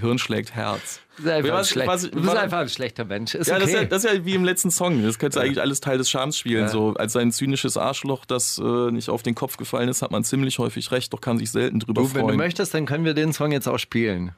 Hirn 0.01 0.19
schlägt 0.19 0.55
Herz. 0.55 1.01
Du 1.17 1.23
bist 1.25 1.35
einfach, 1.35 1.51
ein, 1.51 1.55
Was- 1.59 1.69
schlecht, 1.71 1.89
was- 1.89 2.03
du 2.11 2.21
bist 2.21 2.37
einfach 2.37 2.59
ein 2.59 2.69
schlechter 2.69 3.05
Mensch. 3.05 3.35
Ist 3.35 3.49
Ja, 3.49 3.59
das, 3.59 3.69
ist 3.69 3.75
okay. 3.75 3.83
ja, 3.85 3.89
das 3.89 4.05
ist 4.05 4.13
ja 4.15 4.25
wie 4.25 4.35
im 4.35 4.45
letzten 4.45 4.71
Song. 4.71 5.03
Das 5.03 5.19
könnte 5.19 5.41
eigentlich 5.41 5.61
alles 5.61 5.81
Teil 5.81 5.99
des 5.99 6.09
Charmes 6.11 6.37
spielen. 6.39 6.63
Ja. 6.63 6.69
So 6.69 6.95
als 6.95 7.15
ein 7.17 7.31
zynisches 7.33 7.77
Arschloch, 7.77 8.25
das 8.25 8.59
äh, 8.59 8.91
nicht 8.91 9.09
auf 9.11 9.23
den 9.23 9.35
Kopf 9.35 9.57
gefallen 9.57 9.89
ist, 9.89 10.03
hat 10.03 10.11
man 10.11 10.25
ziemlich 10.25 10.59
häufig 10.59 10.91
recht, 10.93 11.13
doch 11.13 11.21
kann 11.21 11.39
sich 11.39 11.51
selten 11.51 11.79
drüber 11.81 12.03
du, 12.03 12.09
wenn 12.15 12.21
du 12.23 12.27
freuen. 12.29 12.37
möchtest, 12.39 12.73
dann 12.75 12.87
können 12.87 13.05
wir 13.05 13.15
den 13.15 13.33
Song 13.33 13.53
jetzt 13.53 13.69
auch 13.69 13.79
spielen. 13.79 14.35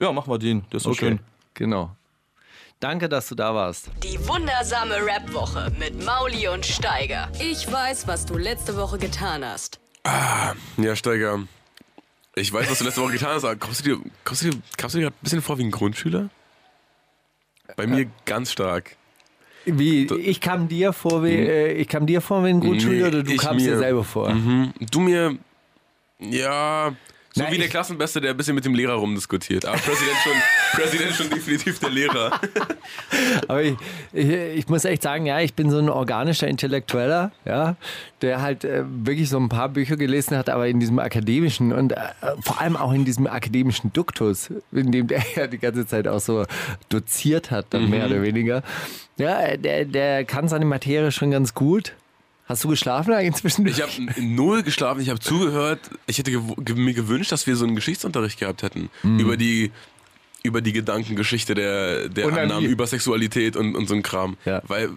Ja, 0.00 0.12
machen 0.12 0.30
wir 0.32 0.38
den. 0.38 0.64
Der 0.70 0.78
ist 0.78 0.82
so 0.84 0.94
schön. 0.94 1.20
Genau. 1.54 1.94
Danke, 2.80 3.08
dass 3.08 3.28
du 3.28 3.34
da 3.36 3.54
warst. 3.54 3.88
Die 4.02 4.18
wundersame 4.28 4.96
Rap-Woche 4.96 5.72
mit 5.78 6.04
Mauli 6.04 6.48
und 6.48 6.66
Steiger. 6.66 7.30
Ich 7.40 7.70
weiß, 7.70 8.06
was 8.08 8.26
du 8.26 8.36
letzte 8.36 8.76
Woche 8.76 8.98
getan 8.98 9.44
hast. 9.44 9.78
Ja, 10.76 10.94
Steiger. 10.96 11.38
Ich 12.36 12.52
weiß, 12.52 12.68
was 12.70 12.78
du 12.78 12.84
letzte 12.84 13.00
Woche 13.00 13.12
getan 13.12 13.30
hast, 13.34 13.44
aber 13.44 13.56
kommst 13.56 13.80
du 13.86 13.96
dir, 13.96 14.10
kommst 14.24 14.42
du 14.42 14.50
dir, 14.50 14.58
kommst 14.78 14.94
du 14.94 14.98
dir 14.98 15.04
gerade 15.04 15.16
ein 15.16 15.22
bisschen 15.22 15.42
vor 15.42 15.58
wie 15.58 15.64
ein 15.64 15.70
Grundschüler? 15.70 16.30
Bei 17.76 17.86
mir 17.86 18.06
ganz 18.24 18.52
stark. 18.52 18.96
Wie, 19.66 20.04
ich 20.06 20.40
kam 20.42 20.68
dir 20.68 20.92
vor 20.92 21.24
wie, 21.24 21.32
äh, 21.34 21.72
ich 21.72 21.88
kam 21.88 22.06
dir 22.06 22.20
vor 22.20 22.44
wie 22.44 22.48
ein 22.50 22.60
Grundschüler 22.60 22.96
Nee, 23.10 23.16
oder 23.16 23.22
du 23.22 23.36
kamst 23.36 23.64
dir 23.64 23.72
mir. 23.72 23.78
selber 23.78 24.04
vor? 24.04 24.30
Mhm. 24.30 24.74
Du 24.90 25.00
mir, 25.00 25.38
ja, 26.18 26.94
so 27.36 27.42
Na, 27.42 27.50
wie 27.50 27.58
der 27.58 27.66
Klassenbeste, 27.66 28.20
der 28.20 28.30
ein 28.30 28.36
bisschen 28.36 28.54
mit 28.54 28.64
dem 28.64 28.74
Lehrer 28.74 28.94
rumdiskutiert. 28.94 29.64
Aber 29.64 29.76
Präsident 29.76 30.16
schon, 30.22 30.32
Präsident 30.80 31.14
schon 31.16 31.30
definitiv 31.30 31.80
der 31.80 31.90
Lehrer. 31.90 32.40
Aber 33.48 33.60
ich, 33.60 33.74
ich, 34.12 34.28
ich 34.30 34.68
muss 34.68 34.84
echt 34.84 35.02
sagen, 35.02 35.26
ja, 35.26 35.40
ich 35.40 35.52
bin 35.52 35.68
so 35.68 35.78
ein 35.78 35.88
organischer 35.88 36.46
Intellektueller, 36.46 37.32
ja, 37.44 37.74
der 38.22 38.40
halt 38.40 38.64
äh, 38.64 38.84
wirklich 38.86 39.28
so 39.28 39.38
ein 39.38 39.48
paar 39.48 39.68
Bücher 39.68 39.96
gelesen 39.96 40.36
hat, 40.36 40.48
aber 40.48 40.68
in 40.68 40.78
diesem 40.78 41.00
akademischen 41.00 41.72
und 41.72 41.90
äh, 41.90 41.96
vor 42.40 42.60
allem 42.60 42.76
auch 42.76 42.92
in 42.92 43.04
diesem 43.04 43.26
akademischen 43.26 43.92
Duktus, 43.92 44.52
in 44.70 44.92
dem 44.92 45.08
der 45.08 45.24
ja 45.34 45.48
die 45.48 45.58
ganze 45.58 45.88
Zeit 45.88 46.06
auch 46.06 46.20
so 46.20 46.44
doziert 46.88 47.50
hat, 47.50 47.66
dann 47.70 47.90
mehr 47.90 48.06
oder 48.06 48.22
weniger. 48.22 48.62
Ja, 49.16 49.56
der, 49.56 49.86
der 49.86 50.24
kann 50.24 50.46
seine 50.46 50.66
Materie 50.66 51.10
schon 51.10 51.32
ganz 51.32 51.52
gut. 51.52 51.94
Hast 52.46 52.62
du 52.64 52.68
geschlafen 52.68 53.12
eigentlich 53.14 53.36
zwischendurch? 53.36 53.78
Ich 53.78 53.82
habe 53.82 54.22
null 54.22 54.62
geschlafen, 54.62 55.00
ich 55.00 55.08
habe 55.08 55.20
zugehört. 55.20 55.80
Ich 56.06 56.18
hätte 56.18 56.30
gew 56.30 56.54
ge 56.58 56.74
mir 56.76 56.92
gewünscht, 56.92 57.32
dass 57.32 57.46
wir 57.46 57.56
so 57.56 57.64
einen 57.64 57.74
Geschichtsunterricht 57.74 58.38
gehabt 58.38 58.62
hätten. 58.62 58.90
Über 59.02 59.36
die 59.36 59.70
über 60.44 60.60
die 60.60 60.72
Gedankengeschichte 60.72 61.54
der, 61.54 62.08
der 62.10 62.26
Und 62.26 62.38
Annahmen 62.38 62.68
über 62.68 62.86
Sexualität 62.86 63.56
und, 63.56 63.74
und 63.74 63.88
so 63.88 63.94
ein 63.94 64.02
Kram. 64.02 64.36
Ja. 64.44 64.62
Weil, 64.68 64.90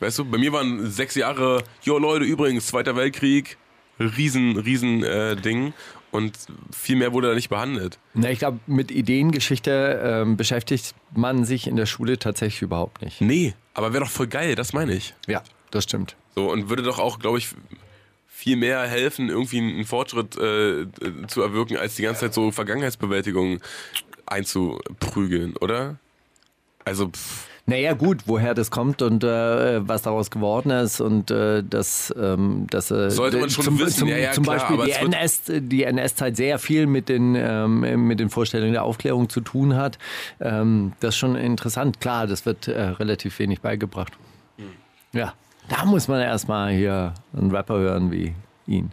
weißt 0.00 0.20
du, 0.20 0.24
bei 0.24 0.38
mir 0.38 0.50
waren 0.52 0.90
sechs 0.90 1.14
Jahre, 1.14 1.62
jo 1.82 1.98
Leute, 1.98 2.24
übrigens, 2.24 2.68
Zweiter 2.68 2.96
Weltkrieg, 2.96 3.58
riesen, 4.00 4.56
riesen 4.56 5.04
äh, 5.04 5.36
Ding. 5.36 5.74
Und 6.10 6.36
viel 6.70 6.96
mehr 6.96 7.12
wurde 7.12 7.28
da 7.28 7.34
nicht 7.34 7.48
behandelt. 7.48 7.98
Na, 8.12 8.30
ich 8.30 8.38
glaube, 8.38 8.60
mit 8.66 8.90
Ideengeschichte 8.90 10.00
ähm, 10.04 10.36
beschäftigt 10.36 10.94
man 11.14 11.44
sich 11.46 11.66
in 11.66 11.76
der 11.76 11.86
Schule 11.86 12.18
tatsächlich 12.18 12.60
überhaupt 12.60 13.00
nicht. 13.02 13.20
Nee, 13.22 13.54
aber 13.72 13.94
wäre 13.94 14.04
doch 14.04 14.10
voll 14.10 14.26
geil, 14.26 14.54
das 14.54 14.74
meine 14.74 14.92
ich. 14.92 15.14
Ja, 15.26 15.42
das 15.70 15.84
stimmt. 15.84 16.16
So, 16.34 16.50
und 16.50 16.68
würde 16.68 16.82
doch 16.82 16.98
auch, 16.98 17.18
glaube 17.18 17.38
ich, 17.38 17.48
viel 18.28 18.56
mehr 18.56 18.80
helfen, 18.82 19.28
irgendwie 19.28 19.58
einen 19.58 19.84
Fortschritt 19.84 20.36
äh, 20.36 20.86
zu 21.28 21.42
erwirken, 21.42 21.76
als 21.76 21.94
die 21.94 22.02
ganze 22.02 22.22
Zeit 22.22 22.34
so 22.34 22.50
Vergangenheitsbewältigung 22.50 23.60
einzuprügeln, 24.26 25.56
oder? 25.58 25.96
Also, 26.84 27.08
pff, 27.08 27.46
Naja, 27.66 27.92
gut, 27.92 28.22
woher 28.26 28.54
das 28.54 28.72
kommt 28.72 29.02
und 29.02 29.22
äh, 29.22 29.86
was 29.86 30.02
daraus 30.02 30.30
geworden 30.32 30.70
ist 30.70 31.00
und 31.00 31.30
äh, 31.30 31.62
dass, 31.62 32.12
ähm, 32.18 32.66
dass 32.68 32.90
äh, 32.90 33.10
Sollte 33.10 33.38
man 33.38 33.50
schon 33.50 33.64
zum, 33.64 33.78
wissen, 33.78 33.98
zum, 34.00 34.08
ja, 34.08 34.16
ja, 34.16 34.32
zum 34.32 34.42
klar, 34.42 34.56
Beispiel 34.56 34.86
die, 34.86 34.92
NS, 34.92 35.42
die 35.46 35.84
NS-Zeit 35.84 36.36
sehr 36.36 36.58
viel 36.58 36.86
mit 36.86 37.08
den, 37.08 37.36
ähm, 37.36 38.06
mit 38.08 38.18
den 38.18 38.30
Vorstellungen 38.30 38.72
der 38.72 38.82
Aufklärung 38.82 39.28
zu 39.28 39.40
tun 39.42 39.76
hat. 39.76 39.98
Ähm, 40.40 40.94
das 40.98 41.10
ist 41.10 41.18
schon 41.18 41.36
interessant. 41.36 42.00
Klar, 42.00 42.26
das 42.26 42.44
wird 42.44 42.66
äh, 42.66 42.80
relativ 42.80 43.38
wenig 43.38 43.60
beigebracht. 43.60 44.14
Hm. 44.56 44.66
Ja, 45.12 45.34
da 45.68 45.84
muss 45.84 46.08
man 46.08 46.20
erstmal 46.20 46.72
hier 46.72 47.14
einen 47.36 47.50
Rapper 47.50 47.78
hören 47.78 48.10
wie 48.10 48.34
ihn. 48.66 48.92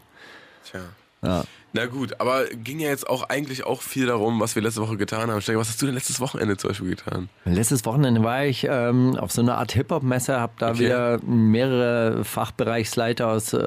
tja. 0.69 0.81
Ja. 1.21 1.43
Na 1.73 1.85
gut, 1.85 2.19
aber 2.19 2.45
ging 2.47 2.79
ja 2.79 2.87
jetzt 2.89 3.07
auch 3.07 3.23
eigentlich 3.29 3.63
auch 3.63 3.83
viel 3.83 4.07
darum, 4.07 4.39
was 4.39 4.55
wir 4.55 4.63
letzte 4.63 4.81
Woche 4.81 4.97
getan 4.97 5.29
haben. 5.29 5.39
Steiger, 5.41 5.59
was 5.59 5.67
hast 5.69 5.79
du 5.81 5.85
denn 5.85 5.93
letztes 5.93 6.19
Wochenende 6.19 6.57
zum 6.57 6.69
Beispiel 6.69 6.89
getan? 6.89 7.29
Letztes 7.45 7.85
Wochenende 7.85 8.23
war 8.23 8.43
ich 8.45 8.65
ähm, 8.67 9.15
auf 9.17 9.31
so 9.31 9.41
einer 9.43 9.57
Art 9.59 9.73
Hip-Hop-Messe, 9.73 10.39
habe 10.39 10.53
da 10.57 10.69
Okay. 10.71 10.79
wieder 10.79 11.19
mehrere 11.23 12.23
Fachbereichsleiter 12.23 13.27
aus 13.27 13.53
äh, 13.53 13.59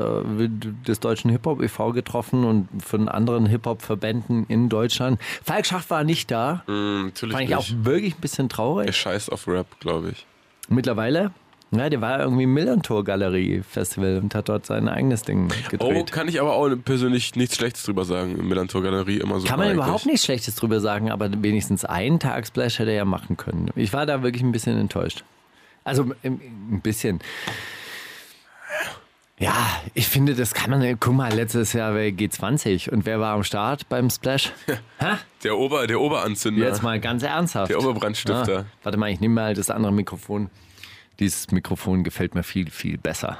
des 0.88 0.98
deutschen 0.98 1.30
Hip-Hop 1.30 1.62
e.V. 1.62 1.92
getroffen 1.92 2.44
und 2.44 2.68
von 2.82 3.08
anderen 3.08 3.46
Hip-Hop-Verbänden 3.46 4.46
in 4.48 4.68
Deutschland. 4.68 5.20
Falk 5.44 5.66
Schacht 5.66 5.88
war 5.90 6.02
nicht 6.02 6.30
da, 6.32 6.62
Hm, 6.66 7.04
natürlich 7.06 7.36
fand 7.36 7.48
ich 7.48 7.54
auch 7.54 7.60
nicht. 7.68 7.84
wirklich 7.84 8.14
ein 8.16 8.20
bisschen 8.20 8.46
Er 8.46 8.48
traurig. 8.48 8.96
scheißt 8.96 9.30
auf 9.30 9.46
Rap, 9.46 9.66
glaube 9.78 10.08
ich. 10.10 10.26
Mittlerweile, 10.68 11.30
ja, 11.72 11.88
der 11.90 12.00
war 12.00 12.20
irgendwie 12.20 12.42
im 12.44 12.52
Millantor 12.54 13.02
Galerie 13.04 13.62
Festival 13.68 14.18
und 14.18 14.34
hat 14.34 14.48
dort 14.48 14.66
sein 14.66 14.88
eigenes 14.88 15.22
Ding 15.22 15.48
Oh, 15.50 15.70
gedreht. 15.70 16.12
kann 16.12 16.28
ich 16.28 16.40
aber 16.40 16.52
auch 16.54 16.68
persönlich 16.84 17.34
nichts 17.34 17.56
Schlechtes 17.56 17.82
drüber 17.84 18.04
sagen. 18.04 18.38
Im 18.38 18.48
Millantor 18.48 18.82
Galerie 18.82 19.16
immer 19.18 19.40
so. 19.40 19.46
Kann 19.48 19.58
man 19.58 19.72
überhaupt 19.72 20.06
nichts 20.06 20.24
Schlechtes 20.24 20.54
drüber 20.54 20.80
sagen, 20.80 21.10
aber 21.10 21.30
wenigstens 21.42 21.84
einen 21.84 22.18
Tag 22.20 22.46
Splash 22.46 22.78
hätte 22.78 22.90
er 22.90 22.96
ja 22.98 23.04
machen 23.04 23.36
können. 23.36 23.70
Ich 23.74 23.92
war 23.92 24.06
da 24.06 24.22
wirklich 24.22 24.42
ein 24.42 24.52
bisschen 24.52 24.78
enttäuscht. 24.78 25.24
Also 25.84 26.10
ein 26.22 26.80
bisschen. 26.82 27.20
Ja, 29.38 29.54
ich 29.94 30.06
finde, 30.06 30.34
das 30.34 30.54
kann 30.54 30.70
man. 30.70 31.00
Guck 31.00 31.14
mal, 31.14 31.32
letztes 31.32 31.72
Jahr 31.72 31.94
war 31.94 32.00
G20 32.02 32.90
und 32.90 33.06
wer 33.06 33.18
war 33.18 33.34
am 33.34 33.42
Start 33.42 33.88
beim 33.88 34.08
Splash? 34.08 34.52
Hä? 34.98 35.06
Der, 35.42 35.58
Ober, 35.58 35.86
der 35.88 36.00
Oberanzünder. 36.00 36.64
Jetzt 36.64 36.82
mal 36.84 37.00
ganz 37.00 37.24
ernsthaft. 37.24 37.70
Der 37.70 37.78
Oberbrandstifter. 37.80 38.58
Ah, 38.60 38.64
warte 38.84 38.98
mal, 38.98 39.10
ich 39.10 39.18
nehme 39.20 39.34
mal 39.34 39.54
das 39.54 39.70
andere 39.70 39.92
Mikrofon. 39.92 40.48
Dieses 41.18 41.50
Mikrofon 41.50 42.04
gefällt 42.04 42.34
mir 42.34 42.42
viel, 42.42 42.70
viel 42.70 42.98
besser. 42.98 43.38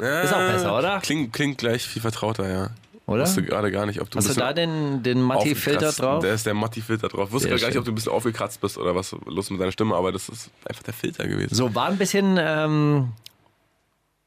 Ja, 0.00 0.22
Ist 0.22 0.32
auch 0.32 0.38
besser, 0.38 0.78
oder? 0.78 1.00
Klingt, 1.00 1.32
klingt 1.32 1.58
gleich 1.58 1.86
viel 1.86 2.02
vertrauter, 2.02 2.48
ja. 2.48 2.70
Oder? 3.06 3.22
Wusste 3.22 3.42
gerade 3.42 3.70
gar 3.70 3.86
nicht, 3.86 4.00
ob 4.00 4.10
du 4.10 4.18
Hast 4.18 4.30
du 4.30 4.34
da 4.34 4.52
den, 4.52 5.02
den 5.02 5.20
Matti-Filter 5.20 5.92
drauf? 5.92 6.22
Da 6.22 6.32
ist 6.32 6.46
der 6.46 6.54
Matti-Filter 6.54 7.08
drauf. 7.08 7.32
Wusste 7.32 7.48
Sehr 7.48 7.58
gar 7.58 7.68
nicht, 7.68 7.78
ob 7.78 7.84
du 7.84 7.92
ein 7.92 7.94
bisschen 7.94 8.12
aufgekratzt 8.12 8.60
bist 8.60 8.78
oder 8.78 8.94
was 8.94 9.14
los 9.26 9.50
mit 9.50 9.60
deiner 9.60 9.72
Stimme, 9.72 9.94
aber 9.96 10.12
das 10.12 10.28
ist 10.28 10.50
einfach 10.64 10.82
der 10.82 10.94
Filter 10.94 11.26
gewesen. 11.26 11.54
So, 11.54 11.74
war 11.74 11.88
ein 11.88 11.98
bisschen, 11.98 12.38
ähm, 12.40 13.12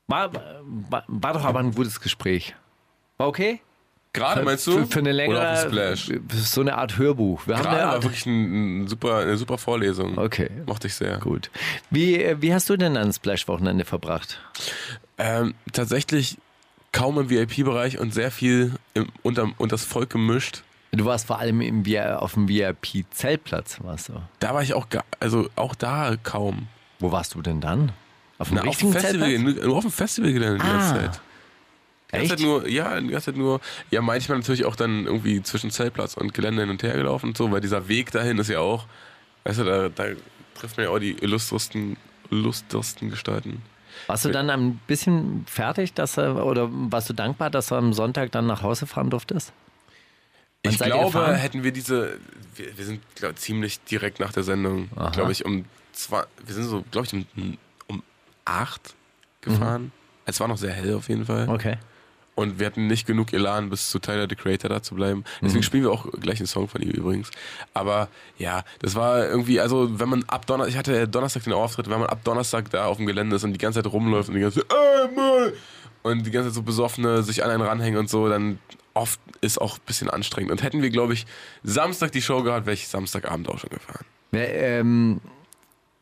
war, 0.07 0.31
war, 0.89 1.03
war 1.07 1.33
doch 1.33 1.43
aber 1.45 1.59
ein 1.59 1.73
gutes 1.73 1.99
Gespräch. 2.01 2.53
War 3.17 3.27
okay? 3.27 3.61
Gerade 4.15 4.43
meinst 4.43 4.65
du? 4.67 4.71
Für, 4.79 4.87
für 4.87 4.99
eine 4.99 5.11
längere, 5.11 5.39
Oder 5.39 5.53
auf 5.53 5.61
dem 5.63 5.69
Splash? 5.71 6.11
so 6.31 6.61
eine 6.61 6.77
Art 6.77 6.97
Hörbuch. 6.97 7.45
Wir 7.47 7.57
haben 7.57 7.63
Gerade 7.63 7.77
eine 7.83 7.91
war 7.91 8.03
wirklich 8.03 8.25
ein, 8.25 8.83
ein 8.83 8.87
super, 8.87 9.17
eine 9.19 9.37
super 9.37 9.57
Vorlesung. 9.57 10.17
Okay. 10.17 10.49
Mochte 10.65 10.87
ich 10.87 10.95
sehr. 10.95 11.17
Gut. 11.17 11.49
Wie, 11.89 12.35
wie 12.39 12.53
hast 12.53 12.69
du 12.69 12.77
denn 12.77 12.97
ein 12.97 13.11
Splash-Wochenende 13.13 13.85
verbracht? 13.85 14.39
Ähm, 15.17 15.53
tatsächlich 15.73 16.37
kaum 16.91 17.19
im 17.19 17.29
VIP-Bereich 17.29 17.99
und 17.99 18.13
sehr 18.13 18.31
viel 18.31 18.71
im, 18.93 19.07
unter, 19.21 19.43
unter 19.57 19.73
das 19.75 19.83
Volk 19.85 20.09
gemischt. 20.09 20.63
Du 20.91 21.03
warst 21.05 21.27
vor 21.27 21.39
allem 21.39 21.59
im, 21.61 21.83
auf 22.17 22.33
dem 22.35 22.47
VIP-Zeltplatz, 22.47 23.79
warst 23.83 24.09
du. 24.09 24.13
Da 24.39 24.53
war 24.53 24.63
ich 24.63 24.73
auch, 24.73 24.87
also 25.19 25.49
auch 25.57 25.75
da 25.75 26.15
kaum. 26.23 26.67
Wo 26.99 27.11
warst 27.11 27.35
du 27.35 27.41
denn 27.41 27.59
dann? 27.59 27.91
Auf 28.37 28.47
dem 28.49 28.55
Na, 28.57 28.63
auf 28.63 28.77
dem 28.77 28.91
Festival, 28.93 29.29
Zeltplatz? 29.29 29.65
auf 29.73 29.81
dem 29.81 29.91
Festivalgelände 29.91 30.57
die 30.63 30.65
ganze 30.69 30.87
Ah. 30.87 30.95
Zeit. 31.01 31.21
Ganze 32.15 32.33
Echt? 32.33 32.39
Zeit 32.39 32.47
nur, 32.47 32.67
ja, 32.67 32.99
die 32.99 33.07
ganze 33.07 33.25
Zeit 33.27 33.37
nur, 33.37 33.61
ja, 33.91 34.01
manchmal 34.01 34.37
natürlich 34.39 34.65
auch 34.65 34.75
dann 34.75 35.05
irgendwie 35.05 35.41
zwischen 35.43 35.71
Zeltplatz 35.71 36.15
und 36.15 36.33
Gelände 36.33 36.61
hin 36.61 36.69
und 36.69 36.83
her 36.83 36.93
gelaufen 36.95 37.27
und 37.27 37.37
so, 37.37 37.51
weil 37.51 37.61
dieser 37.61 37.87
Weg 37.87 38.11
dahin 38.11 38.37
ist 38.37 38.49
ja 38.49 38.59
auch, 38.59 38.85
weißt 39.43 39.59
du, 39.59 39.63
da, 39.63 39.89
da 39.89 40.05
trifft 40.55 40.77
man 40.77 40.85
ja 40.85 40.89
auch 40.91 40.99
die 40.99 41.11
illustresten, 41.21 41.97
illustresten 42.31 43.09
Gestalten. 43.09 43.61
Warst 44.07 44.25
du 44.25 44.29
dann 44.29 44.49
ein 44.49 44.79
bisschen 44.87 45.45
fertig, 45.47 45.93
dass, 45.93 46.17
er- 46.17 46.45
oder 46.45 46.67
warst 46.71 47.09
du 47.09 47.13
dankbar, 47.13 47.49
dass 47.49 47.67
du 47.67 47.75
am 47.75 47.93
Sonntag 47.93 48.31
dann 48.31 48.45
nach 48.45 48.61
Hause 48.61 48.87
fahren 48.87 49.09
durftest? 49.09 49.53
Wann 50.63 50.73
Ich 50.73 50.79
glaube, 50.79 51.33
hätten 51.35 51.63
wir 51.63 51.71
diese, 51.71 52.17
wir, 52.55 52.77
wir 52.77 52.85
sind 52.85 53.01
glaub, 53.15 53.37
ziemlich 53.37 53.79
direkt 53.83 54.19
nach 54.19 54.33
der 54.33 54.43
Sendung, 54.43 54.89
glaube 55.11 55.31
ich, 55.31 55.45
um 55.45 55.65
zwei, 55.93 56.23
wir 56.45 56.53
sind 56.53 56.63
so, 56.65 56.83
glaube 56.91 57.07
ich, 57.07 57.13
um, 57.13 57.57
um 57.87 58.03
acht 58.45 58.95
gefahren. 59.41 59.91
Es 60.25 60.39
war 60.39 60.47
noch 60.47 60.57
sehr 60.57 60.71
hell 60.73 60.95
auf 60.95 61.07
jeden 61.07 61.25
Fall. 61.25 61.47
Okay. 61.47 61.77
Und 62.35 62.59
wir 62.59 62.67
hatten 62.67 62.87
nicht 62.87 63.07
genug 63.07 63.31
Elan, 63.31 63.69
bis 63.69 63.89
zu 63.89 63.99
Tyler 63.99 64.27
the 64.29 64.35
Creator 64.35 64.69
da 64.69 64.83
zu 64.83 64.93
bleiben. 64.93 65.23
Deswegen 65.41 65.63
spielen 65.63 65.83
wir 65.83 65.91
auch 65.91 66.11
gleich 66.19 66.39
einen 66.39 66.47
Song 66.47 66.67
von 66.67 66.81
ihm 66.81 66.91
übrigens. 66.91 67.31
Aber 67.73 68.09
ja, 68.37 68.63
das 68.79 68.95
war 68.95 69.25
irgendwie, 69.25 69.61
also 69.61 69.99
wenn 69.99 70.09
man 70.09 70.23
ab 70.27 70.45
Donnerstag, 70.45 70.73
ich 70.73 70.77
hatte 70.77 71.07
Donnerstag 71.07 71.43
den 71.43 71.53
Auftritt, 71.53 71.89
wenn 71.89 71.99
man 71.99 72.09
ab 72.09 72.23
Donnerstag 72.25 72.69
da 72.71 72.87
auf 72.87 72.97
dem 72.97 73.05
Gelände 73.05 73.37
ist 73.37 73.45
und 73.45 73.53
die 73.53 73.57
ganze 73.57 73.81
Zeit 73.81 73.91
rumläuft 73.91 74.27
und 74.27 74.35
die 74.35 74.41
ganze 74.41 74.59
Zeit, 74.59 74.73
ey, 74.73 75.15
Mann! 75.15 75.53
Und 76.03 76.25
die 76.25 76.31
ganze 76.31 76.49
Zeit 76.49 76.55
so 76.55 76.61
Besoffene 76.61 77.23
sich 77.23 77.43
an 77.43 77.49
einen 77.49 77.63
ranhängen 77.63 77.97
und 77.97 78.09
so, 78.09 78.27
dann 78.27 78.59
oft 78.93 79.19
ist 79.41 79.59
auch 79.59 79.77
ein 79.77 79.81
bisschen 79.85 80.09
anstrengend. 80.09 80.51
Und 80.51 80.61
hätten 80.61 80.81
wir, 80.81 80.89
glaube 80.89 81.13
ich, 81.13 81.25
Samstag 81.63 82.11
die 82.11 82.21
Show 82.21 82.43
gehabt, 82.43 82.65
wäre 82.65 82.73
ich 82.73 82.87
Samstagabend 82.87 83.49
auch 83.49 83.59
schon 83.59 83.69
gefahren. 83.69 84.05
Ja, 84.31 84.41
ähm, 84.41 85.21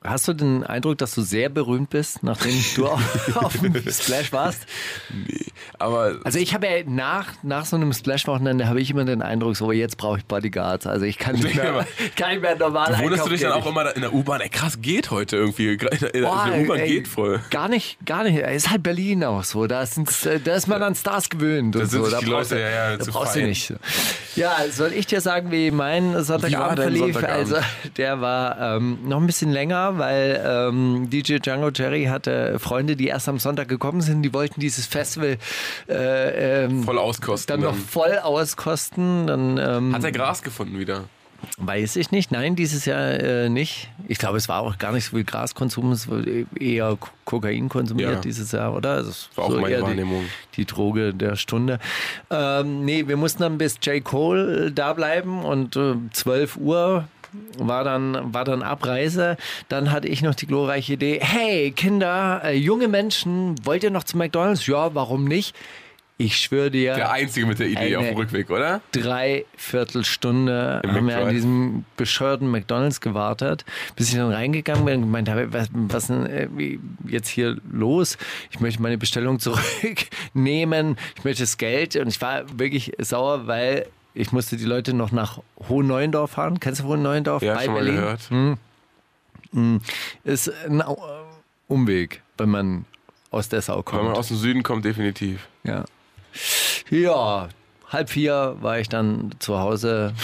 hast 0.04 0.28
du 0.28 0.34
den 0.34 0.64
Eindruck, 0.64 0.98
dass 0.98 1.14
du 1.16 1.22
sehr 1.22 1.50
berühmt 1.50 1.90
bist, 1.90 2.24
nachdem 2.24 2.54
du 2.76 2.88
auf, 2.88 3.36
auf 3.36 3.58
dem 3.60 3.74
Splash 3.92 4.32
warst? 4.32 4.66
Nee. 5.12 5.46
Aber 5.80 6.20
Also 6.24 6.40
ich 6.40 6.54
habe 6.54 6.68
ja 6.68 6.84
nach, 6.86 7.34
nach 7.44 7.66
so 7.66 7.76
einem 7.76 7.94
Splash-Wochenende 7.94 8.68
habe 8.68 8.82
ich 8.82 8.90
immer 8.92 9.06
den 9.06 9.22
Eindruck, 9.22 9.56
so 9.56 9.72
jetzt 9.72 9.98
brauche 9.98 10.20
ich 10.20 10.26
Bodyguards. 10.26 10.88
Also 10.88 11.06
ich 11.06 11.18
kann 11.18 11.36
nicht 11.36 11.56
mehr, 11.56 11.86
kann 12.16 12.32
nicht 12.32 12.42
mehr 12.42 12.56
normal 12.58 12.98
wunderst 13.04 13.26
du 13.26 13.30
dich 13.30 13.42
dann 13.42 13.52
auch 13.54 13.66
immer 13.66 13.84
da 13.84 13.92
in 13.92 14.02
der 14.02 14.14
U-Bahn? 14.14 14.42
Ey, 14.42 14.50
krass, 14.50 14.82
geht 14.82 15.12
heute 15.12 15.38
irgendwie. 15.38 15.74
In 15.74 15.78
der, 15.78 16.16
in 16.16 16.24
Boah, 16.24 16.48
der 16.50 16.62
U-Bahn 16.62 16.86
geht 16.86 17.08
voll. 17.08 17.42
Gar 17.50 17.70
nicht, 17.70 17.98
gar 18.06 18.24
nicht. 18.24 18.38
Ist 18.40 18.70
halt 18.70 18.84
Berlin 18.84 19.24
auch 19.24 19.44
so. 19.44 19.68
Da, 19.68 19.86
sind's, 19.86 20.26
äh, 20.26 20.40
da 20.40 20.56
ist 20.56 20.68
man 20.68 20.82
an 20.84 20.96
Stars 20.96 21.30
gewöhnt. 21.30 21.76
und 21.76 21.86
sind 21.88 22.04
so. 22.04 22.10
Da 22.10 22.20
die 22.20 22.26
brauchst 22.26 22.52
Leute, 22.52 22.56
du, 22.56 22.62
ja, 22.62 22.70
ja, 22.92 22.98
da 22.98 23.04
zu 23.04 23.12
brauchst 23.12 23.36
du 23.36 23.42
nicht. 23.42 23.74
Ja, 24.36 24.56
soll 24.72 24.94
ich 24.94 25.06
dir 25.06 25.22
sagen, 25.22 25.52
wie 25.52 25.72
mein 25.72 26.24
Sonntagabend 26.24 26.80
verlief? 26.80 27.14
Sonntagabend? 27.14 27.54
Also 27.54 27.68
der 27.98 28.22
war 28.22 28.78
ähm, 28.78 29.00
noch 29.06 29.20
ein 29.20 29.28
bisschen 29.28 29.52
länger, 29.52 29.93
weil 29.98 30.42
ähm, 30.46 31.10
DJ 31.10 31.38
Django 31.38 31.70
Jerry 31.74 32.06
hatte 32.06 32.58
Freunde, 32.60 32.96
die 32.96 33.08
erst 33.08 33.28
am 33.30 33.40
Sonntag 33.40 33.68
gekommen 33.68 34.02
sind. 34.02 34.22
Die 34.24 34.34
wollten 34.34 34.60
dieses 34.60 34.86
Festival 34.86 35.38
äh, 35.90 36.64
ähm, 36.66 36.84
Voll 36.84 36.98
auskosten. 36.98 37.54
dann 37.62 37.62
noch 37.70 37.76
voll 37.76 38.18
auskosten. 38.20 39.28
Dann 39.28 39.58
ähm, 39.58 39.96
Hat 39.96 40.04
er 40.04 40.12
Gras 40.12 40.42
gefunden 40.42 40.80
wieder? 40.80 41.06
weiß 41.58 41.98
ich 41.98 42.10
nicht. 42.12 42.32
Nein, 42.32 42.56
dieses 42.56 42.86
Jahr 42.86 43.20
äh, 43.20 43.50
nicht. 43.50 43.90
Ich 44.08 44.18
glaube, 44.18 44.38
es 44.38 44.48
war 44.48 44.62
auch 44.62 44.78
gar 44.78 44.94
nicht 44.94 45.04
so 45.04 45.18
viel 45.18 45.26
Graskonsum, 45.26 45.92
es 45.92 46.10
war 46.10 46.22
eher 46.58 46.96
Ko- 46.98 47.10
Kokain 47.26 47.68
konsumiert 47.68 48.14
Ja. 48.14 48.20
dieses 48.22 48.54
Jahr, 48.54 48.74
oder? 48.74 48.92
Also 48.92 49.10
es 49.10 49.30
War 49.36 49.44
auch 49.46 49.50
meine 49.50 49.70
eher 49.70 49.80
die, 49.82 49.84
Wahrnehmung. 49.88 50.24
die 50.56 50.64
Droge 50.64 51.14
der 51.14 51.36
Stunde. 51.36 51.80
Ähm, 52.32 52.86
nee, 52.86 53.10
wir 53.10 53.18
mussten 53.18 53.44
dann 53.44 53.58
bis 53.58 53.78
J. 53.84 54.02
Cole 54.02 54.72
da 54.72 54.94
bleiben 54.94 55.44
und 55.44 55.76
äh, 55.76 55.96
12 56.14 56.56
Uhr 56.56 57.10
war 57.58 57.84
dann, 57.84 58.34
war 58.34 58.46
dann 58.46 58.64
Abreise. 58.64 59.38
Dann 59.70 59.92
hatte 59.92 60.08
ich 60.08 60.22
noch 60.22 60.36
die 60.36 60.48
glorreiche 60.48 60.94
Idee, 60.94 61.20
hey 61.22 61.72
Kinder, 61.72 62.42
äh, 62.44 62.56
junge 62.56 62.88
Menschen, 62.88 63.56
wollt 63.66 63.84
ihr 63.84 63.92
noch 63.92 64.04
zu 64.04 64.18
McDonalds? 64.18 64.66
Ja, 64.68 64.94
warum 64.96 65.26
nicht? 65.26 65.56
Ich 66.18 66.38
schwöre 66.38 66.70
dir, 66.70 66.94
Der 66.94 67.12
Einzige 67.12 67.48
mit 67.48 67.58
der 67.58 67.68
Idee 67.68 67.96
auf 67.96 68.06
dem 68.06 68.16
Rückweg, 68.16 68.52
oder? 68.52 68.82
Dreiviertelstunde 68.92 70.82
Im 70.84 70.92
haben 70.92 71.08
wir 71.08 71.18
an 71.18 71.34
diesem 71.34 71.86
bescheuerten 71.98 72.52
McDonalds 72.52 73.02
gewartet, 73.02 73.66
bis 73.96 74.10
ich 74.10 74.16
dann 74.16 74.32
reingegangen 74.32 74.86
bin 74.86 74.96
und 74.96 75.02
gemeint 75.02 75.28
habe, 75.28 75.52
was, 75.52 75.70
was 75.74 76.08
denn 76.08 76.26
äh, 76.28 76.48
jetzt 77.08 77.30
hier 77.30 77.58
los? 77.72 78.20
Ich 78.52 78.60
möchte 78.60 78.82
meine 78.82 79.00
Bestellung 79.00 79.40
zurücknehmen, 80.34 80.98
ich 81.18 81.24
möchte 81.24 81.42
das 81.44 81.58
Geld 81.58 81.96
und 81.96 82.08
ich 82.08 82.22
war 82.22 82.44
wirklich 82.60 82.94
sauer, 83.00 83.48
weil 83.48 83.88
ich 84.14 84.32
musste 84.32 84.58
die 84.58 84.66
Leute 84.66 84.94
noch 84.94 85.12
nach 85.12 85.40
Hohen 85.70 85.88
Neuendorf 85.88 86.32
fahren. 86.32 86.60
Kennst 86.60 86.82
du 86.82 86.86
Hohen 86.86 87.02
Neuendorf? 87.02 87.42
Ja, 87.44 87.56
bei 87.56 87.66
schon 87.66 87.74
mal 87.74 87.84
Berlin? 87.84 87.96
gehört. 87.96 88.30
Ist 90.24 90.52
ein 90.66 90.82
Au- 90.82 91.02
Umweg, 91.68 92.22
wenn 92.38 92.50
man 92.50 92.86
aus 93.32 93.50
Dessau 93.50 93.78
Wenn 93.78 93.86
kommt. 93.86 94.04
man 94.04 94.14
aus 94.16 94.28
dem 94.28 94.38
Süden 94.38 94.64
kommt, 94.64 94.86
definitiv. 94.86 95.48
Ja. 95.64 95.86
Ja, 96.90 97.50
halb 97.90 98.10
vier 98.10 98.58
war 98.62 98.80
ich 98.80 98.90
dann 98.90 99.32
zu 99.40 99.60
Hause. 99.60 100.14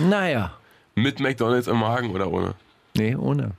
Naja, 0.00 0.52
Mit 0.94 1.18
McDonalds 1.18 1.66
im 1.66 1.78
Magen 1.80 2.10
oder 2.12 2.30
ohne? 2.30 2.54
nee, 2.96 3.16
ohne. 3.16 3.50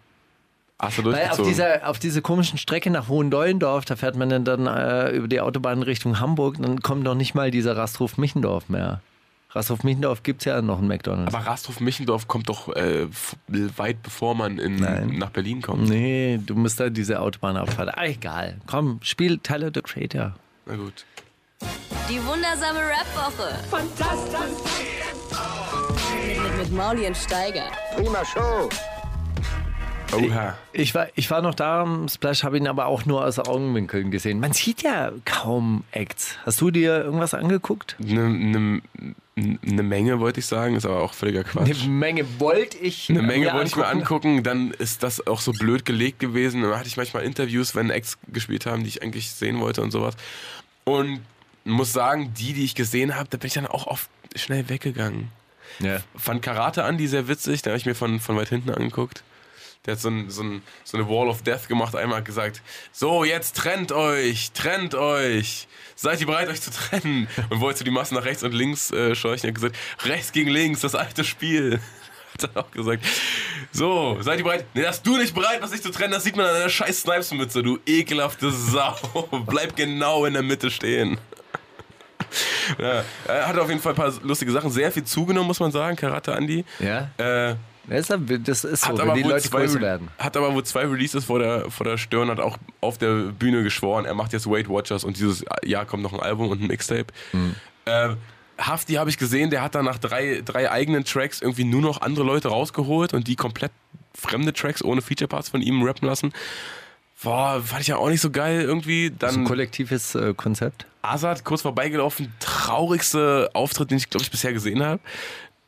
Hast 0.82 0.98
du 1.00 1.04
Weil 1.04 1.28
auf 1.32 1.42
dieser, 1.42 1.86
auf 1.90 2.00
dieser 2.00 2.22
komischen 2.22 2.58
Strecke 2.58 2.90
nach 2.90 3.10
Hohendeulendorf, 3.10 3.84
da 3.84 3.98
fährt 3.98 4.16
man 4.16 4.30
dann, 4.30 4.46
dann 4.46 4.66
äh, 4.68 5.10
über 5.12 5.28
die 5.28 5.42
Autobahn 5.42 5.84
Richtung 5.84 6.22
Hamburg, 6.22 6.56
dann 6.62 6.82
kommt 6.82 7.04
noch 7.04 7.16
nicht 7.16 7.36
mal 7.36 7.52
dieser 7.52 7.76
Rasthof 7.76 8.18
Michendorf 8.18 8.70
mehr. 8.70 9.02
Rasthof 9.52 9.84
Michendorf 9.84 10.22
gibt 10.22 10.42
es 10.42 10.46
ja 10.46 10.62
noch 10.62 10.78
einen 10.78 10.88
McDonalds. 10.88 11.34
Aber 11.34 11.46
Rasthof 11.46 11.80
Michendorf 11.80 12.28
kommt 12.28 12.50
doch 12.50 12.70
äh, 12.76 13.08
weit 13.48 14.04
bevor 14.04 14.36
man 14.36 14.60
in, 14.60 14.76
Nein. 14.76 15.16
nach 15.18 15.32
Berlin 15.32 15.62
kommt. 15.62 15.90
nee, 15.90 16.40
du 16.46 16.54
musst 16.56 16.80
da 16.80 16.90
diese 16.90 17.20
Autobahn 17.20 17.58
auffahren. 17.58 17.90
Ah, 17.96 18.06
egal. 18.06 18.58
Komm, 18.68 19.00
spiel 19.02 19.40
Tyler 19.40 19.72
the 19.74 19.82
Creator. 19.82 20.36
Na 20.68 20.76
gut. 20.76 21.06
Die 22.10 22.24
wundersame 22.26 22.80
Rap-Woche. 22.80 23.54
Fantastisch. 23.70 24.40
Mit, 26.28 26.44
mit, 26.44 26.58
mit 26.58 26.72
Mauli 26.72 27.08
und 27.08 27.18
Steiger. 27.18 27.66
Oha. 30.14 30.58
Ich 30.74 30.96
war, 30.96 31.08
ich 31.16 31.30
war 31.30 31.42
noch 31.42 31.56
da 31.56 31.82
am 31.82 32.08
Splash, 32.08 32.44
habe 32.44 32.58
ihn 32.58 32.68
aber 32.68 32.88
auch 32.88 33.06
nur 33.06 33.26
aus 33.26 33.40
Augenwinkeln 33.40 34.12
gesehen. 34.12 34.40
Man 34.40 34.54
sieht 34.54 34.82
ja 34.82 35.12
kaum 35.26 35.84
Acts. 35.92 36.38
Hast 36.46 36.62
du 36.62 36.72
dir 36.72 37.04
irgendwas 37.04 37.34
angeguckt? 37.34 37.96
Eine 38.02 38.30
ne, 38.30 38.82
ne 39.36 39.84
Menge 39.84 40.20
wollte 40.20 40.40
ich 40.40 40.46
sagen, 40.46 40.76
ist 40.76 40.86
aber 40.86 41.02
auch 41.02 41.14
völliger 41.14 41.44
Quatsch. 41.44 41.82
Eine 41.84 41.90
Menge 41.90 42.26
wollte 42.40 42.78
ich. 42.78 43.10
Eine 43.10 43.22
Menge 43.22 43.48
mir 43.48 43.54
wollte 43.54 43.68
ich 43.68 43.76
mir 43.76 43.88
angucken, 43.88 44.44
dann 44.44 44.72
ist 44.72 45.04
das 45.04 45.26
auch 45.28 45.42
so 45.42 45.52
blöd 45.52 45.86
gelegt 45.86 46.20
gewesen. 46.20 46.62
Dann 46.62 46.76
hatte 46.76 46.88
ich 46.88 46.98
manchmal 46.98 47.24
Interviews, 47.24 47.76
wenn 47.76 47.90
Ex 47.90 48.18
gespielt 48.28 48.66
haben, 48.66 48.84
die 48.84 48.90
ich 48.90 49.02
eigentlich 49.02 49.32
sehen 49.32 49.60
wollte 49.60 49.82
und 49.82 49.92
sowas. 49.92 50.16
Und 50.84 51.22
muss 51.66 51.94
sagen, 51.94 52.34
die, 52.38 52.54
die 52.54 52.64
ich 52.64 52.76
gesehen 52.76 53.16
habe, 53.16 53.30
da 53.30 53.38
bin 53.38 53.48
ich 53.48 53.54
dann 53.54 53.68
auch 53.68 53.88
oft 53.88 54.10
schnell 54.36 54.70
weggegangen. 54.70 55.30
Ja. 55.80 56.00
Fand 56.16 56.42
Karate 56.42 56.82
Andy 56.82 57.08
sehr 57.08 57.28
witzig, 57.28 57.62
den 57.62 57.72
habe 57.72 57.78
ich 57.78 57.86
mir 57.86 57.96
von, 57.96 58.20
von 58.20 58.36
weit 58.36 58.50
hinten 58.50 58.72
angeguckt. 58.72 59.24
Der 59.86 59.94
hat 59.94 60.02
so, 60.02 60.10
ein, 60.10 60.30
so, 60.30 60.44
ein, 60.44 60.62
so 60.84 60.98
eine 60.98 61.08
Wall 61.08 61.30
of 61.30 61.42
Death 61.42 61.68
gemacht, 61.70 61.96
einmal 61.96 62.18
hat 62.20 62.26
gesagt, 62.26 62.62
so, 62.92 63.24
jetzt 63.24 63.56
trennt 63.56 63.92
euch, 63.94 64.52
trennt 64.52 64.94
euch. 64.94 65.68
Seid 65.96 66.20
ihr 66.20 66.28
bereit, 66.28 66.50
euch 66.50 66.62
zu 66.62 66.70
trennen? 66.72 67.28
Und 67.50 67.62
wollte 67.62 67.80
so 67.80 67.86
die 67.86 67.92
Massen 67.92 68.16
nach 68.16 68.26
rechts 68.26 68.44
und 68.44 68.54
links 68.54 68.92
äh, 68.92 69.16
scheuchen. 69.16 69.46
Er 69.46 69.50
hat 69.50 69.56
gesagt, 69.56 69.78
rechts 70.06 70.32
gegen 70.34 70.50
links, 70.50 70.82
das 70.82 70.96
alte 70.96 71.24
Spiel. 71.24 71.80
Hat 72.34 72.50
er 72.54 72.62
auch 72.62 72.72
gesagt. 72.72 73.06
So, 73.72 74.18
seid 74.22 74.38
ihr 74.40 74.44
bereit? 74.44 74.66
Nee, 74.74 74.82
dass 74.84 75.02
du 75.02 75.18
nicht 75.18 75.34
bereit 75.34 75.62
bist, 75.62 75.74
dich 75.74 75.82
zu 75.82 75.92
trennen, 75.92 76.12
das 76.12 76.24
sieht 76.26 76.36
man 76.36 76.46
an 76.46 76.54
deiner 76.54 76.70
scheiß 76.70 77.02
Snipes-Mütze, 77.02 77.64
du 77.64 77.80
ekelhafte 77.86 78.52
Sau. 78.52 78.96
Bleib 79.48 79.76
genau 79.76 80.26
in 80.26 80.34
der 80.34 80.44
Mitte 80.44 80.70
stehen. 80.72 81.18
Ja, 82.78 83.04
er 83.28 83.48
hat 83.48 83.58
auf 83.58 83.70
jeden 83.70 83.82
Fall 83.82 83.94
ein 83.94 83.96
paar 83.96 84.14
lustige 84.22 84.52
Sachen. 84.52 84.70
Sehr 84.70 84.92
viel 84.92 85.04
zugenommen, 85.04 85.48
muss 85.48 85.60
man 85.60 85.72
sagen, 85.72 85.96
Karate 85.96 86.34
Andy. 86.34 86.64
Ja, 86.80 87.10
Äh, 87.18 87.56
das 87.90 88.64
ist, 88.64 88.82
so, 88.82 88.88
hat, 88.88 89.00
aber 89.00 89.14
die 89.14 89.24
Leute 89.24 89.50
zwei, 89.50 89.62
größer 89.62 89.82
werden. 89.82 90.10
hat 90.18 90.38
aber 90.38 90.54
wohl 90.54 90.64
zwei 90.64 90.86
Releases 90.86 91.26
vor 91.26 91.40
der, 91.40 91.70
vor 91.70 91.86
der 91.86 91.98
Stirn, 91.98 92.30
hat 92.30 92.40
auch 92.40 92.58
auf 92.82 92.98
der 92.98 93.32
Bühne 93.32 93.64
geschworen, 93.64 94.06
er 94.06 94.14
macht 94.14 94.34
jetzt 94.34 94.50
Weight 94.50 94.70
Watchers 94.70 95.04
und 95.04 95.18
dieses 95.18 95.44
Jahr 95.66 95.86
kommt 95.86 96.04
noch 96.04 96.14
ein 96.14 96.20
Album 96.20 96.50
und 96.50 96.62
ein 96.62 96.68
Mixtape. 96.68 97.08
Mhm. 97.34 97.56
Äh, 97.86 98.10
Hafti 98.60 98.94
habe 98.94 99.10
ich 99.10 99.18
gesehen, 99.18 99.50
der 99.50 99.62
hat 99.62 99.76
dann 99.76 99.86
nach 99.86 99.98
drei, 99.98 100.42
drei 100.44 100.70
eigenen 100.70 101.06
Tracks 101.06 101.42
irgendwie 101.42 101.64
nur 101.64 101.82
noch 101.82 102.02
andere 102.02 102.26
Leute 102.26 102.50
rausgeholt 102.50 103.14
und 103.14 103.28
die 103.28 103.36
komplett 103.36 103.72
fremde 104.14 104.54
Tracks 104.54 104.84
ohne 104.84 105.02
Feature-Parts 105.02 105.50
von 105.50 105.62
ihm 105.62 105.82
rappen 105.84 106.08
lassen. 106.08 106.34
Boah, 107.22 107.62
fand 107.64 107.82
ich 107.82 107.88
ja 107.88 107.98
auch 107.98 108.10
nicht 108.10 108.22
so 108.22 108.32
geil 108.32 108.62
irgendwie. 108.62 109.12
Das 109.12 109.32
ist 109.32 109.38
ein 109.38 109.44
Dann 109.44 109.48
kollektives 109.50 110.16
äh, 110.16 110.34
Konzept. 110.34 110.86
Azad 111.02 111.44
kurz 111.44 111.62
vorbeigelaufen, 111.62 112.34
traurigste 112.40 113.50
Auftritt, 113.54 113.92
den 113.92 113.98
ich 113.98 114.10
glaube 114.10 114.24
ich 114.24 114.32
bisher 114.32 114.54
gesehen 114.54 114.84
habe. 114.84 115.02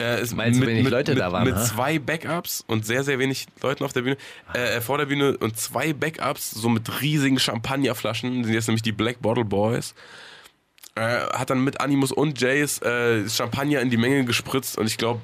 Äh, 0.02 0.22
ist 0.22 0.36
Meinst 0.36 0.62
du, 0.62 0.66
wenig 0.66 0.90
Leute 0.90 1.12
mit, 1.12 1.22
da 1.22 1.32
waren, 1.32 1.44
Mit 1.44 1.56
ha? 1.56 1.64
zwei 1.64 2.00
Backups 2.00 2.64
und 2.68 2.86
sehr, 2.86 3.04
sehr 3.04 3.20
wenig 3.20 3.46
Leuten 3.62 3.84
auf 3.84 3.94
der 3.94 4.02
Bühne, 4.02 4.18
äh, 4.54 4.82
vor 4.82 4.98
der 4.98 5.06
Bühne 5.06 5.38
und 5.38 5.58
zwei 5.58 5.94
Backups, 5.94 6.52
so 6.52 6.70
mit 6.70 7.02
riesigen 7.02 7.40
Champagnerflaschen, 7.40 8.44
sind 8.44 8.54
jetzt 8.54 8.68
nämlich 8.68 8.82
die 8.82 8.92
Black 8.92 9.22
Bottle 9.22 9.46
Boys. 9.46 9.94
Äh, 10.96 11.02
hat 11.02 11.50
dann 11.50 11.64
mit 11.64 11.80
Animus 11.80 12.12
und 12.12 12.42
Jace 12.42 12.82
äh, 12.82 13.30
Champagner 13.30 13.80
in 13.80 13.90
die 13.90 13.98
Menge 13.98 14.26
gespritzt 14.26 14.78
und 14.78 14.88
ich 14.88 14.98
glaube, 14.98 15.22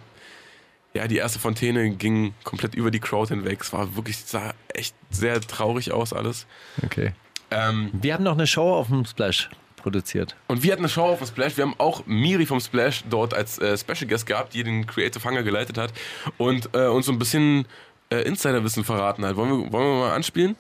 ja, 0.94 1.08
die 1.08 1.18
erste 1.18 1.40
Fontäne 1.40 1.90
ging 1.92 2.34
komplett 2.44 2.74
über 2.74 2.92
die 2.92 3.00
Crowd 3.00 3.34
hinweg. 3.34 3.60
Es 3.62 3.74
war 3.74 3.96
wirklich, 3.96 4.18
sah 4.18 4.54
echt 4.74 4.96
sehr 5.10 5.42
traurig 5.42 5.92
aus 5.92 6.14
alles. 6.14 6.46
Okay. 6.84 7.14
Ähm, 7.52 7.90
Wir 7.94 8.14
haben 8.14 8.24
noch 8.24 8.34
eine 8.34 8.48
Show 8.48 8.74
auf 8.74 8.88
dem 8.88 9.06
Splash 9.06 9.50
produziert. 9.88 10.36
Und 10.50 10.64
wir 10.64 10.74
hatten 10.74 10.82
eine 10.82 10.90
Show 10.90 11.04
auf 11.04 11.20
dem 11.20 11.28
Splash. 11.28 11.56
Wir 11.56 11.64
haben 11.64 11.76
auch 11.78 12.06
Miri 12.06 12.46
vom 12.46 12.60
Splash 12.60 13.06
dort 13.10 13.34
als 13.34 13.58
äh, 13.58 13.78
Special 13.78 14.06
Guest 14.06 14.26
gehabt, 14.26 14.54
die 14.54 14.64
den 14.64 14.86
Creative 14.86 15.24
Hunger 15.24 15.44
geleitet 15.44 15.78
hat 15.78 15.94
und 16.38 16.70
äh, 16.74 16.88
uns 16.88 17.06
so 17.06 17.14
ein 17.14 17.20
bisschen 17.20 17.66
äh, 18.10 18.18
Insiderwissen 18.24 18.84
verraten 18.84 19.26
hat. 19.26 19.38
Wollen 19.38 19.50
wir, 19.50 19.72
wollen 19.72 19.86
wir 19.86 20.00
mal 20.02 20.14
anspielen? 20.14 20.58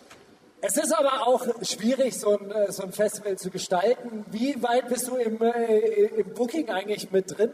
Es 0.62 0.78
ist 0.78 0.94
aber 0.94 1.28
auch 1.28 1.46
schwierig, 1.62 2.18
so 2.18 2.40
ein, 2.40 2.52
äh, 2.52 2.72
so 2.72 2.84
ein 2.84 2.94
Festival 2.94 3.38
zu 3.38 3.50
gestalten. 3.50 4.26
Wie 4.32 4.64
weit 4.64 4.88
bist 4.88 5.10
du 5.10 5.18
im, 5.18 5.42
äh, 5.42 6.06
im 6.22 6.34
Booking 6.34 6.70
eigentlich 6.70 7.12
mit 7.12 7.38
drin? 7.38 7.52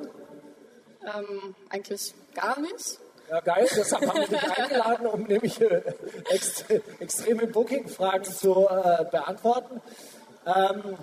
Ähm, 1.02 1.56
eigentlich 1.70 2.14
gar 2.36 2.60
nicht. 2.62 3.00
Ja, 3.32 3.40
geil, 3.40 3.68
deshalb 3.76 4.06
haben 4.06 4.20
wir 4.20 4.28
dich 4.28 4.60
eingeladen, 4.60 5.08
um 5.08 5.24
nämlich 5.24 5.60
äh, 5.60 5.82
ext 6.30 6.66
extreme 7.00 7.48
Booking-Fragen 7.48 8.26
zu 8.26 8.68
äh, 8.70 9.06
beantworten. 9.10 9.82
Ähm, 10.46 10.98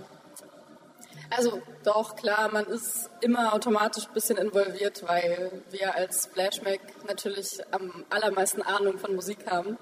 Also 1.36 1.62
doch, 1.84 2.16
klar, 2.16 2.50
man 2.52 2.66
ist 2.66 3.08
immer 3.20 3.54
automatisch 3.54 4.06
ein 4.06 4.12
bisschen 4.14 4.36
involviert, 4.36 5.02
weil 5.06 5.62
wir 5.70 5.94
als 5.94 6.24
Splashmack 6.24 6.80
natürlich 7.06 7.60
am 7.70 8.04
allermeisten 8.10 8.62
Ahnung 8.62 8.98
von 8.98 9.14
Musik 9.14 9.38
haben. 9.48 9.78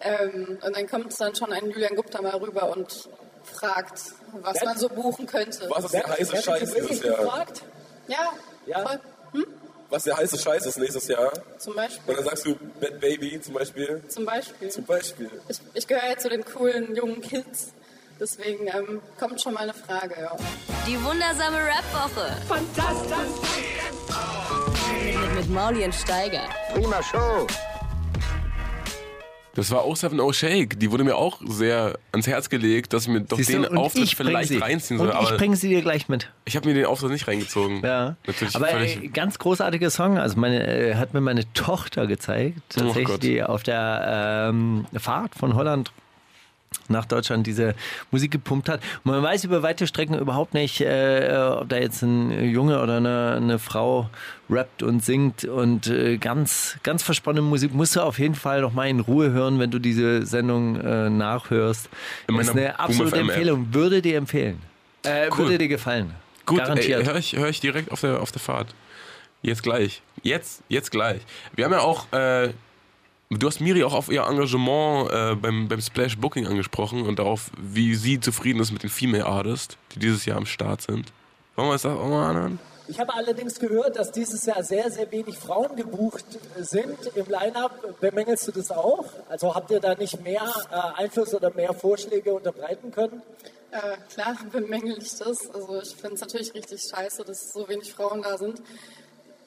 Ähm, 0.00 0.58
und 0.64 0.76
dann 0.76 0.86
kommt 0.86 1.18
dann 1.18 1.34
schon 1.34 1.52
ein 1.52 1.70
Julian 1.70 1.96
Gupta 1.96 2.20
mal 2.20 2.36
rüber 2.36 2.70
und 2.76 3.08
fragt, 3.44 4.00
was 4.42 4.62
man 4.64 4.76
so 4.76 4.88
buchen 4.88 5.26
könnte. 5.26 5.68
Was 5.70 5.84
ist 5.86 5.94
der 5.94 6.06
heiße 6.06 6.36
Scheiß 6.42 6.74
nächstes 6.74 7.02
Jahr? 7.02 7.16
gefragt? 7.16 7.62
Ja, 8.08 8.32
Ja. 8.66 8.80
voll. 8.86 9.00
Was 9.90 10.04
der 10.04 10.16
heiße 10.16 10.38
Scheiß 10.38 10.66
ist 10.66 10.78
nächstes 10.78 11.06
Jahr? 11.08 11.30
Zum 11.58 11.70
Und 11.72 11.76
Beispiel. 11.76 12.14
dann 12.14 12.24
sagst 12.24 12.46
du 12.46 12.56
Bad 12.80 13.00
Baby 13.00 13.40
zum 13.40 13.54
Beispiel. 13.54 14.02
Zum 14.08 14.24
Beispiel. 14.24 14.68
Zum 14.70 14.84
Beispiel. 14.84 15.30
Ich, 15.48 15.60
ich 15.74 15.86
gehöre 15.86 16.08
ja 16.10 16.16
zu 16.18 16.28
den 16.28 16.44
coolen 16.44 16.94
jungen 16.96 17.20
Kids. 17.20 17.72
Deswegen 18.20 18.66
ähm, 18.68 19.00
kommt 19.18 19.40
schon 19.40 19.54
mal 19.54 19.64
eine 19.64 19.74
Frage. 19.74 20.14
Ja. 20.20 20.36
Die 20.86 21.02
wundersame 21.02 21.56
Rap-Woche. 21.58 22.36
Fantastisch. 22.46 23.16
Mit, 25.04 25.20
mit, 25.20 25.34
mit 25.34 25.50
Mauli 25.50 25.84
und 25.84 25.94
Steiger. 25.94 26.42
Das 29.56 29.70
war 29.70 29.84
07 29.94 30.32
Shake. 30.32 30.80
Die 30.80 30.90
wurde 30.90 31.04
mir 31.04 31.16
auch 31.16 31.40
sehr 31.46 31.96
ans 32.12 32.26
Herz 32.26 32.48
gelegt, 32.48 32.92
dass 32.92 33.04
ich 33.04 33.08
mir 33.08 33.20
doch 33.20 33.36
Siehst 33.36 33.50
du? 33.50 33.52
den 33.54 33.66
Und 33.66 33.78
Auftritt 33.78 34.02
ich 34.04 34.16
bring 34.16 34.26
vielleicht 34.28 34.48
sie. 34.48 34.58
reinziehen 34.58 34.98
Und 35.00 35.06
soll. 35.12 35.16
ich 35.22 35.28
Aber 35.28 35.36
bringe 35.36 35.54
sie 35.56 35.68
dir 35.68 35.82
gleich 35.82 36.08
mit. 36.08 36.30
ich 36.44 36.56
habe 36.56 36.66
mir 36.68 36.74
den 36.74 36.86
Auftritt 36.86 37.10
nicht 37.10 37.28
reingezogen. 37.28 37.80
Ja. 37.84 38.16
Natürlich 38.26 38.56
Aber 38.56 38.66
völlig. 38.66 39.02
äh, 39.02 39.08
ganz 39.08 39.38
großartiger 39.38 39.90
Song. 39.90 40.18
Also 40.18 40.38
meine 40.40 40.66
äh, 40.66 40.94
hat 40.96 41.14
mir 41.14 41.20
meine 41.20 41.52
Tochter 41.52 42.06
gezeigt, 42.08 42.58
tatsächlich, 42.68 43.06
Gott. 43.06 43.22
die 43.22 43.42
auf 43.44 43.62
der 43.62 44.48
ähm, 44.50 44.86
Fahrt 44.98 45.34
von 45.36 45.54
Holland 45.54 45.92
nach 46.88 47.04
Deutschland 47.04 47.46
diese 47.46 47.74
Musik 48.10 48.30
gepumpt 48.30 48.68
hat. 48.68 48.80
Und 49.04 49.12
man 49.12 49.22
weiß 49.22 49.44
über 49.44 49.62
weite 49.62 49.86
Strecken 49.86 50.18
überhaupt 50.18 50.54
nicht, 50.54 50.80
äh, 50.80 51.34
ob 51.60 51.68
da 51.68 51.76
jetzt 51.76 52.02
ein 52.02 52.50
Junge 52.50 52.82
oder 52.82 52.98
eine, 52.98 53.34
eine 53.36 53.58
Frau 53.58 54.08
rappt 54.50 54.82
und 54.82 55.04
singt 55.04 55.44
und 55.44 55.86
äh, 55.86 56.18
ganz, 56.18 56.76
ganz 56.82 57.02
verspannte 57.02 57.42
Musik. 57.42 57.74
Musst 57.74 57.96
du 57.96 58.00
auf 58.00 58.18
jeden 58.18 58.34
Fall 58.34 58.60
noch 58.60 58.72
mal 58.72 58.88
in 58.88 59.00
Ruhe 59.00 59.30
hören, 59.30 59.58
wenn 59.58 59.70
du 59.70 59.78
diese 59.78 60.26
Sendung 60.26 60.80
äh, 60.80 61.08
nachhörst. 61.10 61.88
Ist 62.38 62.50
eine 62.50 62.78
absolute. 62.78 63.16
Empfehlung. 63.16 63.68
Würde 63.72 64.02
dir 64.02 64.16
empfehlen. 64.18 64.60
Äh, 65.04 65.28
Cool. 65.30 65.38
Würde 65.46 65.58
dir 65.58 65.68
gefallen. 65.68 66.14
Gut, 66.46 66.58
Garantiert. 66.58 67.06
höre 67.06 67.16
ich, 67.16 67.36
hör 67.36 67.48
ich 67.48 67.60
direkt 67.60 67.90
auf 67.90 68.00
der, 68.00 68.20
auf 68.20 68.32
der 68.32 68.40
Fahrt. 68.40 68.74
Jetzt 69.42 69.62
gleich. 69.62 70.02
Jetzt, 70.22 70.62
jetzt 70.68 70.90
gleich. 70.90 71.20
Wir 71.54 71.66
haben 71.66 71.72
ja 71.72 71.80
auch, 71.80 72.10
äh, 72.12 72.50
du 73.30 73.46
hast 73.46 73.60
Miri 73.60 73.84
auch 73.84 73.94
auf 73.94 74.08
ihr 74.08 74.22
Engagement 74.22 75.10
äh, 75.10 75.34
beim, 75.34 75.68
beim 75.68 75.80
Splash 75.80 76.18
Booking 76.18 76.46
angesprochen 76.46 77.06
und 77.06 77.18
darauf, 77.18 77.50
wie 77.60 77.94
sie 77.94 78.20
zufrieden 78.20 78.60
ist 78.60 78.72
mit 78.72 78.82
den 78.82 78.90
Female 78.90 79.26
Artists, 79.26 79.76
die 79.94 79.98
dieses 79.98 80.24
Jahr 80.24 80.36
am 80.36 80.46
Start 80.46 80.82
sind. 80.82 81.12
Wollen 81.56 81.68
wir 81.68 81.72
uns 81.72 81.82
das 81.82 81.96
auch 81.96 82.08
mal 82.08 82.30
anhören? 82.30 82.58
Ich 82.86 83.00
habe 83.00 83.14
allerdings 83.14 83.58
gehört, 83.58 83.96
dass 83.96 84.12
dieses 84.12 84.44
Jahr 84.44 84.62
sehr, 84.62 84.90
sehr 84.90 85.10
wenig 85.10 85.38
Frauen 85.38 85.74
gebucht 85.74 86.24
sind 86.58 86.98
im 87.14 87.26
Line-Up. 87.26 87.98
Bemängelst 88.00 88.46
du 88.46 88.52
das 88.52 88.70
auch? 88.70 89.06
Also 89.30 89.54
habt 89.54 89.70
ihr 89.70 89.80
da 89.80 89.94
nicht 89.94 90.22
mehr 90.22 90.42
äh, 90.70 91.02
Einfluss 91.02 91.32
oder 91.34 91.50
mehr 91.54 91.72
Vorschläge 91.72 92.34
unterbreiten 92.34 92.90
können? 92.90 93.22
Äh, 93.70 93.96
klar 94.12 94.36
bemängel 94.52 94.98
ich 94.98 95.16
das. 95.16 95.50
Also 95.50 95.80
ich 95.80 95.96
finde 95.96 96.16
es 96.16 96.20
natürlich 96.20 96.52
richtig 96.52 96.82
scheiße, 96.82 97.24
dass 97.24 97.54
so 97.54 97.66
wenig 97.68 97.94
Frauen 97.94 98.20
da 98.20 98.36
sind. 98.36 98.60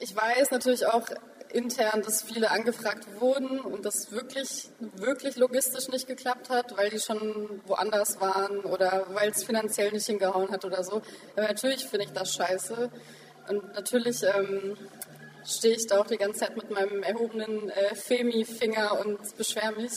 Ich 0.00 0.14
weiß 0.16 0.50
natürlich 0.50 0.84
auch 0.86 1.06
intern, 1.52 2.02
dass 2.02 2.22
viele 2.22 2.50
angefragt 2.50 3.06
wurden 3.20 3.60
und 3.60 3.84
das 3.84 4.12
wirklich, 4.12 4.68
wirklich 4.96 5.36
logistisch 5.36 5.88
nicht 5.88 6.06
geklappt 6.06 6.50
hat, 6.50 6.76
weil 6.76 6.90
die 6.90 7.00
schon 7.00 7.60
woanders 7.66 8.20
waren 8.20 8.60
oder 8.60 9.06
weil 9.10 9.30
es 9.30 9.44
finanziell 9.44 9.92
nicht 9.92 10.06
hingehauen 10.06 10.50
hat 10.50 10.64
oder 10.64 10.84
so. 10.84 11.02
Aber 11.36 11.48
natürlich 11.48 11.86
finde 11.86 12.06
ich 12.06 12.12
das 12.12 12.34
scheiße. 12.34 12.90
Und 13.48 13.74
natürlich 13.74 14.22
ähm, 14.24 14.76
stehe 15.46 15.74
ich 15.74 15.86
da 15.86 16.00
auch 16.00 16.06
die 16.06 16.18
ganze 16.18 16.40
Zeit 16.40 16.56
mit 16.56 16.70
meinem 16.70 17.02
erhobenen 17.02 17.70
äh, 17.70 17.94
Femi-Finger 17.94 19.00
und 19.00 19.36
beschwere 19.36 19.72
mich. 19.72 19.92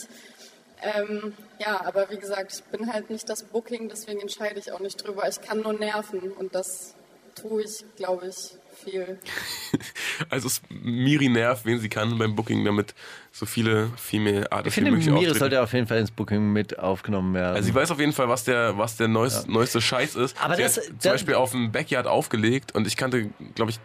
Ähm, 0.82 1.34
ja, 1.60 1.84
aber 1.84 2.10
wie 2.10 2.18
gesagt, 2.18 2.54
ich 2.54 2.64
bin 2.64 2.92
halt 2.92 3.10
nicht 3.10 3.28
das 3.28 3.44
Booking, 3.44 3.88
deswegen 3.88 4.20
entscheide 4.20 4.58
ich 4.58 4.72
auch 4.72 4.80
nicht 4.80 4.96
drüber. 5.06 5.28
Ich 5.28 5.40
kann 5.40 5.60
nur 5.60 5.74
nerven 5.74 6.32
und 6.32 6.54
das 6.54 6.94
tue 7.34 7.62
ich, 7.62 7.84
glaube 7.96 8.28
ich, 8.28 8.56
viel. 8.84 9.18
Also 10.28 10.46
es, 10.46 10.60
Miri 10.68 11.28
nervt, 11.28 11.64
wen 11.64 11.78
sie 11.78 11.88
kann 11.88 12.16
beim 12.18 12.34
Booking, 12.36 12.64
damit 12.64 12.94
so 13.32 13.46
viele 13.46 13.90
Female 13.96 14.42
Ich 14.42 14.52
Artists 14.52 14.74
finde, 14.74 14.90
wie 14.90 14.94
möglich 14.96 15.08
Miri 15.10 15.18
auftreten. 15.26 15.38
sollte 15.38 15.62
auf 15.62 15.72
jeden 15.72 15.86
Fall 15.86 15.98
ins 15.98 16.10
Booking 16.10 16.52
mit 16.52 16.78
aufgenommen 16.78 17.34
werden. 17.34 17.56
Also 17.56 17.66
sie 17.66 17.74
weiß 17.74 17.90
auf 17.90 17.98
jeden 17.98 18.12
Fall, 18.12 18.28
was 18.28 18.44
der, 18.44 18.76
was 18.78 18.96
der 18.96 19.08
neues, 19.08 19.46
neueste 19.46 19.80
Scheiß 19.80 20.14
ist. 20.16 20.40
Aber 20.42 20.56
sie 20.56 20.62
das- 20.62 20.76
hat 20.76 20.84
zum 20.84 20.96
das- 21.02 21.12
Beispiel 21.14 21.34
auf 21.34 21.50
dem 21.52 21.72
Backyard 21.72 22.06
aufgelegt 22.06 22.74
und 22.74 22.86
ich 22.86 22.96
kannte, 22.96 23.30
glaube 23.54 23.70
ich, 23.72 23.80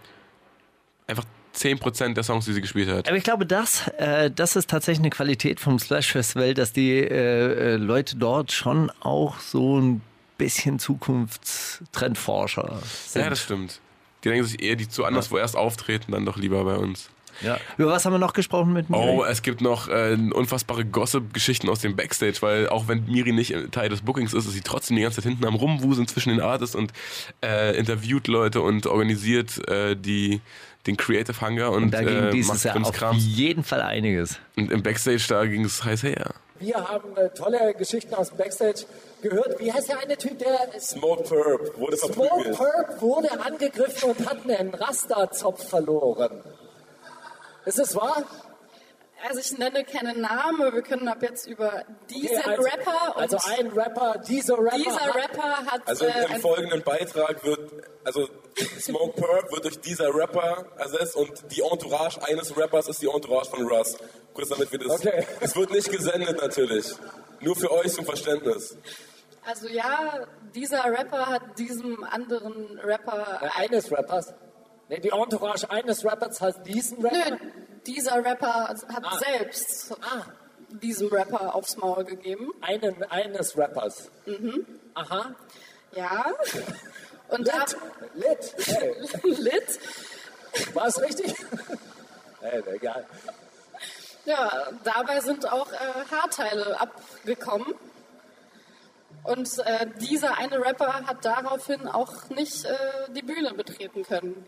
einfach 1.07 1.23
10% 1.53 2.13
der 2.15 2.23
Songs, 2.23 2.45
die 2.45 2.53
sie 2.53 2.61
gespielt 2.61 2.89
hat. 2.89 3.07
Aber 3.07 3.17
ich 3.17 3.23
glaube, 3.23 3.45
das, 3.45 3.87
äh, 3.97 4.29
das 4.29 4.55
ist 4.55 4.69
tatsächlich 4.69 4.99
eine 4.99 5.09
Qualität 5.09 5.59
vom 5.59 5.79
Splash 5.79 6.11
Festival, 6.11 6.53
dass 6.53 6.73
die 6.73 6.91
äh, 6.99 7.73
äh, 7.73 7.75
Leute 7.77 8.17
dort 8.17 8.51
schon 8.51 8.91
auch 8.99 9.39
so 9.39 9.79
ein 9.79 10.01
bisschen 10.37 10.77
Zukunftstrendforscher 10.77 12.79
sind. 13.07 13.23
Ja, 13.23 13.29
das 13.29 13.41
stimmt. 13.41 13.79
Die 14.23 14.29
denken 14.29 14.45
sich 14.45 14.61
eher, 14.61 14.75
die 14.75 14.87
zu 14.87 15.05
anderswo 15.05 15.37
erst 15.37 15.55
auftreten, 15.55 16.11
dann 16.11 16.25
doch 16.25 16.37
lieber 16.37 16.63
bei 16.63 16.75
uns. 16.75 17.09
Ja. 17.41 17.57
Über 17.77 17.91
was 17.91 18.05
haben 18.05 18.13
wir 18.13 18.19
noch 18.19 18.33
gesprochen 18.33 18.73
mit 18.73 18.89
Miri? 18.89 19.01
Oh, 19.01 19.23
es 19.23 19.41
gibt 19.41 19.61
noch 19.61 19.87
äh, 19.89 20.17
unfassbare 20.33 20.85
Gossip-Geschichten 20.85 21.69
aus 21.69 21.79
dem 21.79 21.95
Backstage, 21.95 22.37
weil 22.41 22.69
auch 22.69 22.87
wenn 22.87 23.05
Miri 23.05 23.31
nicht 23.31 23.53
Teil 23.71 23.89
des 23.89 24.01
Bookings 24.01 24.33
ist, 24.33 24.45
ist 24.45 24.53
sie 24.53 24.61
trotzdem 24.61 24.97
die 24.97 25.03
ganze 25.03 25.17
Zeit 25.17 25.29
hinten 25.29 25.45
am 25.45 25.55
Rumwuseln 25.55 26.07
zwischen 26.07 26.29
den 26.29 26.41
Artists 26.41 26.75
und 26.75 26.93
äh, 27.43 27.77
interviewt 27.77 28.27
Leute 28.27 28.61
und 28.61 28.87
organisiert 28.87 29.67
äh, 29.69 29.95
die, 29.95 30.41
den 30.87 30.97
Creative 30.97 31.39
Hunger 31.39 31.71
und, 31.71 31.83
Und 31.83 31.91
da 31.91 32.01
ging 32.01 32.15
äh, 32.15 32.31
dieses 32.31 32.65
macht 32.65 32.95
Jahr 32.95 33.09
auf 33.09 33.15
jeden 33.15 33.63
Fall 33.63 33.81
einiges. 33.81 34.39
Und 34.55 34.71
im 34.71 34.81
Backstage, 34.81 35.25
da 35.27 35.45
ging 35.45 35.63
es 35.63 35.83
heiß 35.83 36.03
her. 36.03 36.33
Wir 36.59 36.75
haben 36.75 37.15
äh, 37.17 37.29
tolle 37.29 37.73
Geschichten 37.73 38.13
aus 38.15 38.29
dem 38.29 38.37
Backstage 38.37 38.85
gehört. 39.21 39.59
Wie 39.59 39.71
heißt 39.71 39.89
der 39.89 39.99
eine 39.99 40.17
Typ, 40.17 40.39
der 40.39 40.79
Smoke 40.79 41.23
Perp 41.23 41.77
wurde 41.77 41.97
Smoke. 41.97 42.51
Perp 42.51 43.01
wurde 43.01 43.39
angegriffen 43.39 44.11
und 44.11 44.29
hat 44.29 44.49
einen 44.49 44.73
Rasta-Zopf 44.73 45.69
verloren. 45.69 46.43
Ist 47.65 47.79
es 47.79 47.95
wahr? 47.95 48.23
Also 49.25 49.39
ich 49.39 49.57
nenne 49.57 49.83
keinen 49.83 50.21
Namen, 50.21 50.61
aber 50.61 50.73
wir 50.75 50.81
können 50.83 51.07
ab 51.07 51.21
jetzt 51.23 51.47
über 51.47 51.83
diesen 52.09 52.37
Okay, 52.37 52.49
also, 52.51 52.63
Rapper 52.63 53.15
und 53.15 53.21
also 53.23 53.37
ein 53.57 53.67
Rapper, 53.69 54.21
dieser 54.27 54.57
Rapper. 54.59 54.77
dieser 54.77 54.99
hat, 54.99 55.15
Rapper 55.15 55.65
hat 55.71 55.87
Also 55.87 56.05
äh, 56.05 56.33
im 56.35 56.41
folgenden 56.41 56.83
Beitrag 56.83 57.43
wird, 57.43 57.71
also 58.03 58.27
Smoke 58.79 59.19
Perp 59.19 59.51
wird 59.51 59.65
durch 59.65 59.79
dieser 59.81 60.13
Rapper 60.13 60.65
ersetzt 60.77 61.15
und 61.15 61.31
die 61.51 61.61
Entourage 61.61 62.21
eines 62.23 62.55
Rappers 62.55 62.87
ist 62.89 63.01
die 63.01 63.07
Entourage 63.07 63.49
von 63.49 63.67
Russ. 63.67 63.97
Kurz 64.33 64.49
damit 64.49 64.71
wir 64.71 64.79
das. 64.79 64.99
Okay. 64.99 65.25
Es 65.41 65.55
wird 65.55 65.71
nicht 65.71 65.91
gesendet 65.91 66.39
natürlich. 66.39 66.85
Nur 67.39 67.55
für 67.55 67.71
euch 67.71 67.91
zum 67.93 68.05
Verständnis. 68.05 68.77
also 69.45 69.67
ja, 69.67 70.27
dieser 70.53 70.83
Rapper 70.85 71.25
hat 71.25 71.41
diesem 71.57 72.03
anderen 72.03 72.79
Rapper 72.83 73.39
Äh, 73.41 73.63
eines 73.63 73.91
Rappers. 73.91 74.33
Nee, 74.89 74.99
die 74.99 75.09
Entourage 75.09 75.69
eines 75.69 76.05
Rappers 76.05 76.39
hat 76.41 76.65
diesen 76.65 77.03
Rapper. 77.05 77.31
Nö, 77.31 77.37
dieser 77.85 78.23
Rapper 78.23 78.69
hat 78.69 78.85
Ah. 79.03 79.19
selbst 79.19 79.93
Ah, 80.01 80.23
diesem 80.69 81.07
Rapper 81.09 81.53
aufs 81.55 81.75
Maul 81.77 82.03
gegeben. 82.05 82.51
einen, 82.61 83.03
eines 83.03 83.57
Rappers. 83.57 84.09
Mhm. 84.25 84.65
Aha. 84.93 85.35
Ja. 85.93 86.25
Und 87.29 87.39
Lit. 87.45 87.77
Lit. 88.13 88.55
Hey, 88.67 88.95
Lit. 89.23 89.79
war 90.73 90.87
es 90.87 91.01
richtig? 91.01 91.33
hey, 92.41 92.63
egal. 92.73 93.05
Ja, 94.25 94.67
dabei 94.83 95.19
sind 95.21 95.49
auch 95.51 95.71
äh, 95.71 95.77
Haarteile 96.11 96.79
abgekommen. 96.79 97.75
Und 99.23 99.49
äh, 99.59 99.87
dieser 99.99 100.37
eine 100.37 100.59
Rapper 100.63 101.05
hat 101.05 101.23
daraufhin 101.25 101.87
auch 101.87 102.29
nicht 102.29 102.63
äh, 102.65 102.77
die 103.09 103.21
Bühne 103.21 103.53
betreten 103.53 104.03
können. 104.03 104.45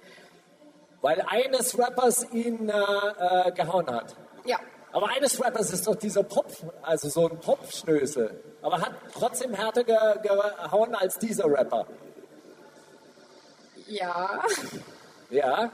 Weil 1.02 1.24
eines 1.28 1.78
Rappers 1.80 2.26
ihn 2.32 2.70
äh, 2.70 2.74
äh, 2.74 3.52
gehauen 3.52 3.88
hat. 3.90 4.16
Ja, 4.46 4.58
Aber 4.92 5.10
eines 5.10 5.42
Rappers 5.44 5.72
ist 5.72 5.88
doch 5.88 5.96
dieser 5.96 6.24
Pop, 6.24 6.48
also 6.82 7.08
so 7.10 7.30
ein 7.30 7.40
Popschnösel. 7.40 8.44
Aber 8.62 8.82
hat 8.82 8.94
trotzdem 9.14 9.54
härter 9.54 9.84
ge 9.84 9.96
gehauen 10.24 10.96
als 10.96 11.18
dieser 11.20 11.46
Rapper. 11.46 11.86
ja. 13.88 14.42
Ja. 15.30 15.72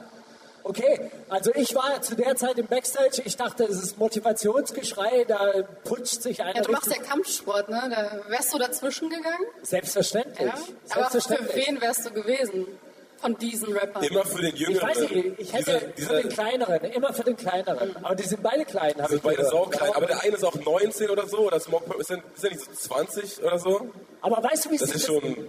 Okay, 0.63 1.11
also 1.29 1.51
ich 1.53 1.75
war 1.75 2.01
zu 2.01 2.15
der 2.15 2.35
Zeit 2.35 2.57
im 2.57 2.65
Backstage, 2.65 3.21
ich 3.23 3.37
dachte, 3.37 3.65
es 3.65 3.81
ist 3.83 3.99
Motivationsgeschrei, 3.99 5.23
da 5.25 5.61
putscht 5.83 6.23
sich 6.23 6.41
einer 6.41 6.55
ja 6.55 6.61
du 6.63 6.71
machst 6.71 6.87
ja 6.91 6.99
Kampfsport, 7.03 7.69
ne? 7.69 7.83
Da 7.87 8.29
wärst 8.31 8.51
du 8.51 8.57
dazwischen 8.57 9.11
gegangen? 9.11 9.45
Selbstverständlich. 9.61 10.39
Ja. 10.39 10.53
Aber 10.89 11.05
für 11.05 11.21
Selbstverständlich. 11.21 11.67
wen 11.67 11.81
wärst 11.81 12.05
du 12.07 12.11
gewesen? 12.13 12.65
Von 13.25 13.37
diesen 13.39 13.73
Rappern? 13.75 14.03
Immer 14.03 14.23
für 14.23 14.41
den 14.41 14.53
Ich 14.53 14.59
Jüngeren. 14.59 14.87
weiß 14.87 14.99
nicht, 14.99 15.39
ich 15.39 15.51
hätte 15.53 15.91
Dieser- 15.97 16.07
für 16.09 16.21
den 16.21 16.29
kleineren, 16.29 16.79
immer 16.91 17.11
für 17.11 17.23
den 17.23 17.35
kleineren. 17.35 17.95
Aber 18.03 18.13
die 18.15 18.21
sind 18.23 18.43
beide 18.43 18.65
klein, 18.65 18.93
habe 19.01 19.15
ich 19.15 19.21
beide 19.21 19.37
gehört. 19.37 19.51
sauklein. 19.51 19.91
Aber 19.95 20.05
der 20.05 20.21
eine 20.21 20.35
ist 20.35 20.43
auch 20.45 20.53
19 20.53 21.09
oder 21.09 21.27
so. 21.27 21.39
Oder 21.47 21.59
Smoke 21.59 21.91
ist 21.99 22.11
der, 22.11 22.17
ist 22.35 22.43
der 22.43 22.51
nicht 22.51 22.61
so 22.63 22.71
20 22.89 23.43
oder 23.43 23.57
so? 23.57 23.89
Aber 24.21 24.43
weißt 24.43 24.65
du, 24.65 24.71
wie 24.71 24.77
sich 24.77 24.87
ist 24.93 24.95
das, 24.95 25.05
schon. 25.07 25.47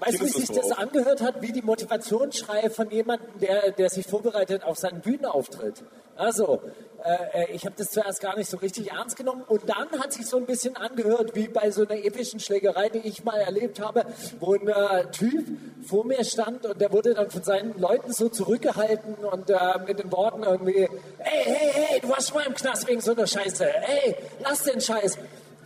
Weißt 0.00 0.20
du, 0.20 0.24
wie 0.24 0.28
sich 0.28 0.48
das 0.48 0.72
angehört 0.72 1.22
hat, 1.22 1.42
wie 1.42 1.52
die 1.52 1.62
Motivationsschreie 1.62 2.70
von 2.70 2.90
jemandem, 2.90 3.38
der, 3.40 3.72
der 3.72 3.90
sich 3.90 4.06
vorbereitet 4.06 4.64
auf 4.64 4.78
seinen 4.78 5.00
Bühnenauftritt? 5.00 5.84
Also, 6.16 6.60
äh, 7.02 7.52
ich 7.52 7.64
habe 7.64 7.74
das 7.78 7.90
zuerst 7.90 8.20
gar 8.20 8.36
nicht 8.36 8.50
so 8.50 8.58
richtig 8.58 8.92
ernst 8.92 9.16
genommen 9.16 9.42
und 9.46 9.68
dann 9.68 9.88
hat 9.98 10.12
sich 10.12 10.26
so 10.26 10.36
ein 10.36 10.46
bisschen 10.46 10.76
angehört 10.76 11.34
wie 11.34 11.48
bei 11.48 11.70
so 11.70 11.86
einer 11.86 12.04
epischen 12.04 12.40
Schlägerei, 12.40 12.88
die 12.90 12.98
ich 12.98 13.24
mal 13.24 13.40
erlebt 13.40 13.80
habe, 13.80 14.04
wo 14.38 14.54
ein 14.54 14.68
äh, 14.68 15.10
Typ 15.10 15.46
vor 15.86 16.04
mir 16.04 16.22
stand 16.24 16.66
und 16.66 16.80
der 16.80 16.92
wurde 16.92 17.14
dann 17.14 17.30
von 17.30 17.42
seinen 17.42 17.78
Leuten 17.78 18.12
so 18.12 18.28
zurückgehalten 18.28 19.14
und 19.14 19.48
äh, 19.48 19.56
mit 19.86 19.98
den 19.98 20.12
Worten 20.12 20.42
irgendwie, 20.42 20.88
hey, 21.18 21.44
hey, 21.44 21.70
hey, 21.72 22.00
du 22.00 22.10
warst 22.10 22.28
schon 22.28 22.38
mal 22.38 22.46
im 22.46 22.54
Knast 22.54 22.86
wegen 22.86 23.00
so 23.00 23.12
einer 23.12 23.26
Scheiße, 23.26 23.64
hey, 23.64 24.16
lass 24.40 24.62
den 24.64 24.80
Scheiß. 24.80 25.16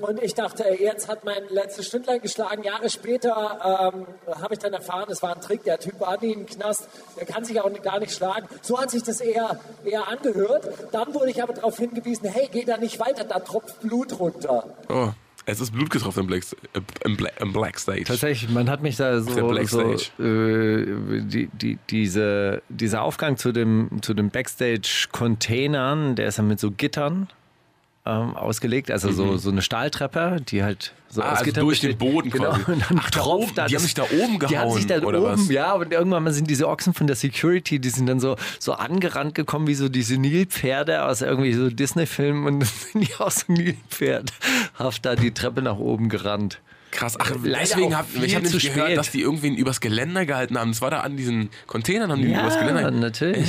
Und 0.01 0.23
ich 0.23 0.35
dachte, 0.35 0.65
jetzt 0.79 1.09
hat 1.09 1.25
mein 1.25 1.43
letztes 1.51 1.87
Stündlein 1.87 2.21
geschlagen. 2.21 2.65
Jahre 2.65 2.91
später 2.91 3.93
ähm, 3.95 4.07
habe 4.41 4.55
ich 4.55 4.61
dann 4.61 4.73
erfahren, 4.73 5.07
es 5.09 5.23
war 5.23 5.35
ein 5.35 5.41
Trick. 5.41 5.65
Der 5.65 5.79
Typ 5.79 6.01
war 6.01 6.21
nie 6.21 6.33
im 6.33 6.47
Knast. 6.47 6.89
Der 7.19 7.27
kann 7.27 7.45
sich 7.45 7.61
auch 7.61 7.71
gar 7.83 8.01
nicht 8.01 8.13
schlagen. 8.13 8.49
So 8.63 8.81
hat 8.81 8.91
sich 8.91 9.03
das 9.03 9.21
eher, 9.21 9.61
eher 9.85 10.09
angehört. 10.09 10.69
Dann 10.93 11.15
wurde 11.15 11.31
ich 11.31 11.43
aber 11.43 11.53
darauf 11.53 11.77
hingewiesen, 11.79 12.29
hey, 12.29 12.49
geh 12.51 12.65
da 12.65 12.77
nicht 12.77 12.99
weiter, 12.99 13.25
da 13.25 13.39
tropft 13.39 13.81
Blut 13.81 14.19
runter. 14.19 14.65
Oh, 14.89 15.11
es 15.47 15.61
ist 15.61 15.73
Blut 15.73 15.91
getroffen 15.91 16.21
im 16.21 16.27
Black, 16.27 16.43
äh, 16.73 16.81
im 17.05 17.17
Black, 17.17 17.41
im 17.41 17.53
Black 17.53 17.79
Stage. 17.79 18.05
Tatsächlich, 18.05 18.51
man 18.51 18.71
hat 18.71 18.83
mich 18.83 18.97
da 18.97 19.21
so, 19.21 19.35
der 19.35 19.43
Black 19.43 19.69
so 19.69 19.81
äh, 19.83 21.21
die, 21.23 21.49
die, 21.53 21.79
diese, 21.91 22.63
dieser 22.69 23.03
Aufgang 23.03 23.37
zu 23.37 23.53
dem, 23.53 23.91
zu 24.03 24.15
den 24.15 24.31
Backstage-Containern, 24.31 26.17
der 26.17 26.29
ist 26.29 26.39
ja 26.39 26.45
mit 26.45 26.59
so 26.59 26.71
Gittern 26.71 27.29
ähm, 28.07 28.37
ausgelegt, 28.37 28.91
also 28.91 29.11
so, 29.13 29.37
so 29.39 29.51
eine 29.51 29.63
Stahltreppe, 29.63 30.37
die 30.47 30.63
halt 30.63 30.93
so 31.09 31.21
Mhm. 31.23 31.27
Ah, 31.27 31.31
also 31.35 31.53
durch 31.53 31.81
den. 31.81 31.97
Boden 31.97 32.29
genau. 32.31 32.51
quasi. 32.51 32.65
Und 32.73 32.91
dann 32.91 33.01
Ach, 33.03 33.11
da 33.11 33.25
oben, 33.25 33.55
da 33.55 33.67
die 33.67 33.75
haben 33.75 33.75
das- 33.75 33.83
sich 33.85 33.95
da 33.95 34.03
oben 34.03 34.39
Die 34.49 34.59
haben 34.59 34.71
sich 34.73 34.87
gehauen, 34.87 35.01
da 35.03 35.07
oder 35.07 35.23
oben, 35.23 35.33
was? 35.41 35.49
ja, 35.49 35.73
und 35.75 35.93
irgendwann 35.93 36.31
sind 36.33 36.51
diese 36.51 36.69
Ochsen 36.69 36.93
von 36.93 37.07
der 37.07 37.17
Security, 37.17 37.79
die 37.79 37.89
sind 37.91 38.07
dann 38.07 38.21
so, 38.21 38.37
so 38.59 38.73
angerannt 38.75 39.35
gekommen 39.35 39.67
wie 39.69 39.75
so 39.75 39.89
diese 39.89 40.19
Nilpferde 40.19 41.05
aus 41.05 41.23
irgendwie 41.23 41.53
so 41.55 41.71
Disney-Filmen 41.71 42.47
und 42.47 42.61
dann 42.61 42.69
sind 42.93 43.09
die 43.09 43.15
aus 43.17 43.47
dem 43.47 43.55
Nilpferdhaft 43.55 45.05
da 45.07 45.15
die 45.17 45.33
Treppe 45.33 45.63
nach 45.63 45.77
oben 45.79 46.09
gerannt. 46.09 46.61
Krass, 46.95 47.19
ach, 47.19 47.33
Leider 47.43 47.59
deswegen 47.61 47.93
auch 47.93 47.99
hab 47.99 48.09
viel 48.09 48.23
ich 48.25 48.37
hab 48.37 48.43
zu 48.45 48.51
nämlich 48.51 48.73
gehört, 48.73 48.87
spät. 48.89 48.99
dass 48.99 49.11
die 49.11 49.21
irgendwen 49.21 49.57
übers 49.57 49.81
Geländer 49.81 50.25
gehalten 50.27 50.57
haben. 50.57 50.71
Das 50.71 50.81
war 50.81 50.91
da 50.93 51.01
an 51.01 51.17
diesen 51.17 51.51
Containern, 51.67 52.13
haben 52.13 52.23
die 52.23 52.29
Ja, 52.31 52.41
übers 52.43 52.59
Geländer. 52.59 52.91
natürlich. 52.93 53.49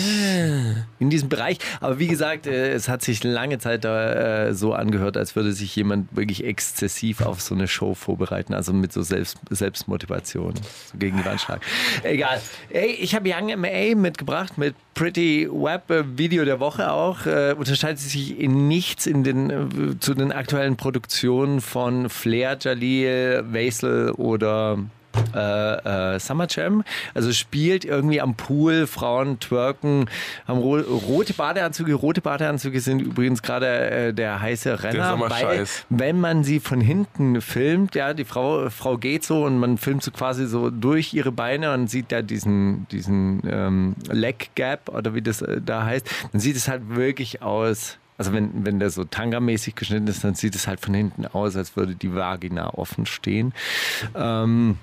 In 0.99 1.09
diesem 1.11 1.29
Bereich. 1.29 1.59
Aber 1.79 1.99
wie 1.99 2.07
gesagt, 2.07 2.47
äh, 2.47 2.71
es 2.73 2.89
hat 2.89 3.03
sich 3.03 3.23
lange 3.23 3.59
Zeit 3.59 3.83
da, 3.85 4.47
äh, 4.47 4.53
so 4.55 4.73
angehört, 4.73 5.15
als 5.15 5.35
würde 5.35 5.53
sich 5.53 5.75
jemand 5.75 6.15
wirklich 6.15 6.43
exzessiv 6.43 7.21
auf 7.21 7.39
so 7.41 7.53
eine 7.53 7.67
Show 7.67 7.93
vorbereiten. 7.93 8.53
Also 8.55 8.73
mit 8.73 8.91
so 8.91 9.03
Selbst 9.03 9.37
Selbstmotivation. 9.49 10.55
So 10.91 10.97
gegen 10.97 11.17
die 11.17 11.25
Wand 11.25 11.39
schlagen. 11.41 11.61
Egal. 12.03 12.41
Ey, 12.71 12.87
ich 12.91 13.13
habe 13.15 13.29
Young 13.31 13.47
MA 13.59 13.95
mitgebracht 13.95 14.57
mit 14.57 14.73
Pretty 14.95 15.47
Web 15.51 15.91
äh, 15.91 16.17
Video 16.17 16.45
der 16.45 16.59
Woche 16.59 16.91
auch. 16.91 17.25
Äh, 17.25 17.53
unterscheidet 17.57 17.99
sich 17.99 18.39
in 18.39 18.67
nichts 18.67 19.05
in 19.05 19.23
den, 19.23 19.49
äh, 19.49 19.99
zu 19.99 20.15
den 20.15 20.31
aktuellen 20.31 20.77
Produktionen 20.77 21.61
von 21.61 22.09
Flair, 22.09 22.57
Jalil, 22.59 23.43
Vaisel 23.45 24.11
oder 24.11 24.79
äh, 25.33 26.15
äh, 26.15 26.19
Summer 26.19 26.47
Jam. 26.49 26.83
Also 27.13 27.31
spielt 27.33 27.85
irgendwie 27.85 28.21
am 28.21 28.35
Pool, 28.35 28.87
Frauen 28.87 29.39
twerken, 29.39 30.09
haben 30.47 30.59
ro 30.59 30.77
rote 30.77 31.33
Badeanzüge. 31.33 31.93
Rote 31.93 32.21
Badeanzüge 32.21 32.79
sind 32.79 33.01
übrigens 33.01 33.41
gerade 33.41 33.89
äh, 33.89 34.13
der 34.13 34.41
heiße 34.41 34.83
Renner, 34.83 35.19
weil 35.19 35.29
Sommerscheiß. 35.29 35.85
wenn 35.89 36.19
man 36.19 36.43
sie 36.43 36.59
von 36.59 36.81
hinten 36.81 37.41
filmt, 37.41 37.95
ja, 37.95 38.13
die 38.13 38.25
Frau, 38.25 38.69
Frau 38.69 38.97
geht 38.97 39.23
so 39.23 39.43
und 39.45 39.59
man 39.59 39.77
filmt 39.77 40.03
so 40.03 40.11
quasi 40.11 40.47
so 40.47 40.69
durch 40.69 41.13
ihre 41.13 41.31
Beine 41.31 41.73
und 41.73 41.89
sieht 41.89 42.11
da 42.11 42.21
diesen, 42.21 42.87
diesen 42.89 43.41
ähm, 43.49 43.95
Leg 44.09 44.51
Gap 44.55 44.89
oder 44.89 45.13
wie 45.13 45.21
das 45.21 45.41
äh, 45.41 45.61
da 45.63 45.85
heißt, 45.85 46.09
dann 46.31 46.41
sieht 46.41 46.55
es 46.55 46.67
halt 46.67 46.95
wirklich 46.95 47.41
aus. 47.41 47.97
Also 48.17 48.31
wenn, 48.31 48.65
wenn 48.65 48.79
der 48.79 48.89
so 48.89 49.03
Tanga-mäßig 49.03 49.75
geschnitten 49.75 50.07
ist, 50.07 50.23
dann 50.23 50.35
sieht 50.35 50.55
es 50.55 50.67
halt 50.67 50.79
von 50.79 50.93
hinten 50.93 51.25
aus, 51.25 51.57
als 51.57 51.75
würde 51.75 51.95
die 51.95 52.15
Vagina 52.15 52.73
offen 52.73 53.05
stehen. 53.05 53.53
Ähm, 54.15 54.77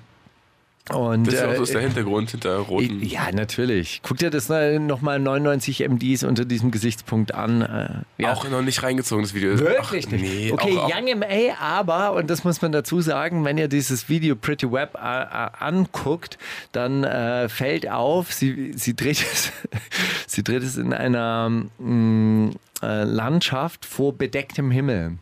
und, 0.89 1.27
Das 1.27 1.35
ist 1.35 1.39
ja 1.39 1.47
auch 1.47 1.61
äh, 1.61 1.71
der 1.71 1.81
Hintergrund 1.81 2.31
hinter 2.31 2.57
roten. 2.57 3.01
ja, 3.03 3.31
natürlich. 3.31 4.01
Guck 4.03 4.17
dir 4.17 4.29
das 4.29 4.49
nochmal 4.49 5.17
99 5.19 5.87
MDs 5.87 6.23
unter 6.23 6.43
diesem 6.43 6.71
Gesichtspunkt 6.71 7.33
an. 7.33 7.61
Äh, 7.61 8.21
ja. 8.21 8.33
Auch 8.33 8.49
noch 8.49 8.61
nicht 8.61 8.83
reingezogen, 8.83 9.23
das 9.23 9.33
Video. 9.33 9.57
Wirklich 9.57 10.07
Ach, 10.07 10.11
nicht. 10.11 10.23
Nee, 10.23 10.51
okay, 10.51 10.77
auch, 10.77 10.89
Young 10.93 11.19
MA, 11.19 11.55
aber, 11.59 12.13
und 12.13 12.29
das 12.29 12.43
muss 12.43 12.61
man 12.61 12.73
dazu 12.73 12.99
sagen, 12.99 13.45
wenn 13.45 13.57
ihr 13.57 13.69
dieses 13.69 14.09
Video 14.09 14.35
Pretty 14.35 14.69
Web 14.69 14.95
äh, 14.95 15.21
äh, 15.21 15.49
anguckt, 15.59 16.37
dann 16.73 17.03
fällt 17.49 17.89
auf, 17.89 18.33
sie, 18.33 18.73
sie, 18.75 18.95
dreht 18.95 19.21
es, 19.21 19.51
sie 20.27 20.43
dreht 20.43 20.63
es 20.63 20.77
in 20.77 20.93
einer 20.93 21.49
mh, 21.79 22.51
äh, 22.83 23.03
Landschaft 23.03 23.85
vor 23.85 24.13
bedecktem 24.13 24.69
Himmel. 24.69 25.17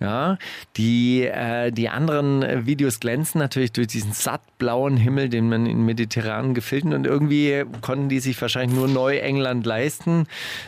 Ja, 0.00 0.38
die, 0.76 1.22
äh, 1.24 1.70
die 1.70 1.88
anderen 1.88 2.42
äh, 2.42 2.66
Videos 2.66 2.98
glänzen 2.98 3.38
natürlich 3.38 3.72
durch 3.72 3.86
diesen 3.86 4.12
sattblauen 4.12 4.96
Himmel, 4.96 5.28
den 5.28 5.48
man 5.48 5.66
in 5.66 5.86
mediterranen 5.86 6.52
Gefilden 6.52 6.92
und 6.92 7.06
irgendwie 7.06 7.64
konnten 7.80 8.08
die 8.08 8.18
sich 8.18 8.40
wahrscheinlich 8.42 8.76
nur 8.76 8.88
Neu-England 8.88 9.64
leisten, 9.64 10.26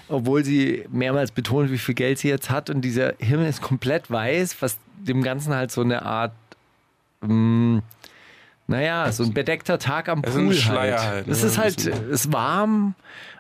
obwohl 0.09 0.45
sie 0.45 0.85
mehrmals 0.91 1.33
betont, 1.33 1.73
wie 1.73 1.79
viel 1.79 1.97
Geld 1.97 2.19
sie 2.21 2.29
jetzt 2.29 2.51
hat 2.51 2.71
und 2.71 2.83
dieser 2.83 3.15
Himmel 3.19 3.49
ist 3.49 3.61
komplett 3.63 4.11
weiß, 4.11 4.63
was 4.63 4.79
dem 4.97 5.23
Ganzen 5.23 5.55
halt 5.55 5.73
so 5.73 5.81
eine 5.83 6.03
Art, 6.03 6.33
mh, 7.23 7.83
naja, 8.69 9.11
so 9.13 9.25
ein 9.25 9.35
bedeckter 9.35 9.79
Tag 9.81 10.09
am 10.09 10.23
Es 10.25 10.35
Pool 10.35 10.53
ist 10.53 10.69
halt. 10.69 10.99
halt, 11.01 11.27
ne? 11.27 11.33
Es 11.33 11.43
ist 11.43 11.59
Ein 11.59 11.65
halt, 11.65 11.77
bisschen. 11.77 12.11
ist 12.11 12.33
warm, 12.33 12.95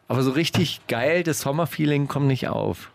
aber 0.08 0.22
so 0.22 0.32
richtig 0.32 0.80
geil, 0.88 1.22
das 1.22 1.40
Sommerfeeling 1.40 2.08
kommt 2.08 2.26
nicht 2.26 2.48
auf. 2.48 2.90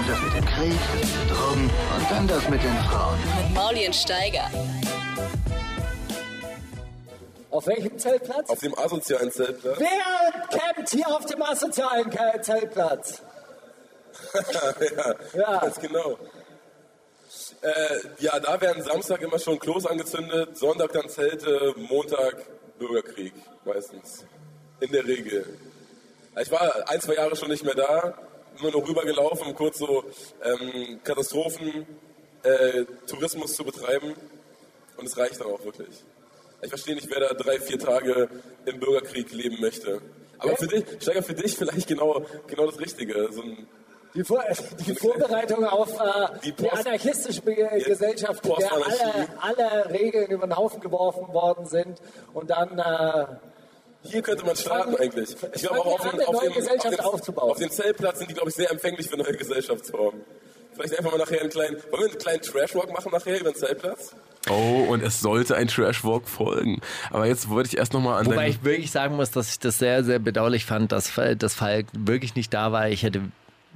Kommt 0.00 0.12
das 0.12 0.22
mit 0.22 0.34
dem 0.34 0.46
Krieg, 0.46 0.78
Drogen 1.28 1.70
und 1.96 2.10
dann 2.10 2.26
das 2.26 2.48
mit 2.48 2.62
den 2.62 2.74
Frauen. 2.88 3.18
mit 3.36 3.54
Maulien 3.54 3.92
Steiger. 3.92 4.50
Auf 7.50 7.66
welchem 7.66 7.98
Zeltplatz? 7.98 8.48
Auf 8.48 8.60
dem 8.60 8.78
asozialen 8.78 9.30
Zeltplatz. 9.30 9.78
Wer 9.78 10.58
campt 10.58 10.88
hier 10.88 11.06
auf 11.06 11.26
dem 11.26 11.42
asozialen 11.42 12.10
Zeltplatz? 12.40 13.20
Ja. 15.34 15.58
Ganz 15.58 15.78
genau. 15.78 16.18
Äh, 17.60 17.70
ja, 18.20 18.40
da 18.40 18.58
werden 18.58 18.82
Samstag 18.82 19.20
immer 19.20 19.38
schon 19.38 19.58
Klos 19.58 19.84
angezündet, 19.84 20.56
Sonntag 20.56 20.92
dann 20.92 21.10
Zelte, 21.10 21.74
Montag 21.76 22.36
Bürgerkrieg 22.78 23.34
meistens. 23.66 24.24
In 24.80 24.90
der 24.92 25.04
Regel. 25.06 25.58
Ich 26.40 26.50
war 26.50 26.88
ein, 26.88 27.00
zwei 27.02 27.14
Jahre 27.16 27.36
schon 27.36 27.50
nicht 27.50 27.64
mehr 27.64 27.74
da, 27.74 28.14
immer 28.60 28.70
nur 28.70 28.86
rübergelaufen, 28.86 29.48
um 29.48 29.54
kurz 29.54 29.78
so 29.78 30.04
ähm, 30.44 31.00
Katastrophen, 31.02 31.86
äh, 32.42 32.84
Tourismus 33.06 33.54
zu 33.54 33.64
betreiben. 33.64 34.14
Und 34.96 35.06
es 35.06 35.16
reicht 35.16 35.40
dann 35.40 35.48
auch 35.48 35.64
wirklich. 35.64 36.04
Ich 36.62 36.68
verstehe 36.68 36.94
nicht, 36.94 37.08
wer 37.10 37.20
da 37.20 37.34
drei, 37.34 37.58
vier 37.58 37.78
Tage 37.78 38.28
im 38.66 38.78
Bürgerkrieg 38.78 39.32
leben 39.32 39.60
möchte. 39.60 40.02
Aber 40.38 40.56
für 40.56 40.66
dich, 40.66 40.84
Steiger, 41.00 41.22
für 41.22 41.34
dich 41.34 41.56
vielleicht 41.56 41.88
genau, 41.88 42.24
genau 42.46 42.66
das 42.66 42.78
Richtige. 42.78 43.32
So 43.32 43.42
ein, 43.42 43.66
Die, 44.14 44.24
Vor 44.24 44.42
die 44.86 44.94
Vorbereitung 44.94 45.64
auf 45.64 45.92
äh, 46.00 46.38
Die 46.44 46.52
die, 46.52 46.70
anarchistische 46.70 47.42
Be 47.42 47.54
Gesellschaft, 47.84 48.44
in 48.44 48.54
der 48.58 48.72
alle, 48.72 49.28
alle 49.40 49.90
Regeln 49.90 50.30
über 50.30 50.46
den 50.46 50.56
Haufen 50.56 50.80
geworfen 50.80 51.32
worden 51.32 51.66
sind 51.66 52.00
und 52.34 52.50
dann 52.50 52.78
äh, 52.78 53.26
Hier 54.02 54.22
könnte 54.22 54.44
man 54.46 54.56
starten 54.56 54.96
eigentlich. 54.96 55.36
Ich 55.54 55.62
glaube 55.62 55.80
auch 55.80 55.86
auf, 55.86 56.00
an, 56.00 56.20
auf, 56.20 56.40
eine 56.40 56.48
dem, 56.48 56.48
neue 56.48 56.50
Gesellschaft 56.50 57.00
auf, 57.00 57.14
aufzubauen. 57.14 57.50
auf 57.50 57.58
dem 57.58 57.70
Zeltplatz 57.70 58.18
sind 58.18 58.30
die, 58.30 58.34
glaube 58.34 58.48
ich, 58.48 58.56
sehr 58.56 58.70
empfänglich 58.70 59.08
für 59.08 59.16
neue 59.16 59.36
Gesellschaftsformen. 59.36 60.22
Vielleicht 60.74 60.98
einfach 60.98 61.12
mal 61.12 61.18
nachher 61.18 61.40
einen 61.40 61.50
kleinen, 61.50 61.76
wollen 61.90 62.04
wir 62.04 62.10
einen 62.10 62.18
kleinen 62.18 62.40
Trashwalk 62.40 62.92
machen 62.92 63.12
nachher 63.12 63.40
über 63.40 63.50
den 63.50 63.56
Zeltplatz? 63.56 64.14
Oh, 64.48 64.86
und 64.88 65.02
es 65.02 65.20
sollte 65.20 65.56
ein 65.56 65.68
Trashwalk 65.68 66.26
folgen. 66.26 66.80
Aber 67.10 67.26
jetzt 67.26 67.50
wollte 67.50 67.68
ich 67.68 67.76
erst 67.76 67.92
nochmal 67.92 68.20
an 68.20 68.26
Wobei 68.26 68.48
ich 68.48 68.64
wirklich 68.64 68.90
sagen 68.90 69.16
muss, 69.16 69.30
dass 69.30 69.50
ich 69.50 69.58
das 69.58 69.78
sehr, 69.78 70.02
sehr 70.02 70.18
bedauerlich 70.18 70.64
fand, 70.64 70.92
dass, 70.92 71.12
dass 71.36 71.54
Falk 71.54 71.86
wirklich 71.92 72.34
nicht 72.34 72.54
da 72.54 72.72
war. 72.72 72.88
Ich 72.88 73.02
hätte 73.02 73.20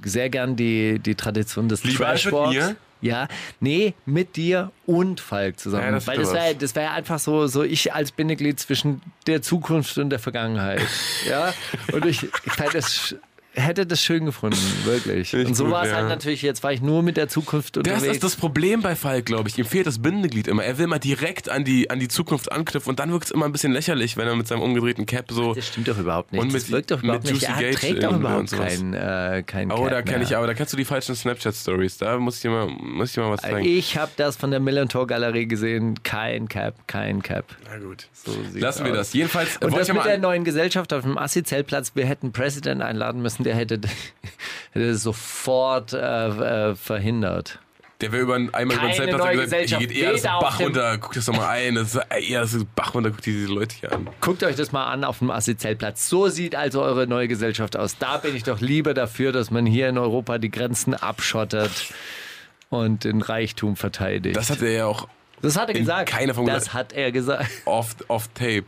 sehr 0.03 0.29
gern 0.29 0.55
die, 0.55 0.97
die 0.99 1.13
Tradition 1.13 1.69
des 1.69 1.83
Lieber 1.83 2.05
Trashwalks. 2.05 2.75
Ja, 3.01 3.27
nee, 3.59 3.93
mit 4.05 4.35
dir 4.35 4.71
und 4.85 5.19
Falk 5.19 5.59
zusammen. 5.59 5.83
Ja, 5.83 5.91
das 5.91 6.07
Weil 6.07 6.17
das 6.17 6.33
wäre 6.33 6.53
was. 6.53 6.57
das 6.57 6.75
wär 6.75 6.91
einfach 6.93 7.19
so, 7.19 7.47
so 7.47 7.63
ich 7.63 7.93
als 7.93 8.11
Bindeglied 8.11 8.59
zwischen 8.59 9.01
der 9.27 9.41
Zukunft 9.41 9.97
und 9.97 10.09
der 10.09 10.19
Vergangenheit. 10.19 10.81
ja, 11.29 11.53
und 11.91 12.05
ich, 12.05 12.23
ich 12.23 12.51
fand 12.53 12.73
das, 12.73 13.15
hätte 13.55 13.85
das 13.85 14.01
schön 14.01 14.25
gefunden, 14.25 14.57
wirklich. 14.83 15.33
Ich 15.33 15.45
und 15.47 15.55
so 15.55 15.69
war 15.71 15.83
es 15.83 15.89
ja. 15.89 15.97
halt 15.97 16.09
natürlich, 16.09 16.41
jetzt 16.41 16.63
war 16.63 16.71
ich 16.73 16.81
nur 16.81 17.03
mit 17.03 17.17
der 17.17 17.27
Zukunft 17.27 17.77
Das 17.77 17.81
unterwegs. 17.85 18.13
ist 18.15 18.23
das 18.23 18.35
Problem 18.35 18.81
bei 18.81 18.95
Falk, 18.95 19.25
glaube 19.25 19.49
ich. 19.49 19.57
Ihm 19.57 19.65
fehlt 19.65 19.87
das 19.87 19.99
Bindeglied 20.01 20.47
immer. 20.47 20.63
Er 20.63 20.77
will 20.77 20.87
mal 20.87 20.99
direkt 20.99 21.49
an 21.49 21.63
die, 21.63 21.89
an 21.89 21.99
die 21.99 22.07
Zukunft 22.07 22.51
anknüpfen 22.51 22.89
und 22.91 22.99
dann 22.99 23.11
wirkt 23.11 23.25
es 23.25 23.31
immer 23.31 23.45
ein 23.45 23.51
bisschen 23.51 23.71
lächerlich, 23.71 24.17
wenn 24.17 24.27
er 24.27 24.35
mit 24.35 24.47
seinem 24.47 24.61
umgedrehten 24.61 25.05
Cap 25.05 25.31
so. 25.31 25.53
das 25.53 25.67
stimmt 25.67 25.87
doch 25.87 25.97
überhaupt 25.97 26.31
nicht. 26.31 26.41
Und 26.41 26.51
mit- 26.51 26.63
das 26.63 26.71
wirkt 26.71 26.91
doch 26.91 26.97
mit 26.97 27.05
überhaupt 27.05 27.25
nicht. 27.31 27.43
Er 27.43 27.55
Gage 27.55 27.71
trägt 27.75 28.03
doch 28.03 28.13
überhaupt 28.15 28.39
und 28.41 28.49
sowas. 28.49 28.67
kein, 28.77 28.93
äh, 28.93 29.43
kein 29.45 29.71
Oh, 29.71 29.83
Cap 29.83 29.89
da 29.91 30.01
kenn 30.01 30.19
mehr. 30.19 30.27
ich, 30.27 30.35
aber 30.37 30.47
da 30.47 30.53
kennst 30.53 30.73
du 30.73 30.77
die 30.77 30.85
falschen 30.85 31.15
Snapchat-Stories. 31.15 31.97
Da 31.97 32.17
muss 32.19 32.35
ich 32.37 32.41
dir 32.41 32.49
mal, 32.51 32.67
muss 32.67 33.11
ich 33.11 33.17
mal 33.17 33.31
was 33.31 33.41
zeigen. 33.41 33.65
Ich 33.67 33.97
habe 33.97 34.11
das 34.17 34.35
von 34.35 34.51
der 34.51 34.59
Millantor 34.59 35.07
Galerie 35.07 35.45
gesehen. 35.47 35.95
Kein 36.03 36.47
Cap, 36.49 36.75
kein 36.87 37.21
Cap. 37.23 37.45
Na 37.69 37.77
gut. 37.77 38.07
So 38.13 38.31
Lassen 38.53 38.83
wir 38.85 38.91
aus. 38.91 38.97
das. 38.97 39.13
Jedenfalls 39.13 39.55
Und 39.57 39.71
wollte 39.71 39.87
das 39.87 39.93
mit 39.95 40.05
der 40.05 40.17
neuen 40.17 40.43
Gesellschaft 40.43 40.91
auf 40.93 41.03
dem 41.03 41.17
Assi-Zeltplatz, 41.17 41.91
wir 41.95 42.05
hätten 42.05 42.27
einen 42.27 42.33
Präsident 42.33 42.81
einladen 42.81 43.21
müssen, 43.21 43.44
der 43.45 43.55
hätte, 43.55 43.75
hätte 44.71 44.91
das 44.91 45.03
sofort 45.03 45.93
äh, 45.93 46.69
äh, 46.69 46.75
verhindert. 46.75 47.59
Der 48.01 48.11
wäre 48.11 48.23
über, 48.23 48.35
einmal 48.35 48.77
über 48.77 48.87
den 48.87 48.93
Zeltplatz 48.93 49.23
und 49.23 49.41
gesagt, 49.41 49.69
hier 49.69 49.77
geht 49.79 49.91
eher 49.93 50.11
das 50.11 50.23
Bach 50.23 50.59
runter. 50.59 50.97
Guck 50.97 51.13
das 51.13 51.25
doch 51.25 51.35
mal 51.35 51.47
ein. 51.47 51.75
Das 51.75 51.95
ist 51.95 52.01
eher 52.29 52.41
das 52.41 52.57
Bach 52.75 52.93
runter. 52.93 53.09
Guck 53.09 53.21
dir 53.21 53.31
diese 53.31 53.53
Leute 53.53 53.75
hier 53.79 53.93
an. 53.93 54.09
Guckt 54.19 54.43
euch 54.43 54.57
das 54.57 54.73
mal 54.73 54.85
an 54.85 55.05
auf 55.05 55.19
dem 55.19 55.31
Assi-Zeltplatz. 55.31 56.09
So 56.09 56.27
sieht 56.27 56.55
also 56.55 56.81
eure 56.81 57.07
neue 57.07 57.29
Gesellschaft 57.29 57.77
aus. 57.77 57.97
Da 57.97 58.17
bin 58.17 58.35
ich 58.35 58.43
doch 58.43 58.59
lieber 58.59 58.93
dafür, 58.93 59.31
dass 59.31 59.49
man 59.49 59.65
hier 59.65 59.87
in 59.87 59.97
Europa 59.97 60.39
die 60.39 60.51
Grenzen 60.51 60.93
abschottet 60.93 61.71
und 62.69 63.05
den 63.05 63.21
Reichtum 63.21 63.77
verteidigt. 63.77 64.35
Das 64.35 64.49
hat 64.49 64.61
er 64.61 64.71
ja 64.71 64.85
auch 64.87 65.07
Das 65.41 65.57
hat 65.57 65.69
er 65.69 65.75
gesagt. 65.75 66.09
keiner 66.09 66.33
Form 66.33 66.47
das 66.47 66.73
hat 66.73 66.91
er 66.91 67.13
gesagt. 67.13 67.49
off, 67.63 67.95
off 68.09 68.27
Tape. 68.33 68.65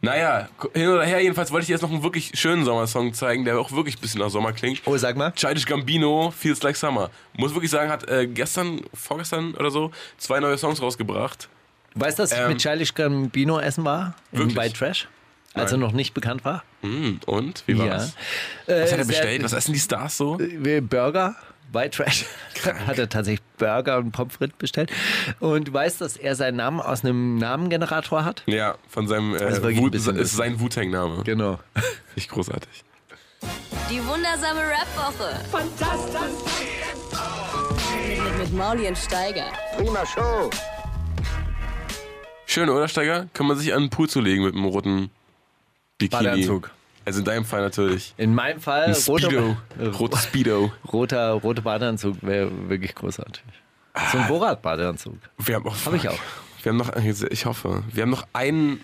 Naja, 0.00 0.48
hin 0.74 0.88
oder 0.88 1.04
her, 1.04 1.20
jedenfalls 1.22 1.50
wollte 1.50 1.62
ich 1.62 1.66
dir 1.68 1.72
jetzt 1.74 1.82
noch 1.82 1.90
einen 1.90 2.02
wirklich 2.02 2.32
schönen 2.34 2.64
Sommersong 2.64 3.14
zeigen, 3.14 3.44
der 3.44 3.58
auch 3.58 3.72
wirklich 3.72 3.96
ein 3.96 4.00
bisschen 4.00 4.20
nach 4.20 4.30
Sommer 4.30 4.52
klingt. 4.52 4.82
Oh, 4.84 4.96
sag 4.96 5.16
mal. 5.16 5.32
Childish 5.32 5.66
Gambino, 5.66 6.32
Feels 6.36 6.62
Like 6.62 6.76
Summer. 6.76 7.10
Muss 7.34 7.54
wirklich 7.54 7.70
sagen, 7.70 7.90
hat 7.90 8.08
äh, 8.08 8.26
gestern, 8.26 8.80
vorgestern 8.94 9.54
oder 9.54 9.70
so, 9.70 9.90
zwei 10.18 10.40
neue 10.40 10.58
Songs 10.58 10.80
rausgebracht. 10.82 11.48
Weißt 11.94 12.18
du, 12.18 12.22
dass 12.22 12.32
ich 12.32 12.38
Ähm, 12.38 12.48
mit 12.48 12.58
Childish 12.58 12.94
Gambino 12.94 13.58
essen 13.60 13.84
war? 13.84 14.14
Wirklich? 14.30 14.54
Bei 14.56 14.68
Trash? 14.68 15.08
als 15.54 15.70
er 15.70 15.76
Nein. 15.78 15.88
noch 15.88 15.92
nicht 15.92 16.14
bekannt 16.14 16.44
war. 16.44 16.64
Hm, 16.80 17.20
und? 17.26 17.62
Wie 17.66 17.78
war's? 17.78 18.14
Äh, 18.66 18.82
Was 18.84 18.92
hat 18.92 18.98
er 19.00 19.04
bestellt? 19.04 19.42
Was 19.44 19.52
essen 19.52 19.74
die 19.74 19.78
Stars 19.80 20.16
so? 20.16 20.38
Äh, 20.40 20.80
Burger. 20.80 21.36
White 21.72 21.96
Trash 21.96 22.26
hat 22.86 22.98
er 22.98 23.08
tatsächlich 23.08 23.42
Burger 23.58 23.98
und 23.98 24.12
Pommes 24.12 24.34
frites 24.34 24.56
bestellt. 24.56 24.92
Und 25.40 25.68
du 25.68 25.72
weißt, 25.72 26.00
dass 26.00 26.16
er 26.16 26.34
seinen 26.36 26.56
Namen 26.56 26.80
aus 26.80 27.04
einem 27.04 27.38
Namengenerator 27.38 28.24
hat? 28.24 28.42
Ja, 28.46 28.76
von 28.88 29.08
seinem, 29.08 29.32
Das 29.32 29.42
ist 29.42 29.58
äh, 29.58 29.62
wirklich 29.62 29.78
ein 29.78 29.84
Wu 29.84 29.90
bisschen 29.90 30.16
ist 30.16 30.36
sein 30.36 30.60
Wu-Tang-Name. 30.60 31.22
Genau. 31.24 31.58
Richtig 32.16 32.28
großartig. 32.28 32.84
Die 33.90 34.06
wundersame 34.06 34.60
Rap-Woche. 34.60 35.40
Fantastisch. 35.50 36.66
Mit, 38.08 38.38
mit 38.38 38.52
Mauli 38.52 38.86
und 38.86 38.98
Steiger. 38.98 39.46
Prima 39.76 40.04
Show. 40.06 40.50
Schön, 42.46 42.68
oder 42.68 42.86
Steiger? 42.86 43.28
Kann 43.32 43.46
man 43.46 43.56
sich 43.56 43.72
an 43.72 43.84
den 43.84 43.90
Pool 43.90 44.08
zulegen 44.08 44.44
mit 44.44 44.54
einem 44.54 44.66
roten 44.66 45.10
Bikini. 45.98 46.22
Badeanzug. 46.22 46.70
Also 47.04 47.18
in 47.20 47.24
deinem 47.24 47.44
Fall 47.44 47.62
natürlich. 47.62 48.14
In 48.16 48.34
meinem 48.34 48.60
Fall 48.60 48.84
Ein 48.86 48.94
Speedo. 48.94 49.56
roter, 49.78 49.90
Rotes 49.98 50.24
Speedo. 50.24 50.72
roter, 50.92 51.32
roter 51.32 51.62
Badeanzug 51.62 52.16
wäre 52.22 52.50
wirklich 52.68 52.94
großartig. 52.94 53.42
So 54.12 54.18
ein 54.18 54.28
Borat-Badeanzug. 54.28 55.18
Wir 55.38 55.56
haben 55.56 55.66
auch. 55.66 55.74
Hab 55.84 55.94
ich 55.94 56.08
auch. 56.08 56.18
Wir 56.62 56.70
haben 56.70 56.76
noch, 56.78 56.94
ich 56.96 57.44
hoffe, 57.44 57.82
wir 57.92 58.02
haben 58.04 58.10
noch 58.10 58.26
einen, 58.32 58.80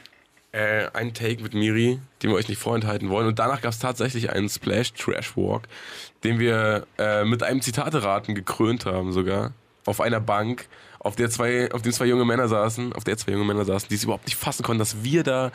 äh, 0.53 0.89
einen 0.93 1.15
Take 1.15 1.43
mit 1.43 1.55
Miri, 1.55 2.01
den 2.23 2.31
wir 2.31 2.37
euch 2.37 2.49
nicht 2.49 2.59
vorenthalten 2.61 3.09
wollen. 3.09 3.27
Und 3.29 3.39
danach 3.39 3.61
gab 3.63 3.71
es 3.73 3.79
tatsächlich 3.79 4.31
einen 4.33 4.49
Splash 4.49 4.93
Trash 4.95 5.37
Walk, 5.37 5.63
den 6.25 6.39
wir 6.41 6.87
äh, 6.99 7.25
mit 7.25 7.43
einem 7.43 7.63
Zitateraten 7.63 8.35
gekrönt 8.35 8.85
haben 8.85 9.13
sogar. 9.13 9.53
Auf 9.87 10.01
einer 10.01 10.21
Bank, 10.21 10.67
auf 11.01 11.17
der 11.17 11.31
zwei, 11.31 11.71
auf 11.73 11.83
dem 11.83 11.93
zwei 11.93 12.07
junge 12.07 12.25
Männer 12.25 12.49
saßen, 12.49 12.93
auf 12.93 13.05
der 13.05 13.17
zwei 13.17 13.33
junge 13.33 13.45
Männer 13.45 13.65
saßen, 13.65 13.89
die 13.89 13.95
es 13.95 14.05
überhaupt 14.05 14.27
nicht 14.27 14.37
fassen 14.37 14.63
konnten, 14.63 14.81
dass 14.81 15.03
wir 15.03 15.23
da 15.23 15.53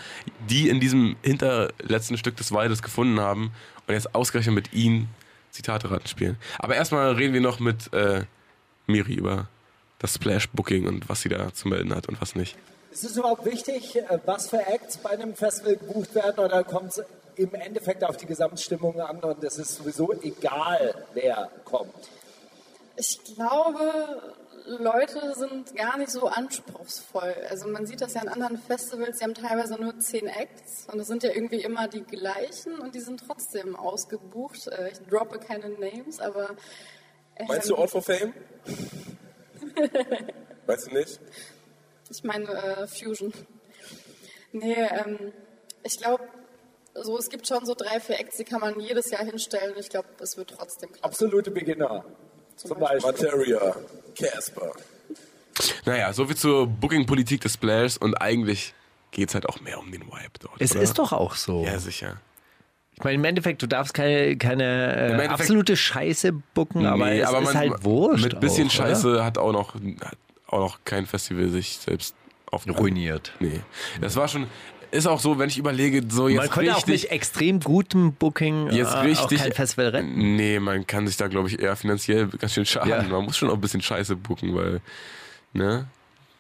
die 0.49 0.69
in 0.69 0.79
diesem 0.79 1.15
hinterletzten 1.21 2.17
Stück 2.17 2.37
des 2.37 2.51
Waldes 2.51 2.81
gefunden 2.81 3.19
haben 3.19 3.51
und 3.87 3.93
jetzt 3.93 4.15
ausgerechnet 4.15 4.55
mit 4.55 4.73
ihnen 4.73 5.09
Zitateraten 5.51 6.07
spielen. 6.07 6.37
Aber 6.59 6.75
erstmal 6.75 7.13
reden 7.13 7.33
wir 7.33 7.41
noch 7.41 7.59
mit 7.59 7.93
äh, 7.93 8.23
Miri 8.87 9.13
über 9.13 9.47
das 9.99 10.15
Splash-Booking 10.15 10.87
und 10.87 11.09
was 11.09 11.21
sie 11.21 11.29
da 11.29 11.53
zu 11.53 11.67
melden 11.67 11.93
hat 11.95 12.07
und 12.07 12.19
was 12.19 12.35
nicht. 12.35 12.57
Ist 12.91 13.03
es 13.03 13.17
überhaupt 13.17 13.45
wichtig, 13.45 13.95
äh, 13.95 14.19
was 14.25 14.49
für 14.49 14.65
Acts 14.65 14.97
bei 14.97 15.11
einem 15.11 15.35
Festival 15.35 15.75
gebucht 15.75 16.15
werden 16.15 16.43
oder 16.43 16.63
kommt 16.63 16.91
es 16.91 17.03
im 17.35 17.53
Endeffekt 17.55 18.03
auf 18.03 18.17
die 18.17 18.25
Gesamtstimmung 18.25 18.99
an 18.99 19.19
und 19.19 19.43
es 19.43 19.57
ist 19.57 19.75
sowieso 19.75 20.13
egal, 20.21 20.93
wer 21.13 21.49
kommt? 21.65 21.93
Ich 22.95 23.19
glaube, 23.35 24.35
Leute 24.65 25.33
sind 25.35 25.75
gar 25.75 25.97
nicht 25.97 26.11
so 26.11 26.27
anspruchsvoll. 26.27 27.35
Also 27.49 27.67
man 27.67 27.85
sieht 27.85 28.01
das 28.01 28.13
ja 28.13 28.21
an 28.21 28.29
anderen 28.29 28.57
Festivals, 28.57 29.17
die 29.17 29.23
haben 29.25 29.33
teilweise 29.33 29.75
nur 29.81 29.97
zehn 29.99 30.27
Acts 30.27 30.87
und 30.91 30.99
es 30.99 31.07
sind 31.07 31.23
ja 31.23 31.31
irgendwie 31.31 31.61
immer 31.61 31.87
die 31.87 32.03
gleichen 32.03 32.79
und 32.79 32.95
die 32.95 33.01
sind 33.01 33.21
trotzdem 33.27 33.75
ausgebucht. 33.75 34.67
Äh, 34.67 34.91
Ich 34.91 34.99
droppe 35.09 35.39
keine 35.39 35.69
Names, 35.69 36.19
aber... 36.19 36.51
äh, 37.35 37.45
Meinst 37.45 37.69
du 37.69 37.75
Out 37.75 37.89
for 37.91 38.01
Fame? 38.01 38.33
Weißt 40.65 40.87
du 40.87 40.93
nicht? 40.95 41.19
Ich 42.09 42.23
meine 42.23 42.47
äh, 42.51 42.87
Fusion. 42.87 43.33
Nee, 44.51 44.75
ähm, 44.75 45.33
ich 45.83 45.97
glaube, 45.97 46.23
so, 46.95 47.17
es 47.17 47.29
gibt 47.29 47.47
schon 47.47 47.65
so 47.65 47.73
drei, 47.73 47.99
vier 47.99 48.19
Acts, 48.19 48.37
die 48.37 48.43
kann 48.43 48.61
man 48.61 48.79
jedes 48.79 49.09
Jahr 49.09 49.25
hinstellen. 49.25 49.73
Ich 49.77 49.89
glaube, 49.89 50.07
es 50.19 50.37
wird 50.37 50.51
trotzdem 50.51 50.89
klappen. 50.91 51.03
Absolute 51.05 51.51
Beginner. 51.51 52.05
Zum 52.55 52.79
Beispiel. 52.79 53.11
Materia, 53.11 53.75
Casper. 54.17 54.71
Naja, 55.85 56.13
soviel 56.13 56.35
zur 56.35 56.67
Booking-Politik 56.67 57.41
des 57.41 57.53
Splash 57.53 57.97
und 57.97 58.15
eigentlich 58.15 58.73
geht 59.11 59.29
es 59.29 59.35
halt 59.35 59.47
auch 59.47 59.61
mehr 59.61 59.79
um 59.79 59.91
den 59.91 60.01
Vibe 60.01 60.39
dort. 60.39 60.55
Es 60.59 60.71
oder? 60.71 60.81
ist 60.81 60.97
doch 60.97 61.11
auch 61.13 61.35
so. 61.35 61.63
Ja, 61.63 61.77
sicher. 61.79 62.17
Ich 62.95 63.03
meine, 63.03 63.15
im 63.15 63.25
Endeffekt, 63.25 63.61
du 63.61 63.67
darfst 63.67 63.93
keine, 63.93 64.37
keine 64.37 65.19
äh, 65.19 65.27
absolute 65.27 65.75
Scheiße 65.75 66.31
bucken, 66.53 66.85
aber 66.85 67.05
Nee, 67.05 67.19
es 67.21 67.29
ist 67.29 67.41
man- 67.41 67.53
halt 67.55 67.83
wurscht. 67.83 68.23
Mit 68.23 68.39
bisschen 68.39 68.67
auch, 68.69 68.75
oder? 68.75 68.87
Scheiße 68.87 69.23
hat 69.25 69.37
auch 69.37 69.51
noch, 69.51 69.75
hat 69.75 70.17
auch 70.47 70.59
noch 70.59 70.79
kein 70.85 71.05
Festival 71.05 71.49
sich 71.49 71.77
selbst 71.77 72.15
auf 72.51 72.67
Ruiniert. 72.67 73.31
Nee. 73.39 73.61
Das 73.99 74.15
war 74.15 74.27
schon. 74.27 74.47
Ist 74.93 75.07
auch 75.07 75.19
so, 75.19 75.39
wenn 75.39 75.49
ich 75.49 75.57
überlege, 75.57 76.03
so 76.07 76.27
jetzt 76.27 76.37
Man 76.37 76.49
konnte 76.49 76.71
auch 76.71 76.77
richtig. 76.77 77.03
mit 77.03 77.11
extrem 77.11 77.59
gutem 77.59 78.13
Booking 78.13 78.69
Jetzt 78.69 78.93
äh, 78.93 78.99
richtig. 78.99 79.39
auch 79.39 79.43
kein 79.43 79.53
Festival 79.53 79.87
retten. 79.87 80.35
Nee, 80.35 80.59
man 80.59 80.85
kann 80.85 81.07
sich 81.07 81.17
da, 81.17 81.27
glaube 81.27 81.49
ich, 81.49 81.59
eher 81.59 81.75
finanziell 81.75 82.27
ganz 82.27 82.53
schön 82.53 82.65
schaden. 82.65 82.89
Ja. 82.89 83.01
Man 83.01 83.25
muss 83.25 83.35
schon 83.37 83.49
auch 83.49 83.55
ein 83.55 83.61
bisschen 83.61 83.81
Scheiße 83.81 84.15
booken, 84.15 84.55
weil, 84.55 84.81
ne? 85.51 85.87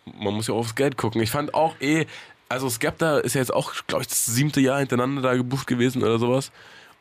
Man 0.05 0.35
muss 0.35 0.47
ja 0.47 0.53
auch 0.53 0.59
aufs 0.59 0.75
Geld 0.75 0.97
gucken. 0.97 1.21
Ich 1.21 1.31
fand 1.31 1.53
auch 1.55 1.75
eh, 1.81 2.05
also 2.47 2.69
Skepta 2.69 3.17
ist 3.19 3.33
ja 3.33 3.41
jetzt 3.41 3.53
auch, 3.53 3.73
glaube 3.87 4.03
ich, 4.03 4.07
das 4.09 4.25
siebte 4.27 4.61
Jahr 4.61 4.77
hintereinander 4.79 5.21
da 5.23 5.35
gebucht 5.35 5.65
gewesen 5.65 6.03
oder 6.03 6.19
sowas. 6.19 6.51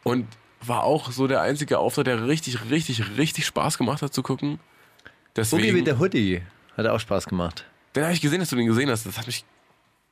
Und 0.04 0.26
war 0.64 0.84
auch 0.84 1.12
so 1.12 1.26
der 1.26 1.42
einzige 1.42 1.78
Auftritt, 1.78 2.06
der 2.06 2.26
richtig, 2.26 2.70
richtig, 2.70 3.18
richtig 3.18 3.44
Spaß 3.44 3.76
gemacht 3.76 4.00
hat 4.00 4.14
zu 4.14 4.22
gucken. 4.22 4.52
Boogie 4.52 5.10
Deswegen, 5.36 5.76
mit 5.76 5.86
der 5.86 5.98
Hoodie 5.98 6.40
hat 6.76 6.86
auch 6.86 7.00
Spaß 7.00 7.26
gemacht. 7.26 7.66
den 7.94 8.04
habe 8.04 8.14
ich 8.14 8.20
gesehen, 8.22 8.40
dass 8.40 8.48
du 8.50 8.56
den 8.56 8.66
gesehen 8.66 8.88
hast. 8.88 9.04
Das 9.04 9.18
hat 9.18 9.26
mich 9.26 9.44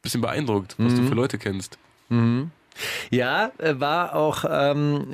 bisschen 0.02 0.20
beeindruckt, 0.20 0.74
was 0.78 0.92
Mhm. 0.92 0.96
du 0.96 1.08
für 1.08 1.14
Leute 1.14 1.38
kennst. 1.38 1.78
Ja, 3.10 3.52
äh, 3.58 3.74
war 3.78 4.14
auch, 4.14 4.44
ähm, 4.48 5.06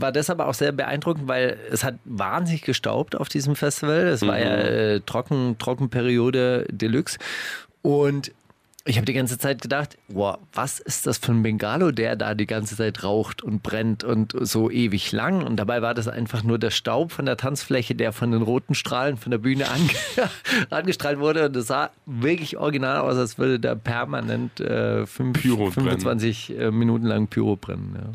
war 0.00 0.12
deshalb 0.12 0.40
auch 0.40 0.54
sehr 0.54 0.72
beeindruckend, 0.72 1.26
weil 1.26 1.56
es 1.70 1.82
hat 1.84 1.94
wahnsinnig 2.04 2.62
gestaubt 2.62 3.16
auf 3.16 3.28
diesem 3.28 3.56
Festival. 3.56 4.00
Es 4.08 4.22
war 4.26 4.38
ja 4.38 4.54
äh, 4.56 5.00
Trocken, 5.00 5.56
Trockenperiode 5.58 6.66
Deluxe. 6.70 7.18
Und 7.82 8.32
ich 8.86 8.96
habe 8.96 9.06
die 9.06 9.14
ganze 9.14 9.38
Zeit 9.38 9.62
gedacht, 9.62 9.96
wow, 10.08 10.36
was 10.52 10.78
ist 10.78 11.06
das 11.06 11.16
für 11.16 11.32
ein 11.32 11.42
Bengalo, 11.42 11.90
der 11.90 12.16
da 12.16 12.34
die 12.34 12.46
ganze 12.46 12.76
Zeit 12.76 13.02
raucht 13.02 13.42
und 13.42 13.62
brennt 13.62 14.04
und 14.04 14.34
so 14.38 14.70
ewig 14.70 15.10
lang. 15.10 15.42
Und 15.42 15.56
dabei 15.56 15.80
war 15.80 15.94
das 15.94 16.06
einfach 16.06 16.42
nur 16.42 16.58
der 16.58 16.70
Staub 16.70 17.10
von 17.10 17.24
der 17.24 17.38
Tanzfläche, 17.38 17.94
der 17.94 18.12
von 18.12 18.30
den 18.30 18.42
roten 18.42 18.74
Strahlen 18.74 19.16
von 19.16 19.30
der 19.30 19.38
Bühne 19.38 19.70
ange 19.70 19.88
angestrahlt 20.70 21.18
wurde. 21.18 21.46
Und 21.46 21.56
es 21.56 21.68
sah 21.68 21.90
wirklich 22.04 22.58
original 22.58 22.98
aus, 22.98 23.16
als 23.16 23.38
würde 23.38 23.58
da 23.58 23.74
permanent 23.74 24.60
äh, 24.60 25.06
fünf, 25.06 25.40
Pyro 25.40 25.70
brennen. 25.70 25.98
25 26.00 26.58
äh, 26.58 26.70
Minuten 26.70 27.06
lang 27.06 27.28
Pyro 27.28 27.56
brennen. 27.56 27.96
Ja. 27.96 28.12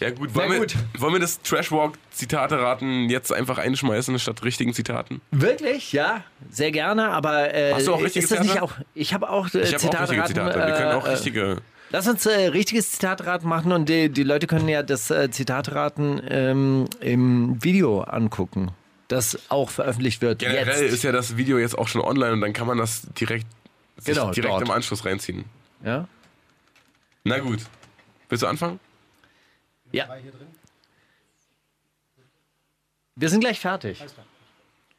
Ja 0.00 0.10
gut, 0.10 0.34
wollen, 0.34 0.60
gut. 0.60 0.74
Wir, 0.92 1.00
wollen 1.00 1.12
wir 1.14 1.20
das 1.20 1.40
Trashwalk-Zitate-Raten 1.42 3.10
jetzt 3.10 3.32
einfach 3.32 3.58
einschmeißen 3.58 4.18
statt 4.18 4.42
richtigen 4.44 4.72
Zitaten? 4.74 5.20
Wirklich? 5.30 5.92
Ja, 5.92 6.24
sehr 6.50 6.70
gerne. 6.70 7.08
Aber 7.10 7.52
äh, 7.54 7.72
Hast 7.74 7.86
du 7.86 7.94
auch 7.94 8.02
richtige 8.02 8.24
ist 8.24 8.30
das 8.32 8.40
nicht 8.40 8.52
Zitate? 8.52 8.64
auch? 8.64 8.72
Ich 8.94 9.14
habe 9.14 9.28
auch 9.30 9.52
äh, 9.54 9.60
Ich 9.62 9.74
habe 9.74 9.98
auch 9.98 10.00
richtige 10.02 10.24
Zitate. 10.24 10.54
Wir 10.66 10.74
können 10.74 10.92
auch 10.92 11.06
äh, 11.06 11.10
richtige. 11.10 11.58
Lass 11.90 12.06
uns 12.06 12.26
äh, 12.26 12.48
richtiges 12.48 12.92
Zitatraten 12.92 13.48
machen 13.48 13.72
und 13.72 13.88
die, 13.88 14.08
die 14.10 14.22
Leute 14.22 14.46
können 14.46 14.68
ja 14.68 14.82
das 14.82 15.10
äh, 15.10 15.30
Zitatraten 15.30 16.20
ähm, 16.28 16.84
im 17.00 17.62
Video 17.64 18.02
angucken, 18.02 18.70
das 19.08 19.38
auch 19.48 19.70
veröffentlicht 19.70 20.20
wird. 20.20 20.40
Generell 20.40 20.82
jetzt. 20.84 20.92
ist 20.92 21.02
ja 21.02 21.12
das 21.12 21.38
Video 21.38 21.58
jetzt 21.58 21.78
auch 21.78 21.88
schon 21.88 22.02
online 22.02 22.34
und 22.34 22.40
dann 22.42 22.52
kann 22.52 22.66
man 22.66 22.76
das 22.76 23.02
direkt, 23.18 23.46
Genau, 24.04 24.30
direkt 24.32 24.52
dort. 24.52 24.62
im 24.62 24.70
Anschluss 24.70 25.04
reinziehen. 25.06 25.46
ja? 25.82 26.06
Na 27.24 27.38
gut. 27.38 27.60
Willst 28.28 28.42
du 28.42 28.46
anfangen? 28.46 28.78
Ja. 29.92 30.06
Wir 33.16 33.28
sind 33.28 33.40
gleich 33.40 33.58
fertig. 33.60 34.04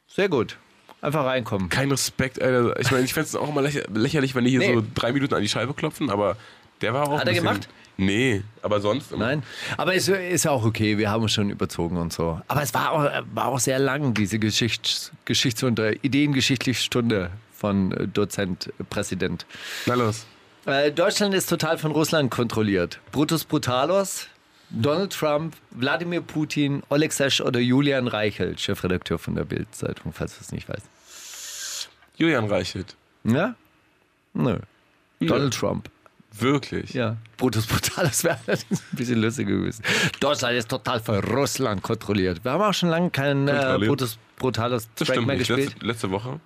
Sehr 0.08 0.30
gut. 0.30 0.58
Einfach 1.02 1.24
reinkommen. 1.26 1.70
Kein 1.70 1.90
Respekt, 1.92 2.42
Alter. 2.42 2.78
Ich 2.80 2.92
meine, 2.92 3.06
ich 3.06 3.14
fände 3.14 3.28
es 3.28 3.36
auch 3.36 3.48
immer 3.48 3.62
lächer 3.62 3.84
lächerlich, 3.94 4.36
wenn 4.36 4.44
die 4.44 4.50
hier 4.50 4.60
Nee. 4.60 4.74
so 4.74 4.84
drei 4.94 5.14
Minuten 5.14 5.34
an 5.34 5.42
die 5.42 5.48
Scheibe 5.48 5.74
klopfen, 5.74 6.10
aber 6.10 6.36
der 6.82 6.94
war 6.94 7.08
auch. 7.08 7.14
Hat 7.14 7.22
ein 7.22 7.28
er 7.28 7.32
bisschen, 7.34 7.44
gemacht? 7.48 7.70
Nee, 7.96 8.44
aber 8.62 8.82
sonst 8.82 9.12
immer. 9.12 9.26
Nein, 9.26 9.44
aber 9.78 9.94
es 9.94 10.08
ist 10.08 10.46
ja 10.46 10.52
auch 10.52 10.66
okay, 10.66 10.98
wir 10.98 11.10
haben 11.10 11.24
uns 11.24 11.34
schon 11.34 11.50
überzogen 11.50 11.98
und 11.98 12.12
so. 12.14 12.40
Aber 12.48 12.62
es 12.62 12.74
war 12.74 12.92
auch, 12.92 13.24
war 13.34 13.46
auch 13.48 13.60
sehr 13.60 13.80
lang, 13.80 14.14
diese 14.14 14.40
Geschichts 14.40 15.12
Geschichtsunter 15.26 16.04
ideengeschichtliche 16.04 16.82
Stunde 16.82 17.30
von 17.54 17.92
äh, 17.92 18.08
Dozent, 18.08 18.72
äh, 18.80 18.84
Präsident. 18.84 19.46
Na 19.86 19.94
los. 19.96 20.26
Äh, 20.66 20.92
Deutschland 20.92 21.34
ist 21.34 21.48
total 21.50 21.78
von 21.78 21.92
Russland 21.92 22.32
kontrolliert. 22.32 23.00
Brutus 23.12 23.44
Brutalos, 23.46 24.28
Donald 24.70 25.12
Trump, 25.14 25.56
Wladimir 25.72 26.22
Putin, 26.22 26.84
Oleg 26.90 27.12
Sesh 27.12 27.42
oder 27.42 27.60
Julian 27.60 28.08
Reichelt, 28.08 28.60
Chefredakteur 28.60 29.18
von 29.18 29.36
der 29.36 29.46
Bild-Zeitung, 29.46 30.14
falls 30.14 30.38
du 30.38 30.42
es 30.42 30.52
nicht 30.52 30.70
weißt. 30.70 31.90
Julian 32.18 32.46
Reichelt. 32.46 32.96
Ja? 33.24 33.56
Nö. 34.34 34.60
Donald 35.20 35.54
Trump. 35.54 35.90
Wirklich? 36.32 36.94
Ja. 36.94 37.18
Brutus 37.38 37.66
Brutalos 37.66 38.24
wäre 38.24 38.38
allerdings 38.46 38.82
ein 38.92 38.98
bisschen 38.98 39.22
lustiger 39.22 39.52
gewesen. 39.52 39.84
Deutschland 40.20 40.56
ist 40.56 40.70
total 40.70 41.00
von 41.00 41.16
Russland 41.20 41.82
kontrolliert. 41.82 42.44
Wir 42.44 42.52
haben 42.52 42.62
auch 42.62 42.74
schon 42.74 42.90
lange 42.90 43.10
keinen 43.10 43.48
äh. 43.48 43.78
Brutus 43.80 44.18
Brutalos 44.38 44.88
Das 44.96 45.08
Track 45.08 45.26
mehr 45.26 45.38
gespielt. 45.38 45.72
Letzte, 45.72 45.86
letzte 45.86 46.12
Woche. 46.12 46.40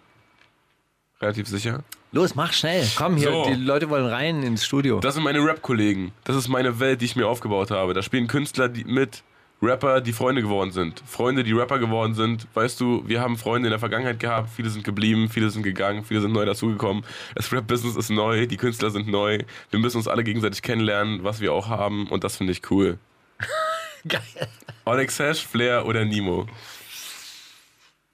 Relativ 1.21 1.47
sicher. 1.47 1.83
Los, 2.13 2.35
mach 2.35 2.53
schnell. 2.53 2.87
Komm 2.95 3.17
hier, 3.17 3.31
So. 3.31 3.45
die 3.47 3.55
Leute 3.55 3.89
wollen 3.89 4.05
rein 4.05 4.43
ins 4.43 4.63
Studio. 4.63 4.99
Das 4.99 5.15
sind 5.15 5.23
meine 5.23 5.39
Rap-Kollegen. 5.43 6.11
Das 6.25 6.35
ist 6.35 6.47
meine 6.47 6.79
Welt, 6.79 7.01
die 7.01 7.05
ich 7.05 7.15
mir 7.15 7.27
aufgebaut 7.27 7.71
habe. 7.71 7.95
Da 7.95 8.03
spielen 8.03 8.27
Künstler 8.27 8.69
die 8.69 8.83
mit 8.83 9.23
Rapper, 9.63 9.99
die 9.99 10.13
Freunde 10.13 10.43
geworden 10.43 10.69
sind. 10.71 11.01
Freunde, 11.07 11.43
die 11.43 11.53
Rapper 11.53 11.79
geworden 11.79 12.13
sind. 12.13 12.45
Weißt 12.53 12.79
du, 12.79 13.03
wir 13.07 13.19
haben 13.19 13.35
Freunde 13.35 13.67
in 13.67 13.71
der 13.71 13.79
Vergangenheit 13.79 14.19
gehabt, 14.19 14.49
viele 14.55 14.69
sind 14.69 14.83
geblieben, 14.83 15.27
viele 15.27 15.49
sind 15.49 15.63
gegangen, 15.63 16.03
viele 16.03 16.21
sind 16.21 16.33
neu 16.33 16.45
dazugekommen. 16.45 17.03
Das 17.33 17.51
Rap-Business 17.51 17.95
ist 17.95 18.11
neu, 18.11 18.45
die 18.45 18.57
Künstler 18.57 18.91
sind 18.91 19.07
neu. 19.07 19.39
Wir 19.71 19.79
müssen 19.79 19.97
uns 19.97 20.07
alle 20.07 20.23
gegenseitig 20.23 20.61
kennenlernen, 20.61 21.23
was 21.23 21.39
wir 21.39 21.51
auch 21.51 21.67
haben 21.67 22.07
und 22.09 22.23
das 22.23 22.37
finde 22.37 22.51
ich 22.53 22.69
cool. 22.69 22.99
Geil. 24.07 24.21
Onyx 24.85 25.17
Hash, 25.17 25.47
Flair 25.47 25.87
oder 25.87 26.05
Nemo? 26.05 26.45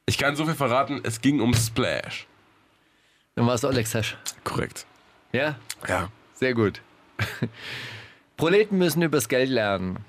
Ich 0.05 0.17
kann 0.17 0.35
so 0.37 0.45
viel 0.45 0.55
verraten, 0.55 1.01
es 1.03 1.19
ging 1.19 1.41
um 1.41 1.53
Splash. 1.53 2.27
Dann 3.39 3.47
war 3.47 3.55
es 3.55 3.63
Alex 3.63 3.93
Hash. 3.93 4.17
Korrekt. 4.43 4.85
Ja? 5.31 5.55
Ja. 5.87 6.09
Sehr 6.33 6.53
gut. 6.53 6.81
Proleten 8.35 8.77
müssen 8.77 9.01
übers 9.01 9.29
Geld 9.29 9.49
lernen. 9.49 9.99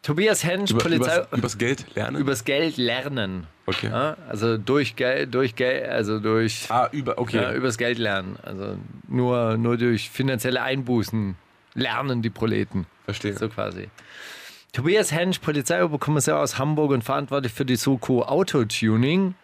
Tobias 0.00 0.42
Hensch, 0.42 0.70
Über, 0.70 0.80
Polizei. 0.82 1.16
übers, 1.18 1.38
übers 1.38 1.58
Geld 1.58 1.94
lernen? 1.94 2.16
übers 2.16 2.44
Geld 2.44 2.76
lernen. 2.78 3.46
okay. 3.66 3.88
Ja, 3.88 4.16
also 4.26 4.56
durch 4.56 4.96
Geld, 4.96 5.34
durch 5.34 5.54
Geld, 5.54 5.86
also 5.86 6.18
durch 6.18 6.66
Ah, 6.70 6.88
über, 6.92 7.18
okay. 7.18 7.42
ja, 7.42 7.52
übers 7.52 7.76
Geld 7.76 7.98
lernen. 7.98 8.36
Also 8.42 8.78
nur, 9.06 9.58
nur 9.58 9.76
durch 9.76 10.08
finanzielle 10.08 10.62
Einbußen 10.62 11.36
lernen 11.74 12.22
die 12.22 12.30
Proleten. 12.30 12.86
Verstehe. 13.04 13.34
So 13.36 13.50
quasi. 13.50 13.90
Tobias 14.72 15.12
Hensch, 15.12 15.38
Polizeioberkommissar 15.40 16.40
aus 16.40 16.58
Hamburg 16.58 16.92
und 16.92 17.04
verantwortlich 17.04 17.52
für 17.52 17.66
die 17.66 17.76
Soko 17.76 18.22
Autotuning. 18.22 19.34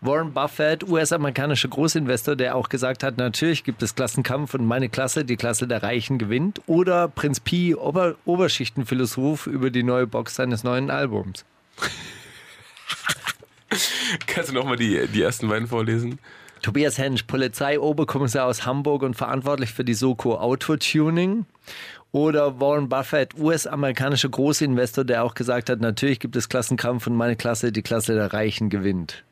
Warren 0.00 0.32
Buffett, 0.32 0.88
US-amerikanischer 0.88 1.68
Großinvestor, 1.68 2.36
der 2.36 2.56
auch 2.56 2.68
gesagt 2.68 3.02
hat, 3.02 3.16
natürlich 3.16 3.64
gibt 3.64 3.82
es 3.82 3.94
Klassenkampf 3.94 4.54
und 4.54 4.66
meine 4.66 4.88
Klasse, 4.88 5.24
die 5.24 5.36
Klasse 5.36 5.66
der 5.66 5.82
Reichen, 5.82 6.18
gewinnt. 6.18 6.60
Oder 6.66 7.08
Prinz 7.08 7.40
Pi, 7.40 7.74
Ober 7.74 8.16
Oberschichtenphilosoph 8.24 9.46
über 9.46 9.70
die 9.70 9.82
neue 9.82 10.06
Box 10.06 10.36
seines 10.36 10.64
neuen 10.64 10.90
Albums. 10.90 11.44
Kannst 14.26 14.50
du 14.50 14.54
nochmal 14.54 14.76
die, 14.76 15.06
die 15.08 15.22
ersten 15.22 15.48
beiden 15.48 15.66
vorlesen? 15.66 16.18
Tobias 16.62 16.96
Hensch, 16.96 17.24
Polizeioberkommissar 17.24 18.46
aus 18.46 18.64
Hamburg 18.64 19.02
und 19.02 19.14
verantwortlich 19.14 19.72
für 19.72 19.84
die 19.84 19.94
Soko 19.94 20.36
Autotuning. 20.36 21.46
Oder 22.12 22.60
Warren 22.60 22.88
Buffett, 22.88 23.34
US-amerikanischer 23.36 24.28
Großinvestor, 24.28 25.04
der 25.04 25.24
auch 25.24 25.34
gesagt 25.34 25.68
hat, 25.68 25.80
natürlich 25.80 26.20
gibt 26.20 26.36
es 26.36 26.48
Klassenkampf 26.48 27.08
und 27.08 27.16
meine 27.16 27.34
Klasse, 27.34 27.72
die 27.72 27.82
Klasse 27.82 28.14
der 28.14 28.32
Reichen, 28.32 28.70
gewinnt. 28.70 29.24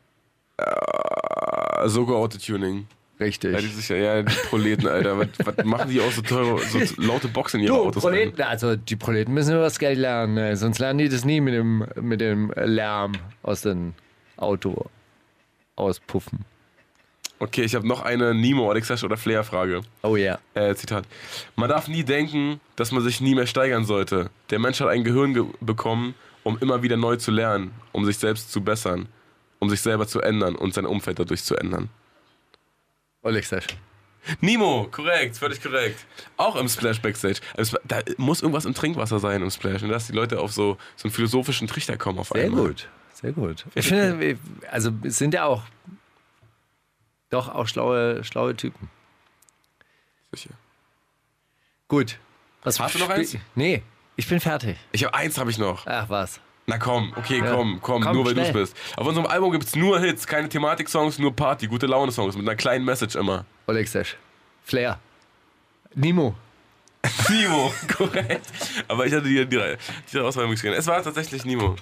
Äh, 0.58 1.88
sogar 1.88 2.16
Autotuning. 2.16 2.86
Richtig. 3.20 3.52
Ja, 3.52 3.60
die, 3.60 3.66
sicher, 3.68 3.96
ja, 3.96 4.22
die 4.22 4.34
Proleten, 4.48 4.88
Alter. 4.88 5.18
was, 5.18 5.28
was 5.44 5.64
machen 5.64 5.90
die 5.90 6.00
auch 6.00 6.10
so 6.10 6.22
teure, 6.22 6.58
so 6.60 6.80
laute 7.00 7.28
Boxen 7.28 7.60
in 7.60 7.66
ihre 7.66 7.76
Du, 7.76 7.82
Autos? 7.84 8.04
rein? 8.04 8.12
Proleten, 8.12 8.42
also 8.42 8.74
die 8.74 8.96
Proleten 8.96 9.32
müssen 9.34 9.52
über 9.52 9.62
das 9.62 9.78
Geld 9.78 9.98
lernen, 9.98 10.34
ne? 10.34 10.56
sonst 10.56 10.78
lernen 10.80 10.98
die 10.98 11.08
das 11.08 11.24
nie 11.24 11.40
mit 11.40 11.54
dem, 11.54 11.86
mit 12.00 12.20
dem 12.20 12.52
Lärm 12.56 13.12
aus 13.42 13.60
dem 13.62 13.94
Auto 14.36 14.86
auspuffen. 15.76 16.44
Okay, 17.38 17.62
ich 17.62 17.74
habe 17.74 17.86
noch 17.86 18.02
eine 18.02 18.34
Nemo, 18.34 18.70
Alexasch 18.70 19.02
oder 19.04 19.16
Flair-Frage. 19.16 19.80
Oh 20.02 20.16
ja. 20.16 20.38
Äh, 20.54 20.74
Zitat. 20.76 21.04
Man 21.56 21.68
darf 21.68 21.88
nie 21.88 22.04
denken, 22.04 22.60
dass 22.76 22.92
man 22.92 23.02
sich 23.02 23.20
nie 23.20 23.34
mehr 23.34 23.46
steigern 23.46 23.84
sollte. 23.84 24.30
Der 24.50 24.58
Mensch 24.60 24.80
hat 24.80 24.88
ein 24.88 25.02
Gehirn 25.04 25.34
ge 25.34 25.44
bekommen, 25.60 26.14
um 26.44 26.56
immer 26.58 26.82
wieder 26.82 26.96
neu 26.96 27.16
zu 27.16 27.30
lernen, 27.32 27.72
um 27.92 28.04
sich 28.04 28.18
selbst 28.18 28.52
zu 28.52 28.60
bessern, 28.62 29.06
um 29.62 29.70
sich 29.70 29.80
selber 29.80 30.08
zu 30.08 30.20
ändern 30.20 30.56
und 30.56 30.74
sein 30.74 30.86
Umfeld 30.86 31.20
dadurch 31.20 31.44
zu 31.44 31.54
ändern. 31.56 31.88
Alexasch. 33.22 33.68
Nemo, 34.40 34.88
korrekt, 34.90 35.36
völlig 35.36 35.62
korrekt. 35.62 36.04
Auch 36.36 36.56
im 36.56 36.68
Splash 36.68 37.00
Backstage. 37.00 37.38
Da 37.84 38.00
muss 38.16 38.42
irgendwas 38.42 38.64
im 38.64 38.74
Trinkwasser 38.74 39.20
sein 39.20 39.40
im 39.40 39.50
Splash, 39.50 39.82
und 39.84 39.90
dass 39.90 40.08
die 40.08 40.12
Leute 40.14 40.40
auf 40.40 40.52
so, 40.52 40.78
so 40.96 41.04
einen 41.06 41.12
philosophischen 41.12 41.68
Trichter 41.68 41.96
kommen 41.96 42.18
auf 42.18 42.30
Sehr 42.30 42.44
einmal. 42.46 42.66
gut, 42.68 42.88
sehr 43.14 43.30
gut. 43.32 43.64
Ich 43.76 43.86
finde, 43.86 44.18
wir- 44.18 44.38
also 44.70 44.90
es 45.04 45.18
sind 45.18 45.32
ja 45.32 45.44
auch 45.44 45.62
doch 47.30 47.48
auch 47.48 47.68
schlaue, 47.68 48.24
schlaue 48.24 48.56
Typen. 48.56 48.90
Sicher. 50.32 50.50
Gut. 51.86 52.18
Was 52.64 52.80
Hast 52.80 52.96
du 52.96 52.98
noch 52.98 53.10
eins? 53.10 53.36
Nee, 53.54 53.82
ich 54.16 54.26
bin 54.28 54.40
fertig. 54.40 54.76
Ich 54.90 55.04
habe 55.04 55.14
eins 55.14 55.38
habe 55.38 55.50
ich 55.50 55.58
noch. 55.58 55.86
Ach 55.86 56.08
was. 56.08 56.40
Na 56.66 56.78
komm, 56.78 57.12
okay, 57.16 57.38
Ja. 57.38 57.54
komm, 57.54 57.80
komm, 57.82 58.02
Komm, 58.02 58.14
nur 58.16 58.24
weil 58.26 58.34
du 58.34 58.40
es 58.40 58.52
bist. 58.52 58.76
Auf 58.96 59.06
unserem 59.06 59.26
Album 59.26 59.50
gibt 59.50 59.64
es 59.64 59.74
nur 59.74 59.98
Hits, 60.00 60.26
keine 60.26 60.48
Thematik-Songs, 60.48 61.18
nur 61.18 61.34
Party, 61.34 61.66
gute 61.66 61.86
Laune-Songs 61.86 62.36
mit 62.36 62.46
einer 62.46 62.56
kleinen 62.56 62.84
Message 62.84 63.16
immer. 63.16 63.44
Alexasch. 63.66 64.16
Flair. 64.64 64.98
Nemo. 65.94 66.34
Nemo, 67.28 67.72
korrekt. 67.96 68.46
Aber 68.86 69.06
ich 69.06 69.12
hatte 69.12 69.24
die, 69.24 69.44
die, 69.44 69.76
die 70.12 70.18
Auswahl 70.20 70.48
gesehen. 70.48 70.72
Es 70.72 70.86
war 70.86 71.02
tatsächlich 71.02 71.44
Nemo. 71.44 71.74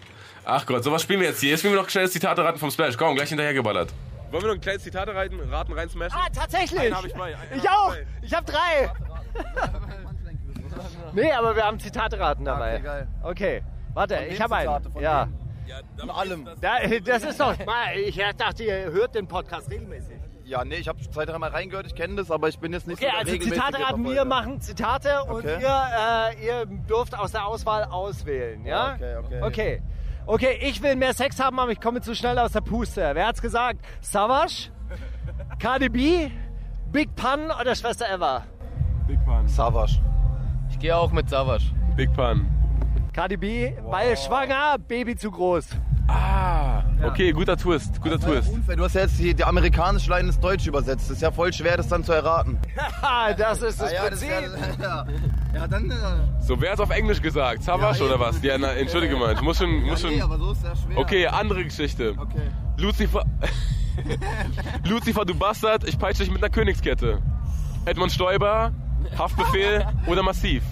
Ach 0.46 0.64
Gott, 0.64 0.82
sowas 0.82 1.02
spielen 1.02 1.20
wir 1.20 1.28
jetzt 1.28 1.40
hier. 1.40 1.50
Jetzt 1.50 1.60
spielen 1.60 1.74
wir 1.74 1.82
noch 1.82 1.90
schnell 1.90 2.04
das 2.04 2.12
Zitate 2.12 2.42
raten 2.42 2.58
vom 2.58 2.70
Splash. 2.70 2.96
Komm, 2.96 3.14
gleich 3.16 3.28
hinterhergeballert. 3.28 3.92
Wollen 4.30 4.42
wir 4.44 4.48
noch 4.48 4.54
ein 4.54 4.60
kleines 4.62 4.82
Zitate 4.82 5.14
raten, 5.14 5.38
raten 5.50 5.72
rein 5.74 5.90
smashen? 5.90 6.16
Ah, 6.18 6.28
tatsächlich! 6.32 6.80
Einen 6.80 6.96
hab 6.96 7.04
ich 7.04 7.12
bei. 7.12 7.36
Einen 7.36 7.60
Ich 7.60 7.68
hab 7.68 7.76
auch! 7.76 7.90
bei. 7.90 8.06
Ich 8.22 8.32
habe 8.32 8.46
drei! 8.50 8.90
nee, 11.12 11.30
aber 11.32 11.54
wir 11.56 11.64
haben 11.64 11.78
Zitateraten 11.78 12.44
dabei. 12.44 12.76
Okay, 12.76 12.82
geil. 12.84 13.08
Okay, 13.22 13.62
warte, 13.94 14.16
Von 14.16 14.24
ich 14.26 14.32
wem 14.34 14.40
habe 14.42 14.56
einen. 14.56 14.68
Zitate? 14.68 14.90
Von 14.90 15.02
Ja. 15.02 15.28
Von 15.98 16.10
allem. 16.10 16.48
Da, 16.60 16.78
das 17.04 17.22
ist 17.24 17.38
doch. 17.38 17.54
Mal, 17.64 17.96
Ich 18.04 18.20
dachte, 18.36 18.64
ihr 18.64 18.90
hört 18.90 19.14
den 19.14 19.26
Podcast 19.28 19.70
regelmäßig. 19.70 20.16
Ja, 20.44 20.64
nee, 20.64 20.74
ich 20.76 20.88
habe 20.88 20.98
zwei, 20.98 21.24
dreimal 21.24 21.50
reingehört, 21.50 21.86
ich 21.86 21.94
kenne 21.94 22.16
das, 22.16 22.28
aber 22.32 22.48
ich 22.48 22.58
bin 22.58 22.72
jetzt 22.72 22.88
nicht 22.88 23.00
Okay, 23.00 23.08
so 23.12 23.18
also 23.18 23.30
regelmäßige 23.30 23.64
Zitateraten, 23.64 24.04
wir 24.04 24.24
machen 24.24 24.60
Zitate 24.60 25.22
und 25.22 25.46
Okay. 25.46 25.58
ihr, 25.62 26.34
äh, 26.40 26.44
ihr 26.44 26.66
dürft 26.66 27.16
aus 27.16 27.30
der 27.30 27.46
Auswahl 27.46 27.84
auswählen, 27.84 28.66
ja? 28.66 28.94
Okay, 28.94 29.16
okay. 29.16 29.42
Okay. 29.42 29.82
Okay, 30.26 30.58
ich 30.60 30.82
will 30.82 30.96
mehr 30.96 31.14
Sex 31.14 31.38
haben, 31.38 31.60
aber 31.60 31.70
ich 31.70 31.80
komme 31.80 32.00
zu 32.00 32.16
schnell 32.16 32.36
aus 32.40 32.50
der 32.50 32.62
Puste. 32.62 33.10
Wer 33.14 33.28
hat's 33.28 33.40
gesagt? 33.40 33.78
Savage? 34.00 34.70
Cardi 35.60 35.88
B? 35.88 36.30
Big 36.90 37.14
Pun 37.14 37.52
oder 37.60 37.76
Schwester 37.76 38.06
Eva? 38.12 38.42
Big 39.06 39.24
Pun. 39.24 39.46
Savage. 39.46 40.00
Ich 40.68 40.80
gehe 40.80 40.96
auch 40.96 41.12
mit 41.12 41.28
Savage. 41.30 41.64
Big 41.96 42.12
Pun. 42.14 42.48
Cardi 43.12 43.36
B, 43.36 43.72
weil 43.84 44.16
schwanger, 44.16 44.76
Baby 44.78 45.16
zu 45.16 45.30
groß. 45.30 45.66
Ah, 46.08 46.82
okay, 47.04 47.30
guter 47.32 47.56
Twist, 47.56 48.00
guter 48.00 48.18
Twist. 48.18 48.52
Unfair, 48.52 48.74
du 48.76 48.84
hast 48.84 48.94
ja 48.94 49.02
jetzt 49.02 49.18
die, 49.18 49.32
die 49.32 49.44
amerikanische 49.44 50.10
Line 50.10 50.26
ins 50.28 50.40
Deutsch 50.40 50.66
übersetzt. 50.66 51.08
Das 51.08 51.16
ist 51.16 51.22
ja 51.22 51.30
voll 51.30 51.52
schwer, 51.52 51.76
das 51.76 51.86
dann 51.88 52.02
zu 52.02 52.12
erraten. 52.12 52.58
Haha, 53.02 53.32
das 53.38 53.62
ist 53.62 53.80
das 53.80 53.90
Ah, 53.90 53.94
ja, 53.94 54.10
das 54.10 54.20
Prinzip. 54.20 54.80
ja, 54.80 55.06
ja, 55.54 55.66
dann... 55.68 55.88
Äh, 55.90 55.94
So, 56.40 56.60
wer 56.60 56.72
hat 56.72 56.80
auf 56.80 56.90
Englisch 56.90 57.22
gesagt? 57.22 57.62
Savage 57.62 58.00
Ja, 58.00 58.06
oder 58.06 58.18
was? 58.18 58.42
Ja, 58.42 58.58
na, 58.58 58.72
entschuldige 58.72 59.16
mal, 59.16 59.34
ich 59.34 59.40
muss 59.40 59.58
schon, 59.58 59.70
muss 59.84 60.02
nee, 60.02 60.18
schon. 60.18 60.22
aber 60.22 60.38
so 60.38 60.50
ist 60.52 60.64
ja 60.64 60.74
schwer. 60.74 60.98
Okay, 60.98 61.26
andere 61.28 61.62
Geschichte. 61.64 62.14
Okay. 62.18 62.42
Lucifer. 62.76 63.24
Lucifer, 64.84 65.24
du 65.24 65.34
Bastard, 65.34 65.86
ich 65.86 65.98
peitsche 65.98 66.22
dich 66.24 66.32
mit 66.32 66.42
einer 66.42 66.50
Königskette. 66.50 67.20
Edmund 67.84 68.10
Stoiber, 68.12 68.72
Haftbefehl 69.16 69.86
oder 70.06 70.22
Massiv? 70.22 70.62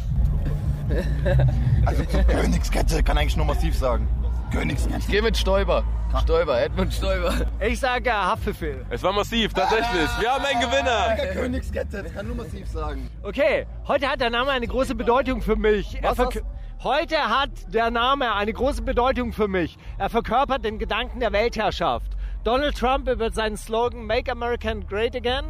Also 1.84 2.02
Königskette 2.04 3.02
kann 3.02 3.18
eigentlich 3.18 3.36
nur 3.36 3.46
massiv 3.46 3.76
sagen. 3.76 4.08
Königskette. 4.52 4.98
Ich 4.98 5.08
gehe 5.08 5.22
mit 5.22 5.36
Stoiber. 5.36 5.84
Stoiber, 6.22 6.60
Edmund 6.60 6.92
Stoiber. 6.94 7.34
Ich 7.60 7.78
sage 7.80 8.10
Haftbefehl. 8.10 8.86
Es 8.88 9.02
war 9.02 9.12
massiv, 9.12 9.52
tatsächlich. 9.52 10.08
Wir 10.20 10.30
haben 10.32 10.44
einen 10.44 10.60
Gewinner. 10.60 11.16
Königskette, 11.34 12.02
das 12.02 12.14
kann 12.14 12.26
nur 12.26 12.36
massiv 12.36 12.66
sagen. 12.68 13.10
Okay, 13.22 13.66
heute 13.86 14.08
hat 14.08 14.20
der 14.20 14.30
Name 14.30 14.50
eine 14.50 14.66
große 14.66 14.94
Bedeutung 14.94 15.42
für 15.42 15.56
mich. 15.56 15.98
Was, 16.02 16.16
was? 16.18 16.40
Heute 16.82 17.16
hat 17.16 17.50
der 17.74 17.90
Name 17.90 18.34
eine 18.34 18.52
große 18.52 18.82
Bedeutung 18.82 19.32
für 19.32 19.48
mich. 19.48 19.76
Er 19.98 20.08
verkörpert 20.08 20.64
den 20.64 20.78
Gedanken 20.78 21.20
der 21.20 21.32
Weltherrschaft. 21.32 22.16
Donald 22.44 22.78
Trump 22.78 23.08
über 23.08 23.30
seinen 23.30 23.56
Slogan 23.56 24.06
Make 24.06 24.30
America 24.30 24.72
Great 24.88 25.14
Again. 25.14 25.44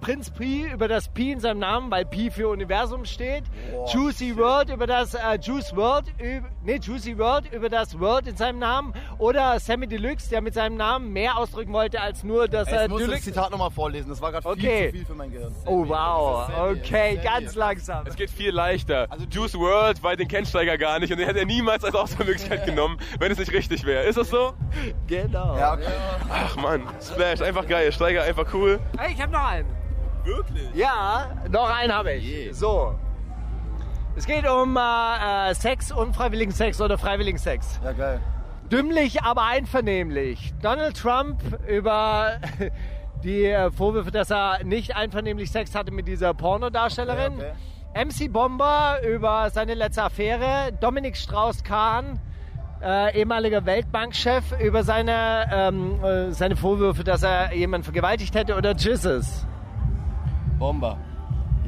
Prinz 0.00 0.30
Pi 0.30 0.66
über 0.72 0.88
das 0.88 1.08
Pi 1.08 1.32
in 1.32 1.40
seinem 1.40 1.58
Namen, 1.60 1.90
weil 1.90 2.04
Pi 2.04 2.30
für 2.30 2.48
Universum 2.48 3.04
steht. 3.04 3.44
Juicy 3.92 4.36
World 4.36 4.70
über 4.70 4.86
das 4.86 5.14
äh, 5.14 5.38
Juice 5.40 5.74
World, 5.74 6.06
üb- 6.20 6.44
nee, 6.62 6.76
Juicy 6.80 7.18
World 7.18 7.52
über 7.52 7.68
das 7.68 7.98
World 7.98 8.26
in 8.28 8.36
seinem 8.36 8.58
Namen. 8.58 8.92
Oder 9.18 9.58
Sammy 9.58 9.86
Deluxe, 9.86 10.28
der 10.30 10.40
mit 10.42 10.54
seinem 10.54 10.76
Namen 10.76 11.12
mehr 11.12 11.36
ausdrücken 11.38 11.72
wollte 11.72 12.00
als 12.00 12.22
nur 12.24 12.46
das 12.48 12.68
Ich 12.68 12.74
äh, 12.74 12.88
muss 12.88 13.00
das 13.00 13.08
Deluxe. 13.08 13.24
Zitat 13.24 13.50
nochmal 13.50 13.70
vorlesen, 13.70 14.08
das 14.10 14.20
war 14.20 14.30
gerade 14.32 14.46
Okay. 14.48 14.60
viel 14.60 14.86
zu 14.90 14.96
viel 14.98 15.06
für 15.06 15.14
mein 15.14 15.30
Gehirn. 15.32 15.54
Oh 15.66 15.84
wow, 15.88 16.48
okay, 16.70 17.18
ganz 17.22 17.54
langsam. 17.54 18.06
Es 18.06 18.14
geht 18.16 18.30
viel 18.30 18.50
leichter. 18.50 19.08
Juice 19.30 19.58
World, 19.58 20.02
weil 20.02 20.16
den 20.16 20.28
kennt 20.28 20.46
Steiger 20.48 20.78
gar 20.78 20.98
nicht 20.98 21.10
und 21.10 21.18
den 21.18 21.26
hätte 21.26 21.40
er 21.40 21.46
niemals 21.46 21.82
als 21.84 21.94
Auswahlmöglichkeit 21.94 22.64
genommen, 22.66 22.98
wenn 23.18 23.32
es 23.32 23.38
nicht 23.38 23.52
richtig 23.52 23.84
wäre. 23.84 24.04
Ist 24.04 24.18
das 24.18 24.28
so? 24.30 24.54
Genau. 25.06 25.56
Ja, 25.56 25.72
okay. 25.74 25.84
Ach 26.30 26.54
man, 26.56 26.82
Splash, 27.00 27.40
einfach 27.40 27.66
geil. 27.66 27.90
Steiger, 27.92 28.22
einfach 28.22 28.46
cool. 28.54 28.78
Hey, 28.98 29.12
ich 29.14 29.20
habe 29.22 29.32
noch 29.32 29.44
einen. 29.44 29.66
Wirklich? 30.26 30.74
Ja, 30.74 31.28
noch 31.50 31.70
einen 31.70 31.92
habe 31.92 32.14
ich. 32.14 32.54
So. 32.56 32.94
Es 34.16 34.26
geht 34.26 34.48
um 34.48 34.76
äh, 34.76 35.50
äh, 35.50 35.54
Sex, 35.54 35.92
unfreiwilligen 35.92 36.52
Sex 36.52 36.80
oder 36.80 36.98
freiwilligen 36.98 37.38
Sex. 37.38 37.80
Ja, 37.84 37.92
geil. 37.92 38.20
Dümmlich, 38.70 39.22
aber 39.22 39.44
einvernehmlich. 39.44 40.52
Donald 40.62 40.96
Trump 40.96 41.40
über 41.68 42.40
die 43.24 43.44
äh, 43.44 43.70
Vorwürfe, 43.70 44.10
dass 44.10 44.30
er 44.30 44.64
nicht 44.64 44.96
einvernehmlich 44.96 45.50
Sex 45.50 45.74
hatte 45.74 45.92
mit 45.92 46.08
dieser 46.08 46.34
Pornodarstellerin. 46.34 47.34
Okay, 47.34 48.04
MC 48.04 48.32
Bomber 48.32 48.98
über 49.06 49.50
seine 49.50 49.74
letzte 49.74 50.02
Affäre. 50.02 50.72
Dominik 50.80 51.16
Strauss-Kahn 51.16 52.20
äh, 52.82 53.18
ehemaliger 53.18 53.64
Weltbankchef, 53.64 54.44
über 54.60 54.82
seine, 54.82 55.46
ähm, 55.52 56.04
äh, 56.04 56.30
seine 56.32 56.56
Vorwürfe, 56.56 57.04
dass 57.04 57.22
er 57.22 57.54
jemanden 57.54 57.84
vergewaltigt 57.84 58.34
hätte 58.34 58.56
oder 58.56 58.74
Jesus? 58.74 59.46
Bomber. 60.58 60.96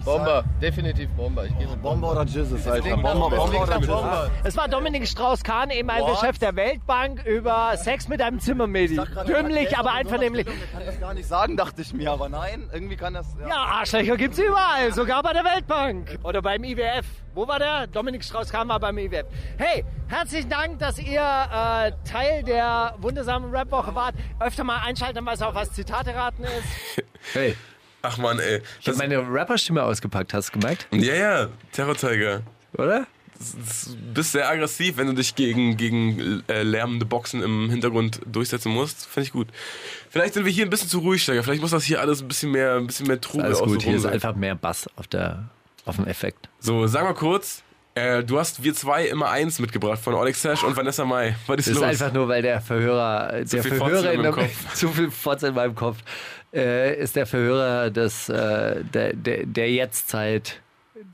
Bomber, 0.04 0.44
definitiv 0.62 1.10
Bomber. 1.10 1.44
Ich 1.44 1.58
gehe 1.58 1.66
mit 1.66 1.82
Bomber 1.82 2.12
oder 2.12 2.24
Jesus, 2.24 2.66
Alter. 2.66 2.96
Bomber, 2.96 3.28
Bomber 3.28 3.62
oder. 3.62 3.80
Bomber. 3.80 4.30
Es 4.44 4.56
war 4.56 4.68
Dominik 4.68 5.06
Strauß-Kahn, 5.06 5.70
ehemaliger 5.70 6.12
What? 6.12 6.20
Chef 6.20 6.38
der 6.38 6.56
Weltbank, 6.56 7.24
über 7.26 7.76
Sex 7.76 8.08
mit 8.08 8.22
einem 8.22 8.40
Zimmermädchen. 8.40 9.06
Dümmlich, 9.26 9.76
aber 9.76 9.92
einvernehmlich. 9.92 10.46
Ich 10.46 10.72
kann 10.72 10.86
das 10.86 11.00
gar 11.00 11.12
nicht 11.12 11.28
sagen, 11.28 11.56
dachte 11.56 11.82
ich 11.82 11.92
mir, 11.92 12.10
aber 12.10 12.28
nein, 12.28 12.70
irgendwie 12.72 12.96
kann 12.96 13.14
das. 13.14 13.26
Ja, 13.46 13.56
Arschlöcher 13.56 14.16
gibt's 14.16 14.38
überall, 14.38 14.92
sogar 14.92 15.22
bei 15.22 15.32
der 15.32 15.44
Weltbank. 15.44 16.18
Oder 16.22 16.40
beim 16.40 16.64
IWF. 16.64 17.04
Wo 17.34 17.46
war 17.46 17.58
der? 17.58 17.86
Dominik 17.88 18.24
Strauß-Kahn 18.24 18.68
war 18.68 18.80
beim 18.80 18.96
IWF. 18.96 19.26
Hey, 19.58 19.84
herzlichen 20.06 20.48
Dank, 20.48 20.78
dass 20.78 20.98
ihr 20.98 21.20
äh, 21.20 21.92
Teil 22.10 22.42
der 22.44 22.94
wundersamen 22.98 23.50
Rap-Woche 23.54 23.94
wart. 23.94 24.14
Öfter 24.40 24.64
mal 24.64 24.78
einschalten, 24.78 25.26
was 25.26 25.42
auch 25.42 25.54
was 25.54 25.72
Zitate 25.72 26.14
raten 26.14 26.44
ist. 26.44 27.02
Hey, 27.34 27.54
Ach 28.02 28.16
man, 28.18 28.38
ey. 28.38 28.62
ich 28.80 28.88
habe 28.88 28.98
meine 28.98 29.18
Rapperstimme 29.18 29.82
ausgepackt, 29.82 30.32
hast 30.34 30.48
du 30.54 30.60
gemerkt? 30.60 30.86
Ja, 30.92 31.14
ja, 31.14 31.48
Terror 31.72 31.96
Tiger. 31.96 32.42
Oder? 32.76 33.06
Du 33.38 34.14
bist 34.14 34.32
sehr 34.32 34.48
aggressiv, 34.48 34.96
wenn 34.96 35.06
du 35.06 35.12
dich 35.14 35.34
gegen, 35.36 35.76
gegen 35.76 36.42
äh, 36.48 36.62
lärmende 36.64 37.04
Boxen 37.06 37.40
im 37.42 37.70
Hintergrund 37.70 38.20
durchsetzen 38.26 38.72
musst. 38.72 39.06
Finde 39.06 39.26
ich 39.28 39.32
gut. 39.32 39.48
Vielleicht 40.10 40.34
sind 40.34 40.44
wir 40.44 40.50
hier 40.50 40.66
ein 40.66 40.70
bisschen 40.70 40.88
zu 40.88 40.98
ruhig, 40.98 41.22
Steiger. 41.22 41.44
Vielleicht 41.44 41.62
muss 41.62 41.70
das 41.70 41.84
hier 41.84 42.00
alles 42.00 42.20
ein 42.20 42.26
bisschen 42.28 42.50
mehr, 42.50 42.74
ein 42.76 42.86
bisschen 42.88 43.06
mehr 43.06 43.20
Trubel 43.20 43.46
Alles 43.46 43.60
gut, 43.60 43.82
hier 43.82 43.96
ist 43.96 44.06
einfach 44.06 44.34
mehr 44.34 44.56
Bass 44.56 44.88
auf, 44.96 45.06
der, 45.06 45.48
auf 45.84 45.96
dem 45.96 46.06
Effekt. 46.08 46.48
So, 46.58 46.86
sag 46.88 47.04
mal 47.04 47.14
kurz. 47.14 47.62
Äh, 47.94 48.22
du 48.22 48.38
hast 48.38 48.62
wir 48.62 48.74
zwei 48.74 49.06
immer 49.06 49.28
eins 49.30 49.58
mitgebracht 49.58 50.00
von 50.00 50.14
Alex 50.14 50.42
Sash 50.42 50.62
und 50.62 50.76
Vanessa 50.76 51.04
Mai. 51.04 51.36
Was 51.46 51.58
ist 51.58 51.68
Das 51.68 51.74
ist 51.74 51.80
los? 51.80 51.84
einfach 51.84 52.12
nur, 52.12 52.28
weil 52.28 52.42
der 52.42 52.60
Verhörer, 52.60 53.42
der 53.44 53.62
viel 53.62 53.74
Verhörer 53.74 54.12
in 54.12 54.18
in 54.18 54.22
meinem 54.22 54.34
der, 54.34 54.44
Kopf. 54.44 54.74
zu 54.74 54.88
viel 54.88 55.10
Fotze 55.10 55.48
in 55.48 55.54
meinem 55.54 55.74
Kopf, 55.74 55.98
äh, 56.52 56.98
ist 56.98 57.16
der 57.16 57.26
Verhörer 57.26 57.90
des, 57.90 58.28
äh, 58.28 58.84
der, 58.84 59.12
der, 59.14 59.46
der 59.46 59.70
Jetztzeit, 59.70 60.60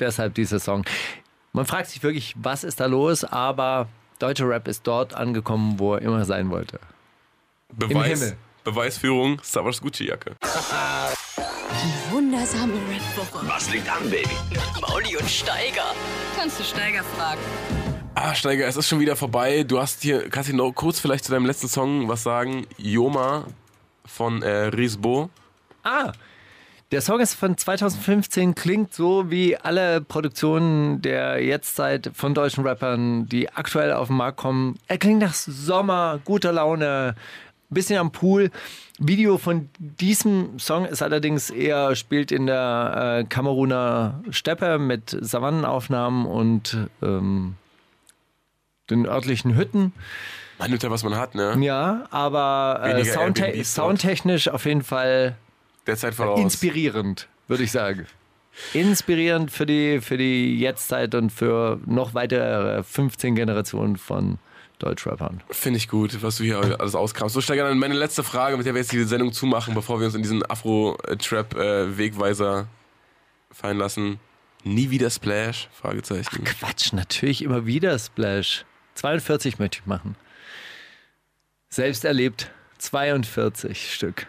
deshalb 0.01 0.35
dieser 0.35 0.59
Song. 0.59 0.85
Man 1.52 1.66
fragt 1.66 1.90
sich 1.90 2.02
wirklich, 2.02 2.35
was 2.36 2.65
ist 2.65 2.81
da 2.81 2.86
los, 2.86 3.24
aber 3.24 3.89
deutscher 4.19 4.48
Rap 4.48 4.69
ist 4.69 4.86
dort 4.86 5.15
angekommen, 5.15 5.78
wo 5.78 5.94
er 5.94 6.02
immer 6.02 6.24
sein 6.24 6.51
wollte. 6.51 6.81
Beweis, 7.73 8.20
Himmel. 8.20 8.36
Beweisführung, 8.65 9.40
Savas 9.43 9.81
Gucci-Jacke. 9.81 10.36
Die 11.74 12.12
wundersame 12.12 12.74
Rap-Woche. 12.74 13.48
Was 13.48 13.70
liegt 13.70 13.89
an, 13.90 14.09
Baby? 14.09 14.28
Mauli 14.81 15.16
und 15.16 15.28
Steiger. 15.28 15.94
Kannst 16.36 16.61
du 16.61 16.62
Steiger 16.62 17.02
fragen? 17.02 17.40
Ah, 18.15 18.35
Steiger, 18.35 18.66
es 18.66 18.77
ist 18.77 18.89
schon 18.89 19.01
wieder 19.01 19.16
vorbei. 19.16 19.65
Du 19.65 19.81
hast 19.81 20.02
hier, 20.02 20.31
kannst 20.31 20.51
du 20.51 20.56
noch 20.56 20.73
kurz 20.73 21.01
vielleicht 21.01 21.24
zu 21.24 21.32
deinem 21.32 21.47
letzten 21.47 21.69
Song 21.69 22.09
was 22.09 22.23
sagen? 22.23 22.66
Yoma 22.78 23.47
von 24.05 24.43
äh, 24.43 24.66
Risbo. 24.66 25.31
Ah, 25.82 26.12
der 26.93 27.01
Song 27.01 27.18
ist 27.18 27.35
von 27.35 27.56
2015, 27.56 28.55
klingt 28.55 28.94
so 28.94 29.31
wie 29.31 29.56
alle 29.56 30.01
Produktionen 30.01 31.02
der 31.02 31.43
Jetztzeit 31.43 32.12
von 32.14 32.35
deutschen 32.35 32.64
Rappern, 32.64 33.26
die 33.28 33.51
aktuell 33.51 33.93
auf 33.93 34.09
den 34.09 34.16
Markt 34.16 34.36
kommen. 34.36 34.78
Er 34.86 34.98
klingt 34.98 35.20
nach 35.20 35.35
Sommer, 35.35 36.20
guter 36.24 36.52
Laune, 36.52 37.16
bisschen 37.68 37.98
am 37.98 38.12
Pool. 38.12 38.51
Video 38.98 39.39
von 39.39 39.70
diesem 39.78 40.59
Song 40.60 40.85
ist 40.85 41.02
allerdings 41.02 41.51
eher, 41.51 41.97
spielt 41.97 42.31
in 42.31 42.47
der 42.47 43.22
äh, 43.22 43.24
Kameruner 43.24 44.22
Steppe 44.31 44.78
mit 44.78 45.16
Savannenaufnahmen 45.20 46.26
und 46.26 46.89
ähm, 47.02 47.56
den 48.89 49.06
örtlichen 49.06 49.56
Hütten. 49.56 49.93
Man 50.65 50.70
nimmt 50.70 50.82
ja, 50.82 50.91
was 50.91 51.05
man 51.05 51.16
hat, 51.16 51.35
ne? 51.35 51.57
Ja, 51.61 52.07
aber 52.11 52.81
äh, 52.82 53.05
soundte 53.05 53.65
soundtechnisch 53.65 54.49
auf 54.49 54.65
jeden 54.65 54.82
Fall 54.82 55.36
Der 55.86 55.97
Zeit 55.97 56.15
voraus. 56.15 56.41
inspirierend, 56.41 57.28
würde 57.49 57.65
ich 57.65 57.70
sagen. 57.70 58.07
Inspirierend 58.73 59.51
für 59.51 59.66
die, 59.66 60.01
für 60.01 60.16
die 60.16 60.59
Jetztzeit 60.59 61.15
und 61.15 61.31
für 61.31 61.81
noch 61.86 62.15
weitere 62.15 62.82
15 62.82 63.35
Generationen 63.35 63.97
von 63.97 64.39
Deutschrappern. 64.78 65.43
Finde 65.51 65.77
ich 65.77 65.89
gut, 65.89 66.23
was 66.23 66.39
du 66.39 66.45
hier 66.45 66.59
alles 66.81 66.95
auskramst. 66.95 67.35
So, 67.35 67.41
Steiger, 67.41 67.69
dann 67.69 67.78
meine 67.78 67.95
letzte 67.95 68.23
Frage, 68.23 68.57
mit 68.57 68.65
der 68.65 68.74
wir 68.74 68.81
jetzt 68.81 68.93
die 68.93 69.03
Sendung 69.05 69.32
zumachen, 69.32 69.74
bevor 69.74 69.99
wir 70.01 70.07
uns 70.07 70.15
in 70.15 70.23
diesen 70.23 70.49
Afro-Trap-Wegweiser 70.49 72.66
fallen 73.51 73.78
lassen. 73.78 74.19
Nie 74.65 74.91
wieder 74.91 75.11
Splash? 75.11 75.69
Fragezeichen. 75.73 76.45
Quatsch, 76.45 76.93
natürlich 76.93 77.43
immer 77.43 77.66
wieder 77.66 77.99
Splash. 77.99 78.65
42 78.95 79.59
möchte 79.59 79.81
ich 79.81 79.86
machen. 79.86 80.16
Selbst 81.74 82.05
erlebt 82.05 82.52
42 82.78 83.92
Stück. 83.92 84.28